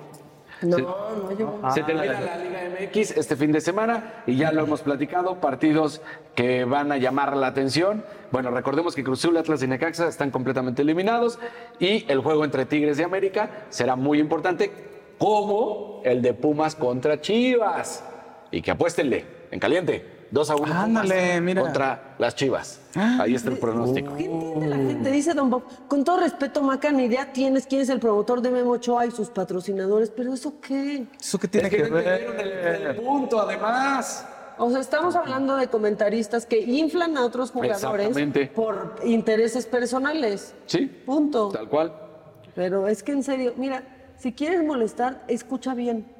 No, 0.62 0.76
Se- 0.76 0.82
no, 0.82 1.38
yo. 1.38 1.60
Se 1.74 1.82
termina 1.82 2.20
la 2.20 2.36
Liga 2.38 2.60
MX 2.80 3.10
este 3.18 3.36
fin 3.36 3.52
de 3.52 3.60
semana 3.60 4.22
y 4.26 4.36
ya 4.36 4.52
lo 4.52 4.62
hemos 4.62 4.80
platicado, 4.82 5.40
partidos 5.40 6.00
que 6.34 6.64
van 6.64 6.90
a 6.92 6.96
llamar 6.96 7.36
la 7.36 7.48
atención. 7.48 8.04
Bueno, 8.30 8.50
recordemos 8.50 8.94
que 8.94 9.04
Cruz 9.04 9.18
Azul, 9.20 9.36
Atlas 9.36 9.62
y 9.62 9.66
Necaxa 9.66 10.08
están 10.08 10.30
completamente 10.30 10.82
eliminados 10.82 11.38
y 11.78 12.10
el 12.10 12.20
juego 12.20 12.44
entre 12.44 12.64
Tigres 12.66 12.98
y 12.98 13.02
América 13.02 13.50
será 13.68 13.94
muy 13.96 14.18
importante 14.20 14.70
como 15.18 16.00
el 16.04 16.22
de 16.22 16.34
Pumas 16.34 16.74
contra 16.74 17.20
Chivas. 17.20 18.02
Y 18.54 18.62
que 18.62 18.70
apuéstenle 18.70 19.24
en 19.50 19.58
caliente. 19.58 20.26
2 20.30 20.50
a 20.50 20.56
1 20.56 20.74
Ándale, 20.74 21.40
mira. 21.40 21.62
contra 21.62 22.14
las 22.18 22.34
Chivas. 22.34 22.80
Ahí 22.94 23.34
está 23.34 23.50
el 23.50 23.58
pronóstico. 23.58 24.14
¿Qué 24.16 24.24
entiende 24.24 24.66
la 24.68 24.76
gente? 24.76 25.10
Dice 25.10 25.34
Don 25.34 25.50
Bob, 25.50 25.64
con 25.88 26.04
todo 26.04 26.20
respeto, 26.20 26.62
Maca, 26.62 26.90
ni 26.92 27.04
idea 27.04 27.32
tienes 27.32 27.66
quién 27.66 27.82
es 27.82 27.88
el 27.88 28.00
promotor 28.00 28.40
de 28.40 28.50
Memo 28.50 28.70
Ochoa 28.72 29.06
y 29.06 29.10
sus 29.10 29.28
patrocinadores, 29.30 30.10
pero 30.10 30.32
¿eso 30.34 30.54
qué? 30.60 31.06
¿Eso 31.20 31.38
qué 31.38 31.48
tiene 31.48 31.68
Es 31.68 31.74
que 31.74 31.82
que 31.82 31.90
no 31.90 31.98
entendieron 31.98 32.40
el, 32.40 32.48
ver? 32.48 32.82
el 32.82 32.96
punto, 32.96 33.40
además. 33.40 34.26
O 34.58 34.70
sea, 34.70 34.80
estamos 34.80 35.16
hablando 35.16 35.56
de 35.56 35.66
comentaristas 35.68 36.46
que 36.46 36.58
inflan 36.60 37.16
a 37.16 37.24
otros 37.24 37.50
jugadores 37.50 38.16
por 38.54 38.96
intereses 39.04 39.66
personales. 39.66 40.54
Sí, 40.66 40.86
Punto. 40.86 41.48
tal 41.48 41.68
cual. 41.68 41.92
Pero 42.54 42.86
es 42.86 43.02
que 43.02 43.12
en 43.12 43.24
serio, 43.24 43.52
mira, 43.56 43.82
si 44.16 44.32
quieres 44.32 44.64
molestar, 44.64 45.24
escucha 45.26 45.74
bien. 45.74 46.13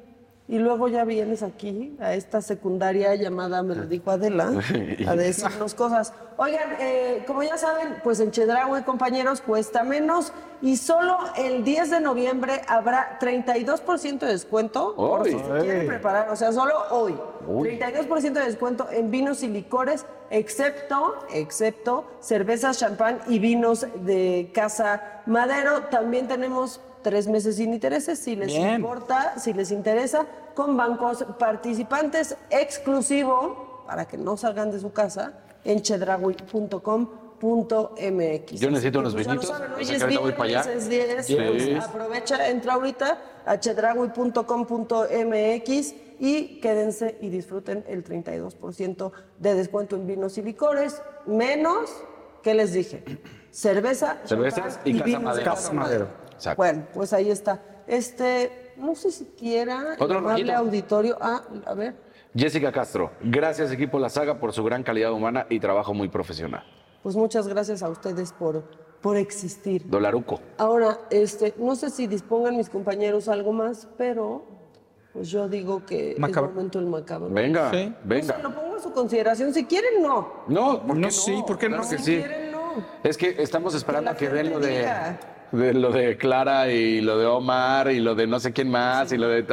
Y 0.47 0.59
luego 0.59 0.87
ya 0.87 1.05
vienes 1.05 1.41
aquí, 1.41 1.97
a 1.99 2.13
esta 2.13 2.39
secundaria 2.39 3.15
llamada 3.15 3.63
Me 3.63 3.73
lo 3.73 3.87
dijo 3.87 4.11
Adela, 4.11 4.51
a 5.07 5.15
decirnos 5.15 5.73
cosas. 5.73 6.13
Oigan, 6.37 6.75
eh, 6.79 7.23
como 7.25 7.41
ya 7.41 7.57
saben, 7.57 7.95
pues 8.03 8.19
en 8.19 8.29
Chedraui, 8.29 8.83
compañeros, 8.83 9.41
cuesta 9.41 9.83
menos. 9.83 10.33
Y 10.61 10.77
solo 10.77 11.17
el 11.35 11.63
10 11.63 11.89
de 11.89 11.99
noviembre 11.99 12.61
habrá 12.67 13.17
32% 13.19 14.19
de 14.19 14.27
descuento 14.27 14.95
por 14.95 15.25
si 15.25 15.31
se 15.31 15.43
quieren 15.61 15.87
preparar. 15.87 16.29
O 16.29 16.35
sea, 16.35 16.51
solo 16.51 16.73
hoy. 16.91 17.17
Uy. 17.47 17.79
32% 17.79 18.33
de 18.33 18.45
descuento 18.45 18.87
en 18.91 19.09
vinos 19.09 19.41
y 19.41 19.47
licores, 19.47 20.05
excepto, 20.29 21.15
excepto 21.33 22.05
cervezas, 22.19 22.77
champán 22.79 23.19
y 23.27 23.39
vinos 23.39 23.87
de 24.03 24.51
Casa 24.53 25.21
Madero. 25.25 25.83
También 25.89 26.27
tenemos 26.27 26.81
tres 27.05 27.27
meses 27.27 27.57
sin 27.57 27.71
intereses, 27.71 28.17
si 28.17 28.35
les 28.35 28.47
Bien. 28.47 28.77
importa, 28.77 29.37
si 29.37 29.53
les 29.53 29.69
interesa, 29.69 30.25
con 30.55 30.75
bancos 30.75 31.23
participantes 31.37 32.35
exclusivo, 32.49 33.83
para 33.85 34.05
que 34.05 34.17
no 34.17 34.35
salgan 34.37 34.71
de 34.71 34.79
su 34.79 34.91
casa, 34.91 35.33
en 35.63 35.83
chedraui.com.mx. 35.83 38.59
Yo 38.59 38.71
necesito 38.71 38.99
unos 39.01 39.13
vinitos, 39.13 39.45
saben, 39.47 39.73
o 39.73 39.75
hoy 39.75 39.85
sea 39.85 39.97
es 39.97 39.99
que 39.99 40.03
ahorita 40.05 40.21
voy 40.21 40.31
para 40.31 40.47
viernes, 40.47 40.67
allá. 40.67 40.77
es 40.77 40.89
10, 40.89 41.25
Sí. 41.27 41.35
pues 41.35 41.83
aprovecha, 41.85 42.49
entra 42.49 42.73
ahorita 42.73 43.19
a 43.45 43.59
chedraui.com.mx 43.59 45.93
y 46.19 46.59
quédense 46.59 47.19
y 47.21 47.29
disfruten 47.29 47.83
el 47.87 48.03
32% 48.03 49.11
de 49.37 49.53
descuento 49.53 49.95
en 49.95 50.07
vinos 50.07 50.39
y 50.39 50.41
licores, 50.41 51.03
menos, 51.27 51.91
¿qué 52.41 52.55
les 52.55 52.73
dije? 52.73 53.03
Cerveza, 53.51 54.17
Cervezas 54.25 54.79
champán 54.83 54.85
y 54.85 54.93
Casa 54.93 55.05
vinos 55.05 55.21
de 55.21 55.25
Madero. 55.27 55.45
Casa 55.51 55.71
Madero. 55.73 56.24
Exacto. 56.35 56.57
Bueno, 56.61 56.87
pues 56.93 57.13
ahí 57.13 57.29
está. 57.31 57.61
Este, 57.87 58.73
no 58.77 58.95
sé 58.95 59.11
si 59.11 59.25
quiera 59.37 59.95
Otro 59.99 60.15
llamarle 60.15 60.43
rojito. 60.43 60.57
auditorio. 60.57 61.17
Ah, 61.21 61.41
a 61.65 61.73
ver. 61.73 61.95
Jessica 62.35 62.71
Castro, 62.71 63.11
gracias 63.21 63.71
equipo 63.71 63.97
La 63.99 64.09
Saga 64.09 64.39
por 64.39 64.51
su 64.51 64.63
gran 64.63 64.83
calidad 64.83 65.11
humana 65.13 65.45
y 65.49 65.59
trabajo 65.59 65.93
muy 65.93 66.09
profesional. 66.09 66.63
Pues 67.01 67.15
muchas 67.15 67.47
gracias 67.47 67.81
a 67.83 67.89
ustedes 67.89 68.33
por, 68.33 68.63
por 69.01 69.15
existir. 69.15 69.87
Dolaruco. 69.87 70.41
Ahora, 70.57 70.99
este, 71.09 71.53
no 71.57 71.75
sé 71.75 71.89
si 71.89 72.07
dispongan 72.07 72.57
mis 72.57 72.69
compañeros 72.69 73.29
algo 73.29 73.53
más, 73.53 73.87
pero 73.97 74.43
pues 75.13 75.29
yo 75.29 75.47
digo 75.47 75.85
que 75.85 76.15
Macabro. 76.17 76.49
es 76.49 76.55
momento 76.55 76.79
del 76.79 76.89
macabro. 76.89 77.29
Venga, 77.29 77.71
Sí. 77.71 77.85
No 77.85 77.93
se 77.95 78.07
venga. 78.07 78.37
lo 78.39 78.53
pongo 78.53 78.75
a 78.75 78.79
su 78.79 78.91
consideración. 78.91 79.53
Si 79.53 79.63
quieren, 79.63 80.01
no. 80.03 80.43
No, 80.47 80.81
¿por 80.85 80.95
qué 80.95 81.01
No, 81.01 81.11
sí, 81.11 81.41
¿por 81.47 81.57
qué 81.57 81.67
Claro 81.67 81.83
no? 81.83 81.89
que 81.89 81.97
Si 81.99 82.03
sí. 82.03 82.15
quieren, 82.17 82.51
no. 82.51 82.73
Es 83.01 83.15
que 83.15 83.41
estamos 83.41 83.73
esperando 83.75 84.11
la 84.11 84.11
a 84.11 84.17
que 84.17 84.27
den 84.27 84.49
lo 84.49 84.59
de, 84.59 84.79
diga. 84.79 85.19
De 85.55 85.73
lo 85.73 85.91
de 85.91 86.17
Clara 86.17 86.69
y 86.69 87.01
lo 87.01 87.17
de 87.17 87.25
Omar 87.25 87.91
y 87.91 87.99
lo 87.99 88.15
de 88.15 88.27
no 88.27 88.39
sé 88.39 88.51
quién 88.53 88.69
más 88.69 89.11
y 89.11 89.17
lo 89.17 89.27
de 89.27 89.45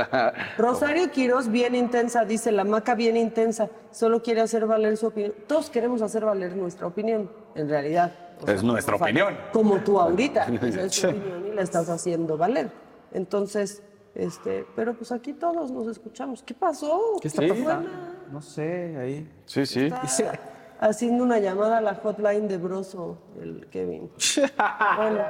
Rosario 0.59 1.11
Quiroz, 1.11 1.49
bien 1.49 1.75
intensa, 1.75 2.25
dice 2.25 2.53
la 2.53 2.65
maca 2.65 2.95
bien 2.95 3.17
intensa, 3.17 3.69
solo 3.91 4.23
quiere 4.23 4.41
hacer 4.41 4.67
valer 4.67 4.97
su 4.97 5.07
opinión. 5.07 5.35
Todos 5.47 5.71
queremos 5.71 6.03
hacer 6.03 6.25
valer 6.25 6.57
nuestra 6.57 6.87
opinión, 6.87 7.31
en 7.55 7.69
realidad. 7.69 8.13
O 8.41 8.51
Es 8.51 8.63
nuestra 8.63 8.95
como 8.95 9.05
opinión. 9.05 9.37
Como 9.53 9.77
tú 9.79 10.01
ahorita, 10.01 10.45
esa 10.63 10.83
es 10.83 11.01
tu 11.01 11.09
opinión 11.09 11.47
y 11.47 11.55
la 11.55 11.63
estás 11.63 11.89
haciendo 11.89 12.37
valer. 12.37 12.71
Entonces, 13.13 13.83
este, 14.15 14.67
pero 14.75 14.95
pues 14.95 15.13
aquí 15.13 15.33
todos 15.33 15.71
nos 15.71 15.87
escuchamos. 15.87 16.43
¿Qué 16.43 16.55
pasó? 16.55 17.19
¿Qué 17.21 17.29
está 17.29 17.43
¿Qué 17.43 17.49
pasando? 17.49 17.75
buena? 17.89 18.15
No 18.31 18.43
sé, 18.43 18.97
ahí. 18.99 19.31
Sí, 19.47 19.67
sí. 19.67 19.87
Está 19.87 20.41
haciendo 20.81 21.23
una 21.23 21.39
llamada 21.39 21.79
a 21.79 21.81
la 21.81 21.95
hotline 21.95 22.49
de 22.49 22.59
Broso, 22.59 23.19
el 23.41 23.69
Kevin. 23.71 24.11
bueno. 24.97 25.21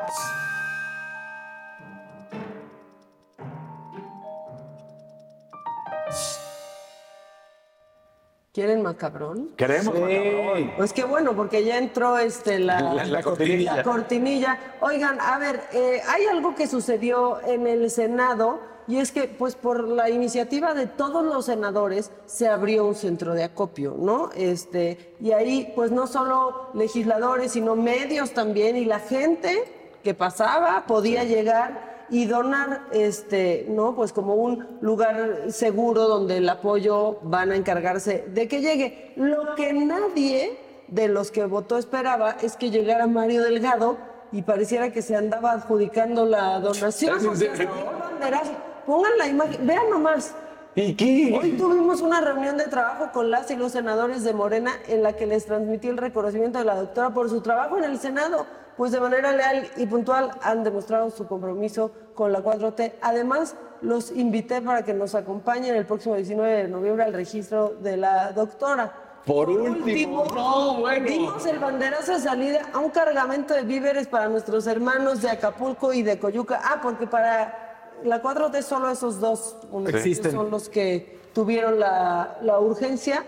¿Quieren 8.52 8.82
macabrón? 8.82 9.48
Queremos 9.56 9.94
macabrón. 9.98 10.72
Pues 10.76 10.92
qué 10.92 11.04
bueno, 11.04 11.34
porque 11.34 11.64
ya 11.64 11.78
entró 11.78 12.18
este, 12.18 12.58
la, 12.58 12.80
La- 12.82 13.04
la 13.06 13.22
cortinilla. 13.22 13.76
la 13.76 13.82
cortinilla. 13.82 14.58
Oigan, 14.82 15.18
a 15.22 15.38
ver, 15.38 15.62
eh, 15.72 16.02
hay 16.06 16.26
algo 16.26 16.54
que 16.54 16.66
sucedió 16.66 17.40
en 17.46 17.66
el 17.66 17.90
Senado 17.90 18.60
y 18.86 18.98
es 18.98 19.10
que, 19.10 19.22
pues, 19.24 19.54
por 19.54 19.88
la 19.88 20.10
iniciativa 20.10 20.74
de 20.74 20.86
todos 20.86 21.24
los 21.24 21.46
senadores 21.46 22.10
se 22.26 22.46
abrió 22.46 22.84
un 22.84 22.94
centro 22.94 23.32
de 23.32 23.44
acopio, 23.44 23.94
¿no? 23.98 24.28
Este, 24.36 25.14
y 25.18 25.32
ahí, 25.32 25.72
pues, 25.74 25.90
no 25.90 26.06
solo 26.06 26.68
legisladores, 26.74 27.52
sino 27.52 27.74
medios 27.74 28.32
también 28.34 28.76
y 28.76 28.84
la 28.84 28.98
gente 29.00 29.64
que 30.04 30.12
pasaba 30.12 30.84
podía 30.86 31.24
llegar 31.24 31.91
y 32.12 32.26
donar, 32.26 32.82
este, 32.92 33.64
¿no? 33.70 33.96
Pues 33.96 34.12
como 34.12 34.34
un 34.34 34.78
lugar 34.82 35.50
seguro 35.50 36.06
donde 36.06 36.36
el 36.36 36.48
apoyo 36.48 37.18
van 37.22 37.50
a 37.50 37.56
encargarse 37.56 38.26
de 38.28 38.46
que 38.46 38.60
llegue. 38.60 39.14
Lo 39.16 39.54
que 39.54 39.72
nadie 39.72 40.58
de 40.88 41.08
los 41.08 41.30
que 41.30 41.46
votó 41.46 41.78
esperaba 41.78 42.36
es 42.42 42.58
que 42.58 42.70
llegara 42.70 43.06
Mario 43.06 43.42
Delgado 43.42 43.96
y 44.30 44.42
pareciera 44.42 44.92
que 44.92 45.00
se 45.00 45.16
andaba 45.16 45.52
adjudicando 45.52 46.26
la 46.26 46.60
donación. 46.60 47.16
¿Es 47.16 47.24
en 47.24 47.30
o 47.30 47.34
sea. 47.34 48.42
Pongan 48.86 49.16
la 49.16 49.28
imagen, 49.28 49.66
vean 49.66 49.88
nomás. 49.88 50.34
¿Y 50.74 50.94
qué? 50.94 51.38
Hoy 51.40 51.52
tuvimos 51.52 52.02
una 52.02 52.20
reunión 52.20 52.58
de 52.58 52.64
trabajo 52.64 53.10
con 53.12 53.30
las 53.30 53.50
y 53.50 53.56
los 53.56 53.72
senadores 53.72 54.22
de 54.22 54.34
Morena 54.34 54.72
en 54.86 55.02
la 55.02 55.14
que 55.14 55.26
les 55.26 55.46
transmití 55.46 55.88
el 55.88 55.96
reconocimiento 55.96 56.58
de 56.58 56.66
la 56.66 56.74
doctora 56.74 57.08
por 57.10 57.30
su 57.30 57.40
trabajo 57.40 57.78
en 57.78 57.84
el 57.84 57.98
Senado. 57.98 58.46
Pues 58.76 58.92
de 58.92 59.00
manera 59.00 59.32
leal 59.32 59.70
y 59.76 59.86
puntual 59.86 60.30
han 60.42 60.64
demostrado 60.64 61.10
su 61.10 61.26
compromiso 61.26 61.90
con 62.14 62.32
la 62.32 62.42
4T. 62.42 62.94
Además, 63.02 63.54
los 63.82 64.10
invité 64.12 64.62
para 64.62 64.84
que 64.84 64.94
nos 64.94 65.14
acompañen 65.14 65.74
el 65.74 65.86
próximo 65.86 66.14
19 66.14 66.62
de 66.62 66.68
noviembre 66.68 67.04
al 67.04 67.12
registro 67.12 67.74
de 67.80 67.96
la 67.96 68.32
doctora. 68.32 68.92
Por 69.26 69.50
último, 69.50 70.24
no, 70.34 70.80
bueno. 70.80 71.06
Dimos 71.06 71.46
el 71.46 71.58
banderazo 71.58 72.14
de 72.14 72.20
salida 72.20 72.62
a 72.72 72.78
un 72.78 72.90
cargamento 72.90 73.54
de 73.54 73.62
víveres 73.62 74.08
para 74.08 74.28
nuestros 74.28 74.66
hermanos 74.66 75.22
de 75.22 75.30
Acapulco 75.30 75.92
y 75.92 76.02
de 76.02 76.18
Coyuca. 76.18 76.60
Ah, 76.64 76.80
porque 76.82 77.06
para 77.06 77.98
la 78.04 78.20
4T 78.20 78.62
solo 78.62 78.90
esos 78.90 79.20
dos 79.20 79.58
municipios 79.70 80.06
Existen. 80.06 80.32
son 80.32 80.50
los 80.50 80.68
que 80.68 81.20
tuvieron 81.32 81.78
la, 81.78 82.38
la 82.42 82.58
urgencia. 82.58 83.24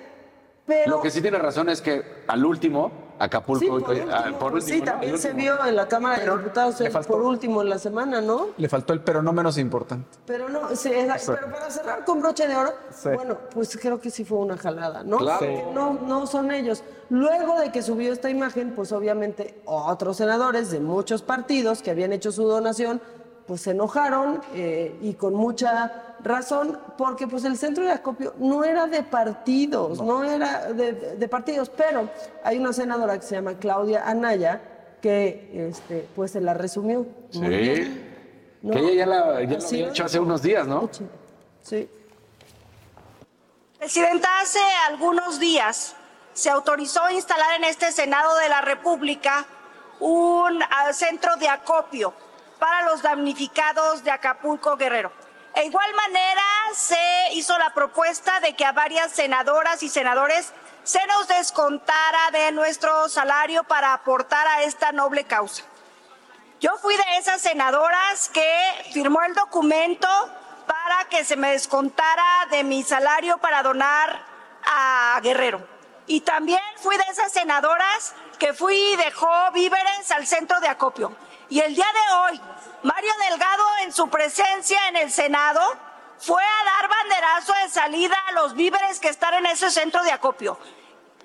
Pero 0.66 0.96
Lo 0.96 1.00
que 1.00 1.10
sí 1.10 1.20
tiene 1.20 1.38
razón 1.38 1.68
es 1.68 1.80
que 1.80 2.02
al 2.26 2.44
último, 2.44 2.90
Acapulco. 3.18 3.60
Sí, 3.60 3.68
por 3.68 4.12
ah, 4.12 4.24
por 4.38 4.52
pues 4.52 4.64
sí, 4.64 4.72
último, 4.72 4.86
¿no? 4.86 4.92
también 4.92 5.18
se 5.18 5.32
vio 5.32 5.64
en 5.66 5.76
la 5.76 5.86
Cámara 5.86 6.18
de 6.22 6.30
Diputados 6.30 6.80
el- 6.80 6.90
faltó. 6.90 7.12
por 7.12 7.22
último 7.22 7.62
en 7.62 7.70
la 7.70 7.78
semana, 7.78 8.20
¿no? 8.20 8.48
Le 8.56 8.68
faltó 8.68 8.92
el 8.92 9.00
pero 9.00 9.22
no 9.22 9.32
menos 9.32 9.56
importante. 9.58 10.18
Pero 10.26 10.48
no, 10.48 10.74
sí, 10.74 10.90
es- 10.92 11.24
pero 11.26 11.50
para 11.52 11.70
cerrar 11.70 12.04
con 12.04 12.20
broche 12.20 12.48
de 12.48 12.56
oro, 12.56 12.72
Sí. 12.90 13.10
bueno, 13.14 13.38
pues 13.52 13.76
creo 13.80 14.00
que 14.00 14.10
sí 14.10 14.24
fue 14.24 14.38
una 14.38 14.56
jalada, 14.56 15.02
¿no? 15.04 15.18
Claro. 15.18 15.46
No, 15.72 15.94
no 15.94 16.26
son 16.26 16.50
ellos. 16.50 16.82
Luego 17.10 17.60
de 17.60 17.70
que 17.70 17.82
subió 17.82 18.12
esta 18.12 18.30
imagen, 18.30 18.72
pues 18.74 18.90
obviamente 18.90 19.60
otros 19.64 20.16
senadores 20.16 20.70
de 20.70 20.80
muchos 20.80 21.22
partidos 21.22 21.82
que 21.82 21.90
habían 21.90 22.12
hecho 22.12 22.32
su 22.32 22.44
donación, 22.44 23.00
pues 23.46 23.60
se 23.60 23.72
enojaron 23.72 24.40
eh, 24.54 24.98
y 25.02 25.14
con 25.14 25.34
mucha 25.34 26.13
razón, 26.24 26.80
porque 26.98 27.28
pues 27.28 27.44
el 27.44 27.56
centro 27.56 27.84
de 27.84 27.92
acopio 27.92 28.34
no 28.38 28.64
era 28.64 28.86
de 28.86 29.02
partidos, 29.02 30.00
no, 30.02 30.24
era 30.24 30.72
de, 30.72 30.92
de 30.92 31.28
partidos, 31.28 31.70
pero 31.70 32.08
hay 32.42 32.58
una 32.58 32.72
senadora 32.72 33.18
que 33.18 33.26
se 33.26 33.36
llama 33.36 33.54
Claudia 33.54 34.08
Anaya 34.08 34.60
que 35.04 35.68
este, 35.68 36.08
pues 36.16 36.30
se 36.30 36.40
la 36.40 36.54
resumió. 36.54 37.06
Sí. 37.30 37.38
muy 37.38 37.48
bien. 37.50 38.14
¿no? 38.62 38.72
Que 38.72 38.78
ella 38.78 38.94
ya, 38.94 39.06
la, 39.06 39.42
ya 39.42 39.58
lo 39.58 39.66
había 39.66 39.88
hecho 39.90 40.04
hace 40.06 40.18
unos 40.18 40.40
días, 40.40 40.66
¿no? 40.66 40.88
Sí. 41.60 41.86
Presidenta, 43.78 44.40
hace 44.40 44.60
algunos 44.88 45.38
días 45.38 45.94
se 46.32 46.48
autorizó 46.48 47.10
instalar 47.10 47.56
en 47.58 47.64
este 47.64 47.92
Senado 47.92 48.34
de 48.38 48.48
la 48.48 48.62
República 48.62 49.44
un 50.00 50.62
ah, 50.62 50.90
centro 50.94 51.36
de 51.36 51.48
acopio 51.48 52.14
para 52.58 52.86
los 52.86 53.02
damnificados 53.02 54.02
de 54.02 54.10
Acapulco 54.10 54.74
Guerrero. 54.78 55.12
E 55.54 55.64
igual 55.64 55.94
manera 55.94 56.42
se 56.74 57.32
hizo 57.32 57.56
la 57.58 57.70
propuesta 57.70 58.40
de 58.40 58.54
que 58.54 58.64
a 58.64 58.72
varias 58.72 59.12
senadoras 59.12 59.82
y 59.82 59.88
senadores 59.88 60.52
se 60.82 61.04
nos 61.06 61.28
descontara 61.28 62.30
de 62.32 62.52
nuestro 62.52 63.08
salario 63.08 63.62
para 63.64 63.92
aportar 63.92 64.46
a 64.48 64.62
esta 64.64 64.92
noble 64.92 65.24
causa. 65.24 65.62
Yo 66.60 66.76
fui 66.78 66.96
de 66.96 67.18
esas 67.18 67.40
senadoras 67.40 68.28
que 68.30 68.90
firmó 68.92 69.22
el 69.22 69.34
documento 69.34 70.08
para 70.66 71.04
que 71.08 71.24
se 71.24 71.36
me 71.36 71.52
descontara 71.52 72.46
de 72.50 72.64
mi 72.64 72.82
salario 72.82 73.38
para 73.38 73.62
donar 73.62 74.24
a 74.64 75.20
Guerrero. 75.22 75.66
Y 76.06 76.20
también 76.20 76.62
fui 76.76 76.96
de 76.96 77.04
esas 77.10 77.32
senadoras 77.32 78.14
que 78.38 78.52
fui 78.52 78.76
y 78.76 78.96
dejó 78.96 79.30
víveres 79.52 80.10
al 80.10 80.26
centro 80.26 80.58
de 80.60 80.68
acopio. 80.68 81.16
Y 81.48 81.60
el 81.60 81.74
día 81.74 81.86
de 81.92 82.14
hoy, 82.16 82.40
Mario 82.84 83.12
Delgado 83.30 83.64
en 83.82 83.94
su 83.94 84.10
presencia 84.10 84.78
en 84.88 84.96
el 84.96 85.10
Senado 85.10 85.62
fue 86.18 86.42
a 86.42 86.64
dar 86.64 86.90
banderazo 86.90 87.54
de 87.62 87.70
salida 87.70 88.14
a 88.28 88.32
los 88.32 88.54
víveres 88.54 89.00
que 89.00 89.08
están 89.08 89.32
en 89.32 89.46
ese 89.46 89.70
centro 89.70 90.02
de 90.02 90.12
acopio. 90.12 90.58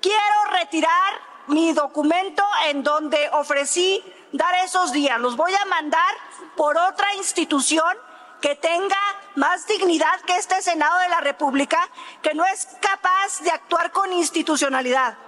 Quiero 0.00 0.44
retirar 0.52 1.12
mi 1.48 1.74
documento 1.74 2.42
en 2.68 2.82
donde 2.82 3.28
ofrecí 3.34 4.02
dar 4.32 4.54
esos 4.64 4.90
días. 4.92 5.20
Los 5.20 5.36
voy 5.36 5.52
a 5.54 5.66
mandar 5.66 6.14
por 6.56 6.78
otra 6.78 7.12
institución 7.16 7.94
que 8.40 8.54
tenga 8.54 8.96
más 9.34 9.66
dignidad 9.66 10.18
que 10.22 10.36
este 10.36 10.62
Senado 10.62 10.98
de 11.00 11.10
la 11.10 11.20
República, 11.20 11.90
que 12.22 12.32
no 12.32 12.42
es 12.46 12.68
capaz 12.80 13.40
de 13.42 13.50
actuar 13.50 13.92
con 13.92 14.10
institucionalidad. 14.14 15.18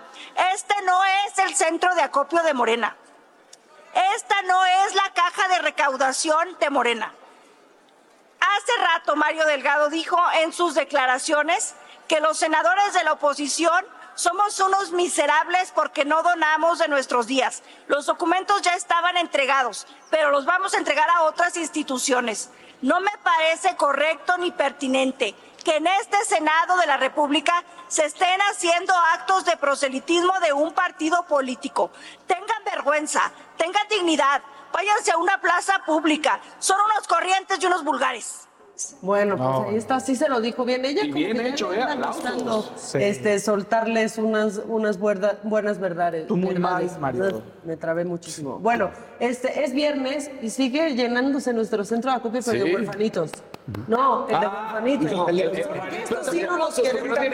Este 0.55 0.75
no 0.87 0.99
es 1.05 1.39
el 1.41 1.55
centro 1.55 1.95
de 1.95 2.01
acopio 2.01 2.43
de 2.43 2.55
Morena. 2.55 2.97
Esta 3.94 4.43
no 4.43 4.64
es 4.64 4.94
la 4.94 5.12
caja 5.12 5.48
de 5.48 5.59
recaudación 5.59 6.56
de 6.59 6.70
Morena. 6.70 7.12
Hace 8.40 8.82
rato 8.82 9.16
Mario 9.16 9.44
Delgado 9.47 9.89
dijo 9.90 10.19
en 10.40 10.52
sus 10.52 10.74
declaraciones 10.74 11.74
que 12.09 12.20
los 12.20 12.39
senadores 12.39 12.94
de 12.94 13.05
la 13.05 13.12
oposición 13.12 13.85
somos 14.14 14.59
unos 14.60 14.93
miserables 14.93 15.73
porque 15.74 16.05
no 16.05 16.23
donamos 16.23 16.78
de 16.78 16.89
nuestros 16.89 17.27
días. 17.27 17.62
Los 17.86 18.06
documentos 18.06 18.62
ya 18.62 18.74
estaban 18.74 19.16
entregados, 19.16 19.86
pero 20.10 20.31
los 20.31 20.44
vamos 20.44 20.74
a 20.74 20.78
entregar 20.78 21.09
a 21.10 21.23
otras 21.23 21.56
instituciones. 21.56 22.51
No 22.82 23.01
me 23.01 23.12
parece 23.23 23.77
correcto 23.77 24.36
ni 24.39 24.51
pertinente 24.51 25.35
que 25.63 25.77
en 25.77 25.87
este 25.87 26.17
Senado 26.25 26.77
de 26.79 26.87
la 26.87 26.97
República 26.97 27.53
se 27.89 28.05
estén 28.05 28.41
haciendo 28.51 28.93
actos 29.15 29.45
de 29.45 29.57
proselitismo 29.57 30.33
de 30.45 30.53
un 30.53 30.73
partido 30.73 31.25
político. 31.27 31.91
Tengan 32.27 32.65
vergüenza, 32.65 33.21
tengan 33.57 33.87
dignidad, 33.89 34.43
váyanse 34.73 35.13
a 35.13 35.19
una 35.19 35.41
plaza 35.41 35.81
pública. 35.87 36.41
Son 36.59 36.77
unos 36.81 37.07
corrientes 37.07 37.59
y 37.63 37.67
unos 37.67 37.85
vulgares. 37.85 38.49
Bueno, 39.03 39.37
pues 39.37 39.49
No. 39.49 39.65
ahí 39.69 39.77
está, 39.77 40.01
sí 40.01 40.17
se 40.17 40.29
lo 40.29 40.41
dijo 40.41 40.65
bien. 40.65 40.85
Ella 40.85 41.03
Y 41.05 41.11
como 41.11 41.15
bien 41.25 41.37
que 41.37 41.49
hecho, 41.51 41.73
¿eh? 41.73 41.85
gustando, 42.05 42.69
Sí. 42.75 42.99
este, 43.01 43.39
soltarles 43.39 44.19
unas, 44.19 44.61
unas 44.67 44.99
buerda- 44.99 45.39
buenas 45.45 45.79
verdades. 45.79 46.27
Tú 46.27 46.37
muy 46.37 46.55
mal, 46.57 46.83
verdades. 46.83 46.99
Mario. 46.99 47.43
Me 47.65 47.77
trabé 47.77 48.05
muchísimo. 48.05 48.59
Bueno, 48.59 48.91
este 49.21 49.63
es 49.63 49.73
viernes 49.73 50.31
y 50.41 50.51
sigue 50.51 50.95
llenándose 50.97 51.53
nuestro 51.53 51.85
centro 51.85 52.11
de 52.11 52.17
acopio, 52.17 52.41
pero 52.45 52.65
de 52.65 52.71
Sí. 52.71 52.73
No, 53.87 54.27
el 54.29 54.41
de 54.41 54.47
Ah, 54.47 54.81
Porque 55.69 56.03
estos 56.03 56.27
sí 56.29 56.43
no 56.43 56.57
los 56.59 56.75
queremos 56.75 57.19
aquí. 57.19 57.29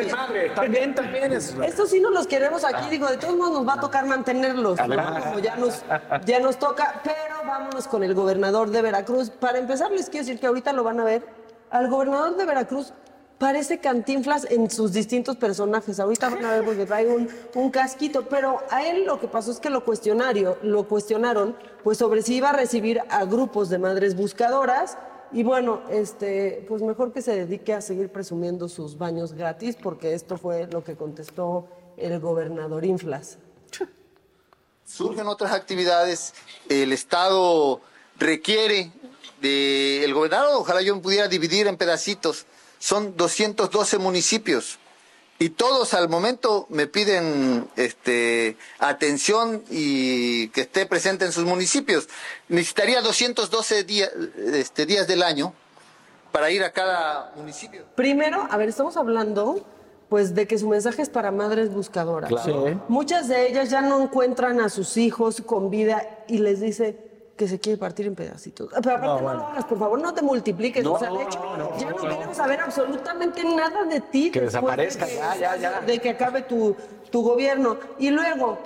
También, 0.55 0.95
también 0.95 1.33
es. 1.33 1.55
Estos 1.65 1.91
sí 1.91 2.01
no 2.01 2.11
los 2.11 2.27
queremos 2.27 2.65
aquí, 2.65 2.91
digo, 2.91 3.07
de 3.09 3.17
todos 3.17 3.35
modos 3.37 3.53
nos 3.61 3.69
va 3.69 3.75
a 3.75 3.81
tocar 3.81 4.05
mantenerlos, 4.07 4.79
como 4.79 5.39
ya 5.39 5.57
nos, 5.57 5.83
ya 6.27 6.41
nos 6.41 6.59
toca, 6.59 7.01
pero 7.03 7.47
vámonos 7.47 7.89
con 7.89 8.03
el 8.05 8.15
gobernador 8.15 8.71
de 8.71 8.83
Veracruz. 8.83 9.31
Para 9.31 9.59
empezar, 9.59 9.91
les 9.91 10.11
quiero 10.11 10.27
decir 10.27 10.39
que 10.39 10.47
ahorita 10.47 10.73
lo 10.73 10.85
van 10.85 11.01
a 11.01 11.05
ver, 11.05 11.27
al 11.71 11.89
gobernador 11.89 12.37
de 12.37 12.45
Veracruz 12.45 12.93
parece 13.39 13.79
cantinflas 13.79 14.47
en 14.51 14.69
sus 14.71 14.93
distintos 14.93 15.37
personajes. 15.37 15.99
Ahorita 16.01 16.29
van 16.29 16.45
a 16.45 16.51
ver 16.51 16.65
porque 16.65 16.85
trae 16.87 17.07
un, 17.07 17.29
un 17.55 17.71
casquito, 17.71 18.29
pero 18.29 18.59
a 18.71 18.85
él 18.85 19.05
lo 19.07 19.19
que 19.21 19.29
pasó 19.29 19.51
es 19.51 19.61
que 19.61 19.71
lo 19.71 19.85
cuestionario, 19.85 20.59
lo 20.63 20.89
cuestionaron, 20.89 21.57
pues 21.85 21.99
sobre 21.99 22.21
si 22.23 22.35
iba 22.35 22.51
a 22.51 22.53
recibir 22.53 23.01
a 23.09 23.25
grupos 23.25 23.71
de 23.71 23.79
madres 23.79 24.15
buscadoras. 24.17 24.99
Y 25.33 25.43
bueno, 25.43 25.83
este, 25.91 26.65
pues 26.69 26.83
mejor 26.83 27.13
que 27.13 27.21
se 27.21 27.33
dedique 27.33 27.75
a 27.75 27.81
seguir 27.81 28.11
presumiendo 28.11 28.69
sus 28.69 28.97
baños 28.97 29.35
gratis, 29.35 29.77
porque 29.77 30.15
esto 30.15 30.39
fue 30.39 30.67
lo 30.69 30.83
que 30.83 30.97
contestó 30.97 31.69
el 31.97 32.19
gobernador 32.19 32.85
Inflas. 32.85 33.39
surgen 34.85 35.27
otras 35.27 35.53
actividades, 35.53 36.33
el 36.69 36.93
Estado 36.93 37.81
requiere 38.19 38.91
de 39.43 40.05
el 40.05 40.15
gobernador, 40.15 40.57
ojalá 40.57 40.81
yo 40.83 41.01
pudiera 41.03 41.29
dividir 41.29 41.67
en 41.67 41.77
pedacitos, 41.77 42.47
son 42.79 43.17
212 43.17 43.99
municipios 43.99 44.79
y 45.39 45.51
todos 45.51 45.95
al 45.95 46.09
momento 46.09 46.67
me 46.69 46.87
piden 46.87 47.69
este 47.77 48.57
atención 48.79 49.63
y 49.71 50.49
que 50.49 50.63
esté 50.63 50.87
presente 50.87 51.25
en 51.25 51.33
sus 51.33 51.45
municipios. 51.45 52.09
Necesitaría 52.49 53.01
212 53.03 53.85
días 53.85 54.11
este, 54.53 54.85
días 54.85 55.07
del 55.07 55.23
año 55.23 55.53
para 56.33 56.51
ir 56.51 56.65
a 56.65 56.73
cada 56.73 57.33
municipio. 57.37 57.85
Primero, 57.95 58.49
a 58.51 58.57
ver, 58.57 58.69
estamos 58.69 58.97
hablando 58.97 59.65
pues 60.09 60.35
de 60.35 60.47
que 60.47 60.59
su 60.59 60.69
mensaje 60.69 61.03
es 61.03 61.11
para 61.11 61.31
madres 61.31 61.73
buscadoras. 61.73 62.31
Claro. 62.31 62.67
Sí. 62.67 62.79
Muchas 62.89 63.29
de 63.29 63.49
ellas 63.49 63.71
ya 63.71 63.83
no 63.83 64.03
encuentran 64.03 64.61
a 64.61 64.71
sus 64.71 64.97
hijos 64.97 65.43
con 65.45 65.71
vida 65.71 66.25
y 66.27 66.39
les 66.39 66.61
dice 66.61 67.08
que 67.39 67.47
se 67.49 67.59
quiere 67.61 67.79
partir 67.79 68.07
en 68.07 68.15
pedacitos. 68.17 68.69
Pero 68.69 68.97
aparte 68.97 69.07
no, 69.07 69.19
bueno. 69.21 69.39
lo 69.39 69.47
hagas, 69.47 69.65
por 69.65 69.79
favor, 69.79 69.99
no 70.03 70.13
te 70.13 70.23
multipliques. 70.23 70.83
No, 70.85 70.95
o 70.95 70.99
sea, 70.99 71.09
de 71.09 71.15
no, 71.15 71.21
hecho, 71.23 71.39
no, 71.39 71.57
no, 71.57 71.79
ya 71.79 71.89
no, 71.91 71.97
no, 71.97 72.03
no. 72.03 72.09
queremos 72.11 72.37
saber 72.37 72.61
absolutamente 72.61 73.45
nada 73.45 73.85
de 73.85 74.01
ti. 74.01 74.31
Que 74.33 74.41
después 74.41 74.77
de 74.77 74.85
desaparezca, 74.85 75.07
que- 75.07 75.15
ya, 75.15 75.37
ya, 75.37 75.57
ya. 75.57 75.81
De 75.81 75.99
que 76.01 76.11
acabe 76.11 76.43
tu, 76.43 76.77
tu 77.11 77.23
gobierno. 77.23 77.79
Y 78.01 78.11
luego, 78.11 78.59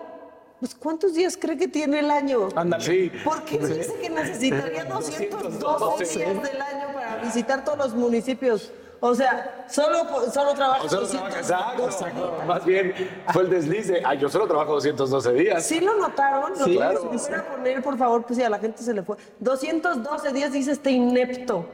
pues, 0.58 0.74
¿cuántos 0.74 1.12
días 1.14 1.36
cree 1.36 1.58
que 1.58 1.68
tiene 1.68 2.00
el 2.00 2.10
año? 2.10 2.48
Ándale. 2.56 2.82
Sí. 2.84 3.12
¿Por 3.22 3.42
qué 3.44 3.58
dice 3.58 3.94
que 4.00 4.08
necesitaría 4.08 4.84
212 4.86 5.28
212. 5.58 6.18
días 6.18 6.42
del 6.42 6.62
año 6.62 6.86
para 6.94 7.16
visitar 7.22 7.62
todos 7.64 7.76
los 7.78 7.94
municipios? 7.94 8.72
O 9.04 9.16
sea, 9.16 9.66
solo, 9.68 10.30
solo 10.32 10.54
trabaja 10.54 10.84
O 10.84 10.88
solo 10.88 11.00
212 11.02 11.12
trabaja, 11.18 11.38
exacto, 11.40 11.86
exacto. 11.86 12.38
Más 12.46 12.64
bien 12.64 12.94
fue 13.32 13.42
el 13.42 13.50
deslice. 13.50 14.00
Ay, 14.04 14.18
yo 14.18 14.28
solo 14.28 14.46
trabajo 14.46 14.74
212 14.74 15.32
días. 15.32 15.66
¿Sí 15.66 15.80
lo 15.80 15.96
notaron? 15.96 16.56
¿Lo 16.56 16.64
Sí, 16.64 16.76
claro. 16.76 17.02
volver 17.06 17.34
a 17.34 17.50
poner, 17.50 17.82
por 17.82 17.98
favor? 17.98 18.24
Pues 18.24 18.36
si 18.38 18.44
a 18.44 18.48
la 18.48 18.60
gente 18.60 18.80
se 18.80 18.94
le 18.94 19.02
fue. 19.02 19.16
212 19.40 20.32
días 20.32 20.52
dice 20.52 20.70
este 20.70 20.92
inepto. 20.92 21.68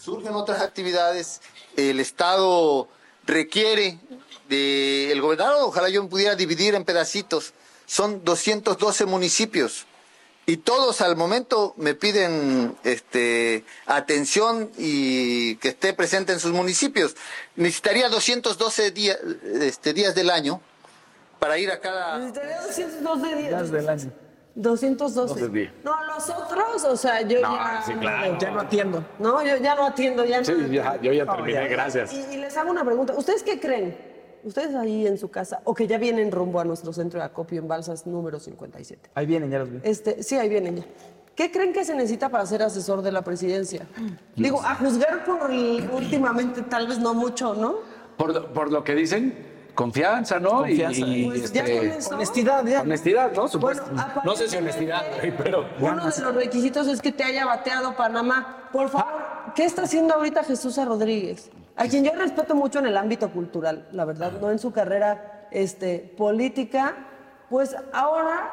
Surgen 0.00 0.32
otras 0.32 0.62
actividades. 0.62 1.42
El 1.76 2.00
Estado 2.00 2.88
requiere 3.26 3.98
de 4.48 5.12
el 5.12 5.20
gobernador. 5.20 5.58
Ojalá 5.64 5.90
yo 5.90 6.02
me 6.02 6.08
pudiera 6.08 6.36
dividir 6.36 6.74
en 6.74 6.86
pedacitos. 6.86 7.52
Son 7.84 8.24
212 8.24 9.04
municipios. 9.04 9.86
Y 10.44 10.56
todos 10.56 11.00
al 11.00 11.14
momento 11.16 11.72
me 11.76 11.94
piden 11.94 12.76
este, 12.82 13.64
atención 13.86 14.70
y 14.76 15.54
que 15.56 15.68
esté 15.68 15.92
presente 15.92 16.32
en 16.32 16.40
sus 16.40 16.52
municipios. 16.52 17.14
Necesitaría 17.54 18.08
212 18.08 18.90
días, 18.90 19.18
este, 19.60 19.92
días 19.92 20.16
del 20.16 20.30
año 20.30 20.60
para 21.38 21.58
ir 21.58 21.70
a 21.70 21.78
cada... 21.80 22.18
Necesitaría 22.18 22.60
212 22.60 23.36
días. 23.36 23.48
Días 23.50 23.70
del 23.70 23.88
año. 23.88 24.12
212. 24.56 25.40
12 25.40 25.48
días. 25.52 25.72
No, 25.84 26.04
los 26.04 26.28
otros, 26.28 26.84
o 26.84 26.96
sea, 26.96 27.22
yo 27.22 27.40
No, 27.40 27.54
ya... 27.56 27.82
sí, 27.86 27.92
claro. 27.94 28.38
Ya 28.38 28.50
no 28.50 28.60
atiendo. 28.60 29.04
No, 29.20 29.42
yo 29.44 29.56
ya 29.58 29.74
no 29.76 29.86
atiendo, 29.86 30.24
ya 30.24 30.38
no. 30.40 30.44
Sí, 30.44 30.54
ya, 30.70 31.00
yo 31.00 31.12
ya 31.12 31.24
terminé, 31.24 31.52
ya. 31.52 31.66
gracias. 31.68 32.12
Y, 32.12 32.20
y 32.34 32.36
les 32.38 32.56
hago 32.56 32.70
una 32.70 32.84
pregunta. 32.84 33.14
¿Ustedes 33.16 33.44
qué 33.44 33.60
creen? 33.60 34.11
Ustedes 34.44 34.74
ahí 34.74 35.06
en 35.06 35.18
su 35.18 35.30
casa, 35.30 35.60
o 35.64 35.74
que 35.74 35.86
ya 35.86 35.98
vienen 35.98 36.30
rumbo 36.32 36.58
a 36.60 36.64
nuestro 36.64 36.92
centro 36.92 37.20
de 37.20 37.26
acopio 37.26 37.60
en 37.60 37.68
Balsas 37.68 38.06
número 38.06 38.40
57. 38.40 39.10
Ahí 39.14 39.26
vienen, 39.26 39.50
ya 39.50 39.58
los 39.60 39.70
vi. 39.70 39.78
Este, 39.84 40.22
sí, 40.22 40.36
ahí 40.36 40.48
vienen 40.48 40.76
ya. 40.76 40.84
¿Qué 41.36 41.50
creen 41.50 41.72
que 41.72 41.84
se 41.84 41.94
necesita 41.94 42.28
para 42.28 42.44
ser 42.44 42.62
asesor 42.62 43.00
de 43.02 43.10
la 43.12 43.22
presidencia? 43.22 43.86
Digo, 44.36 44.60
a 44.62 44.74
juzgar 44.74 45.24
por 45.24 45.50
el- 45.50 45.88
últimamente 45.92 46.62
tal 46.62 46.86
vez 46.88 46.98
no 46.98 47.14
mucho, 47.14 47.54
¿no? 47.54 47.76
Por, 48.16 48.52
por 48.52 48.70
lo 48.70 48.84
que 48.84 48.94
dicen, 48.94 49.34
confianza, 49.74 50.38
¿no? 50.38 50.58
Confianza. 50.58 51.00
Y, 51.00 51.22
y, 51.22 51.24
Pues 51.26 51.52
ya 51.52 51.62
este, 51.62 51.78
con 51.78 51.86
eso. 51.86 52.14
Honestidad, 52.16 52.66
ya. 52.66 52.80
honestidad, 52.82 53.32
¿no? 53.32 53.48
Supuesto. 53.48 53.84
Bueno, 53.86 54.04
No 54.24 54.36
sé 54.36 54.48
si 54.48 54.56
honestidad, 54.58 55.04
güey, 55.18 55.34
pero. 55.36 55.64
Uno 55.80 56.04
de 56.10 56.20
los 56.20 56.34
requisitos 56.34 56.86
es 56.88 57.00
que 57.00 57.12
te 57.12 57.24
haya 57.24 57.46
bateado 57.46 57.96
Panamá. 57.96 58.68
Por 58.70 58.90
favor, 58.90 59.22
¿qué 59.54 59.64
está 59.64 59.82
haciendo 59.82 60.14
ahorita 60.14 60.44
Jesús 60.44 60.76
Rodríguez? 60.84 61.50
A 61.76 61.86
quien 61.88 62.04
yo 62.04 62.12
respeto 62.12 62.54
mucho 62.54 62.78
en 62.80 62.86
el 62.86 62.96
ámbito 62.96 63.30
cultural, 63.30 63.88
la 63.92 64.04
verdad, 64.04 64.32
no 64.40 64.50
en 64.50 64.58
su 64.58 64.72
carrera 64.72 65.48
este, 65.50 65.98
política. 66.16 66.94
Pues 67.48 67.74
ahora, 67.92 68.50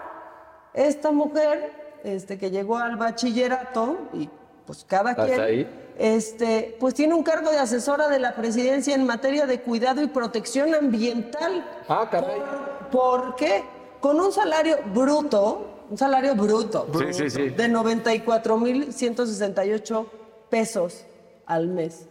esta 0.74 1.12
mujer 1.12 2.00
este, 2.04 2.38
que 2.38 2.52
llegó 2.52 2.78
al 2.78 2.96
bachillerato, 2.96 3.98
y 4.14 4.30
pues 4.66 4.86
cada 4.86 5.16
quien, 5.16 5.42
ahí. 5.42 5.68
este, 5.98 6.78
pues 6.80 6.94
tiene 6.94 7.14
un 7.14 7.24
cargo 7.24 7.52
de 7.52 7.60
asesora 7.60 8.08
de 8.08 8.20
la 8.20 8.36
presidencia 8.36 8.96
en 8.96 9.06
materia 9.06 9.46
de 9.46 9.60
cuidado 9.62 10.02
y 10.02 10.08
protección 10.08 10.74
ambiental. 10.74 11.66
Ah, 11.88 12.08
caray. 12.10 12.40
¿Por, 12.92 13.22
por 13.24 13.36
qué? 13.36 13.64
Con 14.00 14.20
un 14.20 14.32
salario 14.32 14.78
bruto, 14.94 15.86
un 15.90 15.98
salario 15.98 16.36
bruto, 16.36 16.88
Sí, 16.98 17.14
sí, 17.14 17.30
sí. 17.30 17.50
de 17.50 17.70
94.168 17.70 20.06
pesos 20.50 21.06
al 21.46 21.68
mes. 21.68 22.09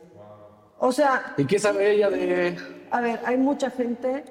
O 0.78 0.92
sea, 0.92 1.34
¿Y 1.36 1.44
qué 1.44 1.58
sabe 1.58 1.92
ella 1.92 2.08
de.? 2.10 2.56
a 2.90 3.00
ver, 3.00 3.20
hay 3.24 3.36
mucha 3.36 3.70
gente 3.70 4.24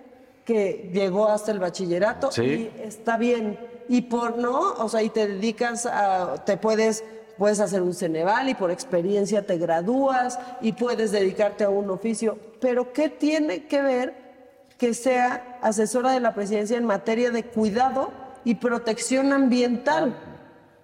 que 0.46 0.90
llegó 0.94 1.28
hasta 1.28 1.52
el 1.52 1.60
bachillerato 1.60 2.32
Sí. 2.32 2.72
y 2.78 2.82
está 2.82 3.18
bien. 3.18 3.60
Y 3.90 4.04
por 4.04 4.38
no, 4.38 4.60
o 4.74 4.88
sea, 4.90 5.02
y 5.04 5.10
te 5.10 5.28
dedicas 5.28 5.86
a, 5.86 6.44
te 6.46 6.58
puedes, 6.58 7.04
puedes 7.38 7.60
hacer 7.60 7.82
un 7.82 7.94
Ceneval 7.94 8.48
y 8.50 8.54
por 8.56 8.72
experiencia 8.72 9.46
te 9.46 9.58
gradúas 9.58 10.40
y 10.62 10.72
puedes 10.74 11.12
dedicarte 11.12 11.64
a 11.66 11.70
un 11.70 11.90
oficio. 11.90 12.38
Pero 12.62 12.94
¿qué 12.94 13.10
tiene 13.10 13.66
que 13.66 13.82
ver 13.82 14.14
que 14.78 14.94
sea 14.94 15.58
asesora 15.62 16.12
de 16.12 16.20
la 16.22 16.34
presidencia 16.34 16.78
en 16.78 16.86
materia 16.86 17.32
de 17.32 17.44
cuidado 17.44 18.12
y 18.46 18.56
protección 18.56 19.34
ambiental? 19.34 20.16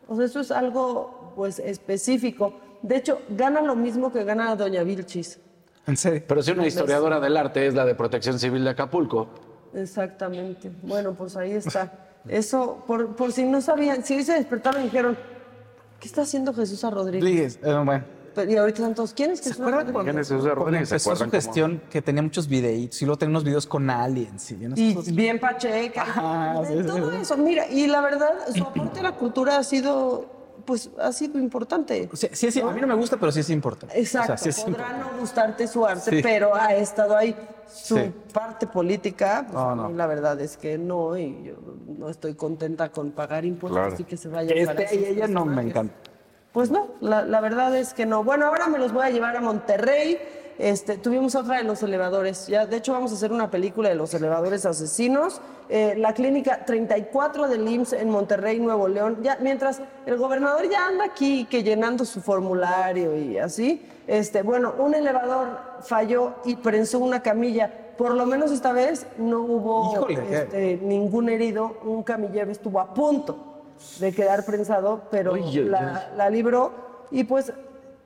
O 0.07 0.15
sea, 0.17 0.25
eso 0.25 0.41
es 0.41 0.51
algo, 0.51 1.31
pues, 1.37 1.59
específico. 1.59 2.53
De 2.81 2.97
hecho, 2.97 3.21
gana 3.29 3.61
lo 3.61 3.75
mismo 3.75 4.11
que 4.11 4.23
gana 4.25 4.55
doña 4.57 4.83
Vilchis. 4.83 5.39
En 5.85 5.97
serio. 5.97 6.23
Pero 6.27 6.41
si 6.41 6.51
una 6.51 6.65
historiadora 6.67 7.19
del 7.19 7.35
arte 7.37 7.67
es 7.67 7.73
la 7.73 7.85
de 7.85 7.95
Protección 7.95 8.39
Civil 8.39 8.63
de 8.63 8.69
Acapulco. 8.69 9.27
Exactamente. 9.73 10.71
Bueno, 10.81 11.13
pues 11.13 11.35
ahí 11.35 11.51
está. 11.53 11.91
Eso, 12.27 12.83
por, 12.87 13.15
por 13.15 13.31
si 13.33 13.43
no 13.43 13.59
sabían, 13.61 14.03
si 14.05 14.15
hoy 14.15 14.23
se 14.23 14.33
despertaron 14.33 14.81
y 14.81 14.85
dijeron, 14.85 15.17
¿qué 15.99 16.07
está 16.07 16.21
haciendo 16.21 16.53
Jesús 16.53 16.83
a 16.85 16.89
Rodríguez? 16.89 17.21
Rodríguez, 17.23 17.59
eh, 17.63 17.83
bueno. 17.83 18.03
Pero- 18.33 18.51
Y 18.51 18.55
ahorita 18.55 18.77
están 18.79 18.95
todos, 18.95 19.13
¿quién 19.13 19.31
es 19.31 19.39
¿Se 19.39 19.45
Jesús 19.49 19.59
acuerdan 19.59 19.81
Rodríguez? 19.81 19.93
cuando, 19.93 20.11
¿Quién 20.11 20.21
es 20.21 20.27
Jesús 20.29 20.45
Rodríguez? 20.55 20.89
¿Se 20.89 20.95
empezó 20.95 21.15
su 21.17 21.29
gestión 21.29 21.81
que 21.89 22.01
tenía 22.01 22.21
muchos 22.21 22.47
videitos 22.47 23.01
y 23.01 23.05
luego 23.05 23.17
tenía 23.19 23.31
unos 23.31 23.43
videos 23.43 23.67
con 23.67 23.89
aliens 23.89 24.51
y 24.51 24.65
unas 24.65 24.79
Y 24.79 24.95
cosas? 24.95 25.13
bien 25.13 25.39
pacheca. 25.39 26.01
Ajá, 26.03 26.61
sí, 26.65 26.73
todo 26.87 27.11
sí. 27.11 27.17
eso, 27.21 27.37
mira, 27.37 27.67
y 27.67 27.85
la 27.87 28.01
verdad, 28.01 28.31
su 28.55 28.63
aporte 28.63 29.01
a 29.01 29.03
la 29.03 29.11
cultura 29.11 29.57
ha 29.57 29.63
sido, 29.63 30.25
pues, 30.65 30.89
ha 30.99 31.11
sido 31.11 31.39
importante. 31.39 32.09
Sí, 32.13 32.29
sí, 32.31 32.51
sí, 32.51 32.61
a 32.61 32.65
mí 32.71 32.79
no 32.81 32.87
me 32.87 32.95
gusta, 32.95 33.17
pero 33.17 33.31
sí 33.31 33.41
es 33.41 33.49
importante. 33.49 33.99
Exacto, 33.99 34.33
O 34.33 34.37
sea, 34.37 34.37
sí 34.37 34.49
es 34.49 34.63
podrá 34.63 34.83
importante. 34.87 35.13
no 35.13 35.19
gustarte 35.19 35.67
su 35.67 35.85
arte, 35.85 36.09
Sí. 36.11 36.19
pero 36.23 36.55
ha 36.55 36.73
estado 36.73 37.15
ahí. 37.17 37.35
Su 37.67 37.95
Sí. 37.97 38.13
parte 38.33 38.67
política, 38.67 39.43
pues, 39.47 39.53
No, 39.55 39.75
no. 39.75 39.89
la 39.89 40.05
verdad 40.07 40.39
es 40.41 40.57
que 40.57 40.77
no, 40.77 41.17
y 41.17 41.43
yo 41.43 41.53
no 41.97 42.09
estoy 42.09 42.35
contenta 42.35 42.89
con 42.91 43.11
pagar 43.11 43.45
impuestos 43.45 43.79
Claro. 43.79 43.95
y 43.97 44.03
que 44.03 44.17
se 44.17 44.29
para 44.29 44.43
esté 44.43 44.87
ahí 44.87 44.97
esos 45.03 45.07
ella 45.09 45.27
no 45.27 45.45
me 45.45 45.61
encanta. 45.63 45.93
Pues 46.51 46.69
no, 46.69 46.89
la, 47.01 47.23
la 47.25 47.41
verdad 47.41 47.75
es 47.75 47.93
que 47.95 48.05
no. 48.05 48.23
Bueno, 48.23 48.45
ahora 48.45 48.67
me 48.67 48.77
los 48.77 48.93
voy 48.93 49.05
a 49.05 49.09
llevar 49.09 49.35
a 49.35 49.41
Monterrey. 49.41 50.19
Este, 50.57 50.97
tuvimos 50.97 51.35
otra 51.35 51.57
de 51.57 51.63
los 51.63 51.81
elevadores. 51.83 52.47
Ya, 52.47 52.65
de 52.65 52.77
hecho, 52.77 52.93
vamos 52.93 53.11
a 53.11 53.15
hacer 53.15 53.31
una 53.31 53.49
película 53.49 53.89
de 53.89 53.95
los 53.95 54.13
elevadores 54.13 54.65
asesinos. 54.65 55.41
Eh, 55.69 55.95
la 55.97 56.13
clínica 56.13 56.65
34 56.65 57.47
del 57.47 57.67
IMSS 57.67 57.93
en 57.93 58.09
Monterrey, 58.09 58.59
Nuevo 58.59 58.87
León. 58.87 59.19
Ya, 59.23 59.37
mientras 59.41 59.81
el 60.05 60.17
gobernador 60.17 60.69
ya 60.69 60.87
anda 60.87 61.05
aquí 61.05 61.45
que 61.45 61.63
llenando 61.63 62.05
su 62.05 62.21
formulario 62.21 63.17
y 63.17 63.37
así. 63.37 63.85
Este, 64.05 64.41
bueno, 64.41 64.73
un 64.77 64.93
elevador 64.93 65.57
falló 65.81 66.35
y 66.45 66.55
prensó 66.57 66.99
una 66.99 67.21
camilla. 67.21 67.71
Por 67.97 68.13
lo 68.15 68.25
menos 68.25 68.51
esta 68.51 68.73
vez 68.73 69.07
no 69.17 69.39
hubo 69.39 69.93
Híjole, 69.93 70.37
este, 70.43 70.77
ningún 70.81 71.29
herido. 71.29 71.77
Un 71.83 72.03
camillero 72.03 72.51
estuvo 72.51 72.79
a 72.79 72.93
punto 72.93 73.63
de 73.99 74.11
quedar 74.13 74.45
prensado, 74.45 75.03
pero 75.09 75.33
Oye, 75.33 75.63
la, 75.63 76.11
la 76.15 76.29
libró. 76.29 76.71
Y 77.11 77.23
pues, 77.23 77.53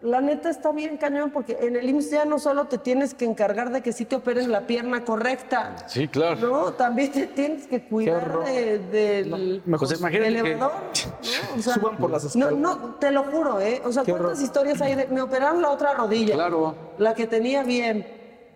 la 0.01 0.21
neta 0.21 0.49
está 0.49 0.71
bien 0.71 0.97
cañón, 0.97 1.31
porque 1.31 1.57
en 1.59 1.75
el 1.75 1.89
IMSS 1.89 2.11
ya 2.11 2.25
no 2.25 2.37
solo 2.37 2.65
te 2.65 2.77
tienes 2.77 3.15
que 3.15 3.25
encargar 3.25 3.71
de 3.71 3.81
que 3.81 3.91
sí 3.91 4.05
te 4.05 4.15
operen 4.15 4.51
la 4.51 4.61
pierna 4.67 5.03
correcta, 5.03 5.75
Sí, 5.87 6.07
claro. 6.07 6.39
no, 6.39 6.73
también 6.73 7.11
te 7.11 7.25
tienes 7.27 7.65
que 7.67 7.81
cuidar 7.83 8.45
de- 8.45 8.77
del 8.79 9.63
Pues 9.65 9.99
imagínate 9.99 10.31
que- 10.31 10.39
elevador. 10.39 10.71
¿no? 10.73 11.57
O 11.57 11.61
sea, 11.61 11.73
Suban 11.73 11.97
por 11.97 12.11
las 12.11 12.23
no, 12.23 12.27
escaleras. 12.49 12.59
no, 12.59 12.95
te 12.95 13.11
lo 13.11 13.23
juro, 13.23 13.59
¿eh? 13.59 13.81
O 13.85 13.91
sea, 13.91 14.03
Qué 14.03 14.11
¿cuántas 14.11 14.33
horror. 14.33 14.43
historias 14.43 14.81
hay 14.81 14.93
de 14.95 15.07
me 15.07 15.21
operaron 15.21 15.61
la 15.63 15.69
otra 15.71 15.93
rodilla? 15.95 16.35
Claro. 16.35 16.75
La 16.99 17.15
que 17.15 17.25
tenía 17.25 17.63
bien. 17.63 18.05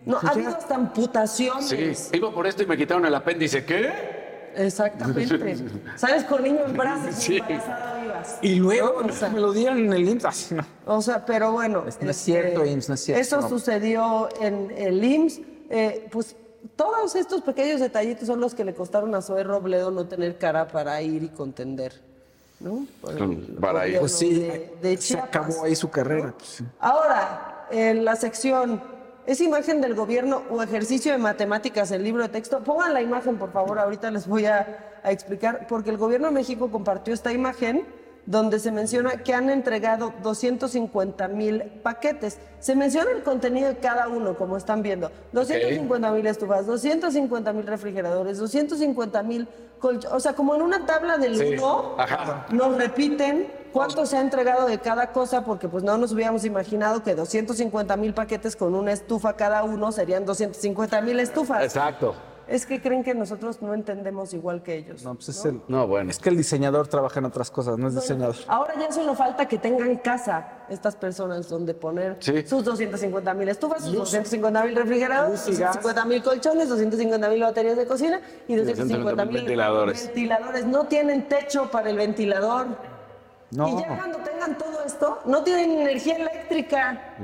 No, 0.05 0.19
Pues 0.19 0.31
ha 0.31 0.35
habido 0.35 0.49
hasta 0.49 0.75
amputaciones. 0.75 1.67
Sí. 2.11 2.17
Iba 2.17 2.31
por 2.31 2.45
esto 2.47 2.63
y 2.63 2.65
me 2.67 2.77
quitaron 2.77 3.05
el 3.05 3.13
apéndice. 3.15 3.65
¿Qué? 3.65 4.20
Exactamente. 4.55 5.57
Sales 5.97 6.23
con 6.25 6.43
niño 6.43 6.61
en 6.65 6.73
brazos 6.77 7.15
Sí. 7.15 7.33
y 7.35 7.37
embarazada 7.39 8.01
vivas. 8.01 8.37
Y 8.41 8.55
luego 8.55 9.01
O 9.05 9.11
sea, 9.11 9.29
me 9.29 9.39
lo 9.39 9.51
dieron 9.53 9.79
en 9.79 9.93
el 9.93 10.09
IMSS. 10.09 10.51
no. 10.53 10.65
O 10.85 11.01
sea, 11.01 11.25
pero 11.25 11.51
bueno. 11.51 11.81
No 11.83 11.87
es 11.89 11.95
este, 11.99 12.13
cierto, 12.13 12.65
IMSS, 12.65 12.89
no 12.89 12.95
es 12.95 13.01
cierto. 13.03 13.21
Eso 13.21 13.41
No. 13.41 13.49
sucedió 13.49 14.29
en 14.41 14.71
el 14.77 15.03
IMSS. 15.03 15.41
Eh, 15.69 16.07
pues 16.11 16.35
todos 16.75 17.15
estos 17.15 17.41
pequeños 17.41 17.79
detallitos 17.79 18.27
son 18.27 18.39
los 18.39 18.53
que 18.53 18.63
le 18.65 18.73
costaron 18.73 19.13
a 19.15 19.21
Zoe 19.21 19.43
Robledo 19.43 19.89
no 19.91 20.05
tener 20.05 20.37
cara 20.37 20.67
para 20.67 21.01
ir 21.01 21.23
y 21.23 21.29
contender. 21.29 21.93
¿No? 22.59 22.85
Por 23.01 23.17
el 23.17 23.37
Para 23.59 23.87
ir. 23.87 23.99
Pues 23.99 24.11
sí, 24.17 24.35
de- 24.35 24.75
de 24.81 24.97
se 24.97 25.17
acabó 25.17 25.63
ahí 25.63 25.75
su 25.75 25.89
carrera. 25.89 26.33
pues. 26.37 26.61
Ahora, 26.79 27.65
en 27.71 28.05
la 28.05 28.15
sección, 28.15 28.83
¿es 29.31 29.39
imagen 29.39 29.79
del 29.79 29.95
gobierno 29.95 30.43
o 30.49 30.61
ejercicio 30.61 31.13
de 31.13 31.17
matemáticas 31.17 31.89
el 31.91 32.03
libro 32.03 32.23
de 32.23 32.27
texto? 32.27 32.61
Pongan 32.65 32.93
la 32.93 33.01
imagen, 33.01 33.37
por 33.37 33.53
favor, 33.53 33.79
ahorita 33.79 34.11
les 34.11 34.27
voy 34.27 34.45
a, 34.45 34.99
a 35.03 35.11
explicar, 35.11 35.67
porque 35.67 35.89
el 35.89 35.97
gobierno 35.97 36.27
de 36.27 36.33
México 36.33 36.69
compartió 36.69 37.13
esta 37.13 37.31
imagen 37.31 37.87
donde 38.25 38.59
se 38.59 38.71
menciona 38.71 39.17
que 39.23 39.33
han 39.33 39.49
entregado 39.49 40.13
250 40.21 41.27
mil 41.27 41.63
paquetes. 41.83 42.37
Se 42.59 42.75
menciona 42.75 43.11
el 43.11 43.23
contenido 43.23 43.67
de 43.69 43.77
cada 43.77 44.07
uno, 44.07 44.35
como 44.37 44.57
están 44.57 44.81
viendo. 44.83 45.11
250 45.33 46.11
mil 46.11 46.27
estufas, 46.27 46.65
250 46.67 47.53
mil 47.53 47.65
refrigeradores, 47.65 48.37
250 48.37 49.23
mil 49.23 49.47
colchones. 49.79 50.11
O 50.15 50.19
sea, 50.19 50.33
como 50.33 50.55
en 50.55 50.61
una 50.61 50.85
tabla 50.85 51.17
del 51.17 51.35
Sí. 51.37 51.55
uno, 51.57 51.95
Ajá. 51.97 52.45
nos 52.51 52.77
repiten 52.77 53.51
cuánto 53.73 54.05
se 54.05 54.17
ha 54.17 54.21
entregado 54.21 54.67
de 54.67 54.77
cada 54.79 55.11
cosa, 55.11 55.43
porque 55.43 55.67
pues 55.67 55.83
no 55.83 55.97
nos 55.97 56.11
hubiéramos 56.11 56.45
imaginado 56.45 57.01
que 57.03 57.15
250 57.15 57.97
mil 57.97 58.13
paquetes 58.13 58.55
con 58.55 58.75
una 58.75 58.91
estufa 58.91 59.33
cada 59.35 59.63
uno 59.63 59.91
serían 59.91 60.25
250 60.25 61.01
mil 61.01 61.19
estufas. 61.19 61.63
Exacto. 61.63 62.13
Es 62.51 62.65
que 62.65 62.81
creen 62.81 63.01
que 63.03 63.15
nosotros 63.15 63.61
no 63.61 63.73
entendemos 63.73 64.33
igual 64.33 64.61
que 64.61 64.75
ellos. 64.75 65.03
No, 65.03 65.15
pues 65.15 65.29
es 65.29 65.45
el. 65.45 65.61
No, 65.69 65.87
bueno. 65.87 66.11
Es 66.11 66.19
que 66.19 66.27
el 66.29 66.35
diseñador 66.35 66.87
trabaja 66.87 67.19
en 67.19 67.25
otras 67.25 67.49
cosas, 67.49 67.77
no 67.77 67.87
es 67.87 67.95
diseñador. 67.95 68.35
Ahora 68.47 68.73
ya 68.77 68.91
solo 68.91 69.15
falta 69.15 69.47
que 69.47 69.57
tengan 69.57 69.95
casa 69.97 70.65
estas 70.69 70.95
personas 70.97 71.47
donde 71.47 71.73
poner 71.73 72.17
Sí. 72.19 72.45
sus 72.45 72.63
250 72.65 73.33
mil 73.33 73.47
estufas, 73.47 73.83
sus 73.83 73.93
250 73.93 74.63
mil 74.65 74.77
y 74.93 74.99
gas. 74.99 75.29
250 75.31 76.05
mil 76.05 76.21
colchones, 76.21 76.67
250 76.69 77.29
mil 77.29 77.41
baterías 77.41 77.77
de 77.77 77.85
cocina 77.85 78.19
y 78.47 78.55
250 78.55 79.25
mil 79.25 79.35
ventiladores. 79.37 80.05
ventiladores. 80.07 80.65
No 80.65 80.83
tienen 80.87 81.29
techo 81.29 81.71
para 81.71 81.89
el 81.89 81.95
ventilador. 81.95 82.67
No. 83.51 83.67
Y 83.69 83.81
ya 83.81 83.95
cuando 83.97 84.17
tengan 84.19 84.57
todo 84.57 84.83
esto, 84.85 85.19
no 85.25 85.43
tienen 85.43 85.71
energía 85.79 86.15
eléctrica. 86.17 87.15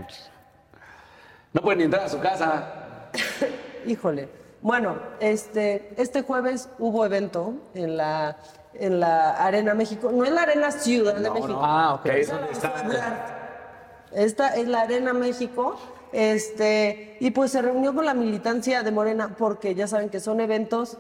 No 1.54 1.62
pueden 1.62 1.82
entrar 1.82 2.06
a 2.06 2.10
su 2.10 2.20
casa. 2.20 3.10
Híjole. 3.86 4.37
Bueno, 4.62 4.96
este, 5.20 5.94
este 5.98 6.24
jueves 6.24 6.70
hubo 6.80 7.06
evento 7.06 7.54
en 7.74 7.98
la, 7.98 8.38
en 8.74 9.00
la 9.00 9.32
Arena 9.32 9.74
México. 9.74 10.12
No 10.12 10.24
es 10.26 10.32
la 10.32 10.44
Arena 10.44 10.72
Ciudad 10.72 11.16
de 11.16 11.30
México. 11.30 11.60
Ah, 11.62 11.96
ok. 11.96 12.06
Es. 12.08 12.32
Esta 14.14 14.56
es 14.56 14.68
la 14.68 14.82
Arena 14.82 15.14
México. 15.14 15.76
Este, 16.12 17.18
y 17.20 17.32
pues 17.32 17.52
se 17.52 17.62
reunió 17.62 17.94
con 17.94 18.06
la 18.06 18.14
militancia 18.14 18.82
de 18.82 18.92
Morena, 18.92 19.36
porque 19.38 19.76
ya 19.76 19.88
saben 19.88 20.10
que 20.10 20.20
son 20.20 20.40
eventos 20.40 20.98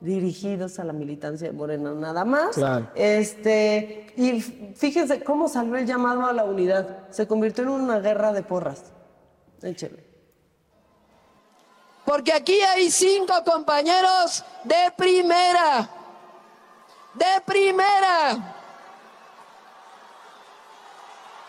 dirigidos 0.00 0.78
a 0.78 0.84
la 0.84 0.92
militancia 0.92 1.48
de 1.48 1.52
Morena, 1.52 1.92
nada 1.94 2.24
más. 2.24 2.56
Claro. 2.56 2.88
Este, 2.94 4.06
y 4.16 4.40
fíjense 4.40 5.22
cómo 5.22 5.48
salió 5.48 5.76
el 5.76 5.86
llamado 5.86 6.26
a 6.26 6.32
la 6.32 6.44
unidad. 6.44 7.08
Se 7.10 7.26
convirtió 7.26 7.64
en 7.64 7.70
una 7.70 8.00
guerra 8.00 8.32
de 8.32 8.42
porras. 8.42 8.92
Échele. 9.62 10.09
Porque 12.10 12.32
aquí 12.32 12.60
hay 12.60 12.90
cinco 12.90 13.32
compañeros 13.44 14.42
de 14.64 14.90
primera. 14.96 15.88
De 17.14 17.40
primera. 17.46 18.36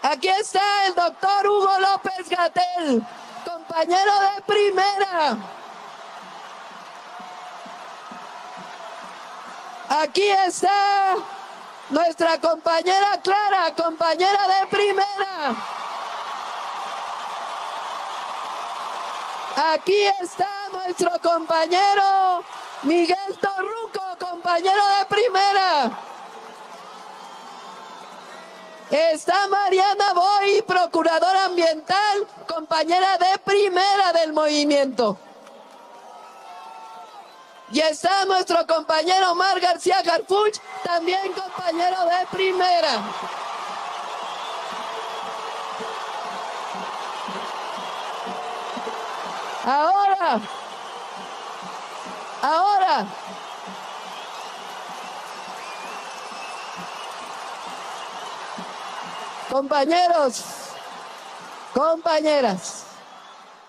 Aquí 0.04 0.28
está 0.28 0.62
el 0.86 0.94
doctor 0.94 1.48
Hugo 1.48 1.80
López 1.80 2.30
Gatel, 2.30 3.04
compañero 3.44 4.12
de 4.20 4.42
primera. 4.44 5.38
Aquí 9.90 10.28
está 10.46 11.16
nuestra 11.90 12.40
compañera 12.40 13.20
Clara, 13.24 13.74
compañera 13.74 14.48
de 14.48 14.68
primera. 14.68 15.81
Aquí 19.56 20.06
está 20.22 20.49
nuestro 20.72 21.11
compañero 21.22 22.44
Miguel 22.84 23.38
Torruco, 23.40 24.02
compañero 24.19 24.82
de 24.99 25.06
primera. 25.07 25.91
Está 28.90 29.48
Mariana 29.48 30.14
Boy, 30.14 30.61
procuradora 30.64 31.45
ambiental, 31.45 32.28
compañera 32.48 33.18
de 33.18 33.38
primera 33.44 34.14
del 34.14 34.34
movimiento. 34.34 35.18
Y 37.72 37.80
está 37.80 38.26
nuestro 38.26 38.65
compañero 38.68 39.34
Mar 39.36 39.60
García 39.60 40.02
Garfuch, 40.02 40.60
también 40.84 41.32
compañero 41.34 42.06
de 42.06 42.28
primera. 42.32 43.02
Ahora, 49.64 50.40
ahora, 52.42 53.06
compañeros, 59.50 60.44
compañeras. 61.74 62.86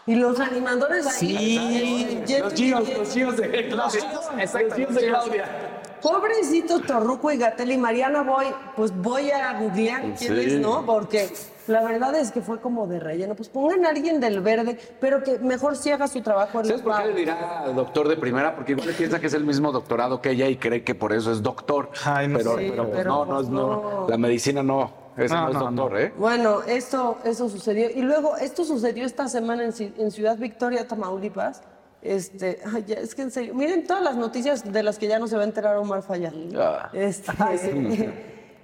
Y 0.07 0.17
los 0.17 0.39
animadores 0.41 1.07
ahí. 1.07 2.19
Sí, 2.27 2.39
los 2.41 2.55
chinos, 2.55 2.89
los 2.89 3.13
chinos 3.13 3.37
de 3.37 3.69
Claudia. 3.69 4.13
Exacto, 4.39 4.79
los 4.79 4.95
de 4.95 5.07
Claudia. 5.09 5.81
Pobrecitos 6.03 6.83
Torruco 6.85 7.31
y 7.31 7.37
Gatel 7.37 7.71
y 7.71 7.79
Mariana 7.79 8.23
Boy, 8.23 8.47
pues 8.75 8.93
voy 8.97 9.31
a 9.31 9.53
googlear 9.53 10.01
quién 10.17 10.17
Sí. 10.17 10.27
es, 10.55 10.61
¿no? 10.61 10.85
Porque 10.85 11.33
la 11.67 11.83
verdad 11.83 12.15
es 12.17 12.31
que 12.33 12.41
fue 12.43 12.61
como 12.61 12.87
de 12.87 12.99
relleno. 13.01 13.35
Pues 13.35 13.49
pongan 13.49 13.85
a 13.87 13.91
alguien 13.91 14.21
del 14.21 14.41
verde, 14.41 14.79
pero 15.01 15.23
que 15.23 15.39
mejor 15.39 15.77
sí 15.77 15.91
haga 15.91 16.09
su 16.09 16.21
trabajo 16.23 16.61
en 16.61 16.67
¿Sabes 16.67 16.83
por 16.83 16.97
qué 17.03 17.09
le 17.09 17.15
dirá 17.15 17.65
doctor 17.75 18.09
de 18.09 18.17
primera? 18.17 18.55
Porque 18.55 18.73
igual 18.73 18.89
piensa 18.97 19.21
que 19.21 19.27
es 19.29 19.35
el 19.35 19.45
mismo 19.45 19.73
doctorado 19.73 20.21
que 20.21 20.31
ella 20.31 20.49
y 20.49 20.57
cree 20.57 20.83
que 20.85 20.95
por 20.95 21.13
eso 21.13 21.33
es 21.33 21.43
doctor. 21.43 21.91
pero, 22.05 22.57
sé. 22.57 22.69
pero, 22.71 22.85
pues, 22.85 22.97
Pero, 22.97 23.11
no, 23.11 23.25
no, 23.25 23.33
pues, 23.35 23.43
es- 23.47 23.51
no, 23.53 23.67
no. 24.01 24.07
La 24.09 24.17
medicina 24.19 24.63
no. 24.63 25.03
Ese 25.17 25.35
no, 25.35 25.43
No, 25.43 25.49
es 25.49 25.55
no, 25.55 25.61
doctor, 25.83 26.01
¿eh? 26.01 26.13
Bueno, 26.17 26.63
esto, 26.63 27.19
eso 27.25 27.49
sucedió. 27.51 27.91
Y 27.91 28.01
luego, 28.01 28.37
esto 28.39 28.65
sucedió 28.65 29.05
esta 29.05 29.29
semana 29.29 29.63
en, 29.65 29.73
Ci- 29.73 29.93
en 29.99 30.11
Ciudad 30.11 30.39
Victoria, 30.39 30.89
Tamaulipas. 30.89 31.63
Este, 32.01 32.59
ay, 32.75 32.83
ya, 32.87 32.97
es 32.97 33.15
que 33.15 33.23
en 33.23 33.31
serio, 33.31 33.55
miren 33.55 33.87
todas 33.87 34.03
las 34.03 34.17
noticias 34.17 34.65
de 34.73 34.83
las 34.83 34.99
que 34.99 35.07
ya 35.07 35.19
no 35.19 35.27
se 35.29 35.37
va 35.37 35.43
a 35.43 35.45
enterar 35.45 35.77
Omar 35.77 36.03
Fayad. 36.03 36.33
Ah. 36.57 36.89
Este, 36.95 37.31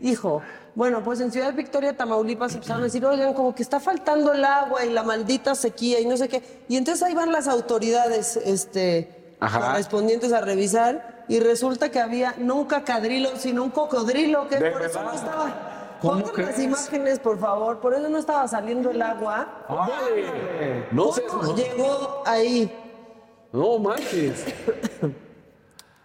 hijo, 0.01 0.43
bueno, 0.75 1.03
pues 1.03 1.21
en 1.21 1.33
Ciudad 1.33 1.53
Victoria, 1.55 1.97
Tamaulipas, 1.97 2.55
empezaron 2.55 2.83
a 2.83 2.85
decir, 2.85 3.05
oigan, 3.05 3.35
como 3.35 3.53
que 3.53 3.65
está 3.65 3.81
faltando 3.81 4.33
el 4.33 4.45
agua 4.45 4.85
y 4.85 4.91
la 4.91 5.03
maldita 5.03 5.57
sequía 5.57 5.99
y 5.99 6.07
no 6.07 6.17
sé 6.17 6.29
qué. 6.29 6.41
Y 6.69 6.77
entonces 6.77 7.03
ahí 7.03 7.15
van 7.15 7.33
las 7.33 7.49
autoridades 7.49 8.37
este, 8.37 9.35
correspondientes 9.41 10.33
a 10.33 10.41
revisar 10.41 11.25
y 11.29 11.41
resulta 11.41 11.91
que 11.91 11.99
había 11.99 12.35
no 12.39 12.55
un 12.55 12.67
cacadrilo, 12.67 13.31
sino 13.37 13.65
un 13.65 13.71
cocodrilo, 13.71 14.49
que 14.49 14.57
¿De 14.57 14.71
por 14.71 14.83
eso 14.83 15.03
no 15.03 15.13
estaba... 15.13 15.97
¿Cómo 16.01 16.23
Pongan 16.23 16.47
las 16.47 16.59
imágenes, 16.61 17.19
por 17.19 17.41
favor, 17.41 17.81
por 17.81 17.93
eso 17.93 18.09
no 18.09 18.19
estaba 18.19 18.47
saliendo 18.47 18.93
el 18.93 19.03
agua. 19.03 19.65
Órale. 19.69 20.87
No 20.93 21.13
sé. 21.13 21.25
¿Cómo 21.25 21.57
llegó 21.57 22.23
ahí? 22.25 22.73
No 23.51 23.81
manches. 23.81 24.45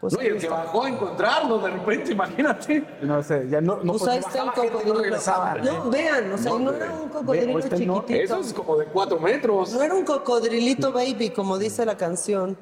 Pues 0.03 0.15
no, 0.15 0.21
y 0.21 0.25
el 0.25 0.37
que 0.37 0.49
bajó 0.49 0.83
a 0.83 0.89
encontrarlo 0.89 1.59
de 1.59 1.69
repente, 1.69 2.11
imagínate. 2.17 2.83
No 3.03 3.23
sé, 3.23 3.47
ya 3.49 3.61
no, 3.61 3.77
no 3.77 3.93
Pues 3.93 4.03
pues 4.03 4.11
ahí 4.11 4.19
está 4.19 4.39
el 4.39 4.45
bajaba 4.47 4.61
gente 4.63 4.67
y 4.67 4.67
no 4.67 4.79
cocodrilo. 4.81 5.01
regresaba. 5.01 5.55
No, 5.55 5.89
vean, 5.89 6.33
o 6.33 6.37
sea, 6.37 6.51
no, 6.59 6.73
era 6.73 6.91
un 6.91 7.07
cocodrilo 7.07 7.61
chiquitito. 7.61 8.05
Eso 8.09 8.39
es 8.41 8.53
como 8.53 8.75
de 8.75 8.85
cuatro 8.87 9.17
metros. 9.17 9.71
No 9.71 9.81
era 9.81 9.93
un 9.93 10.03
cocodrilito 10.03 10.91
baby, 10.91 11.29
como 11.29 11.57
dice 11.57 11.85
la 11.85 11.95
canción. 11.95 12.57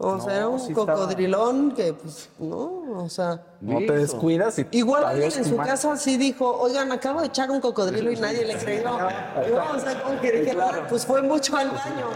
O 0.00 0.20
sea, 0.20 0.36
era 0.36 0.48
un 0.48 0.60
sí 0.60 0.68
estaba. 0.70 0.94
cocodrilón 0.94 1.72
que, 1.72 1.92
pues, 1.92 2.28
no, 2.38 3.02
o 3.02 3.08
sea. 3.08 3.42
No 3.60 3.78
te 3.78 3.90
descuidas 3.92 4.56
y 4.60 4.66
Igual 4.70 5.04
alguien 5.04 5.32
en 5.36 5.44
su 5.44 5.56
casa 5.56 5.96
sí 5.96 6.16
dijo, 6.16 6.48
oigan, 6.60 6.92
acabo 6.92 7.20
de 7.20 7.26
echar 7.26 7.50
un 7.50 7.60
cocodrilo 7.60 8.12
y 8.12 8.16
nadie 8.16 8.44
le 8.44 8.56
creyó. 8.56 8.84
No, 8.90 8.96
o 8.96 9.80
sea, 9.80 10.00
como 10.04 10.20
que 10.20 10.30
dije, 10.30 10.56
"Ah, 10.60 10.86
pues 10.88 11.04
fue 11.04 11.20
mucho 11.20 11.56
al 11.56 11.70
baño. 11.70 12.06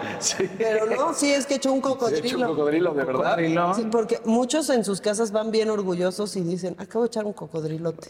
Pero 0.56 0.86
no, 0.86 1.12
sí 1.12 1.32
es 1.32 1.44
que 1.44 1.56
echó 1.56 1.72
un 1.72 1.80
De 1.80 1.88
hecho, 1.88 1.92
un 1.92 1.98
cocodrilo. 1.98 2.46
cocodrilo, 2.46 2.94
de 2.94 3.04
verdad. 3.04 3.36
Sí, 3.74 3.88
porque 3.90 4.20
muchos 4.24 4.70
en 4.70 4.84
sus 4.84 5.00
casas 5.00 5.32
van 5.32 5.50
bien 5.50 5.68
orgullosos 5.68 6.36
y 6.36 6.42
dicen, 6.42 6.76
acabo 6.78 7.02
de 7.02 7.08
echar 7.08 7.24
un 7.24 7.32
cocodrilote. 7.32 8.08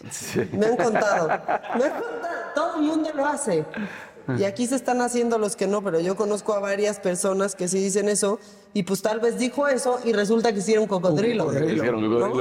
Me 0.52 0.66
han 0.66 0.76
contado. 0.76 1.28
Me 1.78 1.84
han 1.84 1.90
contado. 1.92 2.42
Todo 2.54 2.74
el 2.76 2.82
mundo 2.82 3.08
lo 3.14 3.24
hace. 3.24 3.64
Y 4.38 4.44
aquí 4.44 4.66
se 4.66 4.76
están 4.76 5.00
haciendo 5.00 5.38
los 5.38 5.56
que 5.56 5.66
no, 5.66 5.82
pero 5.82 6.00
yo 6.00 6.16
conozco 6.16 6.52
a 6.54 6.60
varias 6.60 7.00
personas 7.00 7.54
que 7.54 7.68
sí 7.68 7.78
dicen 7.78 8.08
eso 8.08 8.38
y 8.72 8.84
pues 8.84 9.02
tal 9.02 9.20
vez 9.20 9.38
dijo 9.38 9.66
eso 9.68 9.98
y 10.04 10.12
resulta 10.12 10.52
que 10.52 10.60
sí 10.60 10.72
era 10.72 10.80
un 10.80 10.86
cocodrilo. 10.86 11.46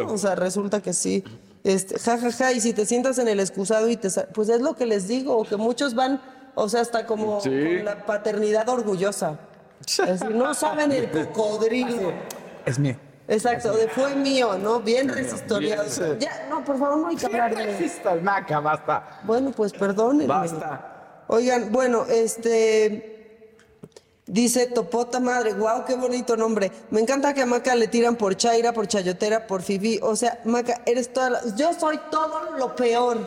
O 0.07 0.17
sea, 0.17 0.35
resulta 0.35 0.81
que 0.81 0.93
sí. 0.93 1.23
Este, 1.63 1.99
ja, 1.99 2.17
ja, 2.17 2.31
ja, 2.31 2.51
y 2.53 2.59
si 2.61 2.73
te 2.73 2.85
sientas 2.85 3.17
en 3.19 3.27
el 3.27 3.39
excusado 3.39 3.87
y 3.89 3.95
te... 3.97 4.09
Pues 4.33 4.49
es 4.49 4.61
lo 4.61 4.75
que 4.75 4.85
les 4.85 5.07
digo, 5.07 5.43
que 5.43 5.57
muchos 5.57 5.93
van, 5.93 6.19
o 6.55 6.67
sea, 6.69 6.81
hasta 6.81 7.05
como 7.05 7.39
Sí. 7.41 7.49
con 7.49 7.85
la 7.85 8.05
paternidad 8.05 8.67
orgullosa. 8.69 9.39
Es 9.85 9.97
decir, 9.97 10.31
no 10.35 10.53
saben 10.53 10.91
el 10.91 11.09
cocodrilo. 11.11 12.13
Es 12.65 12.79
mío. 12.79 12.95
Exacto, 13.27 13.71
de 13.73 13.87
fue 13.87 14.13
mío, 14.15 14.57
¿no? 14.57 14.79
Bien 14.79 15.07
resistoriado. 15.07 15.85
Ya, 16.19 16.47
no, 16.49 16.65
por 16.65 16.77
favor, 16.77 16.97
no 16.97 17.07
hay 17.07 17.15
que 17.15 17.27
hablar 17.27 17.55
de 17.55 17.71
Exista 17.71 18.13
el 18.13 18.21
maca, 18.23 18.59
basta. 18.59 19.21
Bueno, 19.23 19.51
pues 19.51 19.71
perdónenme. 19.71 20.27
Basta. 20.27 20.90
Oigan, 21.31 21.71
bueno, 21.71 22.05
este. 22.09 23.07
Dice 24.25 24.67
Topota 24.67 25.19
Madre, 25.21 25.53
wow, 25.53 25.85
qué 25.85 25.95
bonito 25.95 26.35
nombre. 26.35 26.71
Me 26.89 26.99
encanta 26.99 27.33
que 27.33 27.41
a 27.41 27.45
Maca 27.45 27.73
le 27.73 27.87
tiran 27.87 28.17
por 28.17 28.35
Chaira, 28.35 28.73
por 28.73 28.87
Chayotera, 28.87 29.47
por 29.47 29.61
Fifi. 29.61 29.99
O 30.03 30.15
sea, 30.15 30.41
Maca, 30.45 30.81
eres 30.85 31.11
toda 31.11 31.29
la... 31.29 31.55
Yo 31.55 31.73
soy 31.73 31.99
todo 32.09 32.57
lo 32.57 32.75
peor. 32.75 33.17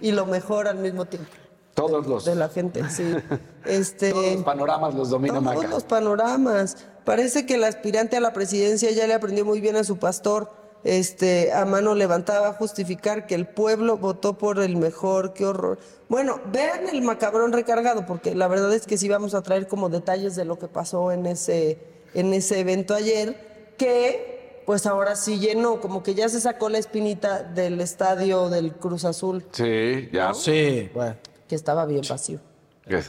y 0.00 0.10
lo 0.12 0.26
mejor 0.26 0.66
al 0.68 0.78
mismo 0.78 1.04
tiempo. 1.04 1.30
Todos 1.74 2.06
los, 2.06 2.24
De 2.24 2.34
la 2.34 2.48
gente, 2.48 2.88
sí. 2.90 3.14
Este, 3.64 4.10
todos 4.10 4.34
los 4.34 4.44
panoramas 4.44 4.94
los 4.94 5.10
domina 5.10 5.34
todos 5.34 5.44
Maca. 5.44 5.68
los 5.68 5.84
panoramas. 5.84 6.76
Parece 7.04 7.46
que 7.46 7.54
el 7.54 7.64
aspirante 7.64 8.16
a 8.16 8.20
la 8.20 8.32
presidencia 8.32 8.90
ya 8.90 9.06
le 9.06 9.14
aprendió 9.14 9.44
muy 9.44 9.60
bien 9.60 9.76
a 9.76 9.84
su 9.84 9.98
pastor. 9.98 10.50
Este, 10.82 11.52
a 11.52 11.64
mano 11.66 11.94
levantada 11.94 12.54
justificar 12.54 13.26
que 13.26 13.34
el 13.34 13.46
pueblo 13.46 13.98
votó 13.98 14.38
por 14.38 14.58
el 14.60 14.76
mejor, 14.76 15.34
qué 15.34 15.44
horror. 15.44 15.78
Bueno, 16.08 16.40
vean 16.50 16.88
el 16.88 17.02
macabrón 17.02 17.52
recargado, 17.52 18.06
porque 18.06 18.34
la 18.34 18.48
verdad 18.48 18.72
es 18.72 18.86
que 18.86 18.96
sí 18.96 19.08
vamos 19.08 19.34
a 19.34 19.42
traer 19.42 19.66
como 19.68 19.90
detalles 19.90 20.36
de 20.36 20.44
lo 20.46 20.58
que 20.58 20.68
pasó 20.68 21.12
en 21.12 21.26
ese, 21.26 21.78
en 22.14 22.32
ese 22.32 22.60
evento 22.60 22.94
ayer, 22.94 23.74
que 23.76 24.62
pues 24.64 24.86
ahora 24.86 25.16
sí 25.16 25.38
llenó, 25.38 25.80
como 25.80 26.02
que 26.02 26.14
ya 26.14 26.28
se 26.28 26.40
sacó 26.40 26.68
la 26.68 26.78
espinita 26.78 27.42
del 27.42 27.80
estadio 27.80 28.48
del 28.48 28.72
Cruz 28.74 29.04
Azul, 29.04 29.44
Sí, 29.52 30.08
ya. 30.12 30.32
Sí, 30.32 30.90
bueno. 30.94 31.16
que 31.48 31.56
estaba 31.56 31.84
bien 31.86 32.02
vacío. 32.08 32.38
¿Qué? 32.86 33.02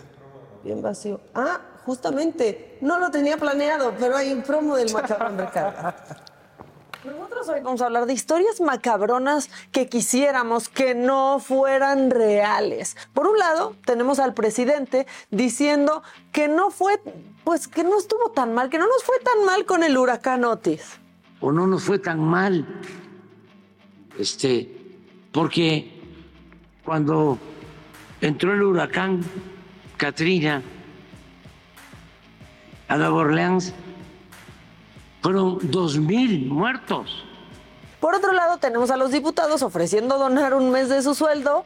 Bien 0.64 0.82
vacío. 0.82 1.22
Ah, 1.34 1.62
justamente, 1.86 2.78
no 2.82 3.00
lo 3.00 3.12
tenía 3.12 3.38
planeado, 3.38 3.94
pero 4.00 4.18
hay 4.18 4.34
un 4.34 4.42
promo 4.42 4.76
del 4.76 4.92
macabrón 4.92 5.38
recarga. 5.38 5.96
Nosotros 7.04 7.50
hoy 7.50 7.62
vamos 7.62 7.82
a 7.82 7.86
hablar 7.88 8.06
de 8.06 8.14
historias 8.14 8.62
macabronas 8.62 9.50
que 9.72 9.88
quisiéramos 9.88 10.70
que 10.70 10.94
no 10.94 11.40
fueran 11.40 12.12
reales. 12.12 12.96
Por 13.14 13.28
un 13.28 13.40
lado, 13.40 13.76
tenemos 13.86 14.20
al 14.20 14.36
presidente 14.36 15.08
diciendo 15.32 16.04
que 16.32 16.48
no 16.48 16.70
fue, 16.70 17.02
pues 17.44 17.68
que 17.68 17.84
no 17.84 17.98
estuvo 17.98 18.30
tan 18.30 18.54
mal, 18.54 18.70
que 18.70 18.78
no 18.78 18.86
nos 18.86 19.04
fue 19.04 19.16
tan 19.20 19.46
mal 19.46 19.66
con 19.66 19.84
el 19.84 19.98
huracán 19.98 20.46
Otis. 20.46 21.00
o 21.40 21.52
no 21.52 21.66
nos 21.66 21.84
fue 21.84 21.98
tan 21.98 22.20
mal. 22.20 22.68
Este, 24.20 24.70
porque 25.32 26.00
cuando 26.86 27.40
entró 28.22 28.54
el 28.54 28.62
huracán 28.62 29.22
Katrina 29.98 30.62
a 32.88 32.98
Nueva 32.98 33.16
Orleans, 33.16 33.74
fueron 35.22 35.60
dos 35.64 35.98
mil 35.98 36.48
muertos. 36.48 37.26
Por 38.00 38.16
otro 38.16 38.34
lado, 38.34 38.58
tenemos 38.58 38.90
a 38.90 38.98
los 38.98 39.12
diputados 39.12 39.62
ofreciendo 39.62 40.18
donar 40.18 40.54
un 40.56 40.72
mes 40.72 40.90
de 40.90 41.04
su 41.04 41.14
sueldo, 41.14 41.64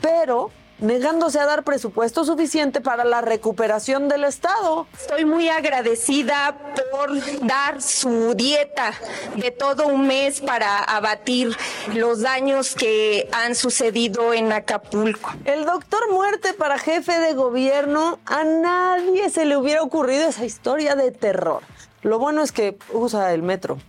pero 0.00 0.50
negándose 0.78 1.38
a 1.38 1.46
dar 1.46 1.62
presupuesto 1.62 2.24
suficiente 2.24 2.80
para 2.80 3.04
la 3.04 3.20
recuperación 3.20 4.08
del 4.08 4.24
Estado. 4.24 4.86
Estoy 4.98 5.24
muy 5.24 5.48
agradecida 5.48 6.56
por 6.90 7.46
dar 7.46 7.80
su 7.80 8.34
dieta 8.34 8.92
de 9.36 9.50
todo 9.52 9.86
un 9.86 10.06
mes 10.06 10.40
para 10.40 10.78
abatir 10.78 11.56
los 11.94 12.20
daños 12.20 12.74
que 12.74 13.28
han 13.32 13.54
sucedido 13.54 14.34
en 14.34 14.52
Acapulco. 14.52 15.32
El 15.44 15.64
doctor 15.64 16.12
muerte 16.12 16.52
para 16.52 16.78
jefe 16.78 17.18
de 17.20 17.32
gobierno, 17.34 18.18
a 18.26 18.44
nadie 18.44 19.30
se 19.30 19.46
le 19.46 19.56
hubiera 19.56 19.82
ocurrido 19.82 20.28
esa 20.28 20.44
historia 20.44 20.94
de 20.94 21.10
terror. 21.10 21.62
Lo 22.06 22.20
bueno 22.20 22.40
es 22.42 22.52
que 22.52 22.78
usa 22.94 23.32
el 23.32 23.42
metro. 23.42 23.80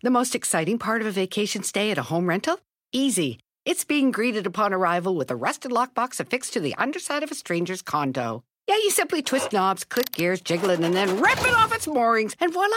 The 0.00 0.10
most 0.10 0.36
exciting 0.36 0.78
part 0.78 1.00
of 1.00 1.08
a 1.08 1.10
vacation 1.10 1.64
stay 1.64 1.90
at 1.90 1.98
a 1.98 2.02
home 2.02 2.28
rental? 2.28 2.60
Easy. 2.92 3.40
It's 3.64 3.84
being 3.84 4.12
greeted 4.12 4.46
upon 4.46 4.72
arrival 4.72 5.16
with 5.16 5.32
a 5.32 5.36
rusted 5.36 5.72
lockbox 5.72 6.20
affixed 6.20 6.52
to 6.52 6.60
the 6.60 6.76
underside 6.76 7.24
of 7.24 7.32
a 7.32 7.34
stranger's 7.34 7.82
condo. 7.82 8.44
Yeah, 8.68 8.76
you 8.76 8.90
simply 8.90 9.22
twist 9.22 9.52
knobs, 9.52 9.82
click 9.82 10.12
gears, 10.12 10.40
jiggle 10.40 10.70
it, 10.70 10.78
and 10.78 10.94
then 10.94 11.20
rip 11.20 11.40
it 11.40 11.54
off 11.54 11.74
its 11.74 11.88
moorings, 11.88 12.36
and 12.38 12.52
voila! 12.52 12.76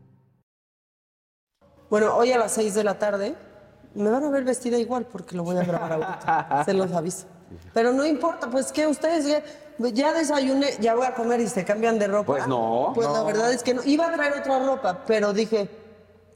Bueno, 1.91 2.15
hoy 2.15 2.31
a 2.31 2.37
las 2.37 2.53
6 2.53 2.73
de 2.73 2.83
la 2.85 2.97
tarde 2.97 3.35
me 3.95 4.09
van 4.09 4.23
a 4.23 4.29
ver 4.29 4.45
vestida 4.45 4.77
igual 4.77 5.05
porque 5.11 5.35
lo 5.35 5.43
voy 5.43 5.57
a 5.57 5.63
grabar 5.65 5.91
ahorita. 5.91 6.63
se 6.65 6.73
los 6.73 6.89
aviso. 6.93 7.25
Pero 7.73 7.91
no 7.91 8.05
importa, 8.05 8.49
pues 8.49 8.71
que 8.71 8.87
ustedes 8.87 9.25
ya, 9.27 9.43
ya 9.91 10.13
desayuné, 10.13 10.67
ya 10.79 10.95
voy 10.95 11.05
a 11.05 11.13
comer 11.13 11.41
y 11.41 11.47
se 11.49 11.65
cambian 11.65 11.99
de 11.99 12.07
ropa. 12.07 12.27
Pues 12.27 12.47
no. 12.47 12.93
Pues 12.95 13.09
la 13.09 13.23
verdad 13.23 13.51
es 13.51 13.61
que 13.61 13.73
no. 13.73 13.83
Iba 13.83 14.07
a 14.07 14.13
traer 14.13 14.39
otra 14.39 14.65
ropa, 14.65 15.03
pero 15.05 15.33
dije, 15.33 15.69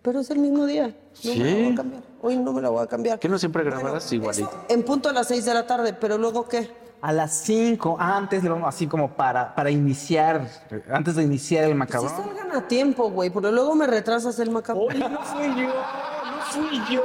pero 0.02 0.19
es 0.19 0.30
el 0.30 0.40
mismo 0.40 0.65
día. 0.65 0.94
No 1.23 1.34
me 1.34 1.38
la 1.40 1.53
voy 1.53 1.64
Sí. 1.64 1.72
a 1.72 1.76
cambiar. 1.76 2.03
Hoy 2.22 2.38
no 2.38 2.52
me 2.52 2.61
la 2.61 2.68
voy 2.69 2.84
a 2.84 2.88
cambiar. 2.88 3.18
¿Que 3.18 3.30
no 3.30 3.40
siempre 3.40 3.64
grabarás 3.64 4.11
igualito? 4.11 4.52
En 4.68 4.84
punto 4.84 5.07
a 5.07 5.14
las 5.14 5.27
6 5.30 5.45
de 5.45 5.53
la 5.53 5.65
tarde, 5.65 5.94
pero 5.94 6.18
luego 6.18 6.49
qué? 6.49 6.69
A 7.06 7.11
las 7.14 7.34
5, 7.44 7.98
antes, 7.99 8.41
le 8.44 8.49
vamos- 8.49 8.68
así 8.68 8.88
como 8.88 9.11
para, 9.11 9.53
para 9.53 9.69
iniciar, 9.69 10.41
antes 10.91 11.15
de 11.15 11.22
iniciar 11.22 11.65
el 11.65 11.69
Si 11.72 11.76
macabrón. 11.76 12.10
salgan 12.18 12.52
a 12.52 12.68
tiempo, 12.68 13.11
güey, 13.11 13.30
porque 13.30 13.52
luego 13.52 13.76
me 13.76 13.86
retrasas 13.86 14.40
el 14.40 14.49
macabrón. 14.49 14.88
Oye, 14.90 15.07
no 15.07 15.22
fui 15.22 15.45
yo, 15.56 15.68
no 15.68 16.41
fui 16.49 16.82
yo. 16.95 17.03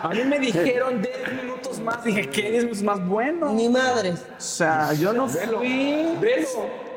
A 0.00 0.08
mí 0.10 0.22
me 0.22 0.38
dijeron 0.38 1.02
10 1.02 1.42
minutos 1.42 1.80
más. 1.80 2.04
Dije, 2.04 2.30
¿qué 2.30 2.50
10 2.52 2.64
minutos 2.66 2.84
más 2.84 3.04
bueno? 3.04 3.52
Ni 3.52 3.68
madres. 3.68 4.24
O 4.38 4.40
sea, 4.40 4.92
yo 4.92 5.12
no 5.12 5.26
Velo, 5.26 5.58
fui. 5.58 6.16
velo. 6.20 6.48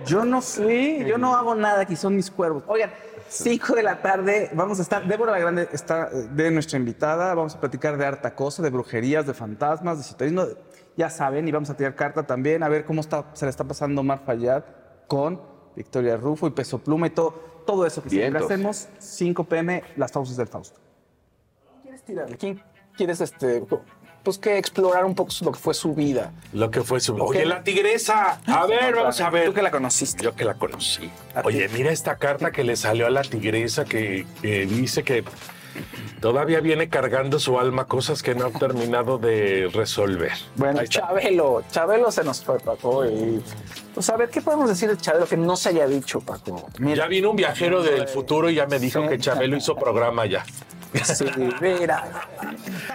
Yo 0.05 0.23
no 0.23 0.39
fui. 0.41 1.03
Yo 1.03 1.17
no 1.17 1.35
hago 1.35 1.55
nada 1.55 1.81
aquí, 1.81 1.95
son 1.95 2.15
mis 2.15 2.29
cuervos. 2.29 2.63
Oigan, 2.67 2.91
5 3.27 3.73
de 3.73 3.81
la 3.81 4.03
tarde 4.03 4.51
vamos 4.53 4.77
a 4.77 4.83
estar. 4.83 5.03
Débora 5.07 5.31
la 5.31 5.39
Grande 5.39 5.67
está 5.71 6.09
eh, 6.13 6.27
de 6.31 6.51
nuestra 6.51 6.77
invitada. 6.77 7.33
Vamos 7.33 7.55
a 7.55 7.59
platicar 7.59 7.97
de 7.97 8.05
harta 8.05 8.35
cosa, 8.35 8.61
de 8.61 8.69
brujerías, 8.69 9.25
de 9.25 9.33
fantasmas, 9.33 9.97
de 9.97 10.03
sitarismo. 10.03 10.43
Ya 10.97 11.11
saben, 11.11 11.47
y 11.47 11.51
vamos 11.51 11.69
a 11.69 11.77
tirar 11.77 11.95
carta 11.95 12.25
también 12.25 12.63
a 12.63 12.69
ver 12.69 12.83
cómo 12.83 13.01
está, 13.01 13.29
se 13.33 13.45
le 13.45 13.51
está 13.51 13.63
pasando 13.63 14.01
Mar 14.03 14.23
Fayad 14.25 14.63
con 15.05 15.39
Victoria 15.75 16.17
Rufo 16.17 16.47
y 16.47 16.49
Peso 16.49 16.79
Pluma 16.79 17.05
y 17.07 17.11
todo, 17.11 17.31
todo 17.67 17.85
eso 17.85 18.01
que 18.01 18.09
siempre 18.09 18.43
hacemos. 18.43 18.87
5 18.97 19.43
pm, 19.43 19.83
las 19.95 20.11
pausas 20.11 20.35
del 20.35 20.47
Fausto. 20.47 20.79
¿Quieres 21.83 22.03
tirarle? 22.03 22.35
¿Quién 22.35 22.63
quieres 22.95 23.21
este, 23.21 23.63
pues 24.23 24.39
que 24.39 24.57
explorar 24.57 25.05
un 25.05 25.13
poco 25.13 25.31
lo 25.41 25.51
que 25.51 25.59
fue 25.59 25.75
su 25.75 25.93
vida? 25.93 26.33
Lo 26.51 26.71
que 26.71 26.81
fue 26.81 26.99
su. 26.99 27.15
Lo 27.15 27.25
Oye, 27.25 27.45
la 27.45 27.63
tigresa. 27.63 28.41
A 28.47 28.65
ver, 28.65 28.95
vamos 28.95 29.21
a 29.21 29.29
ver. 29.29 29.45
Tú 29.45 29.53
que 29.53 29.61
la 29.61 29.69
conociste. 29.69 30.23
Yo 30.23 30.35
que 30.35 30.45
la 30.45 30.55
conocí. 30.55 31.11
Oye, 31.43 31.69
mira 31.69 31.91
esta 31.91 32.17
carta 32.17 32.51
que 32.51 32.63
le 32.63 32.75
salió 32.75 33.05
a 33.05 33.11
la 33.11 33.21
tigresa 33.21 33.85
que, 33.85 34.25
que 34.41 34.65
dice 34.65 35.03
que 35.03 35.23
todavía 36.21 36.59
viene 36.61 36.89
cargando 36.89 37.39
su 37.39 37.59
alma 37.59 37.85
cosas 37.85 38.23
que 38.23 38.35
no 38.35 38.45
ha 38.45 38.51
terminado 38.51 39.17
de 39.17 39.69
resolver. 39.73 40.33
Bueno, 40.55 40.81
está. 40.81 41.01
Chabelo, 41.07 41.63
Chabelo 41.71 42.11
se 42.11 42.23
nos 42.23 42.43
fue, 42.43 42.59
Paco. 42.59 43.05
Y, 43.05 43.41
pues 43.93 44.09
a 44.09 44.17
ver, 44.17 44.29
¿qué 44.29 44.41
podemos 44.41 44.69
decir 44.69 44.89
de 44.89 44.97
Chabelo 44.97 45.25
que 45.27 45.37
no 45.37 45.55
se 45.55 45.69
haya 45.69 45.87
dicho, 45.87 46.21
Paco? 46.21 46.67
Ya 46.79 47.07
vino 47.07 47.31
un 47.31 47.35
viajero 47.35 47.83
del 47.83 48.07
futuro 48.07 48.49
y 48.49 48.55
ya 48.55 48.65
me 48.67 48.79
dijo 48.79 49.07
que 49.07 49.17
Chabelo 49.17 49.57
hizo 49.57 49.75
programa 49.75 50.25
ya. 50.25 50.45
Sí, 51.03 51.25
mira. 51.61 52.27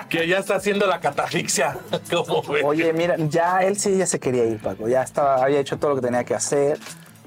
Que 0.09 0.27
ya 0.27 0.39
está 0.39 0.57
haciendo 0.57 0.87
la 0.87 0.99
catafixia. 0.99 1.77
¿Cómo 2.11 2.43
ves? 2.43 2.65
Oye, 2.65 2.93
mira, 2.93 3.17
ya 3.19 3.61
él 3.61 3.79
sí 3.79 3.97
ya 3.99 4.07
se 4.07 4.19
quería 4.19 4.45
ir, 4.45 4.59
Paco. 4.61 4.89
Ya 4.89 5.03
estaba, 5.03 5.45
había 5.45 5.61
hecho 5.61 5.79
todo 5.79 5.91
lo 5.91 5.97
que 5.97 6.03
tenía 6.07 6.25
que 6.25 6.35
hacer. 6.35 6.79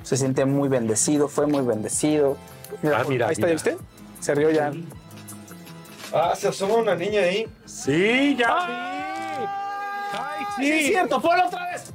Se 0.04 0.18
siente 0.18 0.44
muy 0.46 0.68
bendecido, 0.68 1.28
fue 1.28 1.46
muy 1.48 1.64
bendecido. 1.64 2.38
Mira, 2.82 3.00
Ah, 3.00 3.06
mira, 3.08 3.28
ahí 3.28 3.34
está, 3.34 3.48
mira. 3.48 3.60
¿ya 3.60 3.72
viste? 3.72 3.86
Se 4.20 4.36
rió 4.36 4.50
ya. 4.52 4.72
Ah, 6.18 6.34
se 6.34 6.48
asoma 6.48 6.76
una 6.76 6.96
niña 6.96 7.20
ahí. 7.20 7.46
Sí, 7.66 8.38
ya. 8.40 8.56
Ay, 10.14 10.46
sí. 10.56 10.64
Sí, 10.64 10.72
es 10.72 10.88
cierto, 10.88 11.22
ponlo 11.22 11.46
otra 11.46 11.72
vez. 11.72 11.94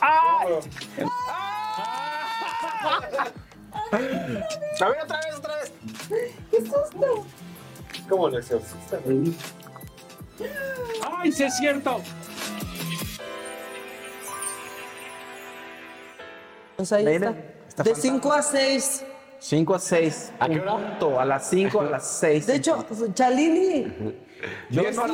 ¡Ay! 0.00 0.48
A 4.80 4.88
ver, 4.88 5.02
otra 5.02 5.20
vez, 5.20 5.36
otra 5.36 5.56
vez. 5.56 5.72
¡Qué 6.50 6.60
susto! 6.60 7.26
Como 8.08 8.28
el 8.28 8.36
exorcista. 8.36 8.98
¡Ay, 11.18 11.30
sí 11.30 11.44
es 11.44 11.56
cierto! 11.58 12.00
Pues 16.78 16.90
ahí 16.90 17.04
Mira, 17.04 17.36
está. 17.68 17.82
De 17.82 17.94
5 17.94 18.32
a 18.32 18.40
6. 18.40 19.04
5 19.42 19.74
a 19.74 19.78
6. 19.80 20.32
¿A 20.38 20.48
qué 20.48 20.60
hora? 20.60 21.20
A 21.20 21.24
las 21.24 21.50
5, 21.50 21.80
a 21.80 21.84
las 21.84 22.06
6. 22.20 22.46
De 22.46 22.54
hecho, 22.56 22.86
Chalini. 23.12 23.92
Yo 24.70 24.82
no- 24.92 25.04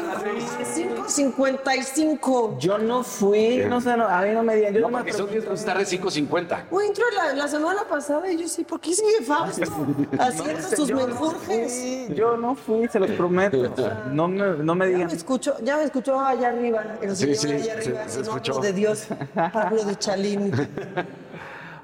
5.55. 0.65 2.59
Yo 2.59 2.79
no 2.79 3.03
fui, 3.03 3.59
no 3.69 3.81
sé, 3.81 3.95
no, 3.97 4.07
a 4.09 4.23
mí 4.23 4.31
no 4.33 4.43
me 4.43 4.57
digan. 4.57 4.75
Yo 4.75 4.81
No, 4.81 4.91
no, 4.91 4.99
porque 4.99 5.13
son 5.13 5.31
10 5.31 5.65
tarde 5.65 5.85
5.50. 5.85 6.69
Güey, 6.71 6.89
entró 6.89 7.05
la, 7.15 7.33
la 7.35 7.49
semana 7.49 7.83
pasada 7.89 8.31
y 8.31 8.39
yo 8.39 8.49
sí, 8.49 8.65
¿por 8.65 8.81
qué 8.81 8.93
sigue 8.95 9.23
Fausto? 9.27 9.63
Haciendo 10.19 10.63
sé, 10.63 10.77
sus 10.77 10.89
yo 10.89 10.97
no 10.97 11.07
menjurjes. 11.07 11.73
fui, 12.09 12.15
Yo 12.15 12.37
no 12.39 12.55
fui, 12.55 12.89
se 12.89 12.99
los 13.01 13.11
prometo. 13.13 13.75
No 14.13 14.29
me, 14.29 14.47
no 14.63 14.75
me 14.75 14.87
Ya 14.87 14.93
digan. 14.93 15.09
me 15.09 15.15
escuchó, 15.17 15.57
ya 15.63 15.77
me 15.79 15.85
escuchó 15.85 16.19
allá 16.21 16.49
arriba, 16.49 16.85
el 17.03 17.15
Sí, 17.17 17.35
señor 17.35 17.61
sí, 17.61 17.69
allá 17.71 17.83
sí, 17.83 17.89
arriba, 17.91 18.09
se 18.09 18.17
no 18.19 18.23
escuchó. 18.25 18.53
hablo 18.53 18.63
de 18.65 18.73
Dios, 18.75 19.07
hablo 19.35 19.85
de 19.85 19.97
Chalini. 19.97 20.51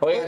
Oye, 0.05 0.20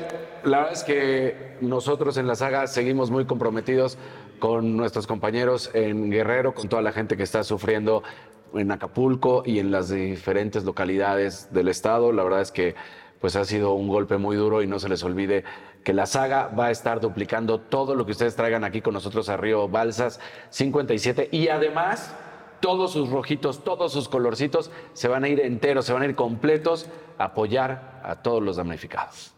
la 0.44 0.60
verdad 0.60 0.72
es 0.72 0.84
que 0.84 1.58
nosotros 1.60 2.16
en 2.16 2.26
la 2.26 2.34
saga 2.34 2.66
seguimos 2.66 3.10
muy 3.10 3.26
comprometidos 3.26 3.98
con 4.38 4.74
nuestros 4.74 5.06
compañeros 5.06 5.70
en 5.74 6.10
Guerrero, 6.10 6.54
con 6.54 6.70
toda 6.70 6.80
la 6.80 6.92
gente 6.92 7.18
que 7.18 7.22
está 7.22 7.44
sufriendo 7.44 8.02
en 8.54 8.72
Acapulco 8.72 9.42
y 9.44 9.58
en 9.58 9.70
las 9.70 9.90
diferentes 9.90 10.64
localidades 10.64 11.52
del 11.52 11.68
estado. 11.68 12.10
La 12.12 12.24
verdad 12.24 12.40
es 12.40 12.52
que 12.52 12.74
pues 13.20 13.36
ha 13.36 13.44
sido 13.44 13.74
un 13.74 13.88
golpe 13.88 14.16
muy 14.16 14.34
duro 14.36 14.62
y 14.62 14.66
no 14.66 14.78
se 14.78 14.88
les 14.88 15.04
olvide 15.04 15.44
que 15.84 15.92
la 15.92 16.06
saga 16.06 16.48
va 16.58 16.68
a 16.68 16.70
estar 16.70 16.98
duplicando 16.98 17.60
todo 17.60 17.94
lo 17.94 18.06
que 18.06 18.12
ustedes 18.12 18.34
traigan 18.34 18.64
aquí 18.64 18.80
con 18.80 18.94
nosotros 18.94 19.28
a 19.28 19.36
Río 19.36 19.68
Balsas 19.68 20.20
57 20.48 21.28
y 21.32 21.48
además 21.48 22.16
todos 22.60 22.92
sus 22.92 23.10
rojitos, 23.10 23.62
todos 23.62 23.92
sus 23.92 24.08
colorcitos 24.08 24.70
se 24.94 25.08
van 25.08 25.24
a 25.24 25.28
ir 25.28 25.40
enteros, 25.40 25.84
se 25.84 25.92
van 25.92 26.00
a 26.00 26.06
ir 26.06 26.14
completos 26.14 26.86
a 27.18 27.24
apoyar 27.24 28.00
a 28.02 28.22
todos 28.22 28.42
los 28.42 28.56
damnificados. 28.56 29.35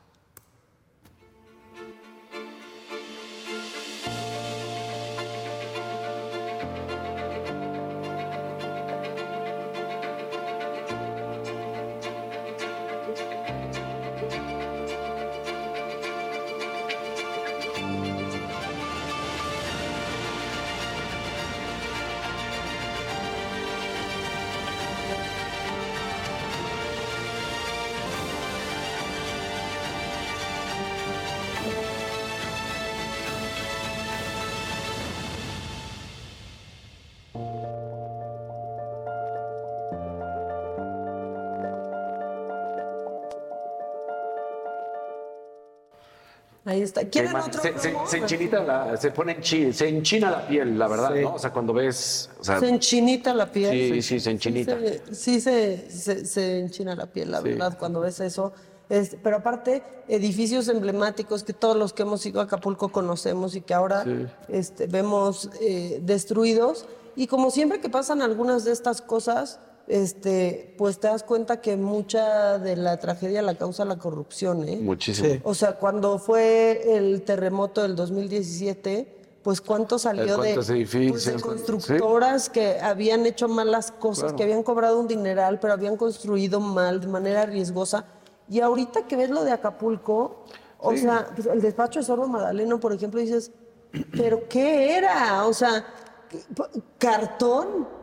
Está. 46.89 47.05
¿Quieren 47.09 47.35
otro 47.37 47.61
se, 47.63 47.79
se- 47.79 47.91
promo? 47.91 48.07
se 48.07 48.17
enchinita 48.19 48.61
la- 48.65 48.97
se 48.97 49.11
pone 49.11 49.39
enchi- 49.39 49.73
se 49.73 49.89
enchina 49.89 50.31
la 50.31 50.47
piel, 50.47 50.79
la 50.79 50.89
verdad, 50.89 51.13
Sí. 51.15 51.23
¿no? 51.23 51.35
O 51.35 51.39
sea, 51.39 51.53
cuando 51.53 51.73
ves. 51.73 52.29
o 52.41 52.45
sea, 52.45 52.59
Se 52.61 52.69
enchinita 52.69 53.33
la 53.35 53.51
piel. 53.51 53.95
Sí, 53.95 54.03
sí, 54.03 54.21
se 54.21 54.31
enchinita. 54.31 54.77
Sí, 54.79 54.89
se, 55.09 55.15
sí 55.15 55.41
se, 55.41 55.91
se- 55.91 56.27
se 56.27 56.59
enchina 56.61 56.95
la 56.95 57.07
piel, 57.07 57.31
la 57.31 57.39
Sí. 57.39 57.45
verdad, 57.51 57.79
cuando 57.79 58.01
ves 58.01 58.21
eso. 58.21 58.53
Es- 58.89 59.17
pero 59.23 59.37
aparte, 59.37 59.83
edificios 60.09 60.67
emblemáticos 60.69 61.45
que 61.45 61.53
todos 61.53 61.77
los 61.77 61.93
que 61.93 62.03
hemos 62.03 62.25
ido 62.25 62.41
a 62.41 62.45
Acapulco 62.45 62.89
conocemos 62.91 63.55
y 63.55 63.61
que 63.61 63.75
ahora 63.75 64.05
Sí. 64.05 64.27
este, 64.49 64.87
vemos 64.87 65.51
eh, 65.61 66.01
destruidos. 66.03 66.87
Y 67.15 67.27
como 67.27 67.51
siempre 67.51 67.81
que 67.81 67.89
pasan 67.91 68.23
algunas 68.23 68.65
de 68.65 68.73
estas 68.73 69.03
cosas, 69.03 69.61
este, 69.89 70.75
pues 70.79 71.01
te 71.01 71.09
das 71.09 71.23
cuenta 71.23 71.61
que 71.61 71.77
mucha 71.77 72.59
de 72.59 72.77
la 72.77 72.99
tragedia 72.99 73.43
la 73.43 73.55
causa 73.55 73.85
la 73.85 73.97
corrupción. 73.97 74.69
¿eh? 74.69 74.77
Muchísimo. 74.81 75.29
Sí. 75.29 75.41
O 75.45 75.55
sea, 75.55 75.75
cuando 75.77 76.19
fue 76.19 76.97
el 76.97 77.23
terremoto 77.23 77.83
del 77.83 77.97
2017, 77.97 79.17
pues 79.43 79.61
cuánto 79.63 79.99
salió 79.99 80.37
de, 80.39 80.53
¿Cuántos 80.55 80.69
edificios? 80.71 81.11
pues, 81.13 81.25
de 81.25 81.33
Sí. 81.39 81.41
constructoras 81.41 82.51
que 82.51 82.79
habían 82.81 83.25
hecho 83.25 83.49
malas 83.49 83.91
cosas, 83.93 84.25
Claro. 84.25 84.37
que 84.37 84.43
habían 84.43 84.63
cobrado 84.63 85.01
un 85.01 85.09
dineral, 85.09 85.59
pero 85.59 85.73
habían 85.73 85.97
construido 85.97 86.61
mal, 86.61 87.01
de 87.01 87.07
manera 87.07 87.47
riesgosa. 87.47 88.05
Y 88.51 88.61
ahorita 88.61 89.07
que 89.07 89.17
ves 89.17 89.31
lo 89.31 89.45
de 89.45 89.53
Acapulco, 89.53 90.45
o 90.79 90.93
Sí. 90.93 90.99
sea, 90.99 91.29
pues, 91.35 91.47
el 91.47 91.63
despacho 91.63 92.01
de 92.01 92.05
Sordo 92.05 92.29
Madaleno, 92.29 92.79
por 92.79 92.93
ejemplo, 92.93 93.21
dices, 93.21 93.51
¿pero 94.13 94.49
qué 94.49 94.97
era? 94.99 95.47
O 95.47 95.55
sea, 95.55 95.85
¿qué- 96.29 96.41
p- 96.55 96.83
cartón. 96.99 97.97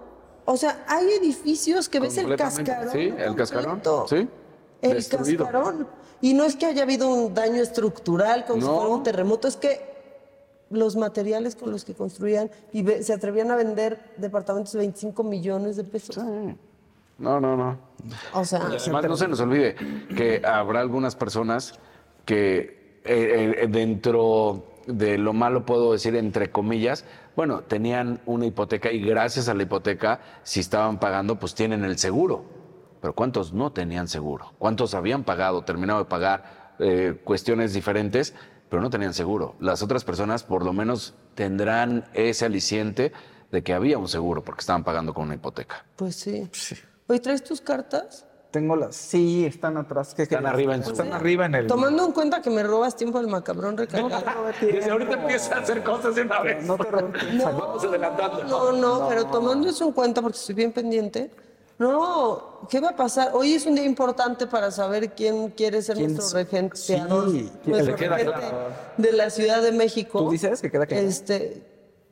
O 0.45 0.57
sea, 0.57 0.85
hay 0.87 1.07
edificios 1.09 1.89
que 1.89 1.99
ves 1.99 2.17
el 2.17 2.35
cascarón. 2.35 2.91
Sí, 2.91 3.13
el 3.17 3.35
cascarón. 3.35 3.81
Sí. 4.07 4.27
El 4.81 4.93
Destruido. 4.93 5.43
cascarón. 5.45 5.87
Y 6.21 6.33
no 6.33 6.43
es 6.43 6.55
que 6.55 6.67
haya 6.67 6.83
habido 6.83 7.09
un 7.09 7.33
daño 7.33 7.61
estructural 7.61 8.45
como 8.45 8.61
si 8.61 8.67
fuera 8.67 8.87
un 8.87 9.03
terremoto, 9.03 9.47
es 9.47 9.57
que 9.57 9.95
los 10.69 10.95
materiales 10.95 11.55
con 11.55 11.71
los 11.71 11.85
que 11.85 11.93
construían 11.93 12.49
y 12.73 12.85
se 13.01 13.13
atrevían 13.13 13.51
a 13.51 13.55
vender 13.55 14.13
departamentos 14.17 14.73
de 14.73 14.79
25 14.79 15.23
millones 15.23 15.75
de 15.75 15.83
pesos. 15.83 16.17
No, 17.17 17.39
no, 17.39 17.55
no. 17.55 17.77
O 18.33 18.43
sea, 18.43 18.59
además, 18.59 19.05
no 19.05 19.17
se 19.17 19.27
nos 19.27 19.39
olvide 19.39 19.75
que 20.15 20.41
habrá 20.45 20.81
algunas 20.81 21.15
personas 21.15 21.73
que 22.25 22.99
eh, 23.03 23.55
eh, 23.61 23.67
dentro 23.69 24.63
de 24.87 25.17
lo 25.17 25.33
malo 25.33 25.65
puedo 25.65 25.93
decir 25.93 26.15
entre 26.15 26.51
comillas, 26.51 27.05
bueno, 27.35 27.61
tenían 27.61 28.21
una 28.25 28.45
hipoteca 28.45 28.91
y 28.91 28.99
gracias 28.99 29.49
a 29.49 29.53
la 29.53 29.63
hipoteca, 29.63 30.19
si 30.43 30.59
estaban 30.59 30.99
pagando, 30.99 31.39
pues 31.39 31.55
tienen 31.55 31.83
el 31.83 31.97
seguro. 31.97 32.45
Pero 33.01 33.13
¿cuántos 33.13 33.53
no 33.53 33.71
tenían 33.71 34.07
seguro? 34.07 34.53
¿Cuántos 34.57 34.93
habían 34.93 35.23
pagado, 35.23 35.63
terminado 35.63 35.99
de 35.99 36.05
pagar 36.05 36.75
eh, 36.79 37.19
cuestiones 37.23 37.73
diferentes, 37.73 38.33
pero 38.69 38.81
no 38.81 38.89
tenían 38.89 39.13
seguro? 39.13 39.55
Las 39.59 39.83
otras 39.83 40.03
personas 40.03 40.43
por 40.43 40.63
lo 40.63 40.73
menos 40.73 41.13
tendrán 41.35 42.05
ese 42.13 42.45
aliciente 42.45 43.11
de 43.51 43.63
que 43.63 43.73
había 43.73 43.97
un 43.97 44.07
seguro 44.07 44.43
porque 44.43 44.61
estaban 44.61 44.83
pagando 44.83 45.13
con 45.13 45.25
una 45.25 45.35
hipoteca. 45.35 45.85
pues 45.95 46.15
sí. 46.15 46.49
Oye, 47.07 47.19
¿traes 47.19 47.43
tus 47.43 47.61
cartas? 47.61 48.24
Tengo 48.55 48.77
las. 48.77 48.95
Sí, 48.95 49.45
están 49.45 49.75
atrás. 49.75 50.13
¿Qué 50.15 50.23
Están 50.23 50.45
arriba 50.45 50.75
en 50.75 50.81
su- 50.85 50.91
Están 50.91 51.11
arriba 51.11 51.45
en 51.45 51.55
el. 51.55 51.67
Tomando 51.67 52.05
en 52.05 52.13
cuenta 52.13 52.41
que 52.41 52.49
me 52.49 52.63
robas 52.63 52.95
tiempo 52.95 53.17
del 53.17 53.27
macabrón 53.27 53.75
recargado. 53.75 54.23
Desde 54.61 54.89
ahorita 54.91 55.11
empieza 55.15 55.57
a 55.57 55.59
hacer 55.59 55.83
cosas 55.83 56.15
de 56.15 56.21
una 56.21 56.39
vez. 56.39 56.63
No 56.65 56.77
te 56.77 56.83
robes. 56.89 57.21
Vamos 57.43 57.83
adelantando. 57.83 58.43
No, 58.45 58.71
no, 58.71 59.09
pero 59.09 59.25
tomando 59.25 59.67
eso 59.67 59.83
en 59.83 59.91
cuenta, 59.91 60.21
porque 60.21 60.37
estoy 60.37 60.55
bien 60.55 60.71
pendiente. 60.71 61.31
No, 61.77 62.61
¿qué 62.69 62.79
va 62.79 62.91
a 62.91 62.95
pasar? 62.95 63.31
Hoy 63.33 63.55
es 63.55 63.65
un 63.65 63.75
día 63.75 63.83
importante 63.83 64.47
para 64.47 64.71
saber 64.71 65.13
quién 65.13 65.49
quiere 65.49 65.81
ser 65.81 65.97
¿Quién 65.97 66.13
nuestro 66.15 66.39
regenteador, 66.39 67.31
Sí, 67.31 67.51
nuestro 67.65 67.91
le 67.91 67.95
queda 67.97 68.15
regente 68.15 68.39
claro. 68.39 68.57
de 68.95 69.11
la 69.11 69.29
Ciudad 69.29 69.61
de 69.61 69.73
México. 69.73 70.19
¿Tú 70.19 70.29
dices 70.31 70.61
que 70.61 70.71
queda 70.71 70.85
claro? 70.85 71.05
Este, 71.05 71.61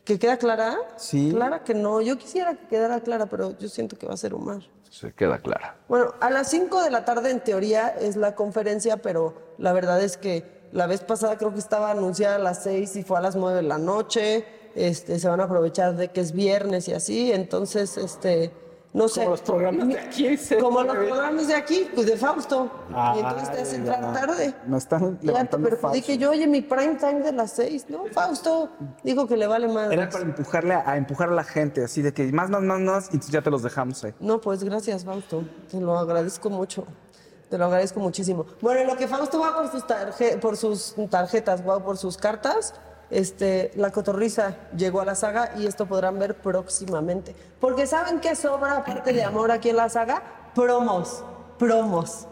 ¿Que 0.03 0.20
queda 0.20 0.36
clara? 0.36 0.76
Sí. 0.98 1.32
Clara 1.34 1.64
que 1.64 1.74
no. 1.74 2.02
Yo 2.02 2.18
quisiera 2.18 2.53
que 2.56 2.68
quedara 2.68 2.99
clara, 2.99 3.28
pero 3.28 3.57
yo 3.57 3.70
siento 3.70 3.98
que 3.98 4.06
va 4.06 4.15
a 4.15 4.18
ser 4.18 4.34
Omar. 4.34 4.60
Se 4.94 5.11
queda 5.11 5.40
clara. 5.40 5.76
Bueno, 5.88 6.14
a 6.22 6.30
las 6.30 6.52
5 6.52 6.84
de 6.84 6.91
la 6.91 7.03
tarde 7.03 7.32
en 7.32 7.40
teoría 7.40 7.88
es 7.88 8.15
la 8.15 8.36
conferencia, 8.36 8.98
pero 8.98 9.56
la 9.57 9.74
verdad 9.74 9.99
es 9.99 10.18
que 10.18 10.45
la 10.72 10.86
vez 10.86 11.02
pasada 11.02 11.36
creo 11.40 11.52
que 11.52 11.57
estaba 11.57 11.90
anunciada 11.90 12.36
a 12.36 12.38
las 12.38 12.61
6 12.61 12.98
y 12.98 13.03
fue 13.03 13.18
a 13.18 13.22
las 13.22 13.36
9 13.36 13.56
de 13.56 13.64
la 13.64 13.80
noche. 13.80 14.45
Este, 14.76 15.18
se 15.18 15.28
van 15.28 15.40
a 15.40 15.45
aprovechar 15.45 15.95
de 15.95 16.10
que 16.10 16.22
es 16.22 16.32
viernes 16.32 16.88
y 16.90 16.94
así, 16.94 17.32
entonces, 17.32 17.98
este, 17.98 18.52
no 18.94 19.07
sé. 19.07 19.22
Como 19.22 19.32
los 19.32 19.41
programas 19.41 19.88
de 19.88 19.99
aquí. 19.99 20.38
Como 20.61 20.84
los 20.84 20.95
programas 20.95 21.48
de 21.48 21.56
aquí, 21.56 21.88
pues 21.94 22.07
de 22.07 22.15
Fausto. 22.18 22.70
y 23.15 23.20
entonces 23.20 23.52
te 23.52 23.61
hace 23.61 23.76
Ay, 23.76 23.82
entrar 23.82 24.14
tarde. 24.14 24.53
Me 24.68 24.78
están 24.78 25.18
Ya 25.22 25.28
levantando 25.32 25.70
perjudique 25.70 26.07
falso. 26.14 26.20
yo, 26.22 26.30
oye, 26.32 26.48
mi 26.48 26.61
prime 26.61 26.95
time 26.95 27.22
de 27.22 27.32
las 27.32 27.52
6, 27.53 27.86
¿no? 27.90 28.06
Fausto 28.14 28.70
dijo 29.03 29.28
que 29.28 29.36
le 29.38 29.48
vale 29.48 29.68
más. 29.68 29.91
Era 29.91 30.10
para 30.10 30.24
empujarle 30.24 30.74
a, 30.76 30.90
a 30.91 30.98
empujar 30.98 31.30
a 31.30 31.34
la 31.34 31.44
gente, 31.44 31.84
así 31.84 32.02
de 32.02 32.14
que 32.14 32.32
más, 32.32 32.49
más, 32.49 32.61
más, 32.61 32.80
más, 32.80 33.03
y 33.06 33.14
entonces 33.15 33.32
ya 33.32 33.41
te 33.41 33.49
los 33.49 33.64
dejamos 33.64 34.03
ahí. 34.03 34.14
No, 34.20 34.40
pues 34.40 34.64
gracias, 34.64 35.03
Fausto. 35.06 35.44
Te 35.70 35.80
lo 35.80 35.98
agradezco 35.98 36.49
mucho. 36.49 36.86
Te 37.49 37.57
lo 37.57 37.65
agradezco 37.65 37.99
muchísimo. 37.99 38.45
Bueno, 38.61 38.82
en 38.82 38.88
lo 38.88 38.95
que 38.98 39.07
Fausto 39.07 39.40
va 39.40 39.56
por 39.56 39.70
sus, 39.72 39.86
tarje- 39.86 40.40
por 40.40 40.57
sus 40.57 40.95
tarjetas, 41.10 41.61
va 41.68 41.84
por 41.84 41.98
sus 41.98 42.18
cartas, 42.18 42.74
este, 43.14 43.72
la 43.76 43.91
cotorriza 43.91 44.56
llegó 44.76 45.02
a 45.02 45.06
la 45.06 45.15
saga 45.15 45.53
y 45.57 45.68
esto 45.68 45.85
podrán 45.85 46.18
ver 46.19 46.35
próximamente. 46.35 47.35
Porque 47.60 47.85
¿saben 47.88 48.19
qué 48.19 48.35
sobra 48.35 48.77
aparte 48.77 49.14
de 49.14 49.23
amor 49.23 49.52
aquí 49.52 49.69
en 49.69 49.77
la 49.77 49.90
saga? 49.90 50.22
Promos, 50.56 51.23
promos. 51.57 52.27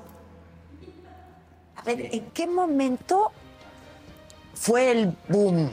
A 1.76 1.84
ver, 1.84 2.14
¿en 2.14 2.30
qué 2.32 2.48
momento 2.48 3.32
fue 4.54 4.92
el 4.92 5.16
boom? 5.28 5.72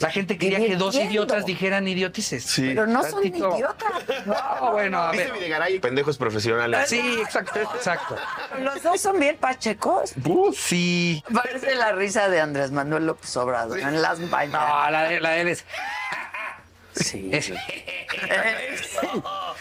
La 0.00 0.10
gente 0.10 0.36
quería 0.38 0.58
que 0.58 0.74
dos 0.76 0.94
entiendo. 0.94 1.12
idiotas 1.12 1.46
dijeran 1.46 1.86
idiotices. 1.86 2.44
Sí. 2.44 2.62
Pero 2.68 2.86
no 2.86 3.02
son 3.04 3.22
Tantito- 3.22 3.56
idiotas. 3.56 4.26
No, 4.26 4.72
bueno, 4.72 5.00
a 5.00 5.12
¿Viste 5.12 5.26
ver. 5.28 5.34
Videgaray? 5.34 5.78
Pendejos 5.78 6.18
profesionales. 6.18 6.88
Sí, 6.88 7.18
exacto, 7.22 7.60
exacto. 7.60 8.16
Los 8.60 8.82
dos 8.82 9.00
son 9.00 9.20
bien 9.20 9.36
pachecos. 9.36 10.14
Sí. 10.56 11.22
Parece 11.32 11.74
la 11.76 11.92
risa 11.92 12.28
de 12.28 12.40
Andrés 12.40 12.72
Manuel 12.72 13.06
López 13.06 13.36
Obrador 13.36 13.78
en 13.78 14.02
las 14.02 14.18
mañanas. 14.18 14.68
No, 14.86 14.90
la 14.90 15.02
de, 15.04 15.20
la 15.20 15.30
de 15.30 15.40
él 15.42 15.48
es. 15.48 15.64
Sí. 16.94 17.30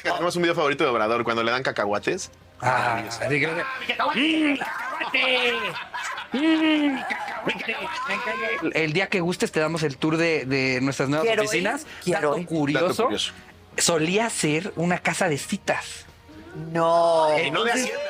Tenemos 0.03 0.35
un 0.35 0.41
video 0.41 0.55
favorito 0.55 0.83
de 0.83 0.89
Obrador 0.89 1.23
cuando 1.23 1.43
le 1.43 1.51
dan 1.51 1.63
cacahuates. 1.63 2.31
Ah, 2.61 3.03
así 3.09 3.39
que- 3.39 3.47
¡Mm, 3.47 3.61
cacahuate! 3.87 4.59
¡Mm, 6.31 6.99
cacahuate! 7.01 7.34
El- 8.61 8.71
El 8.75 8.93
día 8.93 9.07
que 9.07 9.21
gustes 9.21 9.51
te 9.51 9.59
damos 9.59 9.83
el 9.83 9.97
tour 9.97 10.17
de, 10.17 10.45
de 10.45 10.79
nuestras 10.81 11.09
nuevas 11.09 11.25
Quiero 11.27 11.43
ir, 11.43 11.47
oficinas. 11.49 11.85
quiero 12.03 12.35
Dato 12.35 12.45
curioso, 12.45 12.87
Dato 12.87 13.03
curioso. 13.03 13.33
Solía 13.77 14.29
ser 14.29 14.71
una 14.75 14.99
casa 14.99 15.27
de 15.29 15.37
citas. 15.37 16.05
No. 16.71 17.27
Y 17.39 17.51
no 17.51 17.63
de 17.63 17.71
Hacienda. 17.73 18.01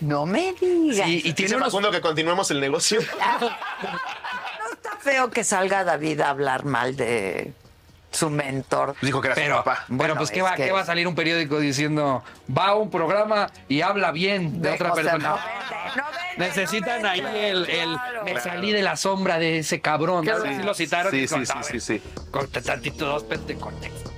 No 0.00 0.26
me 0.26 0.52
digas. 0.60 1.06
Sí, 1.06 1.22
y 1.24 1.32
tiene 1.34 1.56
unos 1.56 1.72
que 1.92 2.00
continuemos 2.00 2.50
el 2.50 2.60
negocio. 2.60 3.00
No 4.62 4.72
está 4.74 4.96
feo 4.98 5.30
que 5.30 5.44
salga 5.44 5.84
David 5.84 6.20
a 6.20 6.30
hablar 6.30 6.64
mal 6.64 6.94
de 6.96 7.52
su 8.10 8.28
mentor. 8.30 8.94
Dijo 9.02 9.20
que 9.20 9.28
era 9.28 9.34
Pero, 9.34 9.56
su 9.58 9.64
papá. 9.64 9.84
bueno, 9.88 9.96
Bueno, 9.98 10.14
pues 10.16 10.30
¿qué 10.30 10.42
va, 10.42 10.54
que- 10.56 10.64
qué 10.66 10.72
va 10.72 10.80
a 10.80 10.84
salir 10.84 11.06
un 11.06 11.14
periódico 11.14 11.58
diciendo 11.60 12.22
va 12.56 12.68
a 12.68 12.74
un 12.74 12.90
programa 12.90 13.48
y 13.68 13.82
habla 13.82 14.10
bien 14.12 14.60
de, 14.60 14.68
De 14.70 14.74
otra 14.74 14.90
José 14.90 15.02
persona? 15.02 15.28
no 15.28 15.34
vende, 15.36 15.96
no 15.96 16.04
vende, 16.10 16.44
Necesitan 16.46 17.02
no 17.02 17.08
ahí 17.08 17.20
el, 17.20 17.70
el 17.70 17.92
claro. 17.92 18.24
me 18.24 18.40
salí 18.40 18.72
de 18.72 18.82
la 18.82 18.96
sombra 18.96 19.38
de 19.38 19.58
ese 19.58 19.80
cabrón. 19.80 20.24
¿no? 20.24 20.40
Sí, 20.42 20.62
lo 20.62 20.74
citaron. 20.74 21.12
sí, 21.12 21.18
y 21.18 21.28
sí, 21.28 21.34
con- 21.34 21.46
sí, 21.46 21.52
a 21.52 21.56
ver, 21.56 21.64
sí, 21.64 21.80
sí. 21.80 22.02
Con 22.30 22.48
tantito 22.48 23.06
dos 23.06 23.28
de 23.46 23.54
contexto. 23.56 24.10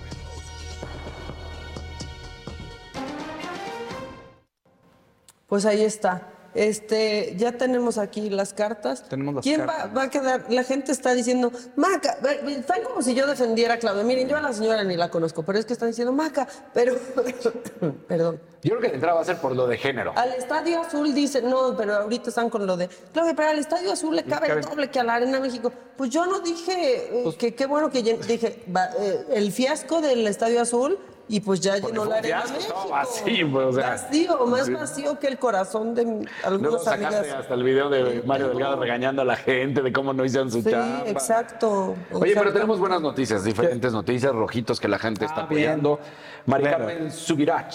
Pues 5.47 5.67
ahí 5.67 5.83
está. 5.85 6.29
Este, 6.55 7.35
ya 7.37 7.53
tenemos 7.53 7.99
aquí 7.99 8.29
las 8.31 8.53
cartas. 8.53 9.09
Tenemos 9.09 9.37
las 9.37 9.43
¿Quién 9.43 9.61
cartas. 9.61 9.91
Va, 9.91 9.95
va 9.95 10.03
a 10.05 10.11
quedar? 10.11 10.45
La 10.51 10.65
gente 10.65 10.93
está 10.93 11.15
diciendo, 11.15 11.51
Maca, 11.77 12.19
están 12.49 12.83
como 12.83 13.03
si 13.03 13.15
yo 13.15 13.27
defendiera 13.27 13.75
a 13.75 13.79
Claudia. 13.79 14.05
Miren, 14.05 14.29
yo 14.29 14.37
a 14.37 14.41
la 14.41 14.53
señora 14.53 14.85
ni 14.85 14.97
la 14.97 15.11
conozco, 15.11 15.43
pero 15.43 15.59
es 15.59 15.65
que 15.65 15.73
están 15.73 15.89
diciendo, 15.89 16.13
Maca, 16.13 16.47
pero, 16.75 16.97
perdón. 18.09 18.41
Yo 18.63 18.71
creo 18.71 18.81
que 18.81 18.89
de 18.89 18.95
entrada 18.95 19.17
va 19.17 19.23
a 19.23 19.25
ser 19.25 19.39
por 19.39 19.57
lo 19.57 19.67
de 19.67 19.77
género. 19.77 20.13
Al 20.15 20.33
Estadio 20.35 20.81
Azul 20.81 21.13
dice, 21.13 21.43
no, 21.43 21.77
pero 21.77 21.95
ahorita 21.95 22.29
están 22.29 22.49
con 22.49 22.65
lo 22.65 22.77
de, 22.77 22.89
Claudia, 23.13 23.35
pero 23.35 23.49
al 23.49 23.59
Estadio 23.59 23.91
Azul 23.91 24.15
le 24.15 24.23
cabe 24.23 24.53
el 24.53 24.61
doble 24.61 24.89
que 24.89 25.01
a 25.01 25.05
la 25.05 25.15
Arena 25.15 25.41
México. 25.41 25.73
Pues 25.97 26.11
yo 26.11 26.27
no 26.27 26.41
dije 26.41 27.27
eh, 27.27 27.35
que 27.37 27.55
qué 27.55 27.67
bueno 27.67 27.91
que 27.91 28.03
dije, 28.03 28.63
va, 28.75 28.91
eh, 28.99 29.27
el 29.33 29.51
fiasco 29.51 30.01
del 30.01 30.27
Estadio 30.29 30.61
Azul 30.61 30.99
y 31.29 31.41
pues 31.41 31.61
ya 31.61 31.77
llenó 31.79 32.05
la 32.05 32.17
Arena 32.17 32.43
México. 32.53 32.89
vacío, 32.91 33.51
pues, 33.51 33.67
o 33.67 33.73
sea. 33.73 33.91
Vacío, 33.91 34.47
más 34.47 34.67
Sí. 34.67 34.73
vacío 34.75 35.19
que 35.19 35.29
el 35.29 35.39
corazón 35.39 35.95
de 35.95 36.05
Luego 36.05 36.25
algunas 36.45 36.85
sacaste 36.85 37.17
amigas. 37.19 37.37
hasta 37.41 37.55
el 37.55 37.63
video 37.63 37.89
de 37.89 38.23
Mario 38.27 38.49
Delgado 38.49 38.77
regañando 38.77 39.23
a 39.23 39.25
la 39.25 39.37
gente 39.37 39.83
de 39.83 39.93
cómo 39.93 40.13
no 40.13 40.25
hicieron 40.25 40.51
su 40.51 40.63
Sí, 40.63 40.71
chamba. 40.71 41.05
exacto. 41.09 41.95
Oye, 42.13 42.35
pero 42.35 42.53
tenemos 42.53 42.79
buenas 42.79 43.01
noticias, 43.01 43.45
diferentes 43.45 43.93
noticias, 43.93 44.33
rojitos 44.35 44.79
que 44.81 44.89
la 44.89 44.99
gente 44.99 45.25
está 45.25 45.43
Ah, 45.43 45.45
apoyando. 45.45 45.99
Mari 46.47 46.65
Carmen 46.65 47.11
Subirach 47.11 47.75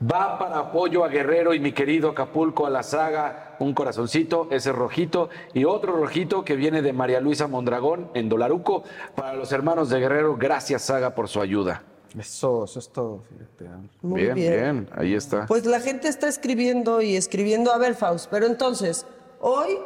va 0.00 0.38
para 0.38 0.58
apoyo 0.58 1.04
a 1.04 1.08
Guerrero 1.08 1.52
y 1.54 1.60
mi 1.60 1.72
querido 1.72 2.10
Acapulco 2.10 2.66
a 2.66 2.70
la 2.70 2.82
saga. 2.82 3.56
Un 3.60 3.74
corazoncito, 3.74 4.46
ese 4.52 4.70
rojito. 4.72 5.28
Y 5.52 5.64
otro 5.64 5.92
rojito 5.96 6.44
que 6.44 6.54
viene 6.54 6.80
de 6.82 6.92
María 6.92 7.20
Luisa 7.20 7.48
Mondragón 7.48 8.08
en 8.14 8.28
Dolaruco. 8.28 8.84
Para 9.16 9.34
los 9.34 9.50
hermanos 9.52 9.90
de 9.90 9.98
Guerrero, 9.98 10.36
gracias 10.36 10.82
saga 10.82 11.14
por 11.14 11.28
su 11.28 11.40
ayuda. 11.40 11.82
Eso, 12.18 12.64
eso 12.64 12.78
es 12.78 12.88
todo. 12.90 13.22
fíjate. 13.28 13.68
Muy 14.02 14.22
bien, 14.22 14.34
bien. 14.34 14.52
bien, 14.52 14.88
ahí 14.96 15.14
está. 15.14 15.46
Pues 15.46 15.66
la 15.66 15.80
gente 15.80 16.08
está 16.08 16.28
escribiendo 16.28 17.00
y 17.02 17.16
escribiendo. 17.16 17.72
A 17.72 17.78
ver, 17.78 17.94
Faust, 17.94 18.28
pero 18.30 18.46
entonces, 18.46 19.04
hoy 19.40 19.78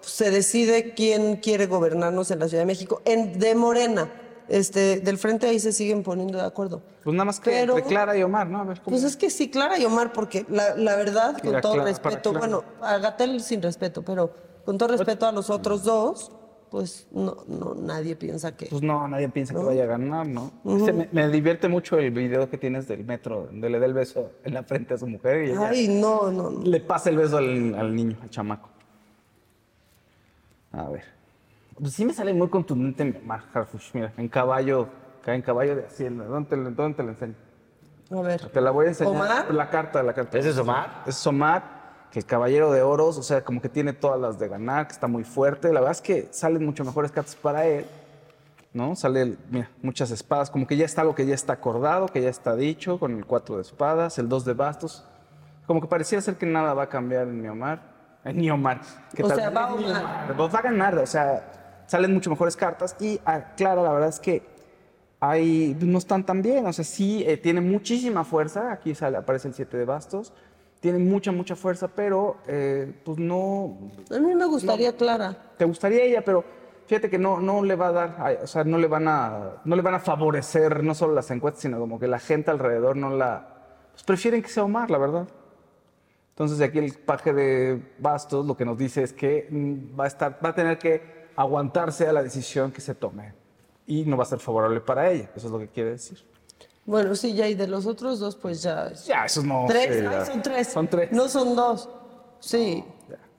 se 0.00 0.30
decide 0.30 0.94
quién 0.94 1.36
quiere 1.36 1.66
gobernarnos 1.66 2.30
en 2.30 2.38
la 2.38 2.48
Ciudad 2.48 2.62
de 2.62 2.66
México. 2.66 3.02
En, 3.04 3.38
de 3.38 3.54
Morena. 3.54 4.10
Este, 4.46 5.00
del 5.00 5.16
frente 5.16 5.46
ahí 5.46 5.58
se 5.58 5.72
siguen 5.72 6.02
poniendo 6.02 6.36
de 6.36 6.44
acuerdo. 6.44 6.82
Pues 7.02 7.14
nada 7.14 7.24
más 7.24 7.40
que 7.40 7.50
Pero- 7.50 7.78
entre 7.78 7.88
Clara 7.88 8.14
y 8.16 8.22
Omar, 8.22 8.46
¿no? 8.46 8.60
A 8.60 8.64
ver 8.64 8.80
cómo. 8.82 8.94
Pues 8.94 9.02
es 9.02 9.16
que 9.16 9.30
sí, 9.30 9.50
Clara 9.50 9.78
y 9.78 9.86
Omar, 9.86 10.12
porque 10.12 10.44
la, 10.50 10.76
la 10.76 10.96
verdad, 10.96 11.38
con 11.42 11.58
todo 11.62 11.72
Clara, 11.72 11.88
respeto, 11.88 12.34
bueno, 12.34 12.62
a 12.82 12.98
Gatel 12.98 13.40
sin 13.42 13.62
respeto, 13.62 14.02
pero 14.02 14.30
con 14.66 14.76
todo 14.76 14.90
respeto 14.90 15.26
a 15.26 15.32
los 15.32 15.48
otros 15.48 15.82
dos, 15.82 16.30
pues 16.74 17.06
no, 17.12 17.36
no 17.46 17.76
nadie 17.76 18.16
piensa 18.16 18.56
que. 18.56 18.66
Pues 18.66 18.82
no, 18.82 19.06
nadie 19.06 19.28
piensa 19.28 19.54
que 19.54 19.60
vaya 19.62 19.84
a 19.84 19.86
ganar, 19.86 20.26
¿no? 20.26 20.50
Me, 20.64 21.08
me 21.12 21.28
divierte 21.28 21.68
mucho 21.68 21.96
el 21.98 22.10
video 22.10 22.50
que 22.50 22.58
tienes 22.58 22.88
del 22.88 23.04
metro, 23.04 23.44
donde 23.46 23.70
le 23.70 23.78
da 23.78 23.86
el 23.86 23.94
beso 23.94 24.32
en 24.42 24.54
la 24.54 24.64
frente 24.64 24.94
a 24.94 24.98
su 24.98 25.06
mujer 25.06 25.44
y 25.44 25.50
ella 25.52 25.68
Ay, 25.68 25.86
no, 25.86 26.32
no, 26.32 26.50
no. 26.50 26.62
le 26.64 26.80
pasa 26.80 27.10
el 27.10 27.16
beso 27.18 27.36
al, 27.36 27.76
al 27.76 27.94
niño, 27.94 28.16
al 28.20 28.28
chamaco. 28.28 28.70
A 30.72 30.88
ver. 30.90 31.04
Pues 31.78 31.92
sí 31.92 32.04
me 32.04 32.12
sale 32.12 32.34
muy 32.34 32.48
contundente 32.48 33.04
mi 33.04 33.16
Omar 33.18 33.44
Harfuch, 33.54 33.94
mira, 33.94 34.12
en 34.16 34.28
caballo, 34.28 34.88
en 35.26 35.42
caballo 35.42 35.76
de 35.76 35.84
Hacienda. 35.86 36.24
¿Dónde 36.24 36.50
te, 36.50 36.56
lo- 36.56 36.70
dónde 36.72 36.96
te 36.96 37.02
lo 37.04 37.10
enseño? 37.10 37.34
A 38.10 38.20
ver. 38.20 38.48
Te 38.48 38.60
la 38.60 38.72
voy 38.72 38.86
a 38.86 38.88
enseñar. 38.88 39.14
¿Omar? 39.14 39.54
La 39.54 39.70
carta, 39.70 40.02
la 40.02 40.12
carta. 40.12 40.38
¿Ese 40.38 40.50
es 40.50 40.58
Omar? 40.58 41.04
Es 41.06 41.24
Omar, 41.24 41.73
que 42.14 42.20
el 42.20 42.26
caballero 42.26 42.70
de 42.70 42.80
oros, 42.80 43.18
o 43.18 43.24
sea, 43.24 43.42
como 43.42 43.60
que 43.60 43.68
tiene 43.68 43.92
todas 43.92 44.20
las 44.20 44.38
de 44.38 44.46
ganar, 44.46 44.86
que 44.86 44.92
está 44.92 45.08
muy 45.08 45.24
fuerte. 45.24 45.72
La 45.72 45.80
verdad 45.80 45.90
es 45.90 46.00
que 46.00 46.28
salen 46.30 46.64
mucho 46.64 46.84
mejores 46.84 47.10
cartas 47.10 47.34
para 47.34 47.66
él, 47.66 47.86
¿no? 48.72 48.94
Sale, 48.94 49.36
mira, 49.50 49.68
muchas 49.82 50.12
espadas, 50.12 50.48
como 50.48 50.64
que 50.64 50.76
ya 50.76 50.84
está 50.84 51.00
algo 51.00 51.16
que 51.16 51.26
ya 51.26 51.34
está 51.34 51.54
acordado, 51.54 52.06
que 52.06 52.22
ya 52.22 52.28
está 52.28 52.54
dicho, 52.54 53.00
con 53.00 53.16
el 53.16 53.26
cuatro 53.26 53.56
de 53.56 53.62
espadas, 53.62 54.16
el 54.20 54.28
dos 54.28 54.44
de 54.44 54.52
bastos. 54.54 55.04
Como 55.66 55.80
que 55.80 55.88
parecía 55.88 56.20
ser 56.20 56.36
que 56.36 56.46
nada 56.46 56.72
va 56.72 56.84
a 56.84 56.88
cambiar 56.88 57.22
en 57.26 57.42
mi 57.42 57.48
Omar. 57.48 57.82
En 58.24 58.36
mi 58.36 58.48
Omar. 58.48 58.80
que 59.12 59.24
O 59.24 59.26
tal- 59.26 59.36
sea, 59.36 59.50
va 59.50 59.64
a 59.64 59.74
Omar. 59.74 60.34
Pues 60.36 60.54
va 60.54 60.58
a 60.60 60.62
ganar, 60.62 60.96
o 60.98 61.06
sea, 61.06 61.82
salen 61.88 62.14
mucho 62.14 62.30
mejores 62.30 62.54
cartas. 62.56 62.94
Y 63.00 63.20
a 63.24 63.56
Clara, 63.56 63.82
la 63.82 63.92
verdad 63.92 64.10
es 64.10 64.20
que 64.20 64.40
hay, 65.18 65.76
no 65.80 65.98
están 65.98 66.24
tan 66.24 66.42
bien. 66.42 66.64
O 66.64 66.72
sea, 66.72 66.84
sí, 66.84 67.24
eh, 67.26 67.36
tiene 67.38 67.60
muchísima 67.60 68.22
fuerza. 68.22 68.70
Aquí 68.70 68.94
sale, 68.94 69.16
aparece 69.16 69.48
el 69.48 69.54
7 69.54 69.76
de 69.76 69.84
bastos. 69.84 70.32
Tiene 70.84 70.98
mucha, 70.98 71.32
mucha 71.32 71.56
fuerza, 71.56 71.88
pero 71.88 72.36
eh, 72.46 72.92
pues 73.06 73.16
no. 73.16 73.78
A 74.14 74.18
mí 74.18 74.34
me 74.34 74.44
gustaría 74.44 74.94
Clara. 74.94 75.34
Te 75.56 75.64
gustaría 75.64 76.02
ella, 76.02 76.22
pero 76.22 76.44
fíjate 76.84 77.08
que 77.08 77.18
no, 77.18 77.40
no 77.40 77.64
le 77.64 77.74
va 77.74 77.86
a 77.86 77.92
dar, 77.92 78.40
o 78.42 78.46
sea, 78.46 78.64
no 78.64 78.76
le 78.76 78.86
van 78.86 79.08
a, 79.08 79.62
no 79.64 79.76
le 79.76 79.80
van 79.80 79.94
a 79.94 79.98
favorecer 79.98 80.84
no 80.84 80.94
solo 80.94 81.14
las 81.14 81.30
encuestas, 81.30 81.62
sino 81.62 81.78
como 81.78 81.98
que 81.98 82.06
la 82.06 82.18
gente 82.18 82.50
alrededor 82.50 82.98
no 82.98 83.08
la, 83.16 83.48
pues 83.92 84.02
prefieren 84.02 84.42
que 84.42 84.50
sea 84.50 84.64
Omar, 84.64 84.90
la 84.90 84.98
verdad. 84.98 85.26
Entonces 86.32 86.58
de 86.58 86.66
aquí 86.66 86.80
el 86.80 86.92
paje 86.92 87.32
de 87.32 87.82
Bastos 87.98 88.44
lo 88.44 88.54
que 88.54 88.66
nos 88.66 88.76
dice 88.76 89.04
es 89.04 89.14
que 89.14 89.48
mm, 89.50 89.98
va 89.98 90.04
a 90.04 90.08
estar, 90.08 90.38
va 90.44 90.50
a 90.50 90.54
tener 90.54 90.76
que 90.76 91.30
aguantarse 91.34 92.06
a 92.06 92.12
la 92.12 92.22
decisión 92.22 92.70
que 92.70 92.82
se 92.82 92.94
tome 92.94 93.32
y 93.86 94.04
no 94.04 94.18
va 94.18 94.24
a 94.24 94.26
ser 94.26 94.38
favorable 94.38 94.82
para 94.82 95.10
ella. 95.10 95.30
Eso 95.34 95.46
es 95.46 95.50
lo 95.50 95.58
que 95.58 95.68
quiere 95.68 95.92
decir. 95.92 96.33
Bueno, 96.86 97.14
sí, 97.14 97.32
ya, 97.34 97.48
y 97.48 97.54
de 97.54 97.66
los 97.66 97.86
otros 97.86 98.18
dos, 98.20 98.36
pues 98.36 98.62
ya. 98.62 98.92
Ya, 99.06 99.24
esos 99.24 99.44
no. 99.44 99.64
Tres, 99.66 99.86
sí, 100.00 100.06
ay, 100.06 100.16
ya. 100.18 100.24
son 100.26 100.42
tres. 100.42 100.68
Son 100.68 100.86
tres. 100.88 101.12
No 101.12 101.28
son 101.28 101.56
dos. 101.56 101.88
Sí. 102.40 102.84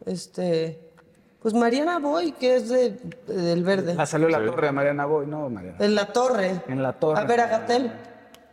Este. 0.06 0.82
Pues 1.42 1.54
Mariana 1.54 2.00
Boy, 2.00 2.32
que 2.32 2.56
es 2.56 2.70
de, 2.70 2.98
del 3.28 3.64
verde. 3.64 3.96
Ah, 4.00 4.06
salió 4.08 4.28
la 4.30 4.44
torre 4.44 4.68
de 4.68 4.72
Mariana 4.74 5.06
Boy, 5.06 5.28
no, 5.28 5.48
Mariana. 5.50 5.78
En 5.80 5.94
la 5.94 6.12
torre. 6.12 6.62
En 6.68 6.82
la 6.82 6.94
torre. 6.94 7.22
A 7.22 7.24
ver, 7.26 7.40
a 7.42 7.48
Gatel. 7.48 7.92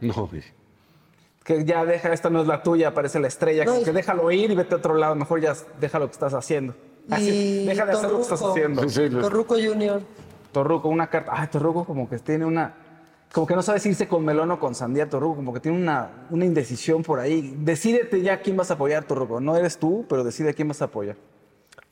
No, 0.00 0.26
güey. 0.26 0.42
Que 1.42 1.64
ya 1.64 1.84
deja, 1.86 2.12
esta 2.12 2.28
no 2.28 2.42
es 2.42 2.46
la 2.46 2.62
tuya, 2.62 2.88
aparece 2.88 3.18
la 3.18 3.28
estrella, 3.28 3.64
No, 3.64 3.70
como 3.72 3.82
y- 3.82 3.84
que 3.84 3.92
déjalo 3.92 4.30
ir 4.30 4.50
y 4.50 4.54
vete 4.54 4.74
a 4.74 4.78
otro 4.78 4.94
lado, 4.94 5.14
mejor 5.14 5.40
ya 5.40 5.54
deja 5.80 5.98
lo 5.98 6.06
que 6.06 6.12
estás 6.12 6.34
haciendo. 6.34 6.74
Así, 7.10 7.30
Y 7.30 7.66
deja 7.66 7.86
de 7.86 7.92
hacer 7.92 8.10
lo 8.10 8.16
que 8.18 8.22
estás 8.22 8.42
haciendo. 8.42 8.82
Torruco 9.22 9.54
Junior. 9.54 10.02
Torruco, 10.52 10.88
una 10.88 11.08
carta. 11.08 11.32
Ay, 11.34 11.48
Torruco 11.48 11.84
como 11.86 12.08
que 12.08 12.18
tiene 12.18 12.44
una. 12.44 12.74
Como 13.32 13.46
que 13.46 13.56
no 13.56 13.62
sabe 13.62 13.80
si 13.80 13.88
irse 13.88 14.06
con 14.06 14.24
melón 14.24 14.50
o 14.50 14.60
con 14.60 14.74
sandía, 14.74 15.08
Torruco. 15.08 15.36
Como 15.36 15.54
que 15.54 15.60
tiene 15.60 15.78
una, 15.78 16.26
una 16.30 16.44
indecisión 16.44 17.02
por 17.02 17.18
ahí. 17.18 17.54
Decídete 17.58 18.20
ya 18.20 18.42
quién 18.42 18.56
vas 18.58 18.70
a 18.70 18.74
apoyar, 18.74 19.04
Torruco. 19.04 19.40
No 19.40 19.56
eres 19.56 19.78
tú, 19.78 20.04
pero 20.08 20.22
decide 20.22 20.52
quién 20.52 20.68
vas 20.68 20.82
a 20.82 20.86
apoyar. 20.86 21.16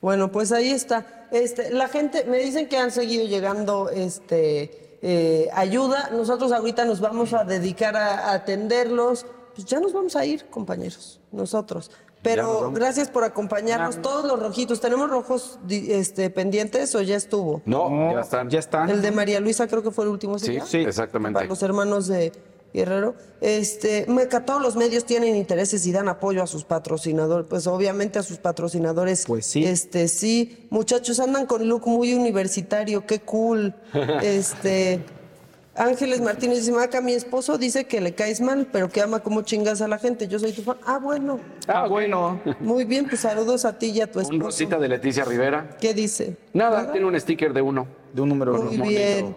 Bueno, 0.03 0.31
pues 0.31 0.53
ahí 0.53 0.71
está. 0.71 1.29
Este, 1.31 1.73
la 1.73 1.89
gente, 1.89 2.25
me 2.25 2.39
dicen 2.39 2.69
que 2.69 2.77
han 2.77 2.91
seguido 2.91 3.27
llegando 3.27 3.89
este, 3.89 4.99
eh, 5.01 5.49
ayuda. 5.55 6.11
Nosotros 6.13 6.53
ahorita 6.53 6.85
nos 6.85 7.01
vamos 7.01 7.33
a 7.33 7.45
dedicar 7.45 7.97
a, 7.97 8.31
a 8.31 8.35
atenderlos. 8.35 9.25
Pues 9.55 9.67
ya 9.67 9.81
nos 9.81 9.95
vamos 9.95 10.17
a 10.17 10.25
ir, 10.27 10.47
compañeros, 10.47 11.21
nosotros. 11.33 11.91
Pero 12.23 12.71
gracias 12.73 13.09
por 13.09 13.25
acompañarnos. 13.25 14.03
Todos 14.03 14.25
los 14.27 14.39
rojitos. 14.39 14.81
¿Tenemos 14.81 15.11
rojos 15.11 15.59
este, 15.69 16.31
pendientes 16.31 16.95
o 16.95 17.03
ya 17.03 17.17
estuvo? 17.17 17.63
No, 17.65 18.13
ya 18.13 18.21
están. 18.21 18.51
Ya 18.51 18.59
están. 18.59 18.91
El 18.91 19.03
de 19.03 19.11
María 19.11 19.41
Luisa 19.41 19.67
creo 19.67 19.83
que 19.83 19.91
fue 19.91 20.05
el 20.05 20.11
último. 20.11 20.39
Sí, 20.39 20.55
ya? 20.55 20.67
sí, 20.67 20.79
exactamente. 20.79 21.35
Para 21.35 21.47
los 21.49 21.63
hermanos 21.63 22.07
de, 22.09 22.33
Guerrero. 22.73 23.15
Este, 23.41 24.07
Meca, 24.09 24.45
todos 24.45 24.63
los 24.63 24.77
medios 24.77 25.05
tienen 25.05 25.35
intereses 25.35 25.87
y 25.87 25.93
dan 25.93 26.09
apoyo 26.09 26.43
a 26.43 26.47
sus 26.47 26.65
patrocinadores. 26.65 27.47
Pues 27.49 27.67
obviamente 27.67 28.19
a 28.19 28.23
sus 28.23 28.39
patrocinadores. 28.39 29.25
Pues 29.27 29.47
sí. 29.47 29.65
Este, 29.65 30.09
sí. 30.09 30.67
Muchachos, 30.71 31.21
andan 31.21 31.47
con 31.47 31.69
look 31.69 31.87
muy 31.87 32.15
universitario, 32.15 33.07
qué 33.07 33.21
cool. 33.21 33.75
Este. 34.23 35.05
Ángeles 35.81 36.21
Martínez 36.21 36.59
dice, 36.59 36.73
Maca, 36.73 37.01
mi 37.01 37.15
esposo 37.15 37.57
dice 37.57 37.87
que 37.87 38.03
le 38.03 38.15
caes 38.15 38.43
mal, 38.43 38.69
pero 38.71 38.91
que 38.91 39.01
ama 39.01 39.21
como 39.21 39.41
chingas 39.41 39.81
a 39.81 39.89
la 39.89 39.99
gente. 39.99 40.29
Yo 40.29 40.39
soy 40.39 40.53
tu 40.53 40.61
fan. 40.63 40.77
Ah, 40.85 40.99
bueno. 41.03 41.41
Ah, 41.67 41.87
bueno. 41.89 42.39
Muy 42.61 42.85
bien, 42.85 43.07
pues 43.09 43.23
saludos 43.23 43.65
a 43.65 43.79
ti 43.79 43.87
y 43.87 44.03
a 44.03 44.11
tu 44.11 44.19
Un 44.19 44.25
esposo. 44.25 44.43
rosita 44.43 44.79
de 44.79 44.89
Leticia 44.89 45.25
Rivera. 45.25 45.79
¿Qué 45.81 45.95
dice? 45.95 46.37
Nada, 46.53 46.93
tiene 46.93 47.07
un 47.07 47.19
sticker 47.19 47.55
de 47.55 47.63
uno. 47.63 47.87
De 48.13 48.21
un 48.21 48.29
número 48.29 48.53
Muy 48.63 48.77
bien. 48.77 49.35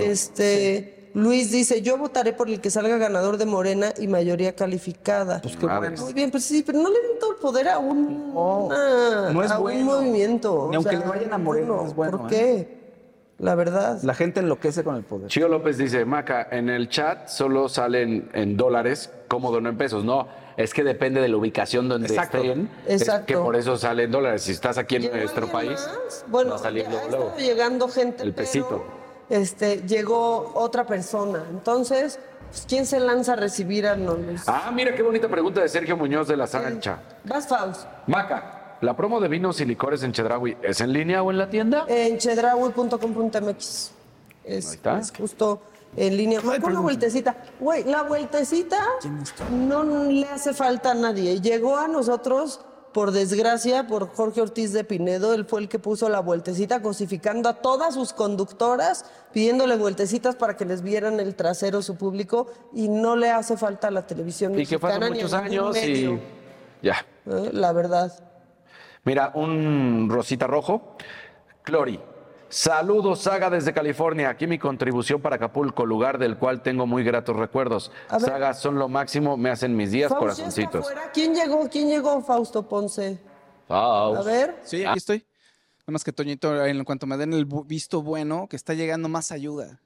Este, 0.00 1.10
Luis 1.12 1.50
dice, 1.50 1.82
yo 1.82 1.98
votaré 1.98 2.32
por 2.32 2.48
el 2.48 2.62
que 2.62 2.70
salga 2.70 2.96
ganador 2.96 3.36
de 3.36 3.44
Morena 3.44 3.92
y 4.00 4.08
mayoría 4.08 4.56
calificada. 4.56 5.42
Pues 5.42 5.56
qué 5.58 5.66
bueno. 5.66 6.00
Muy 6.00 6.14
bien, 6.14 6.30
pues 6.30 6.44
sí, 6.44 6.62
pero 6.64 6.78
no 6.80 6.88
le 6.88 7.00
den 7.02 7.18
todo 7.20 7.32
el 7.32 7.36
poder 7.36 7.68
a 7.68 7.78
un, 7.78 8.32
una- 8.34 9.30
no 9.30 9.42
es 9.42 9.50
a 9.50 9.58
bueno. 9.58 9.80
un 9.80 9.84
movimiento. 9.84 10.68
Ni 10.70 10.76
aunque 10.76 10.96
le 10.96 11.04
vayan 11.04 11.32
a 11.34 11.36
Morena, 11.38 11.66
no, 11.66 11.86
es 11.86 11.94
bueno, 11.94 12.16
¿Por 12.22 12.32
¿eh? 12.32 12.78
La 13.42 13.56
verdad. 13.56 13.98
La 14.04 14.14
gente 14.14 14.38
enloquece 14.40 14.84
con 14.84 14.94
el 14.96 15.02
poder. 15.02 15.26
Chío 15.28 15.48
López 15.48 15.76
dice, 15.76 16.04
Maca, 16.04 16.46
en 16.50 16.70
el 16.70 16.88
chat 16.88 17.26
solo 17.28 17.68
salen 17.68 18.30
en 18.32 18.56
dólares, 18.56 19.10
cómodo, 19.26 19.60
no 19.60 19.68
en 19.68 19.76
pesos. 19.76 20.04
No, 20.04 20.28
es 20.56 20.72
que 20.72 20.84
depende 20.84 21.20
de 21.20 21.28
la 21.28 21.36
ubicación 21.36 21.88
donde 21.88 22.06
Exacto. 22.06 22.38
estén. 22.38 22.70
Es 22.86 23.02
Exacto. 23.02 23.26
que 23.26 23.36
por 23.36 23.56
eso 23.56 23.76
sale 23.76 24.04
en 24.04 24.12
dólares. 24.12 24.42
Si 24.42 24.52
estás 24.52 24.78
aquí 24.78 24.94
en 24.96 25.10
nuestro 25.10 25.48
país, 25.48 25.84
Bueno, 26.28 26.50
va 26.50 26.56
a 26.56 26.58
salir 26.60 26.84
ya 26.84 27.08
luego, 27.08 27.34
llegando 27.36 27.88
gente, 27.88 28.22
El 28.22 28.32
pero, 28.32 28.46
pesito. 28.46 28.84
este, 29.28 29.82
llegó 29.88 30.52
otra 30.54 30.86
persona. 30.86 31.42
Entonces, 31.50 32.20
pues, 32.48 32.64
¿quién 32.68 32.86
se 32.86 33.00
lanza 33.00 33.32
a 33.32 33.36
recibir 33.36 33.88
a 33.88 33.96
Noles? 33.96 34.44
Ah, 34.46 34.70
mira 34.72 34.94
qué 34.94 35.02
bonita 35.02 35.26
pregunta 35.28 35.60
de 35.62 35.68
Sergio 35.68 35.96
Muñoz 35.96 36.28
de 36.28 36.36
la 36.36 36.46
Sancha. 36.46 37.00
Vas, 37.24 37.48
Faust. 37.48 37.86
Maca, 38.06 38.61
¿la 38.82 38.94
promo 38.94 39.20
de 39.20 39.28
vinos 39.28 39.60
y 39.60 39.64
licores 39.64 40.02
en 40.02 40.12
Chedraui 40.12 40.56
es 40.60 40.80
en 40.80 40.92
línea 40.92 41.22
o 41.22 41.30
en 41.30 41.38
la 41.38 41.48
tienda? 41.48 41.86
En 41.88 42.18
chedraui.com.mx. 42.18 43.92
Es, 44.44 44.66
Ahí 44.68 44.74
está. 44.74 44.98
es 44.98 45.12
justo 45.16 45.62
en 45.96 46.16
línea. 46.16 46.40
Me 46.40 46.56
acuerdo 46.56 46.78
una 46.78 46.80
vueltecita. 46.80 47.36
Güey, 47.60 47.84
la 47.84 48.02
vueltecita 48.02 48.84
no 49.50 49.84
le 49.84 50.26
hace 50.26 50.52
falta 50.52 50.90
a 50.90 50.94
nadie. 50.94 51.40
Llegó 51.40 51.76
a 51.76 51.86
nosotros, 51.86 52.60
por 52.92 53.12
desgracia, 53.12 53.86
por 53.86 54.08
Jorge 54.08 54.40
Ortiz 54.40 54.72
de 54.72 54.82
Pinedo. 54.82 55.32
Él 55.32 55.44
fue 55.44 55.60
el 55.60 55.68
que 55.68 55.78
puso 55.78 56.08
la 56.08 56.18
vueltecita, 56.20 56.82
cosificando 56.82 57.48
a 57.48 57.54
todas 57.54 57.94
sus 57.94 58.12
conductoras, 58.12 59.04
pidiéndole 59.32 59.76
vueltecitas 59.76 60.34
para 60.34 60.56
que 60.56 60.64
les 60.64 60.82
vieran 60.82 61.20
el 61.20 61.36
trasero 61.36 61.82
su 61.82 61.96
público. 61.96 62.48
Y 62.72 62.88
no 62.88 63.14
le 63.14 63.30
hace 63.30 63.56
falta 63.56 63.88
a 63.88 63.90
la 63.92 64.06
televisión 64.06 64.58
Y 64.58 64.66
que 64.66 64.78
fue 64.78 64.90
hace 64.90 64.98
mexicana 64.98 65.14
ni 65.14 65.20
a 65.20 65.22
muchos 65.22 65.32
años 65.34 65.74
medio, 65.74 66.14
y 66.14 66.86
ya. 66.86 67.06
¿eh? 67.26 67.50
La 67.52 67.72
verdad. 67.72 68.31
Mira, 69.04 69.32
un 69.34 70.08
rosita 70.10 70.46
rojo. 70.46 70.96
Clori. 71.62 72.00
Saludos, 72.48 73.22
Saga 73.22 73.48
desde 73.48 73.72
California. 73.72 74.28
Aquí 74.28 74.46
mi 74.46 74.58
contribución 74.58 75.22
para 75.22 75.36
Acapulco, 75.36 75.86
lugar 75.86 76.18
del 76.18 76.36
cual 76.36 76.60
tengo 76.62 76.86
muy 76.86 77.02
gratos 77.02 77.34
recuerdos. 77.34 77.90
Ver. 78.10 78.20
Sagas 78.20 78.60
son 78.60 78.78
lo 78.78 78.90
máximo, 78.90 79.38
me 79.38 79.48
hacen 79.48 79.74
mis 79.74 79.90
días, 79.90 80.10
Faust, 80.10 80.38
¿ya 80.38 80.46
está 80.46 80.70
corazoncitos. 80.70 80.86
¿Quién 81.14 81.34
llegó? 81.34 81.66
¿Quién 81.70 81.88
llegó, 81.88 82.20
Fausto 82.20 82.68
Ponce? 82.68 83.18
Faust. 83.66 84.20
A 84.20 84.22
ver. 84.22 84.60
Sí, 84.64 84.84
aquí 84.84 84.98
estoy. 84.98 85.18
Nada 85.18 85.92
más 85.92 86.04
que 86.04 86.12
Toñito, 86.12 86.64
en 86.66 86.84
cuanto 86.84 87.06
me 87.06 87.16
den 87.16 87.32
el 87.32 87.46
visto 87.46 88.02
bueno, 88.02 88.46
que 88.48 88.56
está 88.56 88.74
llegando 88.74 89.08
más 89.08 89.32
ayuda. 89.32 89.80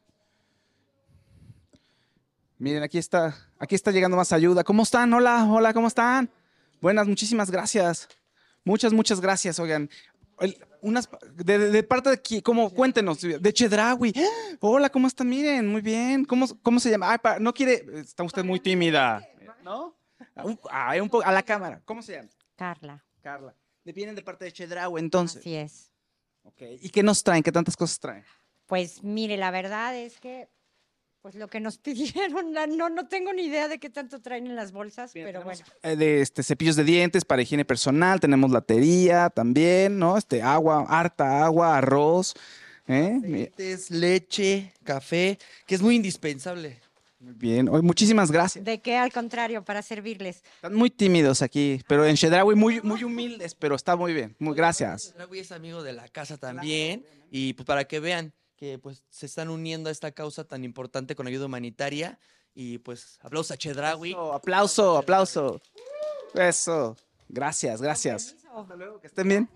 Miren, 2.58 2.82
aquí 2.82 2.98
está, 2.98 3.36
aquí 3.60 3.76
está 3.76 3.92
llegando 3.92 4.16
más 4.16 4.32
ayuda. 4.32 4.64
¿Cómo 4.64 4.82
están? 4.82 5.12
Hola, 5.14 5.46
hola, 5.48 5.72
¿cómo 5.72 5.86
están? 5.86 6.28
Buenas, 6.80 7.06
muchísimas 7.06 7.48
gracias. 7.48 8.08
Muchas, 8.66 8.92
muchas 8.92 9.20
gracias, 9.20 9.58
oigan. 9.60 9.88
El- 10.40 10.58
unas, 10.82 11.08
de, 11.34 11.58
de- 11.58 11.70
de 11.70 11.82
parte 11.84 12.10
de 12.10 12.16
aquí, 12.16 12.42
¿cómo? 12.42 12.68
Cuéntenos, 12.68 13.20
de 13.20 13.52
Chedraui. 13.54 14.12
Hola, 14.60 14.90
¿cómo 14.90 15.06
están? 15.06 15.28
Miren, 15.28 15.68
muy 15.68 15.80
bien. 15.80 16.24
¿Cómo, 16.24 16.46
cómo 16.62 16.80
se 16.80 16.90
llama? 16.90 17.12
Ay, 17.12 17.18
no 17.40 17.54
quiere, 17.54 17.84
está 18.00 18.24
usted 18.24 18.44
muy 18.44 18.58
tímida. 18.60 19.26
¿No? 19.62 19.96
Un- 20.42 20.58
ay, 20.70 21.00
un 21.00 21.08
po- 21.08 21.22
a 21.22 21.30
la 21.32 21.42
cámara. 21.44 21.80
¿Cómo 21.84 22.02
se 22.02 22.16
llama? 22.16 22.28
Carla. 22.56 23.04
Carla. 23.22 23.54
Vienen 23.84 24.16
de 24.16 24.22
parte 24.22 24.44
de 24.44 24.52
Chedraui, 24.52 24.98
entonces. 25.00 25.38
Así 25.40 25.54
es. 25.54 25.92
Ok. 26.42 26.60
¿Y 26.82 26.90
qué 26.90 27.02
nos 27.04 27.22
traen? 27.22 27.42
¿Qué 27.44 27.52
tantas 27.52 27.76
cosas 27.76 28.00
traen? 28.00 28.24
Pues 28.66 29.04
mire, 29.04 29.36
la 29.36 29.52
verdad 29.52 29.96
es 29.96 30.18
que 30.18 30.48
pues 31.26 31.34
lo 31.34 31.48
que 31.48 31.58
nos 31.58 31.78
pidieron, 31.82 32.52
no, 32.52 32.88
no 32.88 33.08
tengo 33.08 33.32
ni 33.32 33.46
idea 33.46 33.66
de 33.66 33.80
qué 33.80 33.90
tanto 33.90 34.20
traen 34.20 34.46
en 34.46 34.54
las 34.54 34.70
bolsas, 34.70 35.10
pero 35.12 35.42
bueno. 35.42 35.60
Eh, 35.82 35.96
de 35.96 36.20
este, 36.20 36.44
cepillos 36.44 36.76
de 36.76 36.84
dientes 36.84 37.24
para 37.24 37.42
higiene 37.42 37.64
personal, 37.64 38.20
tenemos 38.20 38.52
latería 38.52 39.28
también, 39.30 39.98
¿no? 39.98 40.16
Este, 40.16 40.40
agua, 40.40 40.86
harta 40.88 41.44
agua, 41.44 41.78
arroz. 41.78 42.34
¿eh? 42.86 43.18
Aceites, 43.18 43.90
leche, 43.90 44.72
café, 44.84 45.36
que 45.66 45.74
es 45.74 45.82
muy 45.82 45.96
indispensable. 45.96 46.78
Muy 47.18 47.32
bien. 47.32 47.68
Hoy, 47.70 47.82
muchísimas 47.82 48.30
gracias. 48.30 48.64
De 48.64 48.80
qué 48.80 48.96
al 48.96 49.12
contrario, 49.12 49.64
para 49.64 49.82
servirles. 49.82 50.44
Están 50.54 50.74
muy 50.74 50.90
tímidos 50.90 51.42
aquí, 51.42 51.82
pero 51.88 52.06
en 52.06 52.14
Chedraui 52.14 52.54
muy, 52.54 52.80
muy 52.82 53.02
humildes, 53.02 53.56
pero 53.56 53.74
está 53.74 53.96
muy 53.96 54.14
bien. 54.14 54.36
Muy 54.38 54.54
gracias. 54.54 55.10
Chedraui 55.10 55.40
es 55.40 55.50
amigo 55.50 55.82
de 55.82 55.92
la 55.92 56.06
casa 56.06 56.36
también 56.36 57.04
y 57.32 57.54
pues 57.54 57.66
para 57.66 57.84
que 57.86 57.98
vean 57.98 58.32
que 58.56 58.78
pues 58.78 59.04
se 59.10 59.26
están 59.26 59.50
uniendo 59.50 59.88
a 59.88 59.92
esta 59.92 60.12
causa 60.12 60.44
tan 60.44 60.64
importante 60.64 61.14
con 61.14 61.26
ayuda 61.26 61.46
humanitaria 61.46 62.18
y 62.54 62.78
pues 62.78 63.18
aplausos 63.22 63.52
a 63.52 63.56
Chedraui. 63.56 64.16
Aplauso, 64.32 64.96
aplauso. 64.96 65.60
Eso. 66.34 66.96
Gracias, 67.28 67.82
gracias. 67.82 68.36
Hasta 68.54 68.76
luego, 68.76 69.00
que 69.00 69.08
estén 69.08 69.28
bien. 69.28 69.50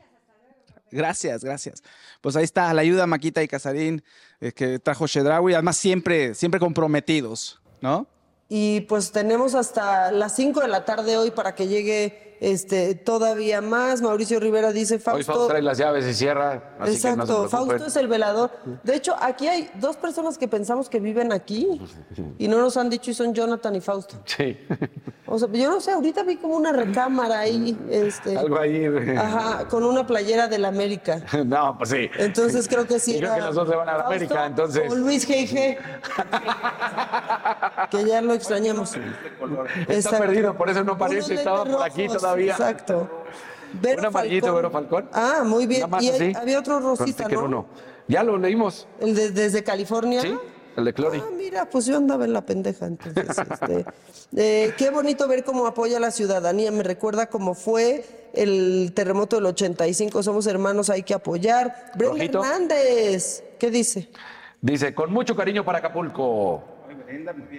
Gracias, 0.91 1.45
gracias. 1.45 1.83
Pues 2.21 2.37
ahí 2.37 2.45
está 2.45 2.73
la 2.75 2.83
ayuda 2.83 3.07
Maquita 3.07 3.43
y 3.43 3.49
Casarín 3.49 4.03
eh, 4.41 4.53
que 4.53 4.79
trajo 4.79 5.07
Chedraui, 5.07 5.55
además 5.55 5.77
siempre, 5.77 6.35
siempre 6.35 6.59
comprometidos, 6.59 7.61
¿no? 7.81 8.07
Y 8.49 8.81
pues 8.83 9.13
tenemos 9.13 9.55
hasta 9.55 10.11
las 10.11 10.35
5 10.35 10.61
de 10.61 10.69
la 10.69 10.85
tarde 10.85 11.17
hoy 11.17 11.31
para 11.31 11.55
que 11.55 11.69
llegue 11.69 12.30
este, 12.41 12.95
todavía 12.95 13.61
más. 13.61 14.03
Mauricio 14.03 14.41
Rivera 14.41 14.73
dice, 14.73 14.95
Hoy 14.95 15.01
Fausto. 15.01 15.33
Fausto 15.33 15.47
trae 15.49 15.63
las 15.63 15.79
llaves 15.79 16.07
y 16.07 16.15
cierra, 16.15 16.75
así 16.81 17.01
que 17.01 17.09
no 17.09 17.13
Exacto, 17.23 17.43
se. 17.45 17.49
Fausto 17.51 17.87
es 17.87 17.97
el 17.97 18.09
velador. 18.09 18.51
De 18.83 18.97
hecho, 18.97 19.15
aquí 19.21 19.47
hay 19.47 19.71
dos 19.75 19.97
personas 19.97 20.39
que 20.39 20.49
pensamos 20.49 20.89
que 20.89 21.01
viven 21.01 21.33
aquí 21.33 21.81
y 22.39 22.49
no 22.49 22.59
nos 22.59 22.77
han 22.77 22.91
dicho 22.91 23.11
y 23.11 23.15
son 23.15 23.35
Jonathan 23.35 23.75
y 23.77 23.81
Fausto. 23.81 24.17
Sí. 24.25 24.59
O 25.27 25.39
sea, 25.39 25.49
yo 25.53 25.71
no 25.71 25.81
sé, 25.81 25.93
ahorita 25.93 26.23
vi 26.25 26.37
como 26.37 26.57
una 26.57 26.73
recámara 26.73 27.41
ahí, 27.41 27.77
este, 27.91 28.37
Algo 28.37 28.59
ahí. 28.59 28.87
ajá, 29.17 29.69
con 29.69 29.85
una 29.85 30.07
playera 30.07 30.49
del 30.49 30.65
América. 30.65 31.23
No, 31.51 31.77
pues 31.79 31.91
sí. 31.91 32.09
Entonces 32.19 32.69
creo 32.69 32.87
que 32.87 32.99
sí. 32.99 33.17
Y 33.17 33.19
creo 33.19 33.33
era 33.33 33.41
que 33.41 33.47
los 33.47 33.55
dos 33.55 33.69
se 33.69 33.77
van 33.77 33.89
a 33.89 33.93
la 33.93 33.99
Fausto 34.05 34.15
América, 34.15 34.47
entonces. 34.47 34.91
O 34.91 34.95
Luis 34.95 35.29
G.G. 35.29 35.79
que 37.91 38.05
ya 38.05 38.21
lo 38.23 38.35
extrañamos. 38.35 38.95
Está 38.95 39.93
Exacto. 39.95 40.19
perdido, 40.19 40.57
por 40.57 40.71
eso 40.71 40.85
no 40.85 40.93
aparece, 40.93 41.33
Unos 41.33 41.39
estaba 41.39 41.65
por 41.65 41.83
aquí 41.83 42.07
rojos, 42.07 42.23
todavía. 42.31 42.53
Exacto. 42.53 43.11
Vero 43.81 44.01
Un 44.01 44.07
amarillito, 44.07 44.47
Falcón. 44.47 44.57
Vero 44.63 44.71
Falcón. 44.71 45.09
Ah, 45.13 45.43
muy 45.45 45.67
bien. 45.67 45.89
Más 45.89 46.03
y 46.03 46.11
hay- 46.11 46.33
había 46.35 46.59
otro 46.59 46.81
Rosita, 46.81 47.29
¿no? 47.29 47.45
uno. 47.45 47.67
Ya 48.09 48.25
lo 48.25 48.37
leímos. 48.37 48.89
El 49.01 49.15
de- 49.15 49.31
desde 49.31 49.63
California. 49.63 50.21
Sí, 50.23 50.37
el 50.77 50.85
de 50.85 50.93
Clori. 50.93 51.21
Ah, 51.25 51.29
mira, 51.37 51.69
pues 51.71 51.87
yo 51.87 51.97
andaba 51.97 52.25
en 52.25 52.33
la 52.33 52.45
pendeja, 52.45 52.87
entonces, 52.87 53.29
este, 53.39 53.85
eh, 54.37 54.75
qué 54.77 54.91
bonito 54.91 55.29
ver 55.29 55.45
cómo 55.45 55.67
apoya 55.67 55.99
a 55.99 56.01
la 56.01 56.11
ciudadanía, 56.11 56.73
me 56.73 56.83
recuerda 56.83 57.27
cómo 57.29 57.55
fue 57.55 58.05
el 58.33 58.93
terremoto 58.95 59.37
del 59.37 59.47
85, 59.47 60.23
somos 60.25 60.47
hermanos, 60.49 60.91
hay 60.91 61.05
que 61.05 61.15
apoyar. 61.15 61.93
Brenda 61.95 62.17
Rojito. 62.17 62.45
Hernández, 62.45 63.45
¿qué 63.59 63.71
dice? 63.71 64.11
Dice, 64.61 64.95
con 64.95 65.13
mucho 65.13 65.37
cariño 65.37 65.65
para 65.65 65.79
Acapulco. 65.79 66.65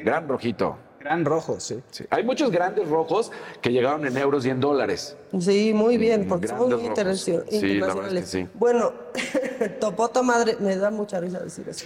Gran 0.04 0.28
rojito. 0.28 0.78
Gran 1.04 1.26
rojo, 1.26 1.60
sí. 1.60 1.80
Hay 2.10 2.24
muchos 2.24 2.52
grandes 2.52 2.88
rojos 2.88 3.32
que 3.62 3.72
llegaron 3.72 4.06
en 4.06 4.16
euros 4.18 4.46
y 4.46 4.50
en 4.50 4.60
dólares. 4.60 5.16
Sí, 5.40 5.74
muy 5.74 5.98
bien, 5.98 6.28
porque 6.28 6.48
somos 6.48 6.68
Grandes 6.70 6.80
muy 6.90 6.90
rojos. 6.90 7.00
internacio- 7.28 7.44
Sí, 7.50 7.80
la 7.80 7.88
verdad 7.88 8.06
es 8.06 8.12
internacionales. 8.14 8.24
que 8.24 8.30
sí. 8.30 8.48
Bueno, 8.54 8.94
Topota 9.80 10.22
Madre, 10.22 10.58
me 10.60 10.76
da 10.76 10.92
mucha 10.92 11.20
risa 11.20 11.40
decir 11.40 11.68
eso. 11.68 11.86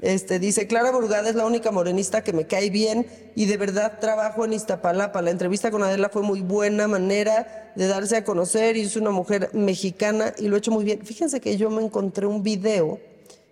Este, 0.00 0.38
dice, 0.38 0.68
Clara 0.68 0.92
Burgada 0.92 1.28
es 1.28 1.34
la 1.34 1.44
única 1.44 1.72
morenista 1.72 2.22
que 2.22 2.32
me 2.32 2.46
cae 2.46 2.70
bien 2.70 3.06
y 3.34 3.46
de 3.46 3.56
verdad 3.56 3.98
trabajo 3.98 4.44
en 4.44 4.52
Iztapalapa. 4.52 5.20
La 5.22 5.30
entrevista 5.32 5.72
con 5.72 5.82
Adela 5.82 6.08
fue 6.08 6.22
muy 6.22 6.40
buena 6.40 6.86
manera 6.86 7.72
de 7.74 7.88
darse 7.88 8.16
a 8.16 8.22
conocer 8.24 8.76
y 8.76 8.82
es 8.82 8.94
una 8.96 9.10
mujer 9.10 9.50
mexicana 9.54 10.32
y 10.38 10.46
lo 10.46 10.54
ha 10.54 10.58
hecho 10.58 10.70
muy 10.70 10.84
bien. 10.84 11.04
Fíjense 11.04 11.40
que 11.40 11.56
yo 11.56 11.68
me 11.68 11.82
encontré 11.82 12.26
un 12.26 12.44
video, 12.44 13.00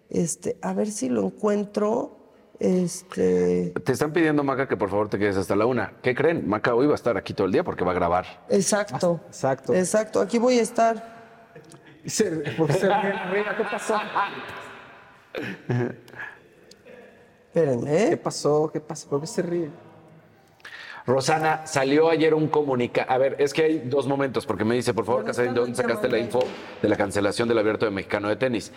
este, 0.09 0.57
a 0.63 0.73
ver 0.73 0.91
si 0.93 1.09
lo 1.09 1.25
encuentro. 1.25 2.16
Este, 2.59 3.73
Te 3.85 3.93
están 3.93 4.13
pidiendo, 4.13 4.43
Maca, 4.43 4.67
que 4.67 4.77
por 4.77 4.89
favor 4.89 5.09
te 5.09 5.19
quedes 5.19 5.37
hasta 5.37 5.55
la 5.55 5.67
una. 5.67 5.93
¿Qué 6.03 6.15
creen? 6.15 6.49
Maca 6.49 6.75
hoy 6.75 6.87
va 6.87 6.93
a 6.93 6.95
estar 6.95 7.17
aquí 7.17 7.35
todo 7.35 7.47
el 7.47 7.53
día 7.53 7.63
porque 7.65 7.85
va 7.85 7.93
a 7.93 7.95
grabar. 7.95 8.25
exacto. 8.49 9.21
Exacto. 9.27 9.75
Exacto, 9.75 10.21
aquí 10.21 10.39
voy 10.39 10.59
a 10.59 10.63
estar. 10.63 11.17
Arriba, 12.07 13.57
¿qué 13.57 13.65
pasó? 13.71 14.01
Espérenme. 17.49 18.11
¿Qué 18.11 18.17
pasó? 18.17 18.71
¿Qué 18.73 18.81
pasó? 18.81 19.09
¿Por 19.09 19.21
qué 19.21 19.27
se 19.27 19.43
ríe? 19.43 19.71
Rosana, 21.07 21.67
salió 21.67 22.11
ayer 22.11 22.35
un 22.35 22.49
comunicado. 22.49 23.11
A 23.11 23.19
ver, 23.19 23.37
es 23.39 23.53
que 23.55 23.63
hay 23.63 23.79
dos 23.79 24.07
momentos, 24.09 24.45
porque 24.45 24.65
me 24.65 24.75
dice, 24.75 24.93
por 24.93 25.05
favor, 25.05 25.25
Casarín, 25.25 25.55
¿de 25.55 25.61
dónde 25.61 25.77
sacaste 25.77 26.09
la 26.09 26.19
info 26.19 26.41
de 26.83 26.89
la 26.89 26.97
cancelación 26.97 27.49
del 27.49 27.59
abierto 27.59 27.85
de 27.85 27.93
mexicano 27.93 28.29
de 28.29 28.37
tenis? 28.37 28.73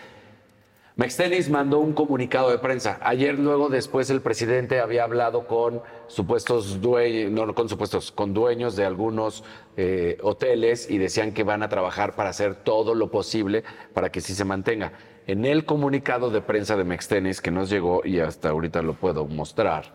Mextenis 1.00 1.50
mandó 1.50 1.80
un 1.80 1.94
comunicado 1.94 2.52
de 2.52 2.58
prensa. 2.58 3.00
Ayer, 3.02 3.40
luego, 3.40 3.70
después, 3.70 4.10
el 4.10 4.20
presidente 4.20 4.82
había 4.82 5.06
hablado 5.06 5.48
con 5.48 5.82
supuestos 6.08 6.82
dueños, 6.82 7.32
no 7.32 7.56
con 7.56 7.70
supuestos, 7.70 8.12
con 8.12 8.34
dueños 8.34 8.76
de 8.76 8.84
algunos 8.84 9.46
eh, 9.78 10.18
hoteles 10.22 10.92
y 10.92 10.98
decían 10.98 11.32
que 11.32 11.44
van 11.44 11.64
a 11.64 11.70
trabajar 11.70 12.18
para 12.18 12.32
hacer 12.32 12.54
todo 12.54 12.96
lo 12.96 13.10
posible 13.10 13.64
para 13.94 14.12
que 14.12 14.20
sí 14.20 14.36
se 14.36 14.44
mantenga. 14.44 14.92
En 15.26 15.46
el 15.46 15.64
comunicado 15.64 16.32
de 16.32 16.42
prensa 16.42 16.76
de 16.76 16.84
Mextenis 16.84 17.40
que 17.40 17.50
nos 17.50 17.70
llegó, 17.70 18.02
y 18.04 18.20
hasta 18.20 18.50
ahorita 18.50 18.82
lo 18.82 18.94
puedo 18.94 19.26
mostrar, 19.26 19.94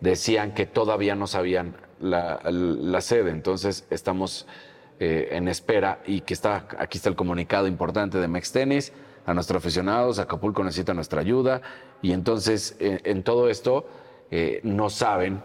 decían 0.00 0.52
que 0.52 0.66
todavía 0.66 1.14
no 1.14 1.28
sabían 1.28 1.76
la, 2.00 2.40
la 2.42 3.00
sede. 3.00 3.30
Entonces, 3.30 3.86
estamos 3.88 4.48
eh, 4.98 5.28
en 5.30 5.46
espera 5.46 6.00
y 6.06 6.22
que 6.22 6.34
está, 6.34 6.66
aquí 6.76 6.98
está 6.98 7.08
el 7.08 7.14
comunicado 7.14 7.68
importante 7.68 8.18
de 8.18 8.26
Mextenis 8.26 8.92
a 9.26 9.34
nuestros 9.34 9.58
aficionados, 9.58 10.18
Acapulco 10.18 10.64
necesita 10.64 10.94
nuestra 10.94 11.20
ayuda 11.20 11.60
y 12.02 12.12
entonces 12.12 12.76
eh, 12.80 13.00
en 13.04 13.22
todo 13.22 13.48
esto 13.48 13.86
eh, 14.30 14.60
no 14.62 14.90
saben 14.90 15.42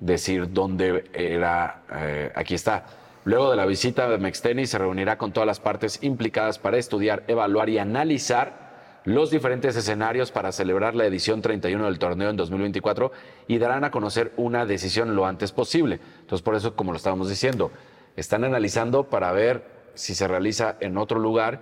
decir 0.00 0.52
dónde 0.52 1.04
era, 1.12 1.82
eh, 1.94 2.32
aquí 2.34 2.54
está. 2.54 2.84
Luego 3.24 3.50
de 3.50 3.56
la 3.56 3.66
visita 3.66 4.08
de 4.08 4.18
Mextenis 4.18 4.70
se 4.70 4.78
reunirá 4.78 5.16
con 5.16 5.32
todas 5.32 5.46
las 5.46 5.60
partes 5.60 6.02
implicadas 6.02 6.58
para 6.58 6.76
estudiar, 6.76 7.22
evaluar 7.28 7.68
y 7.68 7.78
analizar 7.78 8.72
los 9.04 9.30
diferentes 9.30 9.76
escenarios 9.76 10.30
para 10.30 10.52
celebrar 10.52 10.94
la 10.94 11.06
edición 11.06 11.40
31 11.40 11.84
del 11.84 11.98
torneo 11.98 12.30
en 12.30 12.36
2024 12.36 13.12
y 13.48 13.58
darán 13.58 13.84
a 13.84 13.90
conocer 13.90 14.32
una 14.36 14.66
decisión 14.66 15.14
lo 15.14 15.26
antes 15.26 15.52
posible. 15.52 16.00
Entonces, 16.20 16.42
por 16.42 16.54
eso, 16.54 16.74
como 16.74 16.92
lo 16.92 16.96
estábamos 16.96 17.28
diciendo, 17.28 17.70
están 18.16 18.44
analizando 18.44 19.04
para 19.08 19.32
ver 19.32 19.64
si 19.94 20.14
se 20.14 20.26
realiza 20.26 20.76
en 20.80 20.98
otro 20.98 21.18
lugar 21.18 21.60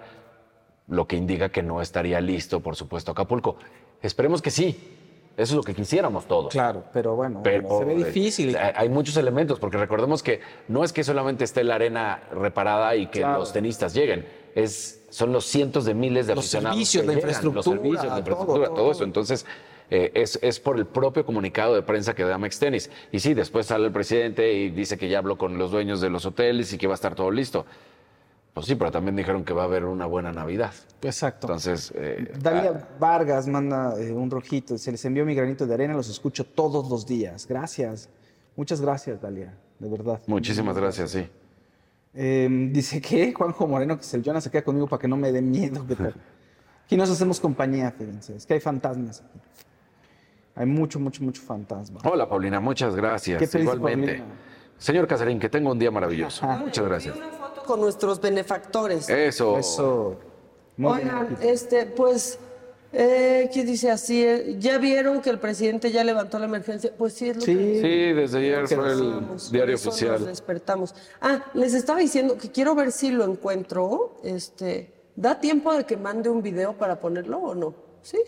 lo 0.90 1.06
que 1.06 1.16
indica 1.16 1.48
que 1.48 1.62
no 1.62 1.80
estaría 1.80 2.20
listo, 2.20 2.60
por 2.60 2.76
supuesto, 2.76 3.12
Acapulco. 3.12 3.56
Esperemos 4.02 4.42
que 4.42 4.50
sí. 4.50 4.96
Eso 5.36 5.52
es 5.54 5.56
lo 5.56 5.62
que 5.62 5.74
quisiéramos 5.74 6.26
todos. 6.26 6.52
Claro, 6.52 6.84
pero 6.92 7.16
bueno, 7.16 7.40
Pero 7.42 7.78
se 7.78 7.84
ve 7.86 7.94
eh, 7.94 8.04
difícil. 8.04 8.56
hay- 8.56 8.88
muchos 8.90 9.16
elementos, 9.16 9.58
porque 9.58 9.78
recordemos 9.78 10.22
que 10.22 10.40
no 10.68 10.84
es 10.84 10.92
que 10.92 11.02
solamente 11.02 11.44
esté 11.44 11.64
la 11.64 11.76
arena 11.76 12.22
reparada 12.32 12.94
y 12.96 13.06
que 13.06 13.20
Claro. 13.20 13.38
los 13.38 13.52
tenistas 13.52 13.94
lleguen. 13.94 14.26
Es, 14.54 15.02
son 15.08 15.32
los 15.32 15.46
cientos 15.46 15.84
de 15.86 15.94
miles 15.94 16.26
de 16.26 16.34
Los 16.34 16.44
aficionados. 16.44 16.74
servicios, 16.76 17.02
que 17.02 17.06
llegan, 17.06 17.18
infraestructura, 17.18 17.54
Los 17.56 17.64
servicios, 17.64 18.02
todo, 18.08 18.18
infraestructura, 18.18 18.66
todo, 18.66 18.74
todo. 18.76 18.90
eso. 18.92 19.04
Entonces, 19.04 19.46
eh, 19.88 20.10
es, 20.14 20.38
es 20.42 20.60
por 20.60 20.76
el 20.76 20.86
propio 20.86 21.24
comunicado 21.24 21.74
de 21.74 21.82
prensa 21.82 22.14
que 22.14 22.24
da 22.24 22.36
Mextenis. 22.36 22.90
Y 23.10 23.20
sí, 23.20 23.32
después 23.32 23.66
sale 23.66 23.86
el 23.86 23.92
presidente 23.92 24.52
y 24.52 24.70
dice 24.70 24.98
que 24.98 25.08
ya 25.08 25.18
habló 25.18 25.38
con 25.38 25.56
los 25.56 25.70
dueños 25.70 26.00
de 26.00 26.10
los 26.10 26.26
hoteles 26.26 26.72
y 26.72 26.78
que 26.78 26.86
va 26.86 26.94
a 26.94 26.96
estar 26.96 27.14
todo 27.14 27.30
listo. 27.30 27.64
Pues 28.60 28.68
sí, 28.68 28.74
pero 28.74 28.90
también 28.90 29.16
dijeron 29.16 29.42
que 29.42 29.54
va 29.54 29.62
a 29.62 29.64
haber 29.64 29.86
una 29.86 30.04
buena 30.04 30.32
Navidad. 30.32 30.74
Exacto. 31.00 31.46
Entonces, 31.46 31.94
eh, 31.96 32.30
Dalia 32.42 32.88
Vargas 32.98 33.46
manda 33.48 33.98
eh, 33.98 34.12
un 34.12 34.30
rojito. 34.30 34.76
Se 34.76 34.92
les 34.92 35.02
envió 35.06 35.24
mi 35.24 35.34
granito 35.34 35.66
de 35.66 35.72
arena, 35.72 35.94
los 35.94 36.10
escucho 36.10 36.44
todos 36.44 36.90
los 36.90 37.06
días. 37.06 37.46
Gracias. 37.48 38.10
Muchas 38.56 38.82
gracias, 38.82 39.18
Dalia, 39.18 39.54
de 39.78 39.88
verdad. 39.88 40.20
muchísimas 40.26 40.76
gracias, 40.76 41.10
sí. 41.10 41.26
Eh, 42.12 42.68
dice 42.70 43.00
que 43.00 43.32
Juanjo 43.32 43.66
Moreno, 43.66 43.96
que 43.96 44.02
es 44.02 44.12
el 44.12 44.22
Jonas, 44.22 44.44
se 44.44 44.50
queda 44.50 44.60
conmigo 44.60 44.86
para 44.86 45.00
que 45.00 45.08
no 45.08 45.16
me 45.16 45.32
dé 45.32 45.40
miedo. 45.40 45.86
Aquí 46.84 46.98
nos 46.98 47.08
hacemos 47.08 47.40
compañía, 47.40 47.90
fíjense. 47.92 48.36
Es 48.36 48.44
que 48.44 48.52
hay 48.52 48.60
fantasmas 48.60 49.22
aquí. 49.22 49.40
Hay 50.54 50.66
mucho, 50.66 51.00
mucho, 51.00 51.24
mucho 51.24 51.40
fantasma. 51.40 52.00
Hola, 52.04 52.28
Paulina, 52.28 52.60
muchas 52.60 52.94
¿Qué 52.94 53.00
gracias. 53.00 53.54
Igualmente. 53.54 54.18
Paulina? 54.18 54.34
Señor 54.76 55.06
Casarín, 55.06 55.38
que 55.38 55.48
tenga 55.48 55.70
un 55.70 55.78
día 55.78 55.90
maravilloso. 55.90 56.46
Muchas 56.46 56.84
gracias. 56.84 57.16
Con 57.70 57.80
nuestros 57.82 58.20
benefactores. 58.20 59.08
Eso. 59.08 59.56
Eso. 59.56 60.16
Muy 60.76 60.96
bien, 61.04 61.08
Oigan, 61.14 61.38
este, 61.40 61.86
pues, 61.86 62.36
eh, 62.92 63.48
¿qué 63.54 63.64
dice 63.64 63.92
así? 63.92 64.24
Eh, 64.24 64.56
¿Ya 64.58 64.78
vieron 64.78 65.20
que 65.22 65.30
el 65.30 65.38
presidente 65.38 65.92
ya 65.92 66.02
levantó 66.02 66.40
la 66.40 66.46
emergencia? 66.46 66.90
Pues 66.98 67.12
sí, 67.12 67.28
es 67.28 67.36
lo 67.36 67.42
Sí, 67.42 67.54
que... 67.56 67.80
sí, 67.80 68.12
desde 68.20 68.38
ayer 68.38 68.66
fue 68.66 68.90
el 68.90 68.98
decíamos, 68.98 69.52
diario 69.52 69.74
por 69.76 69.80
eso 69.82 69.88
oficial. 69.90 70.18
Nos 70.18 70.26
despertamos. 70.26 70.94
Ah, 71.20 71.44
les 71.54 71.74
estaba 71.74 72.00
diciendo 72.00 72.36
que 72.36 72.50
quiero 72.50 72.74
ver 72.74 72.90
si 72.90 73.12
lo 73.12 73.22
encuentro. 73.24 74.16
Este, 74.24 74.92
¿Da 75.14 75.38
tiempo 75.38 75.72
de 75.72 75.86
que 75.86 75.96
mande 75.96 76.28
un 76.28 76.42
video 76.42 76.72
para 76.76 76.98
ponerlo 76.98 77.38
o 77.38 77.54
no? 77.54 77.72
Sí. 78.02 78.18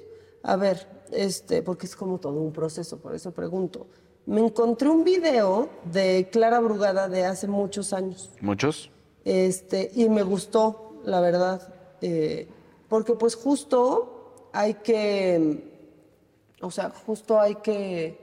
A 0.45 0.55
ver, 0.55 0.87
este, 1.11 1.63
porque 1.63 1.87
es 1.87 1.97
como 1.97 2.19
todo 2.21 2.35
un 2.41 2.53
proceso, 2.53 2.99
por 3.01 3.13
eso 3.17 3.33
pregunto. 3.33 3.89
Me 4.25 4.41
encontré 4.41 4.89
un 4.89 5.03
video 5.03 5.69
de 5.93 6.29
Clara 6.31 6.61
Brugada 6.61 7.09
de 7.09 7.25
hace 7.25 7.49
muchos 7.49 7.93
años. 7.93 8.31
¿Muchos? 8.41 8.92
Este, 9.25 9.91
y 9.95 10.09
me 10.09 10.23
gustó, 10.23 11.01
la 11.05 11.21
verdad, 11.21 11.75
eh, 12.01 12.49
porque 12.89 13.15
pues 13.15 13.35
justo 13.37 14.49
hay 14.53 14.75
que, 14.75 15.71
o 16.61 16.71
sea, 16.71 16.91
justo 16.91 17.41
hay 17.41 17.57
que, 17.57 18.21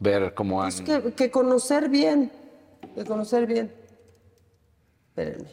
Ver 0.00 0.32
cómo 0.34 0.62
han... 0.62 0.70
pues, 0.70 0.82
que, 0.82 1.12
que 1.14 1.30
conocer 1.30 1.88
bien, 1.88 2.30
que 2.94 3.04
conocer 3.04 3.46
bien. 3.46 3.72
Espérenme. 5.08 5.50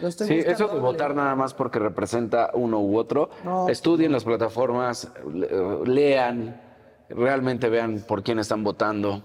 Lo 0.00 0.08
estoy 0.08 0.26
Sí, 0.28 0.34
eso 0.38 0.68
de 0.68 0.80
votar 0.80 1.14
nada 1.14 1.34
más 1.36 1.54
porque 1.54 1.78
representa 1.78 2.50
uno 2.54 2.80
u 2.80 2.96
otro. 2.96 3.30
No. 3.44 3.68
Estudien 3.68 4.12
las 4.12 4.24
plataformas, 4.24 5.10
le- 5.32 5.48
lean, 5.86 6.60
realmente 7.08 7.68
vean 7.68 8.00
por 8.06 8.22
quién 8.22 8.38
están 8.38 8.64
votando. 8.64 9.22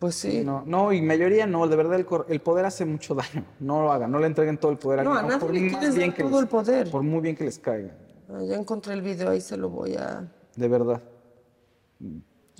Pues 0.00 0.14
sí. 0.14 0.42
No, 0.44 0.64
no, 0.66 0.92
y 0.94 1.00
mayoría 1.02 1.46
no, 1.46 1.68
de 1.68 1.76
verdad 1.76 2.00
el, 2.00 2.06
el 2.28 2.40
poder 2.40 2.64
hace 2.64 2.84
mucho 2.86 3.14
daño. 3.14 3.44
No 3.60 3.82
lo 3.82 3.92
hagan, 3.92 4.10
no 4.10 4.18
le 4.18 4.26
entreguen 4.26 4.56
todo 4.58 4.72
el 4.72 4.78
poder 4.78 5.04
No, 5.04 5.12
a 5.14 5.22
nadie 5.22 5.38
por 5.38 5.52
le 5.52 5.60
bien 5.60 5.72
dar 5.74 5.80
que 6.14 6.22
todo 6.22 6.30
les- 6.32 6.40
el 6.40 6.48
poder. 6.48 6.90
Por 6.90 7.02
muy 7.02 7.20
bien 7.20 7.36
que 7.36 7.44
les 7.44 7.58
caiga, 7.58 7.94
Ah, 8.32 8.42
ya 8.42 8.56
encontré 8.56 8.94
el 8.94 9.02
video, 9.02 9.30
ahí 9.30 9.40
se 9.40 9.56
lo 9.56 9.68
voy 9.68 9.94
a... 9.96 10.26
de 10.56 10.68
verdad. 10.68 11.02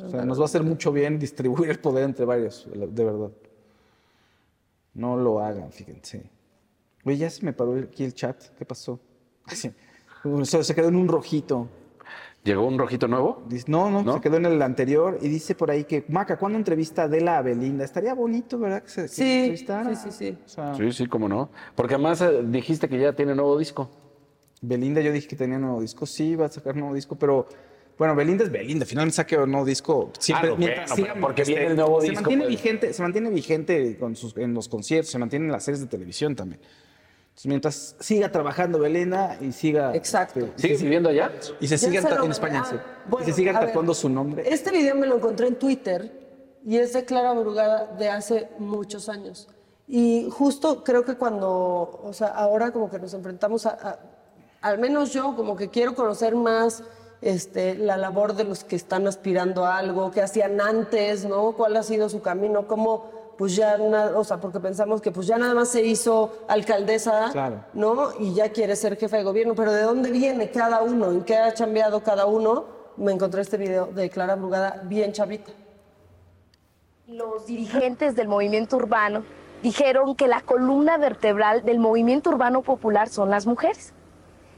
O 0.02 0.08
sea, 0.08 0.24
nos 0.24 0.38
va 0.38 0.42
a 0.42 0.46
hacer 0.46 0.62
mucho 0.62 0.92
bien 0.92 1.18
distribuir 1.18 1.70
el 1.70 1.78
poder 1.78 2.04
entre 2.04 2.24
varios, 2.24 2.68
de 2.72 3.04
verdad. 3.04 3.30
No 4.94 5.16
lo 5.16 5.40
hagan, 5.40 5.70
fíjense. 5.72 6.28
Oye, 7.04 7.16
ya 7.16 7.30
se 7.30 7.44
me 7.44 7.52
paró 7.52 7.74
aquí 7.76 8.04
el 8.04 8.12
chat, 8.14 8.36
¿qué 8.58 8.64
pasó? 8.66 8.98
Sí. 9.46 9.70
O 10.24 10.44
sea, 10.44 10.62
se 10.62 10.74
quedó 10.74 10.88
en 10.88 10.96
un 10.96 11.08
rojito. 11.08 11.68
¿Llegó 12.42 12.66
un 12.66 12.78
rojito 12.78 13.06
nuevo? 13.06 13.42
Dice, 13.48 13.66
no, 13.68 13.90
no, 13.90 14.14
se 14.14 14.20
quedó 14.22 14.38
en 14.38 14.46
el 14.46 14.62
anterior 14.62 15.18
y 15.20 15.28
dice 15.28 15.54
por 15.54 15.70
ahí 15.70 15.84
que, 15.84 16.04
Maca, 16.08 16.38
¿cuándo 16.38 16.56
entrevista 16.56 17.02
a 17.02 17.04
Adela 17.04 17.36
a 17.36 17.42
Belinda? 17.42 17.84
Estaría 17.84 18.14
bonito, 18.14 18.58
¿verdad? 18.58 18.82
Que 18.82 18.88
se, 18.88 19.02
que 19.02 19.08
Sí, 19.08 19.56
sí, 19.58 19.66
sí, 19.94 20.10
sí. 20.10 20.38
O 20.46 20.48
sea, 20.48 20.74
Sí, 20.74 20.90
sí, 20.92 21.06
cómo 21.06 21.28
no. 21.28 21.50
Porque 21.74 21.94
además 21.94 22.22
eh, 22.22 22.40
dijiste 22.44 22.88
que 22.88 22.98
ya 22.98 23.12
tiene 23.12 23.34
nuevo 23.34 23.58
disco. 23.58 23.90
Belinda, 24.62 25.02
yo 25.02 25.12
dije 25.12 25.28
que 25.28 25.36
tenía 25.36 25.58
nuevo 25.58 25.82
disco, 25.82 26.06
sí, 26.06 26.34
va 26.34 26.46
a 26.46 26.48
sacar 26.48 26.76
nuevo 26.76 26.94
disco, 26.94 27.14
pero 27.16 27.46
bueno, 27.98 28.14
Belinda 28.14 28.44
es 28.44 28.50
Belinda, 28.50 28.86
finalmente 28.86 29.16
saque 29.16 29.36
un 29.36 29.50
nuevo 29.50 29.66
disco. 29.66 30.10
Siempre, 30.18 30.48
Ah, 30.48 30.52
no, 30.52 30.56
mientras 30.56 30.98
bueno, 30.98 31.14
porque 31.20 31.42
este, 31.42 31.52
viene 31.54 31.70
el 31.70 31.76
nuevo 31.76 32.00
se 32.00 32.08
disco, 32.08 32.22
Mantiene 32.22 32.44
pues. 32.44 32.56
vigente, 32.56 32.92
se 32.94 33.02
mantiene 33.02 33.30
vigente 33.30 33.96
con 33.98 34.16
sus, 34.16 34.34
en 34.38 34.54
los 34.54 34.68
conciertos, 34.68 35.10
se 35.12 35.18
mantiene 35.18 35.44
en 35.46 35.52
las 35.52 35.64
series 35.64 35.80
de 35.82 35.86
televisión 35.88 36.34
también. 36.34 36.60
Entonces, 37.30 37.46
mientras 37.46 37.96
siga 38.00 38.30
trabajando 38.30 38.78
Belinda 38.78 39.38
y 39.40 39.52
siga. 39.52 39.94
Exacto. 39.94 40.40
este, 40.40 40.58
¿Sigue 40.62 40.76
viviendo 40.76 41.08
allá? 41.08 41.30
Y 41.60 41.68
se 41.68 41.76
Ya 41.76 41.78
sigan 41.78 42.02
se 42.06 42.24
en 42.24 42.30
España, 42.30 42.62
ah, 42.64 42.68
sí. 42.70 42.76
bueno, 43.08 43.26
y 43.26 43.30
se 43.30 43.36
sigan 43.36 43.54
ver. 43.56 43.66
tatuando 43.68 43.94
su 43.94 44.08
nombre. 44.08 44.44
Este 44.46 44.70
video 44.70 44.94
me 44.96 45.06
lo 45.06 45.16
encontré 45.16 45.46
en 45.46 45.54
Twitter 45.58 46.58
y 46.66 46.76
es 46.76 46.92
de 46.92 47.04
Clara 47.04 47.32
Brugada 47.32 47.86
de 47.98 48.08
hace 48.10 48.48
muchos 48.58 49.08
años. 49.08 49.48
Y 49.88 50.28
justo 50.30 50.84
creo 50.84 51.04
que 51.04 51.16
cuando, 51.16 52.00
o 52.04 52.12
sea, 52.12 52.28
ahora 52.28 52.72
como 52.72 52.90
que 52.90 52.98
nos 52.98 53.14
enfrentamos 53.14 53.64
a, 53.66 53.70
a- 53.70 53.98
al 54.60 54.78
menos 54.78 55.12
yo 55.12 55.34
como 55.36 55.56
que 55.56 55.70
quiero 55.70 55.94
conocer 55.94 56.34
más 56.36 56.82
este, 57.22 57.74
la 57.76 57.96
labor 57.96 58.34
de 58.34 58.44
los 58.44 58.64
que 58.64 58.76
están 58.76 59.06
aspirando 59.06 59.64
a 59.64 59.78
algo, 59.78 60.10
qué 60.10 60.20
hacían 60.20 60.60
antes, 60.60 61.24
¿no? 61.24 61.52
¿Cuál 61.52 61.76
ha 61.76 61.82
sido 61.82 62.08
su 62.10 62.20
camino? 62.20 62.66
¿Cómo, 62.66 63.10
pues 63.40 63.56
ya, 63.56 63.78
na- 63.78 64.12
o 64.18 64.22
sea, 64.22 64.38
porque 64.38 64.60
pensamos 64.60 65.00
que 65.00 65.10
pues 65.10 65.26
ya 65.26 65.38
nada 65.38 65.54
más 65.54 65.70
se 65.70 65.80
hizo 65.80 66.30
alcaldesa, 66.46 67.30
Claro. 67.32 67.64
¿no? 67.72 68.10
Y 68.18 68.34
ya 68.34 68.50
quiere 68.52 68.76
ser 68.76 68.98
jefe 68.98 69.16
de 69.16 69.22
gobierno, 69.22 69.54
pero 69.54 69.72
¿de 69.72 69.80
dónde 69.80 70.10
viene 70.10 70.50
cada 70.50 70.82
uno? 70.82 71.10
¿En 71.10 71.24
qué 71.24 71.38
ha 71.38 71.54
chambeado 71.54 72.02
cada 72.02 72.26
uno? 72.26 72.66
Me 72.98 73.12
encontré 73.12 73.40
este 73.40 73.56
video 73.56 73.86
de 73.86 74.10
Clara 74.10 74.34
Brugada 74.36 74.82
bien 74.84 75.12
chavita. 75.12 75.52
Los 77.06 77.46
dirigentes 77.46 78.14
del 78.14 78.28
movimiento 78.28 78.76
urbano 78.76 79.22
dijeron 79.62 80.14
que 80.16 80.28
la 80.28 80.42
columna 80.42 80.98
vertebral 80.98 81.64
del 81.64 81.78
movimiento 81.78 82.28
urbano 82.28 82.60
popular 82.60 83.08
son 83.08 83.30
las 83.30 83.46
mujeres. 83.46 83.94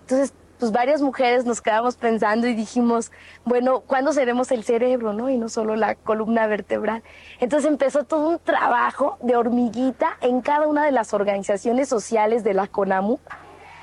Entonces, 0.00 0.32
pues 0.62 0.70
varias 0.70 1.02
mujeres 1.02 1.44
nos 1.44 1.60
quedamos 1.60 1.96
pensando 1.96 2.46
y 2.46 2.54
dijimos, 2.54 3.10
bueno, 3.44 3.80
¿cuándo 3.80 4.12
seremos 4.12 4.52
el 4.52 4.62
cerebro, 4.62 5.12
no? 5.12 5.28
Y 5.28 5.36
no 5.36 5.48
solo 5.48 5.74
la 5.74 5.96
columna 5.96 6.46
vertebral. 6.46 7.02
Entonces 7.40 7.68
empezó 7.68 8.04
todo 8.04 8.28
un 8.28 8.38
trabajo 8.38 9.18
de 9.22 9.34
hormiguita 9.34 10.18
en 10.20 10.40
cada 10.40 10.68
una 10.68 10.84
de 10.84 10.92
las 10.92 11.14
organizaciones 11.14 11.88
sociales 11.88 12.44
de 12.44 12.54
la 12.54 12.68
CONAMU, 12.68 13.18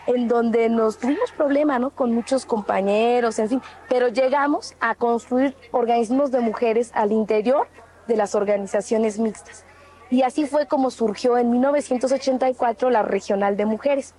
en 0.08 0.30
donde 0.30 0.70
nos 0.70 1.00
tuvimos 1.00 1.34
problema, 1.34 1.80
¿no? 1.80 1.90
Con 1.90 2.14
muchos 2.14 2.46
compañeros, 2.46 3.40
en 3.40 3.50
fin, 3.50 3.62
pero 3.90 4.08
llegamos 4.08 4.74
a 4.80 4.96
construir 4.96 5.58
organismos 5.72 6.32
de 6.32 6.40
mujeres 6.40 6.92
al 6.94 7.12
interior 7.12 7.68
de 8.08 8.16
las 8.16 8.36
organizaciones 8.36 9.20
mixtas. 9.20 9.66
Y 10.10 10.22
así 10.22 10.46
fue 10.46 10.66
como 10.66 10.92
surgió 10.92 11.38
en 11.38 11.52
1984 11.52 12.90
la 12.90 13.04
Regional 13.04 13.58
de 13.58 13.66
Mujeres, 13.66 14.16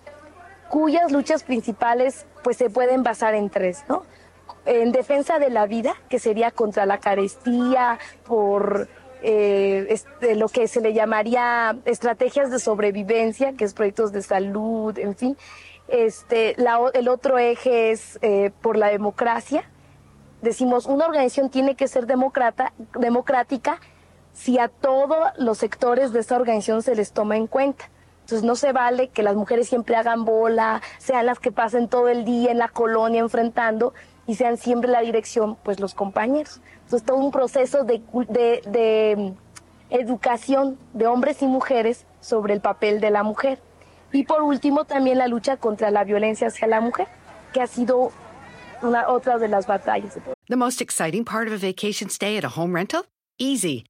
cuyas 0.70 1.10
luchas 1.12 1.42
principales 1.42 2.26
pues 2.42 2.56
se 2.56 2.70
pueden 2.70 3.02
basar 3.02 3.34
en 3.34 3.50
tres, 3.50 3.84
¿no? 3.88 4.04
En 4.64 4.92
defensa 4.92 5.38
de 5.38 5.50
la 5.50 5.66
vida, 5.66 5.94
que 6.08 6.18
sería 6.18 6.50
contra 6.50 6.86
la 6.86 6.98
carestía, 6.98 7.98
por 8.24 8.88
eh, 9.22 9.86
este, 9.90 10.36
lo 10.36 10.48
que 10.48 10.68
se 10.68 10.80
le 10.80 10.94
llamaría 10.94 11.76
estrategias 11.84 12.50
de 12.50 12.58
sobrevivencia, 12.58 13.52
que 13.54 13.64
es 13.64 13.74
proyectos 13.74 14.12
de 14.12 14.22
salud, 14.22 14.96
en 14.98 15.16
fin. 15.16 15.36
Este, 15.88 16.54
la 16.56 16.78
el 16.94 17.08
otro 17.08 17.36
eje 17.38 17.90
es 17.90 18.18
eh, 18.22 18.52
por 18.62 18.76
la 18.76 18.88
democracia. 18.88 19.64
Decimos, 20.40 20.86
una 20.86 21.06
organización 21.06 21.50
tiene 21.50 21.74
que 21.74 21.88
ser 21.88 22.06
democrata, 22.06 22.72
democrática 22.98 23.80
si 24.32 24.58
a 24.58 24.68
todos 24.68 25.18
los 25.36 25.58
sectores 25.58 26.12
de 26.12 26.20
esta 26.20 26.36
organización 26.36 26.82
se 26.82 26.94
les 26.94 27.12
toma 27.12 27.36
en 27.36 27.48
cuenta. 27.48 27.90
Entonces 28.30 28.46
no 28.46 28.54
se 28.54 28.70
vale 28.70 29.08
que 29.08 29.24
las 29.24 29.34
mujeres 29.34 29.68
siempre 29.68 29.96
hagan 29.96 30.24
bola, 30.24 30.82
sean 30.98 31.26
las 31.26 31.40
que 31.40 31.50
pasen 31.50 31.88
todo 31.88 32.08
el 32.08 32.24
día 32.24 32.52
en 32.52 32.58
la 32.58 32.68
colonia 32.68 33.18
enfrentando 33.18 33.92
y 34.28 34.36
sean 34.36 34.56
siempre 34.56 34.88
la 34.88 35.00
dirección, 35.00 35.56
pues 35.64 35.80
los 35.80 35.94
compañeros. 35.94 36.60
Entonces 36.84 37.02
todo 37.02 37.16
un 37.16 37.32
proceso 37.32 37.82
de, 37.82 38.00
de, 38.28 39.16
mm, 39.16 39.92
educación 39.92 40.78
de 40.92 41.08
hombres 41.08 41.42
y 41.42 41.46
mujeres 41.46 42.06
sobre 42.20 42.54
el 42.54 42.60
papel 42.60 43.00
de 43.00 43.10
la 43.10 43.24
mujer. 43.24 43.60
Y 44.12 44.22
por 44.22 44.42
último 44.42 44.84
también 44.84 45.18
la 45.18 45.26
lucha 45.26 45.56
contra 45.56 45.90
la 45.90 46.04
violencia 46.04 46.46
hacia 46.46 46.68
la 46.68 46.80
mujer, 46.80 47.08
que 47.52 47.60
ha 47.60 47.66
sido 47.66 48.12
una, 48.80 49.08
otra 49.08 49.38
de 49.38 49.48
las 49.48 49.66
batallas. 49.66 50.16
The 50.48 50.54
most 50.54 50.80
exciting 50.80 51.24
part 51.24 51.48
of 51.48 51.52
a 51.52 51.58
vacation 51.58 52.08
stay 52.08 52.36
at 52.36 52.44
a 52.44 52.50
home 52.56 52.76
rental? 52.76 53.06
Easy. 53.40 53.89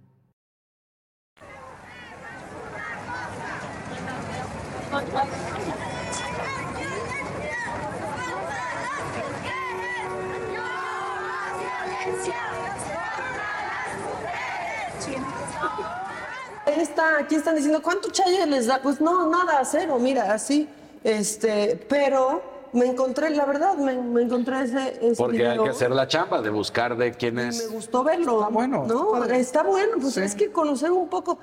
Está, 17.01 17.19
aquí 17.19 17.35
están 17.35 17.55
diciendo, 17.55 17.81
¿cuánto 17.81 18.09
chayo 18.09 18.45
les 18.45 18.67
da? 18.67 18.79
Pues 18.81 19.01
no, 19.01 19.27
nada, 19.29 19.63
cero, 19.65 19.97
mira, 19.99 20.33
así. 20.33 20.67
Este, 21.03 21.83
pero 21.89 22.41
me 22.73 22.85
encontré, 22.85 23.29
la 23.31 23.45
verdad, 23.45 23.75
me, 23.75 23.95
me 23.95 24.21
encontré 24.21 24.61
ese, 24.63 24.99
ese 25.01 25.15
Porque 25.21 25.47
hay 25.47 25.59
que 25.59 25.69
hacer 25.69 25.91
la 25.91 26.07
chamba 26.07 26.41
de 26.41 26.49
buscar 26.49 26.95
de 26.95 27.11
quién 27.13 27.35
Me 27.35 27.47
es. 27.47 27.71
gustó 27.71 28.03
verlo. 28.03 28.39
Está 28.39 28.49
bueno. 28.49 28.85
No, 28.87 29.23
está 29.25 29.63
bueno, 29.63 29.97
pues 29.99 30.17
es 30.17 30.35
que 30.35 30.51
conocer 30.51 30.91
un 30.91 31.09
poco. 31.09 31.37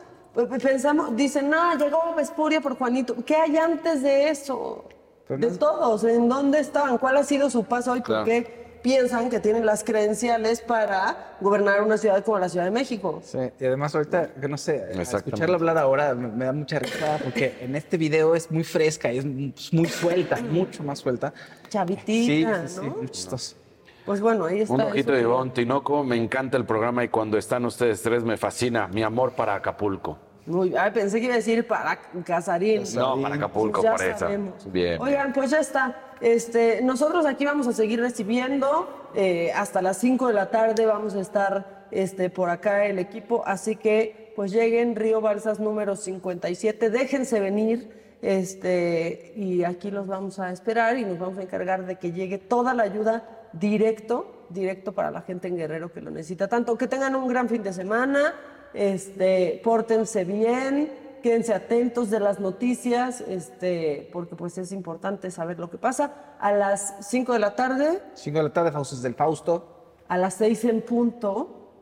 Pensamos, 0.62 1.16
dicen, 1.16 1.50
no, 1.50 1.74
llegó 1.74 2.14
Vespuria 2.16 2.60
por 2.60 2.76
Juanito. 2.78 3.16
¿Qué 3.26 3.34
hay 3.34 3.56
antes 3.56 4.02
de 4.02 4.28
eso? 4.28 4.84
De 5.28 5.50
todos, 5.50 6.04
¿en 6.04 6.28
dónde 6.28 6.60
estaban? 6.60 6.96
¿Cuál 6.96 7.18
ha 7.18 7.24
sido 7.24 7.50
su 7.50 7.64
paso 7.64 7.92
hoy? 7.92 8.00
Claro. 8.00 8.24
¿Por 8.24 8.32
qué 8.32 8.67
piensan 8.82 9.30
que 9.30 9.40
tienen 9.40 9.66
las 9.66 9.84
credenciales 9.84 10.60
para 10.60 11.36
gobernar 11.40 11.82
una 11.82 11.98
ciudad 11.98 12.24
como 12.24 12.38
la 12.38 12.48
Ciudad 12.48 12.64
de 12.64 12.70
México? 12.70 13.20
Sí, 13.24 13.38
y 13.58 13.64
además 13.64 13.94
ahorita, 13.94 14.34
que 14.40 14.48
no 14.48 14.56
sé, 14.56 14.84
escucharla 15.00 15.56
hablar 15.56 15.78
ahora 15.78 16.14
me, 16.14 16.28
me 16.28 16.44
da 16.44 16.52
mucha 16.52 16.78
risa 16.78 17.18
porque 17.22 17.58
en 17.60 17.76
este 17.76 17.96
video 17.96 18.34
es 18.34 18.50
muy 18.50 18.64
fresca 18.64 19.12
y 19.12 19.18
es 19.18 19.24
pues, 19.24 19.72
muy 19.72 19.88
suelta, 19.88 20.36
mucho 20.40 20.82
más 20.82 20.98
suelta. 20.98 21.32
Sí, 21.34 21.68
Chavitita, 21.70 22.68
sí, 22.68 22.74
sí, 22.74 22.86
¿no? 22.86 22.96
muy 22.96 23.08
chistoso. 23.08 23.56
Pues 24.04 24.22
bueno, 24.22 24.46
ahí 24.46 24.60
está. 24.60 24.72
Un 24.72 24.80
ojito 24.80 25.12
de 25.12 25.20
Ivonne 25.20 25.50
Tinoco, 25.50 26.02
me 26.02 26.16
encanta 26.16 26.56
el 26.56 26.64
programa 26.64 27.04
y 27.04 27.08
cuando 27.08 27.36
están 27.36 27.66
ustedes 27.66 28.00
tres 28.00 28.24
me 28.24 28.38
fascina. 28.38 28.88
Mi 28.88 29.02
amor 29.02 29.32
para 29.32 29.54
Acapulco. 29.54 30.27
Muy, 30.48 30.74
ay, 30.74 30.90
pensé 30.92 31.18
que 31.18 31.26
iba 31.26 31.34
a 31.34 31.36
decir 31.36 31.66
para 31.66 32.00
Casarín. 32.24 32.82
No, 32.94 33.20
para 33.20 33.34
Acapulco, 33.34 33.82
ya 33.82 33.92
por 33.92 34.02
eso. 34.02 34.18
sabemos. 34.18 34.72
Bien. 34.72 35.00
Oigan, 35.00 35.32
pues 35.34 35.50
ya 35.50 35.60
está. 35.60 36.14
Este, 36.22 36.80
nosotros 36.82 37.26
aquí 37.26 37.44
vamos 37.44 37.66
a 37.68 37.72
seguir 37.72 38.00
recibiendo 38.00 39.10
eh, 39.14 39.52
hasta 39.54 39.82
las 39.82 39.98
5 39.98 40.28
de 40.28 40.32
la 40.32 40.50
tarde. 40.50 40.86
Vamos 40.86 41.14
a 41.14 41.20
estar 41.20 41.86
este, 41.90 42.30
por 42.30 42.48
acá 42.48 42.86
el 42.86 42.98
equipo. 42.98 43.42
Así 43.46 43.76
que, 43.76 44.32
pues 44.36 44.50
lleguen, 44.50 44.96
Río 44.96 45.20
Balsas 45.20 45.60
número 45.60 45.96
57. 45.96 46.88
Déjense 46.88 47.40
venir. 47.40 47.98
Este, 48.22 49.34
y 49.36 49.64
aquí 49.64 49.90
los 49.90 50.06
vamos 50.06 50.38
a 50.38 50.50
esperar 50.50 50.96
y 50.96 51.04
nos 51.04 51.18
vamos 51.18 51.38
a 51.38 51.42
encargar 51.42 51.84
de 51.84 51.96
que 51.96 52.10
llegue 52.12 52.38
toda 52.38 52.72
la 52.72 52.84
ayuda 52.84 53.48
directo, 53.52 54.46
directo 54.48 54.92
para 54.92 55.10
la 55.10 55.20
gente 55.20 55.46
en 55.46 55.56
Guerrero 55.56 55.92
que 55.92 56.00
lo 56.00 56.10
necesita 56.10 56.48
tanto. 56.48 56.78
Que 56.78 56.88
tengan 56.88 57.14
un 57.14 57.28
gran 57.28 57.50
fin 57.50 57.62
de 57.62 57.74
semana. 57.74 58.34
Este, 58.78 59.60
pórtense 59.64 60.24
bien, 60.24 60.92
quédense 61.20 61.52
atentos 61.52 62.10
de 62.10 62.20
las 62.20 62.38
noticias, 62.38 63.22
este, 63.22 64.08
porque 64.12 64.36
pues 64.36 64.56
es 64.56 64.70
importante 64.70 65.32
saber 65.32 65.58
lo 65.58 65.68
que 65.68 65.78
pasa. 65.78 66.12
A 66.38 66.52
las 66.52 66.94
5 67.00 67.32
de 67.32 67.38
la 67.40 67.56
tarde, 67.56 68.00
5 68.14 68.38
de 68.38 68.44
la 68.44 68.52
tarde, 68.52 68.70
Faustos 68.70 69.02
del 69.02 69.16
Fausto. 69.16 69.96
a 70.06 70.16
las 70.16 70.34
6 70.34 70.64
en 70.66 70.82
punto, 70.82 71.72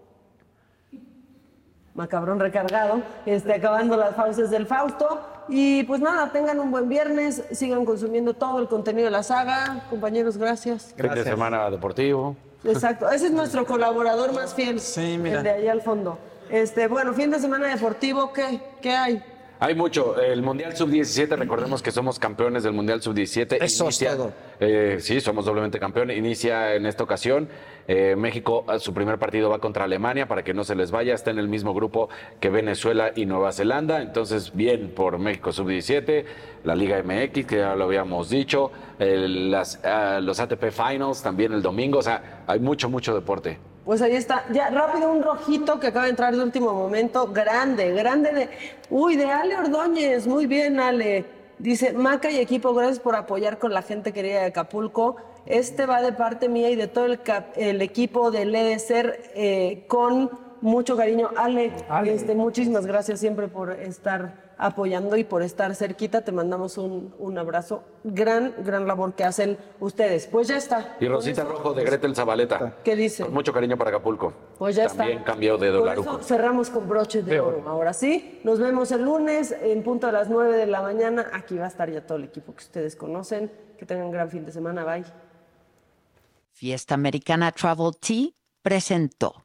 macabrón 1.93 2.41
recargado, 2.41 3.03
este, 3.27 3.53
acabando 3.53 3.99
las 3.99 4.17
fauces 4.17 4.49
del 4.49 4.67
Fausto. 4.67 5.21
Y 5.51 5.83
pues 5.83 6.01
nada, 6.01 6.33
tengan 6.33 6.59
un 6.61 6.71
buen 6.71 6.89
viernes, 6.89 7.45
sigan 7.53 7.85
consumiendo 7.85 8.33
todo 8.33 8.59
el 8.59 8.69
contenido 8.69 9.05
de 9.05 9.11
la 9.11 9.23
saga. 9.23 9.85
Compañeros, 9.91 10.39
gracias. 10.39 10.95
Fin 10.97 11.13
de 11.13 11.25
semana 11.25 11.71
deportivo. 11.71 12.37
Exacto, 12.65 13.11
ese 13.11 13.27
es 13.27 13.33
nuestro 13.33 13.67
colaborador 13.67 14.33
más 14.33 14.55
fiel, 14.55 14.81
mira. 15.23 15.39
el 15.39 15.45
de 15.45 15.51
ahí 15.51 15.69
al 15.69 15.83
fondo. 15.83 16.19
Este, 16.51 16.87
bueno, 16.89 17.13
fin 17.15 17.31
de 17.31 17.39
semana 17.39 17.67
deportivo, 17.69 18.33
¿qué, 18.33 18.61
qué 18.81 18.91
hay? 18.93 19.23
Hay 19.59 19.75
mucho. 19.75 20.21
El 20.21 20.43
Mundial 20.43 20.77
Sub-17, 20.77 21.35
recordemos 21.35 21.83
que 21.83 21.91
somos 21.91 22.19
campeones 22.19 22.63
del 22.63 22.75
Mundial 22.75 23.01
Sub-17. 23.01 23.57
Eso 23.63 23.89
es 23.89 23.99
todo. 24.01 24.31
eh, 24.61 24.99
sí, 25.01 25.19
somos 25.23 25.47
doblemente 25.47 25.79
campeón. 25.81 26.11
Inicia 26.11 26.75
en 26.75 26.85
esta 26.85 27.03
ocasión. 27.05 27.49
Eh, 27.89 28.17
México, 28.19 28.67
su 28.81 28.93
primer 28.93 29.19
partido 29.19 29.49
va 29.49 29.59
contra 29.59 29.85
Alemania 29.85 30.29
para 30.29 30.45
que 30.45 30.53
no 30.53 30.63
se 30.63 30.75
les 30.75 30.91
vaya. 30.91 31.15
Está 31.15 31.31
en 31.31 31.39
el 31.39 31.49
mismo 31.49 31.73
grupo 31.73 32.11
que 32.39 32.51
Venezuela 32.51 33.13
y 33.17 33.25
Nueva 33.25 33.51
Zelanda. 33.51 34.03
Entonces, 34.03 34.53
bien 34.55 34.91
por 34.95 35.19
México 35.19 35.51
Sub-17. 35.53 36.27
La 36.65 36.75
Liga 36.75 37.03
MX, 37.03 37.47
que 37.47 37.57
ya 37.57 37.75
lo 37.77 37.85
habíamos 37.85 38.29
dicho. 38.29 38.71
el- 38.99 39.51
las, 39.51 39.83
ah, 39.85 40.21
los 40.23 40.39
ATP 40.39 40.71
Finals 40.71 41.23
también 41.23 41.55
el 41.55 41.63
domingo. 41.63 41.99
O 42.01 42.03
sea, 42.03 42.45
hay 42.47 42.61
mucho, 42.61 42.91
mucho 42.91 43.15
deporte. 43.15 43.59
Pues 43.87 44.03
ahí 44.03 44.17
está. 44.17 44.45
Ya, 44.53 44.69
rápido, 44.69 45.11
un 45.13 45.23
rojito 45.23 45.79
que 45.81 45.87
acaba 45.87 46.05
de 46.07 46.11
entrar 46.11 46.35
de 46.37 46.43
último 46.43 46.75
momento. 46.75 47.29
Grande, 47.33 47.93
grande 47.93 48.33
de. 48.33 48.49
Uy, 48.91 49.17
de 49.17 49.27
Ale 49.27 49.57
Ordóñez. 49.57 50.27
Muy 50.27 50.47
bien, 50.47 50.81
Ale. 50.81 51.25
Dice, 51.59 51.93
Maca 51.95 52.29
y 52.31 52.39
equipo, 52.39 52.75
gracias 52.75 52.99
por 52.99 53.15
apoyar 53.17 53.59
con 53.59 53.73
la 53.73 53.81
gente 53.83 54.13
querida 54.13 54.41
de 54.41 54.47
Acapulco. 54.47 55.17
Este 55.47 55.87
va 55.87 56.03
de 56.03 56.13
parte 56.13 56.49
mía 56.49 56.69
y 56.69 56.75
de 56.77 56.89
todo 56.89 57.07
el, 57.07 57.23
cap- 57.23 57.53
el 57.57 57.81
equipo 57.81 58.31
del 58.33 58.53
EDESER 58.55 59.31
eh, 59.35 59.85
con 59.87 60.31
mucho 60.61 60.97
cariño. 60.97 61.31
Ale, 61.37 61.73
Este, 62.07 62.35
muchísimas 62.35 62.85
gracias 62.87 63.21
siempre 63.21 63.47
por 63.49 63.71
estar 63.71 64.46
apoyando 64.59 65.17
y 65.17 65.25
por 65.25 65.43
estar 65.43 65.75
cerquita. 65.75 66.23
Te 66.23 66.33
mandamos 66.33 66.79
un, 66.79 67.15
un 67.19 67.39
abrazo. 67.39 67.83
Gran, 68.05 68.55
gran 68.65 68.87
labor 68.87 69.15
que 69.15 69.25
hacen 69.25 69.59
ustedes. 69.81 70.27
Pues 70.27 70.49
ya 70.49 70.57
está. 70.57 70.97
Y 71.01 71.09
Rosita 71.09 71.43
eso, 71.43 71.51
Rojo 71.51 71.75
de 71.75 71.85
Gretel 71.85 72.15
Zabaleta. 72.15 72.77
¿Qué 72.85 72.97
dice? 72.97 73.25
Con 73.25 73.35
mucho 73.35 73.53
cariño 73.53 73.77
para 73.77 73.91
Acapulco. 73.91 74.33
Pues 74.59 74.77
ya 74.77 74.87
También 74.87 75.19
está. 75.19 75.33
cambió 75.33 75.59
de 75.59 75.69
eso 75.69 76.21
cerramos 76.23 76.71
con 76.71 76.89
broches 76.89 77.25
de 77.27 77.41
oro. 77.41 77.63
Ahora 77.67 77.93
sí, 77.93 78.41
nos 78.45 78.59
vemos 78.59 78.91
el 78.93 79.03
lunes 79.03 79.53
en 79.61 79.83
punto 79.83 80.07
a 80.07 80.13
las 80.13 80.29
9 80.29 80.57
de 80.57 80.67
la 80.67 80.83
mañana. 80.83 81.31
Aquí 81.33 81.57
va 81.57 81.65
a 81.65 81.69
estar 81.69 81.91
ya 81.91 82.07
todo 82.07 82.19
el 82.19 82.25
equipo 82.25 82.55
que 82.55 82.63
ustedes 82.65 82.97
conocen. 82.97 83.51
Que 83.79 83.85
tengan 83.85 84.07
un 84.07 84.13
gran 84.13 84.31
fin 84.31 84.45
de 84.45 84.53
semana. 84.53 84.85
Bye. 84.85 85.05
Fiesta 86.53 86.95
Americana 86.95 87.53
Travel 87.53 87.93
Tea 88.01 88.29
presentó. 88.63 89.45